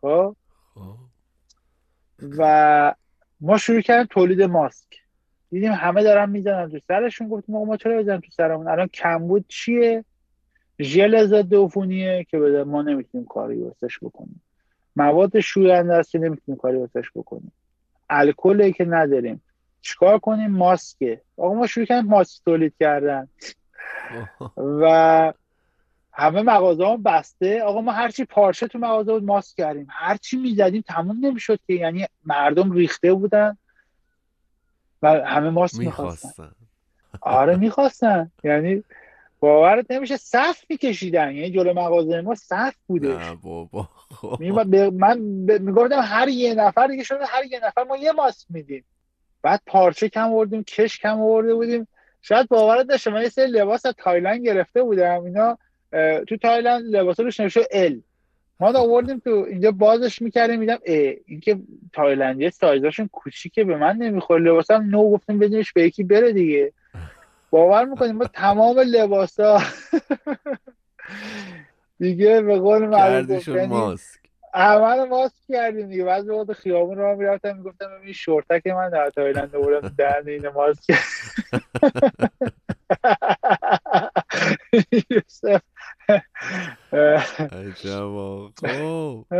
خب, 0.00 0.36
خب. 0.74 0.94
و 2.38 2.94
ما 3.40 3.58
شروع 3.58 3.80
کردیم 3.80 4.06
تولید 4.10 4.42
ماسک. 4.42 4.96
دیدیم 5.50 5.72
همه 5.72 6.02
دارن 6.02 6.30
می‌زنن 6.30 6.70
تو 6.70 6.78
سرشون. 6.88 7.28
گفتیم 7.28 7.56
ما 7.56 7.76
چرا 7.76 7.98
بزنیم 7.98 8.20
تو 8.20 8.30
سرمون؟ 8.30 8.68
الان 8.68 8.86
کمبود 8.86 9.44
چیه؟ 9.48 10.04
ژل 10.80 11.26
ضد 11.26 11.54
عفونیه 11.54 12.26
که 12.30 12.38
بده 12.38 12.64
ما 12.64 12.82
نمی‌تونیم 12.82 13.26
کاری 13.26 13.62
واسش 13.62 13.98
بکنیم. 14.02 14.42
مواد 14.96 15.40
شوینده 15.40 15.94
است 15.94 16.10
که 16.10 16.18
نمی‌تونیم 16.18 16.58
کاری 16.60 16.76
واسش 16.76 17.10
بکنیم. 17.14 17.52
الکلی 18.10 18.72
که 18.72 18.84
نداریم. 18.84 19.42
چیکار 19.80 20.18
کنیم؟ 20.18 20.50
ماسکه. 20.50 21.20
آقا 21.36 21.54
ما 21.54 21.66
شروع 21.66 21.86
کردیم 21.86 22.10
ماسک 22.10 22.44
تولید 22.44 22.74
کردن. 22.80 23.28
و 24.56 25.32
همه 26.12 26.42
مغازه 26.42 26.86
هم 26.86 27.02
بسته. 27.02 27.62
آقا 27.62 27.80
ما 27.80 27.92
هرچی 27.92 28.24
پارچه 28.24 28.66
تو 28.66 28.78
مغازه 28.78 29.12
بود 29.12 29.24
ماسک 29.24 29.56
کردیم. 29.56 29.86
هرچی 29.90 30.36
می‌زدیم 30.36 30.84
تموم 30.86 31.26
نمی‌شد 31.26 31.58
که. 31.66 31.72
یعنی 31.72 32.06
مردم 32.24 32.72
ریخته 32.72 33.14
بودن 33.14 33.56
و 35.02 35.08
همه 35.08 35.50
ماسک 35.50 35.78
می‌خواستن. 35.78 36.50
آره 37.20 37.56
می‌خواستن. 37.56 38.30
یعنی 38.44 38.84
باورت 39.40 39.90
نمیشه 39.90 40.16
صف 40.16 40.64
میکشیدن. 40.68 41.34
یعنی 41.34 41.50
جلو 41.50 41.74
مغازه 41.74 42.20
ما 42.20 42.34
صف 42.34 42.74
بودش 42.86 43.08
نه 43.08 43.34
بابا. 43.42 43.88
خب. 44.10 44.42
من 44.92 45.18
می‌گفتم 45.60 46.00
هر 46.02 46.28
یه 46.28 46.54
نفر 46.54 46.86
دیگه 46.86 47.02
شده 47.02 47.24
هر 47.26 47.44
یه 47.44 47.60
نفر 47.64 47.84
ما 47.84 47.96
یه 47.96 48.12
ماسک 48.12 48.46
میدیم. 48.50 48.84
بعد 49.42 49.60
پارچه 49.66 50.08
کم 50.08 50.32
آوردیم 50.32 50.62
کش 50.62 50.98
کم 50.98 51.20
آورده 51.20 51.54
بودیم. 51.54 51.88
شاید 52.22 52.48
باورت 52.48 52.90
نشه 52.90 53.10
من 53.10 53.22
یه 53.22 53.28
سری 53.28 53.46
لباس 53.50 53.86
از 53.86 53.94
تایلند 53.98 54.46
گرفته 54.46 54.82
بودم. 54.82 55.24
اینا 55.24 55.58
تو 56.24 56.36
تایلند 56.36 56.84
لباس 56.96 57.20
روش 57.20 57.40
نوشته 57.40 57.66
ال 57.70 58.00
ما 58.60 58.72
دا 58.72 58.78
آوردیم 58.78 59.18
تو 59.18 59.30
اینجا 59.30 59.70
بازش 59.70 60.22
می‌کردیم 60.22 60.60
میدم 60.60 60.78
اینکه 61.26 61.58
تایلندی 61.92 62.50
سایزاشون 62.50 63.08
کوچیکه 63.12 63.64
به 63.64 63.76
من 63.76 63.96
نمی‌خوره. 63.96 64.42
لباسم 64.42 64.86
نو 64.90 65.10
گفتیم 65.10 65.38
بدونش 65.38 65.72
به 65.72 65.82
یکی 65.82 66.04
بره 66.04 66.32
دیگه. 66.32 66.72
باور 67.50 67.84
می‌کنیم 67.84 68.16
ما 68.16 68.24
تمام 68.24 68.78
لباسا 68.78 69.58
دیگه 71.98 72.42
به 72.42 72.58
قول 72.58 72.86
معروف 72.86 73.28
کردیشون 73.28 73.66
ماسک. 73.66 74.20
رو 74.54 75.06
ماسک 75.06 75.34
کردیم 75.48 75.88
دیگه. 75.88 76.04
بعضی 76.04 76.30
وقت 76.30 76.52
خیابون 76.52 76.98
رو 76.98 77.16
می‌رفتم 77.16 77.56
می‌گفتم 77.56 77.88
این 78.04 78.12
شورتک 78.12 78.66
من 78.66 78.90
در 78.90 79.10
تایلند 79.10 79.52
بودم 79.52 79.94
دهن 79.98 80.28
این 80.28 80.48
ماسک. 80.48 80.94
خب 88.56 89.26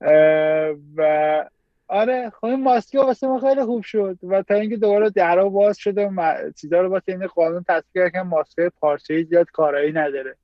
اه، 0.00 0.74
و 0.96 1.44
آره 1.88 2.30
خب 2.30 2.44
این 2.44 2.62
ماسکی 2.62 2.98
واسه 2.98 3.26
ما 3.26 3.40
خیلی 3.40 3.64
خوب 3.64 3.82
شد 3.82 4.18
و 4.22 4.42
تا 4.42 4.54
اینکه 4.54 4.76
دوباره 4.76 5.10
درها 5.10 5.48
باز 5.48 5.78
شده 5.78 6.06
و 6.06 6.34
رو 6.70 6.88
واسه 6.88 7.12
این 7.12 7.26
قانون 7.26 7.64
تصویب 7.68 7.92
کردن 7.94 8.20
ماسک 8.20 8.72
پارچه‌ای 8.80 9.24
زیاد 9.24 9.50
کارایی 9.50 9.92
نداره 9.92 10.36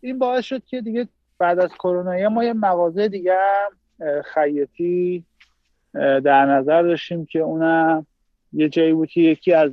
این 0.00 0.18
باعث 0.18 0.44
شد 0.44 0.64
که 0.64 0.80
دیگه 0.80 1.08
بعد 1.38 1.58
از 1.58 1.70
کرونا 1.70 2.28
ما 2.28 2.44
یه 2.44 2.52
مغازه 2.52 3.08
دیگه 3.08 3.36
خیاطی 4.34 5.24
در 5.94 6.46
نظر 6.46 6.82
داشتیم 6.82 7.26
که 7.26 7.38
اونم 7.38 8.06
یه 8.52 8.68
جایی 8.68 8.92
بود 8.92 9.08
که 9.08 9.20
یکی 9.20 9.52
از 9.52 9.70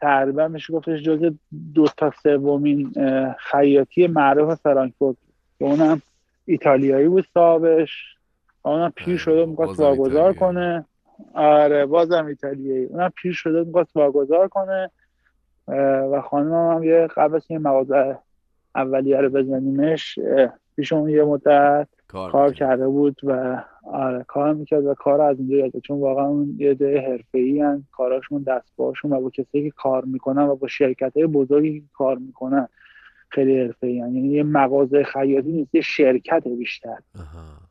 تقریبا 0.00 0.48
میشه 0.48 0.72
گفتش 0.72 1.02
جز 1.02 1.32
دو 1.74 1.86
تا 1.96 2.12
سومین 2.22 2.92
خیاطی 3.38 4.06
معروف 4.06 4.54
فرانکفورت. 4.54 5.16
که 5.58 5.64
اونم 5.64 6.02
ایتالیایی 6.44 7.08
بود 7.08 7.26
صاحبش 7.34 8.16
اونم 8.64 8.92
پیر 8.96 9.16
شده 9.16 9.46
می‌خواست 9.46 9.80
واگذار. 9.80 10.32
کنه. 10.32 10.84
آره 11.34 11.86
بازم 11.86 12.26
ایتالیایی 12.26 12.84
اونم 12.84 13.12
پیر 13.22 13.32
شده 13.32 13.64
می‌خواست 13.64 13.96
واگذار 13.96 14.48
کنه. 14.48 14.90
و 16.12 16.20
خانم 16.30 16.52
هم 16.52 16.84
یه 16.84 17.06
قبل 17.16 17.36
از 17.36 17.42
این 17.48 17.58
مغازه 17.58 18.18
اولیه 18.74 19.20
رو 19.20 19.28
بزنیمش 19.28 20.18
پیش 20.76 20.92
اون 20.92 21.08
یه 21.10 21.24
مدت 21.24 21.88
کار, 22.08 22.30
کار. 22.32 22.52
کرده 22.52 22.88
بود 22.88 23.20
و 23.24 23.62
آره 23.92 24.24
کار 24.28 24.54
می‌کرد 24.54 24.86
و 24.86 24.94
کار 24.94 25.20
از 25.20 25.38
اینجا 25.38 25.56
یاده 25.56 25.80
چون 25.80 26.00
واقعا 26.00 26.26
اون 26.26 26.56
یه 26.58 26.74
ده 26.74 27.00
حرفه 27.00 27.38
ای 27.38 27.60
هن. 27.60 27.84
کاراشون 27.92 28.42
دستگاهشون 28.42 29.12
و 29.12 29.20
با 29.20 29.30
کسایی 29.30 29.64
که 29.64 29.74
کار 29.76 30.04
می‌کنن 30.04 30.42
و 30.42 30.56
با 30.56 30.68
شرکت 30.68 31.16
های 31.16 31.26
بزرگی 31.26 31.80
که 31.80 31.86
کار 31.92 32.18
می‌کنن 32.18 32.68
خیلی 33.28 33.60
حرفه 33.60 33.86
ای 33.86 33.94
یعنی 33.94 34.28
یه 34.28 34.42
مغازه 34.42 35.04
خیاطی 35.04 35.52
نیست 35.52 35.74
یه 35.74 35.80
شرکت 35.80 36.48
بیشتر. 36.48 36.98
آها. 37.18 37.63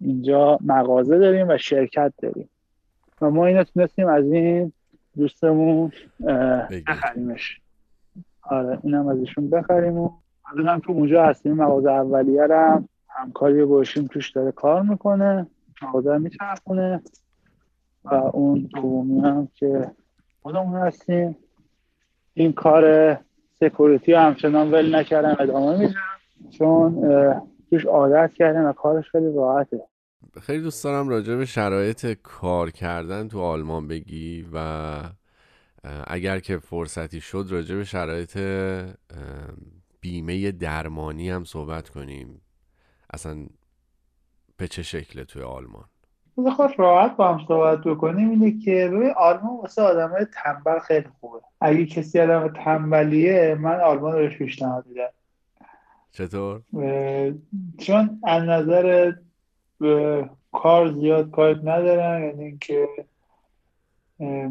اینجا 0.00 0.58
مغازه 0.64 1.18
داریم 1.18 1.48
و 1.48 1.58
شرکت 1.58 2.12
داریم. 2.22 2.48
و 3.20 3.30
ما 3.30 3.46
اینو 3.46 3.64
تونستیم 3.64 4.08
از 4.08 4.24
این 4.24 4.72
دوستمون. 5.16 5.92
بخریمش. 6.86 7.60
آره 8.42 8.78
اینم 8.82 9.08
از 9.08 9.18
ایشون 9.18 9.50
بخریم 9.50 9.98
و 9.98 10.10
الان 10.58 10.80
که 10.80 10.90
اونجا 10.90 11.24
هستیم 11.24 11.52
مغازه 11.52 11.90
اولیه 11.90 12.46
هم 12.50 12.88
همکاری 13.08 13.64
باشیم 13.64 14.06
توش 14.06 14.30
داره 14.30 14.52
کار 14.52 14.82
می‌کنه 14.82 15.46
مغازه 15.82 16.18
میچرخونه 16.18 17.02
و 18.04 18.14
اون 18.14 18.68
دومی 18.74 19.20
هم 19.20 19.48
که 19.54 19.90
خودمون 20.42 20.80
هستیم. 20.80 21.36
این 22.34 22.52
کار 22.52 23.14
سکوریتی 23.60 24.12
همچنان 24.12 24.70
ول 24.70 24.94
نکردم 24.94 25.36
ادامه 25.40 25.78
میدم 25.78 25.94
چون 26.50 27.02
توش 27.70 27.86
عادت 27.86 28.32
کردم 28.34 28.64
و 28.64 28.72
کارش 28.72 29.10
خیلی 29.10 29.32
راحته. 29.32 29.80
خیلی 30.42 30.62
دوست 30.62 30.84
دارم 30.84 31.08
راجع 31.08 31.36
به 31.36 31.44
شرایط 31.44 32.06
کار 32.22 32.70
کردن 32.70 33.28
تو 33.28 33.40
آلمان 33.40 33.88
بگی 33.88 34.48
و 34.52 35.02
اگر 36.06 36.38
که 36.38 36.58
فرصتی 36.58 37.20
شد 37.20 37.46
راجع 37.50 37.76
به 37.76 37.84
شرایط 37.84 38.38
بیمه 40.00 40.52
درمانی 40.52 41.30
هم 41.30 41.44
صحبت 41.44 41.88
کنیم. 41.88 42.40
اصلا 43.14 43.46
به 44.56 44.68
چه 44.68 44.82
شکله 44.82 45.24
توی 45.24 45.42
آلمان؟ 45.42 45.84
بخواد 46.46 46.70
راحت 46.76 47.16
با 47.16 47.34
هم 47.34 47.46
صحبت 47.48 47.80
بکنیم. 47.80 48.30
اینه 48.30 48.58
که 48.64 48.90
ببین 48.92 49.12
آلمان 49.16 49.56
واسه 49.56 49.82
آدم 49.82 50.10
های 50.10 50.26
تنبل 50.44 50.78
خیلی 50.78 51.08
خوبه. 51.20 51.38
اگه 51.60 51.86
کسی 51.86 52.20
آدم 52.20 52.48
تنبلیه 52.64 53.56
من 53.60 53.80
آلمان 53.80 54.12
رو 54.12 54.28
پیشنهاد 54.28 54.86
میدم. 54.86 55.08
چطور؟ 56.12 56.62
چون 57.78 58.20
از 58.24 58.42
نظر 58.42 59.12
اه، 59.82 60.36
کار 60.52 60.92
زیاد 60.92 61.30
کار 61.30 61.60
ندارن 61.64 62.22
یعنی 62.24 62.44
اینکه 62.44 62.88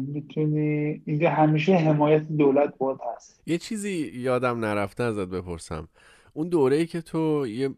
می‌تونی 0.00 1.02
اینجا 1.06 1.30
همیشه 1.30 1.74
حمایت 1.74 2.22
دولت 2.22 2.78
باید 2.78 2.98
هست. 3.16 3.42
یه 3.46 3.58
چیزی 3.58 4.10
یادم 4.14 4.64
نرفته 4.64 5.02
ازت 5.02 5.28
بپرسم. 5.28 5.88
اون 6.32 6.48
دوره 6.48 6.76
ای 6.76 6.86
که 6.86 7.00
تو 7.00 7.46
یه 7.46 7.70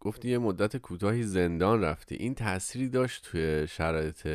گفتی 0.00 0.28
یه 0.28 0.38
مدت 0.38 0.76
کوتاهی 0.76 1.22
زندان 1.22 1.84
رفتی 1.84 2.14
این 2.14 2.34
تأثیری 2.34 2.88
داشت 2.88 3.24
توی 3.24 3.66
شرایط 3.68 4.28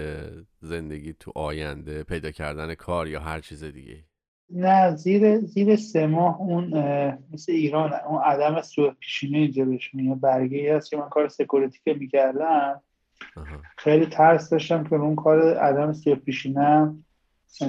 زندگی 0.62 1.14
تو 1.14 1.32
آینده 1.36 2.04
پیدا 2.04 2.32
کردن 2.32 2.74
کار 2.74 3.08
یا 3.08 3.20
هر 3.20 3.40
چیز 3.40 3.64
دیگه 3.64 4.04
نه 4.50 4.96
زیر 4.96 5.40
زیر 5.40 5.76
سه 5.76 6.08
ماه 6.08 6.42
اون 6.42 6.68
مثل 7.34 7.52
ایران 7.52 7.94
اون 7.94 8.22
عدم 8.22 8.62
سوء 8.62 8.92
پیشینه 8.92 9.38
اینجا 9.38 9.66
بهش 9.66 9.94
میگه 9.94 10.16
برگه 10.16 10.58
ای 10.58 10.70
هست 10.70 10.90
که 10.90 10.98
من 10.98 11.10
کار 11.10 11.28
سکوریتی 11.28 11.80
که 11.86 11.94
می‌کردم. 11.94 12.82
خیلی 13.78 14.06
ترس 14.06 14.50
داشتم 14.50 14.84
که 14.84 14.96
اون 14.96 15.16
کار 15.16 15.58
عدم 15.58 15.94
سوء 15.94 16.16
پیشینه 16.16 16.96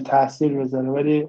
تاثیر 0.05 0.55
بذاره. 0.55 0.89
ولی 0.89 1.29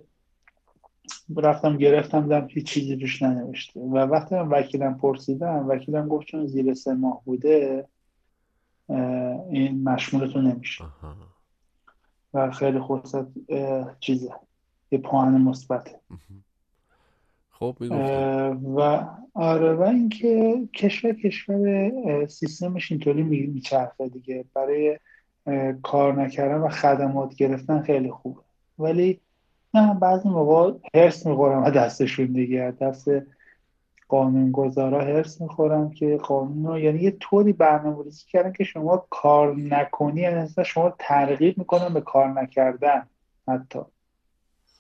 رفتم 1.37 1.77
گرفتم 1.77 2.21
دیدم 2.21 2.47
هیچ 2.51 2.65
چیزی 2.65 2.95
روش 2.95 3.21
ننوشته. 3.21 3.79
و 3.79 3.97
وقتی 3.97 4.35
من 4.35 4.47
وکیلم 4.47 4.97
پرسیدم 4.97 5.67
وکیلم 5.67 6.07
گفت 6.07 6.27
چون 6.27 6.47
زیر 6.47 6.73
سه 6.73 6.93
ماه 6.93 7.21
بوده 7.25 7.87
این 9.51 9.83
مشمولتون 9.83 10.47
نمیشه. 10.47 10.85
و 12.33 12.51
خیلی 12.51 12.79
اه، 13.49 13.95
چیزه. 13.99 14.31
یه 14.91 14.99
پوان 14.99 15.41
مثبته 15.41 15.99
خب 17.49 17.76
و 18.76 19.05
آره 19.34 19.73
و 19.73 19.81
اینکه 19.81 20.61
کشور 20.73 21.14
کشور 21.14 22.26
سیستمش 22.27 22.91
اینطوری 22.91 23.23
می- 23.23 23.47
میچرخه 23.47 24.09
دیگه. 24.09 24.45
برای 24.53 24.99
کار 25.81 26.22
نکردن 26.22 26.57
و 26.57 26.69
خدمات 26.69 27.35
گرفتن 27.35 27.81
خیلی 27.81 28.11
خوبه. 28.11 28.41
ولی 28.80 29.22
نه 29.73 29.93
بعضی 29.93 30.30
موقع 30.30 30.73
هرس 30.93 31.26
می‌خورم 31.26 31.64
از 31.64 31.73
دستشون 31.73 32.26
دیگه. 32.26 32.73
دست 32.81 33.07
قانونگذارا 34.07 35.01
هرس 35.01 35.41
می‌خورم 35.41 35.89
که 35.89 36.18
قانون 36.18 36.65
رو 36.65 36.80
یعنی 36.80 36.99
یه 36.99 37.11
طوری 37.11 37.53
برنامه‌ریزی 37.53 38.26
کردن 38.30 38.51
که 38.51 38.64
شما 38.64 39.07
کار 39.09 39.55
نکنی 39.55 40.22
یعنی 40.22 40.49
شما 40.65 40.95
ترغیب 40.99 41.57
می‌کنن 41.57 41.93
به 41.93 42.01
کار 42.01 42.41
نکردن 42.41 43.07
حتی. 43.47 43.80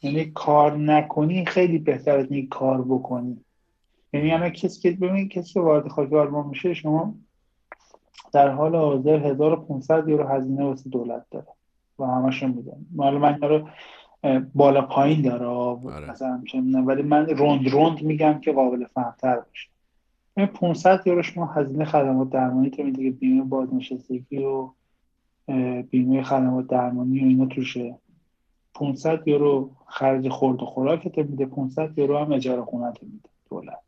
یعنی 0.01 0.25
کار 0.25 0.77
نکنی 0.77 1.45
خیلی 1.45 1.77
بهتر 1.77 2.17
از 2.17 2.31
اینکه 2.31 2.47
کار 2.47 2.81
بکنی. 2.81 3.37
یعنی 4.13 4.29
همه 4.29 4.49
کسی 4.49 4.81
که 4.81 4.91
ببینید 4.91 5.31
کسی 5.31 5.53
که 5.53 5.59
وارد 5.59 5.87
خاک 5.87 6.13
آلمان 6.13 6.47
میشه 6.47 6.73
شما 6.73 7.15
در 8.33 8.49
حال 8.49 8.75
حاضر 8.75 9.19
1500 9.19 10.07
یورو 10.07 10.27
هزینه 10.27 10.63
واسه 10.63 10.89
دولت 10.89 11.25
داره 11.31 11.47
و 11.99 12.05
همشون 12.05 12.51
میدن 12.51 12.85
حالا 12.97 13.19
من 13.19 13.41
رو 13.41 13.69
بالا 14.55 14.81
پایین 14.81 15.21
داره. 15.21 15.45
آره. 15.45 16.11
مثلا 16.11 16.41
ولی 16.85 17.01
من 17.01 17.25
روند 17.27 17.69
روند 17.69 18.01
میگم 18.01 18.39
که 18.39 18.51
قابل 18.51 18.85
فهمتر 18.85 19.35
باشه. 19.35 19.69
این 20.37 20.45
500 20.45 21.07
یورو 21.07 21.23
شما 21.23 21.45
هزینه 21.45 21.85
خدمات 21.85 22.29
درمانی 22.29 22.69
تو 22.69 22.83
میده 22.83 23.03
که 23.03 23.11
بیمه 23.11 23.43
بازنشستگی 23.43 24.43
و 24.43 24.69
بیمه 25.89 26.23
خدمات 26.23 26.67
درمانی 26.67 27.19
و 27.19 27.27
اینا 27.27 27.45
توشه. 27.45 27.95
500 28.79 29.27
یورو 29.27 29.71
خرج 29.87 30.29
خورد 30.29 30.61
و 30.61 30.65
خوراکت 30.65 31.17
میده 31.17 31.45
500 31.45 31.97
یورو 31.99 32.17
هم 32.17 32.31
اجاره 32.31 32.61
خونت 32.61 33.03
میده 33.03 33.29
دولت. 33.49 33.79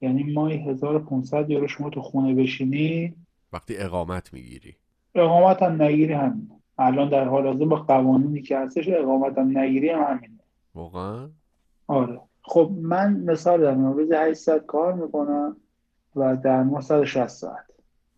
یعنی 0.00 0.32
ماهی 0.32 0.56
1500 0.56 1.50
یورو 1.50 1.68
شما 1.68 1.90
تو 1.90 2.02
خونه 2.02 2.34
بشینی 2.34 3.14
وقتی 3.52 3.76
اقامت 3.76 4.32
می‌گیری. 4.32 4.74
اقامت 5.14 5.62
هم 5.62 5.82
نگیری 5.82 6.12
همین 6.12 6.50
الان 6.78 7.08
در 7.08 7.24
حال 7.24 7.46
حاضر 7.46 7.64
با 7.64 7.76
قوانینی 7.76 8.42
که 8.42 8.58
هستش 8.58 8.88
اقامت 8.88 9.38
هم 9.38 9.58
نگیری 9.58 9.90
هم 9.90 10.02
همینه. 10.02 10.40
واقعا؟ 10.74 11.30
آره. 11.86 12.20
خب 12.42 12.70
من 12.82 13.20
مثال 13.20 13.60
دارم 13.60 13.92
روز 13.92 14.12
8 14.12 14.34
ساعت 14.34 14.66
کار 14.66 14.92
می‌کنم 14.92 15.56
و 16.16 16.36
در 16.36 16.62
ماه 16.62 16.80
160 16.80 17.26
ساعت. 17.26 17.64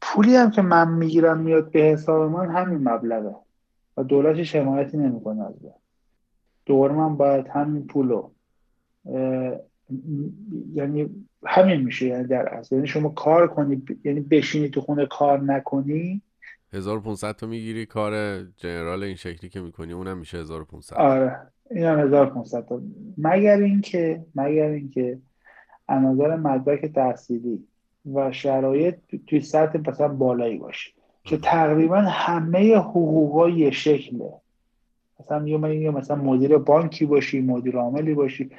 پولی 0.01 0.36
هم 0.36 0.51
که 0.51 0.62
من 0.62 0.93
می‌گیرم 0.93 1.38
میاد 1.38 1.70
به 1.70 1.80
حساب 1.80 2.30
من 2.30 2.51
همین 2.51 2.88
مبلغه. 2.88 3.34
و 3.97 4.02
دولت 4.02 4.36
هیچ 4.36 4.56
حمایتی 4.56 4.97
نمی‌کنه 4.97 5.47
از 5.47 5.64
من 5.64 5.70
دوباره 6.66 6.94
من 6.94 7.16
باید 7.16 7.48
همین 7.48 7.86
پولو 7.86 8.31
یعنی 10.74 11.27
همین 11.47 11.81
میشه 11.81 12.06
یعنی 12.06 12.27
در 12.27 12.48
اصل. 12.48 12.74
یعنی 12.74 12.86
شما 12.86 13.09
کار 13.09 13.48
کنی 13.48 13.82
یعنی 14.05 14.20
بشینی 14.20 14.68
تو 14.68 14.81
خونه 14.81 15.06
کار 15.06 15.40
نکنی. 15.40 16.23
1500 16.73 17.36
تا 17.36 17.47
می‌گیری 17.47 17.86
کار 17.86 18.43
جنرال 18.43 19.02
این 19.02 19.14
شکلی 19.14 19.51
که 19.51 19.60
می‌کنی 19.60 19.93
اونم 19.93 20.18
میشه 20.18 20.39
1500 20.39 20.97
آره 20.97 21.36
این 21.70 21.85
هم 21.85 21.98
1500 21.98 22.66
تا. 22.66 22.82
مگر 23.18 23.56
اینکه 23.56 24.24
مگر 24.35 24.68
اینکه 24.68 25.18
از 25.89 26.02
نظر 26.02 26.36
مدرک 26.36 26.86
تحصیلی 26.86 27.66
و 28.14 28.32
شرایط 28.32 28.97
توی 29.27 29.40
سطح 29.40 29.78
مثلا 29.90 30.09
بالایی 30.09 30.59
باشی 30.59 30.95
که 31.27 31.36
تقریبا 31.36 32.01
همه 32.01 32.77
حقوقا 32.77 33.48
یه 33.48 33.70
شکله. 33.70 34.32
مثلا 35.20 35.48
یه 35.48 35.90
مثلا 35.90 36.16
مدیر 36.16 36.59
بانکی 36.59 37.07
باشی 37.07 37.40
مدیر 37.40 37.77
عاملی 37.77 38.15
باشی. 38.15 38.51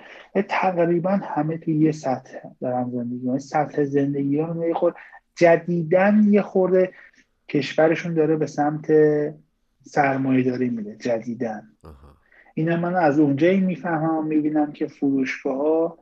تقریبا 0.50 1.10
همه 1.10 1.58
توی 1.58 1.76
یه 1.76 1.92
سطح 1.92 2.38
دارن 2.62 2.90
زندگی 2.90 3.26
یعنی 3.26 3.40
سطح 3.40 3.84
زندگی 3.84 4.40
ها 4.40 4.68
یه 4.68 4.74
خود 4.74 4.96
جدیدن 5.36 6.26
یه 6.30 6.42
خورده 6.42 6.94
کشورشون 7.50 8.14
داره 8.14 8.36
به 8.36 8.46
سمت 8.46 8.88
سرمایه 9.84 10.44
داری 10.44 10.70
میده 10.70 10.96
جدیدن 10.96 11.70
اینا 12.54 12.78
من 12.78 12.96
از 12.96 13.20
اونجایی 13.20 13.60
می‌فهمم 13.60 14.28
می‌بینم 14.28 14.72
که 14.72 14.88
فروشگاه 14.88 15.58
ها 15.58 15.98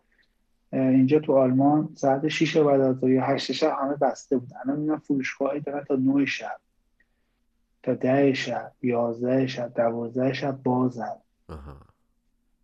اینجا 0.79 1.19
تو 1.19 1.37
آلمان 1.37 1.89
ساعت 1.95 2.27
6 2.27 2.57
بعد 2.57 2.81
از 2.81 3.03
یا 3.03 3.23
8 3.23 3.51
شب 3.51 3.77
همه 3.81 3.95
بسته 3.95 4.37
بودن. 4.37 4.57
الان 4.65 4.79
می‌بینم 4.79 4.99
فروشگاهایی 4.99 5.61
دارن 5.61 5.83
تا 5.83 5.95
9 5.95 6.25
شب 6.25 6.59
تا 7.83 7.93
10 7.93 8.33
شب 8.33 8.71
11 8.81 9.47
شب 9.47 9.73
12 9.75 10.33
شب 10.33 10.63
بازن. 10.63 11.15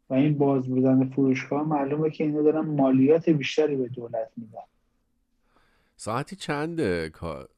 و 0.10 0.14
این 0.14 0.38
باز 0.38 0.68
بودن 0.68 1.10
فروشگاه 1.10 1.64
معلومه 1.64 2.10
که 2.10 2.24
اینا 2.24 2.42
دارن 2.42 2.66
مالیات 2.66 3.30
بیشتری 3.30 3.76
به 3.76 3.88
دولت 3.88 4.32
میدن. 4.38 4.60
ساعتی 5.98 6.36
چنده 6.36 7.10
کار 7.10 7.50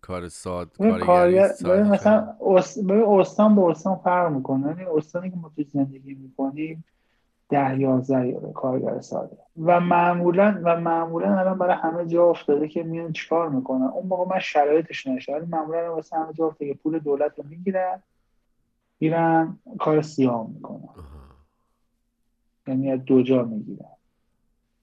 کار 0.00 0.28
ساد 0.28 0.70
کارگر 1.00 1.52
مثلا 1.82 2.36
استان 2.40 3.54
به 3.56 3.62
استان 3.62 3.96
فرق 3.96 4.32
می‌کنه. 4.32 4.68
یعنی 4.68 4.84
استانی 4.84 5.30
که 5.30 5.36
ما 5.36 5.52
تو 5.56 5.64
زندگی 5.72 6.14
می‌کنیم 6.14 6.84
ده 7.48 7.80
یازده 7.80 8.52
کارگر 8.54 9.00
ساده. 9.00 9.36
و 9.62 9.80
معمولا 9.80 10.60
و 10.64 10.80
معمولا 10.80 11.38
الان 11.38 11.58
برای 11.58 11.76
همه 11.76 12.06
جا 12.06 12.24
افتاده 12.24 12.68
که 12.68 12.82
میان 12.82 13.12
چیکار 13.12 13.48
می‌کنن. 13.48 13.82
اون 13.82 14.06
موقع 14.06 14.34
من 14.34 14.40
شرایطش 14.40 15.06
نشه. 15.06 15.32
ولی 15.32 15.46
معمولا 15.46 15.94
واسه 15.94 16.16
همه 16.16 16.32
جا 16.32 16.46
افتاده 16.46 16.72
که 16.72 16.78
پول 16.82 16.98
دولت 16.98 17.38
رو 17.38 17.44
می‌گیرن 17.48 18.02
میرن 19.00 19.58
کار 19.78 20.02
سیاه 20.02 20.50
می‌کنن. 20.54 20.88
یعنی 22.66 22.92
از 22.92 23.04
دو 23.04 23.22
جا 23.22 23.42
می‌گیرن. 23.42 23.88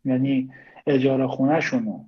یعنی 0.06 0.52
اجاره 0.88 1.28
خونه 1.28 1.60
شونو 1.60 2.04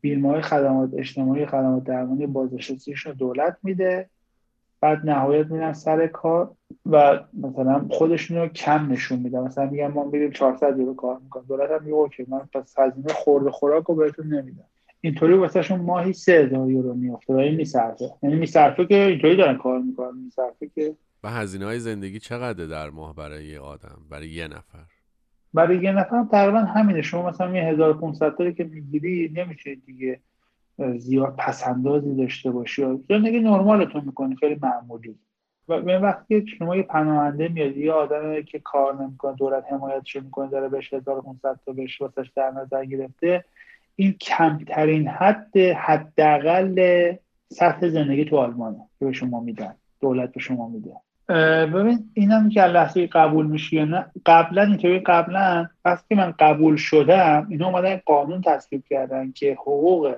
بیمه 0.00 0.40
خدمات 0.40 0.90
اجتماعی 0.94 1.46
خدمات 1.46 1.84
درمانی 1.84 2.26
بازنشستگیش 2.26 3.06
رو 3.06 3.12
دولت 3.12 3.56
میده. 3.62 4.10
بعد 4.80 5.10
نهایت 5.10 5.46
میرن 5.46 5.72
سر 5.72 6.06
کار 6.06 6.54
و 6.86 7.20
مثلا 7.34 7.86
خودشون 7.90 8.36
رو 8.36 8.48
کم 8.48 8.92
نشون 8.92 9.18
میدن. 9.18 9.40
مثلا 9.40 9.70
میگن 9.70 9.86
ما 9.86 10.04
میریم 10.04 10.30
400 10.30 10.78
یورو 10.78 10.94
کار 10.94 11.18
می‌کنم 11.24 11.44
دولت 11.48 11.70
هم 11.70 11.82
میگه 11.82 11.94
اوکی 11.94 12.26
من 12.28 12.48
پس 12.54 12.78
هزینه 12.78 13.12
خورده 13.12 13.50
خوراک 13.50 13.84
رو 13.84 13.94
بهتون 13.94 14.26
نمیدم. 14.26 14.64
اینطوری 15.00 15.34
واسهشون 15.34 15.80
ماهی 15.80 16.12
3000 16.12 16.70
یورو 16.70 16.94
میفته 16.94 17.34
و 17.34 17.36
این 17.36 17.54
میصرفه 17.54 18.10
یعنی 18.22 18.36
میصرفه 18.36 18.86
که 18.86 18.94
اینطوری 18.94 19.36
دارن 19.36 19.58
کار 19.58 19.78
می‌کنن. 19.78 20.18
میصرفه 20.24 20.70
که 20.74 20.96
و 21.24 21.28
هزینه 21.28 21.64
های 21.64 21.78
زندگی 21.78 22.18
چقدر 22.18 22.66
در 22.66 22.90
ماه 22.90 23.14
برای 23.14 23.44
یه 23.44 23.60
آدم 23.60 23.98
برای 24.10 24.28
یه 24.28 24.48
نفر؟ 24.48 24.84
برای 25.54 25.82
یه 25.82 25.92
نفر 25.92 26.24
تقریبا 26.30 26.58
همینه. 26.58 27.02
شما 27.02 27.28
مثلا 27.28 27.56
یه 27.56 27.62
1500 27.62 28.36
تایی 28.36 28.54
که 28.54 28.64
می‌گیری 28.64 29.32
نمیشه 29.36 29.74
دیگه 29.74 30.20
زیاد 30.98 31.34
پسندازی 31.38 32.14
داشته 32.14 32.50
باشی. 32.50 32.82
زندگی 33.08 33.40
نرمالتون 33.40 34.02
می‌کنی 34.06 34.36
خیلی 34.36 34.60
معمولی. 34.62 35.14
و 35.68 35.74
وقتی 35.74 36.46
شما 36.58 36.76
یه 36.76 36.82
پناهنده 36.82 37.48
میاد 37.48 37.76
یه 37.76 37.92
آدمی 37.92 38.44
که 38.44 38.58
کار 38.58 39.02
نمی‌کنه 39.02 39.36
دولت 39.36 39.64
حمایتش 39.72 40.16
می‌کنه 40.16 40.50
داره 40.50 40.68
بهش 40.68 40.92
1500 40.94 41.60
تا 41.66 41.72
بهش 41.72 42.00
واسش 42.00 42.30
در 42.36 42.50
نظر 42.50 42.84
گرفته. 42.84 43.44
این 43.96 44.12
کمترین 44.12 45.08
حد 45.08 45.56
حداقل 45.56 47.12
سطح 47.48 47.88
زندگی 47.88 48.24
تو 48.24 48.36
آلمانه 48.36 48.78
که 48.98 49.04
به 49.04 49.12
شما 49.12 49.40
میدن. 49.40 49.74
دولت 50.00 50.32
به 50.32 50.40
شما 50.40 50.68
میده. 50.68 50.92
ببین 51.66 52.10
اینم 52.14 52.48
که 52.48 52.62
لحظه 52.62 53.06
قبول 53.06 53.46
میشی 53.46 53.76
یا 53.76 53.84
نه 53.84 54.06
قبلا 54.26 54.62
اینطوری 54.62 54.98
قبلا 54.98 55.68
وقتی 55.84 56.14
من 56.14 56.34
قبول 56.38 56.76
شدم 56.76 57.46
اینا 57.50 57.66
اومدن 57.66 58.00
قانون 58.06 58.40
تصویب 58.40 58.84
کردن 58.90 59.32
که 59.32 59.52
حقوق 59.52 60.14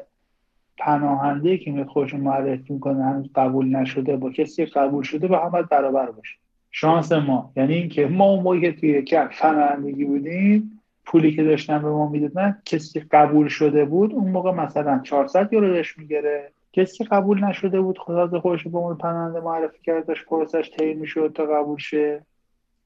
پناهنده 0.82 1.58
که 1.58 1.84
خودش 1.84 2.14
معرفی 2.14 2.72
می‌کنه 2.72 3.04
هنوز 3.04 3.30
قبول 3.34 3.76
نشده 3.76 4.16
با 4.16 4.30
کسی 4.30 4.64
قبول 4.64 5.02
شده 5.02 5.26
با 5.28 5.38
هم 5.38 5.68
برابر 5.70 6.10
باشه. 6.10 6.36
شانس 6.70 7.12
ما. 7.12 7.52
یعنی 7.56 7.74
اینکه 7.74 8.06
ما 8.06 8.24
اون 8.24 8.42
موقعی 8.42 8.60
که 8.60 8.72
توی 8.72 9.02
کف 9.02 9.42
پناهندگی 9.42 10.04
بودیم 10.04 10.80
پولی 11.06 11.36
که 11.36 11.44
داشتن 11.44 11.82
به 11.82 11.90
ما 11.90 12.08
می‌دادن 12.08 12.58
کسی 12.64 13.00
قبول 13.00 13.48
شده 13.48 13.84
بود 13.84 14.12
اون 14.12 14.30
موقع 14.30 14.52
مثلا 14.52 15.00
400 15.04 15.52
یورو 15.52 15.68
داشت 15.68 15.98
می‌گیره. 15.98 16.52
کسی 16.72 17.04
قبول 17.04 17.44
نشده 17.44 17.80
بود 17.80 17.98
خدا 17.98 18.40
خودش 18.40 18.68
به 18.68 18.78
اون 18.78 18.96
پناهنده 18.96 19.40
معرفی 19.40 19.78
کرد 19.82 20.06
داشت 20.06 20.24
پروسش 20.24 20.70
طی 20.78 20.94
می‌شد 20.94 21.32
تا 21.34 21.44
قبول 21.44 21.78
شه. 21.78 22.22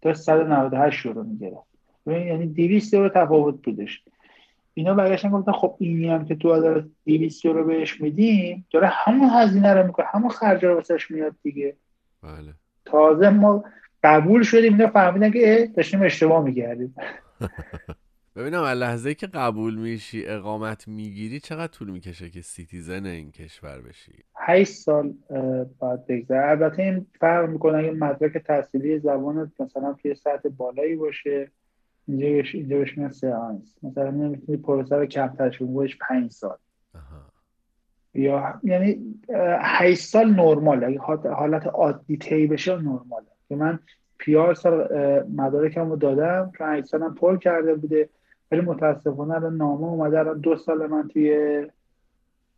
داشت 0.03 0.21
198 0.21 1.07
یورو 1.07 1.23
می‌گرفت. 1.23 1.67
یعنی 2.07 2.47
200 2.47 2.95
یورو 2.95 3.09
تفاوت 3.09 3.63
بودش. 3.63 4.03
اینا 4.79 4.95
برگشتن 4.95 5.31
گفتن 5.31 5.53
خب 5.53 5.77
اینی 5.79 6.09
هم 6.09 6.25
که 6.25 6.35
تو 6.35 6.61
داره 6.61 6.87
200 7.07 7.45
یورو 7.45 7.65
بهش 7.65 8.01
میدیم 8.01 8.67
داره 8.71 8.87
همون 8.87 9.29
هزینه 9.31 9.75
رو 9.75 9.87
می‌کنه 9.87 10.07
همون 10.07 10.29
خرج 10.29 10.65
رو 10.65 10.75
واسش 10.75 11.11
میاد 11.11 11.35
دیگه. 11.43 11.77
بله. 12.23 12.55
تازه 12.85 13.31
ما 13.31 13.65
قبول 14.03 14.43
شدیم 14.43 14.73
اینا 14.73 14.87
فهمیدن 14.87 15.31
که 15.31 15.71
داشتیم 15.77 16.03
اشتباه 16.03 16.45
می‌کردیم. 16.45 16.95
ببینم 18.37 18.63
از 18.63 18.79
لحظه 18.79 19.15
که 19.15 19.27
قبول 19.27 19.75
میشی 19.75 20.27
اقامت 20.27 20.89
می‌گیری 20.89 21.41
چقدر 21.41 21.73
طول 21.73 21.91
می‌کشه 21.91 22.31
که 22.31 22.41
citizen 22.41 23.07
این 23.07 23.31
کشور 23.31 23.81
بشی؟ 23.81 24.25
8 24.37 24.73
سال 24.73 25.15
بعد 25.81 26.07
بگذره 26.07 26.51
البته 26.51 26.83
این 26.83 27.07
فرق 27.21 27.49
می‌کنه 27.49 27.79
اگه 27.79 27.91
مدرک 27.91 28.37
تحصیلی 28.37 28.99
زبانت 28.99 29.61
مثلا 29.61 29.93
توی 30.03 30.15
سطح 30.15 30.49
بالایی 30.49 30.97
باشه. 30.97 31.51
اینجا 32.09 32.27
بهش 32.27 32.55
اینجا 32.55 32.79
بهش 32.79 32.99
میگن 32.99 33.11
سئانس 33.11 33.75
مثلا 33.83 34.11
نمی‌تونی 34.11 34.59
پروسه 34.59 34.97
رو 34.97 35.07
کمتر 35.07 35.51
شون 35.51 35.75
بهش 35.75 35.99
5 36.09 36.31
سال. 36.31 36.57
یا 38.15 38.61
یعنی 38.63 39.15
8 39.61 40.05
سال 40.05 40.31
نرمال. 40.31 40.85
اگه 40.85 40.99
حالت 41.31 41.67
عادی 41.67 42.17
تی 42.17 42.47
بشه 42.47 42.77
نرماله. 42.77 43.27
که 43.49 43.57
من 43.57 43.79
پیار 44.19 44.55
سال 44.55 44.89
مدارکم 45.37 45.91
رو 45.91 45.97
دادم 45.97 46.53
که 46.59 46.65
8 46.65 46.87
سالم 46.87 47.15
پر 47.15 47.37
کرده 47.37 47.75
بوده. 47.75 48.09
ولی 48.51 48.61
متاسفانه 48.61 49.35
الان 49.35 49.57
نامه 49.57 49.87
اومده 49.87 50.19
الان 50.19 50.41
دو 50.41 50.57
سال 50.57 50.87
من 50.87 51.09
توی 51.09 51.67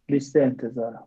لیست 0.08 0.36
انتظارم. 0.36 1.04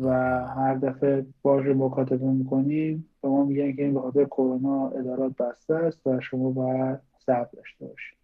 و 0.00 0.08
هر 0.46 0.74
دفعه 0.74 1.26
باش 1.42 1.66
مکاتبه 1.66 2.26
می‌کنیم 2.26 3.08
به 3.22 3.28
ما 3.28 3.44
میگن 3.44 3.72
که 3.72 3.82
این 3.82 3.94
به 3.94 4.00
خاطر 4.00 4.24
کرونا 4.24 4.88
ادارات 4.88 5.36
بسته 5.36 5.74
است 5.74 6.06
و 6.06 6.20
شما 6.20 6.50
باید 6.50 6.98
صبر 7.26 7.48
داشته 7.52 7.86
باشید 7.86 8.18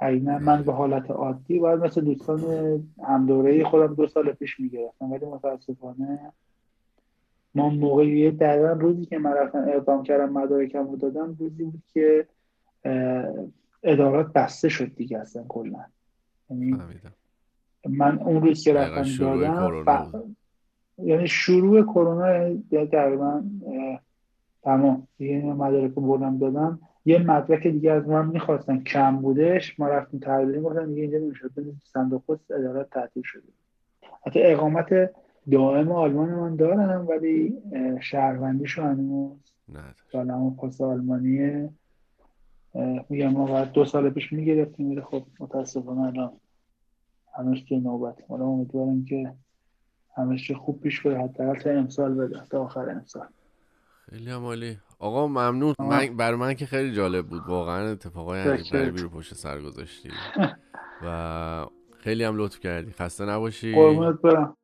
اگه 0.00 0.38
من 0.38 0.62
به 0.62 0.72
حالت 0.72 1.10
عادی 1.10 1.58
باید 1.58 1.80
مثل 1.80 2.00
دوستان 2.00 2.42
همدوره 3.08 3.64
خودم 3.64 3.94
دو 3.94 4.06
سال 4.06 4.32
پیش 4.32 4.60
می‌گرفتم 4.60 5.12
ولی 5.12 5.26
متاسفانه 5.26 6.32
ما 7.54 7.68
موقعی 7.68 8.30
دقیقا 8.30 8.72
روزی 8.72 9.06
که 9.06 9.18
من 9.18 9.32
رفتم 9.32 9.64
اقدام 9.68 10.02
کردم 10.02 10.32
مدارکم 10.32 10.90
رو 10.90 10.96
دادم 10.96 11.36
روزی 11.38 11.64
بود 11.64 11.82
که 11.92 12.26
ادارات 13.82 14.32
بسته 14.32 14.68
شد 14.68 14.94
دیگه 14.94 15.18
اصلا 15.18 15.44
کلا. 15.48 15.84
یعنی 16.50 16.78
من 17.88 18.18
اون 18.18 18.42
روز 18.42 18.64
که 18.64 18.72
رفتم 18.72 19.16
دادم 19.16 20.36
یعنی 20.98 21.28
شروع 21.28 21.82
کرونا 21.82 22.48
یعنی 22.70 22.86
تقریبا 22.86 23.42
تمام 24.62 25.08
دیگه 25.18 25.42
مدارک 25.42 25.90
بردم 25.90 26.38
دادم. 26.38 26.80
یه 27.04 27.18
مدرک 27.18 27.66
دیگه 27.66 27.92
از 27.92 28.08
من 28.08 28.26
می‌خواستن. 28.26 28.82
کم 28.82 29.16
بودش. 29.16 29.80
ما 29.80 29.88
رفتیم 29.88 30.20
تحویل 30.20 30.62
گفتن 30.62 30.86
دیگه 30.86 31.02
اینجا 31.02 31.18
نمی‌شد. 31.18 31.50
صندوق 31.84 32.24
پست 32.24 32.50
ادارات 32.50 32.90
تعطیل 32.90 33.22
شده. 33.26 33.42
حتی 34.26 34.42
اقامت 34.42 35.10
دائم 35.50 35.92
آلمان 35.92 36.28
من 36.28 36.56
دارم 36.56 37.08
ولی 37.08 37.62
شهروندیشو 38.00 38.82
هنوز 38.82 39.52
ندارم. 40.12 40.56
پاس 40.56 40.80
آلمانیه 40.80 41.70
میگم 43.08 43.28
ما 43.28 43.46
باید 43.46 43.72
دو 43.72 43.84
سال 43.84 44.10
پیش 44.10 44.32
می‌گرفتیم 44.32 44.90
ولی 44.90 45.00
خب 45.00 45.22
متاسفانه 45.40 46.00
الان 46.00 46.32
هنوز 47.38 47.64
که 47.64 47.76
نوبت. 47.76 48.30
ما 48.30 48.36
امیدوارم 48.36 49.04
که 49.04 49.32
همه 50.16 50.38
خوب 50.56 50.80
پیش 50.80 51.06
بره. 51.06 51.18
حتی 51.22 51.70
امسال 51.70 52.14
بده. 52.14 52.46
تا 52.50 52.64
آخر 52.64 52.90
امسال. 52.90 53.26
خیلی 54.10 54.30
عمالی 54.30 54.78
آقا 54.98 55.26
ممنون. 55.28 55.74
من 55.80 56.16
بر 56.16 56.34
من 56.34 56.54
که 56.54 56.66
خیلی 56.66 56.92
جالب 56.92 57.26
بود. 57.26 57.42
واقعا 57.46 57.90
اتفاقای 57.90 58.40
عجیب 58.40 58.96
رو 58.96 59.08
پشت 59.08 59.34
سر 59.34 59.60
گذاشتی. 59.60 60.10
و 61.04 61.66
خیلی 61.98 62.24
هم 62.24 62.36
لطف 62.36 62.60
کردی. 62.60 62.92
خسته 62.92 63.24
نباشی. 63.24 63.74
قربونت 63.74 64.20
برم. 64.20 64.56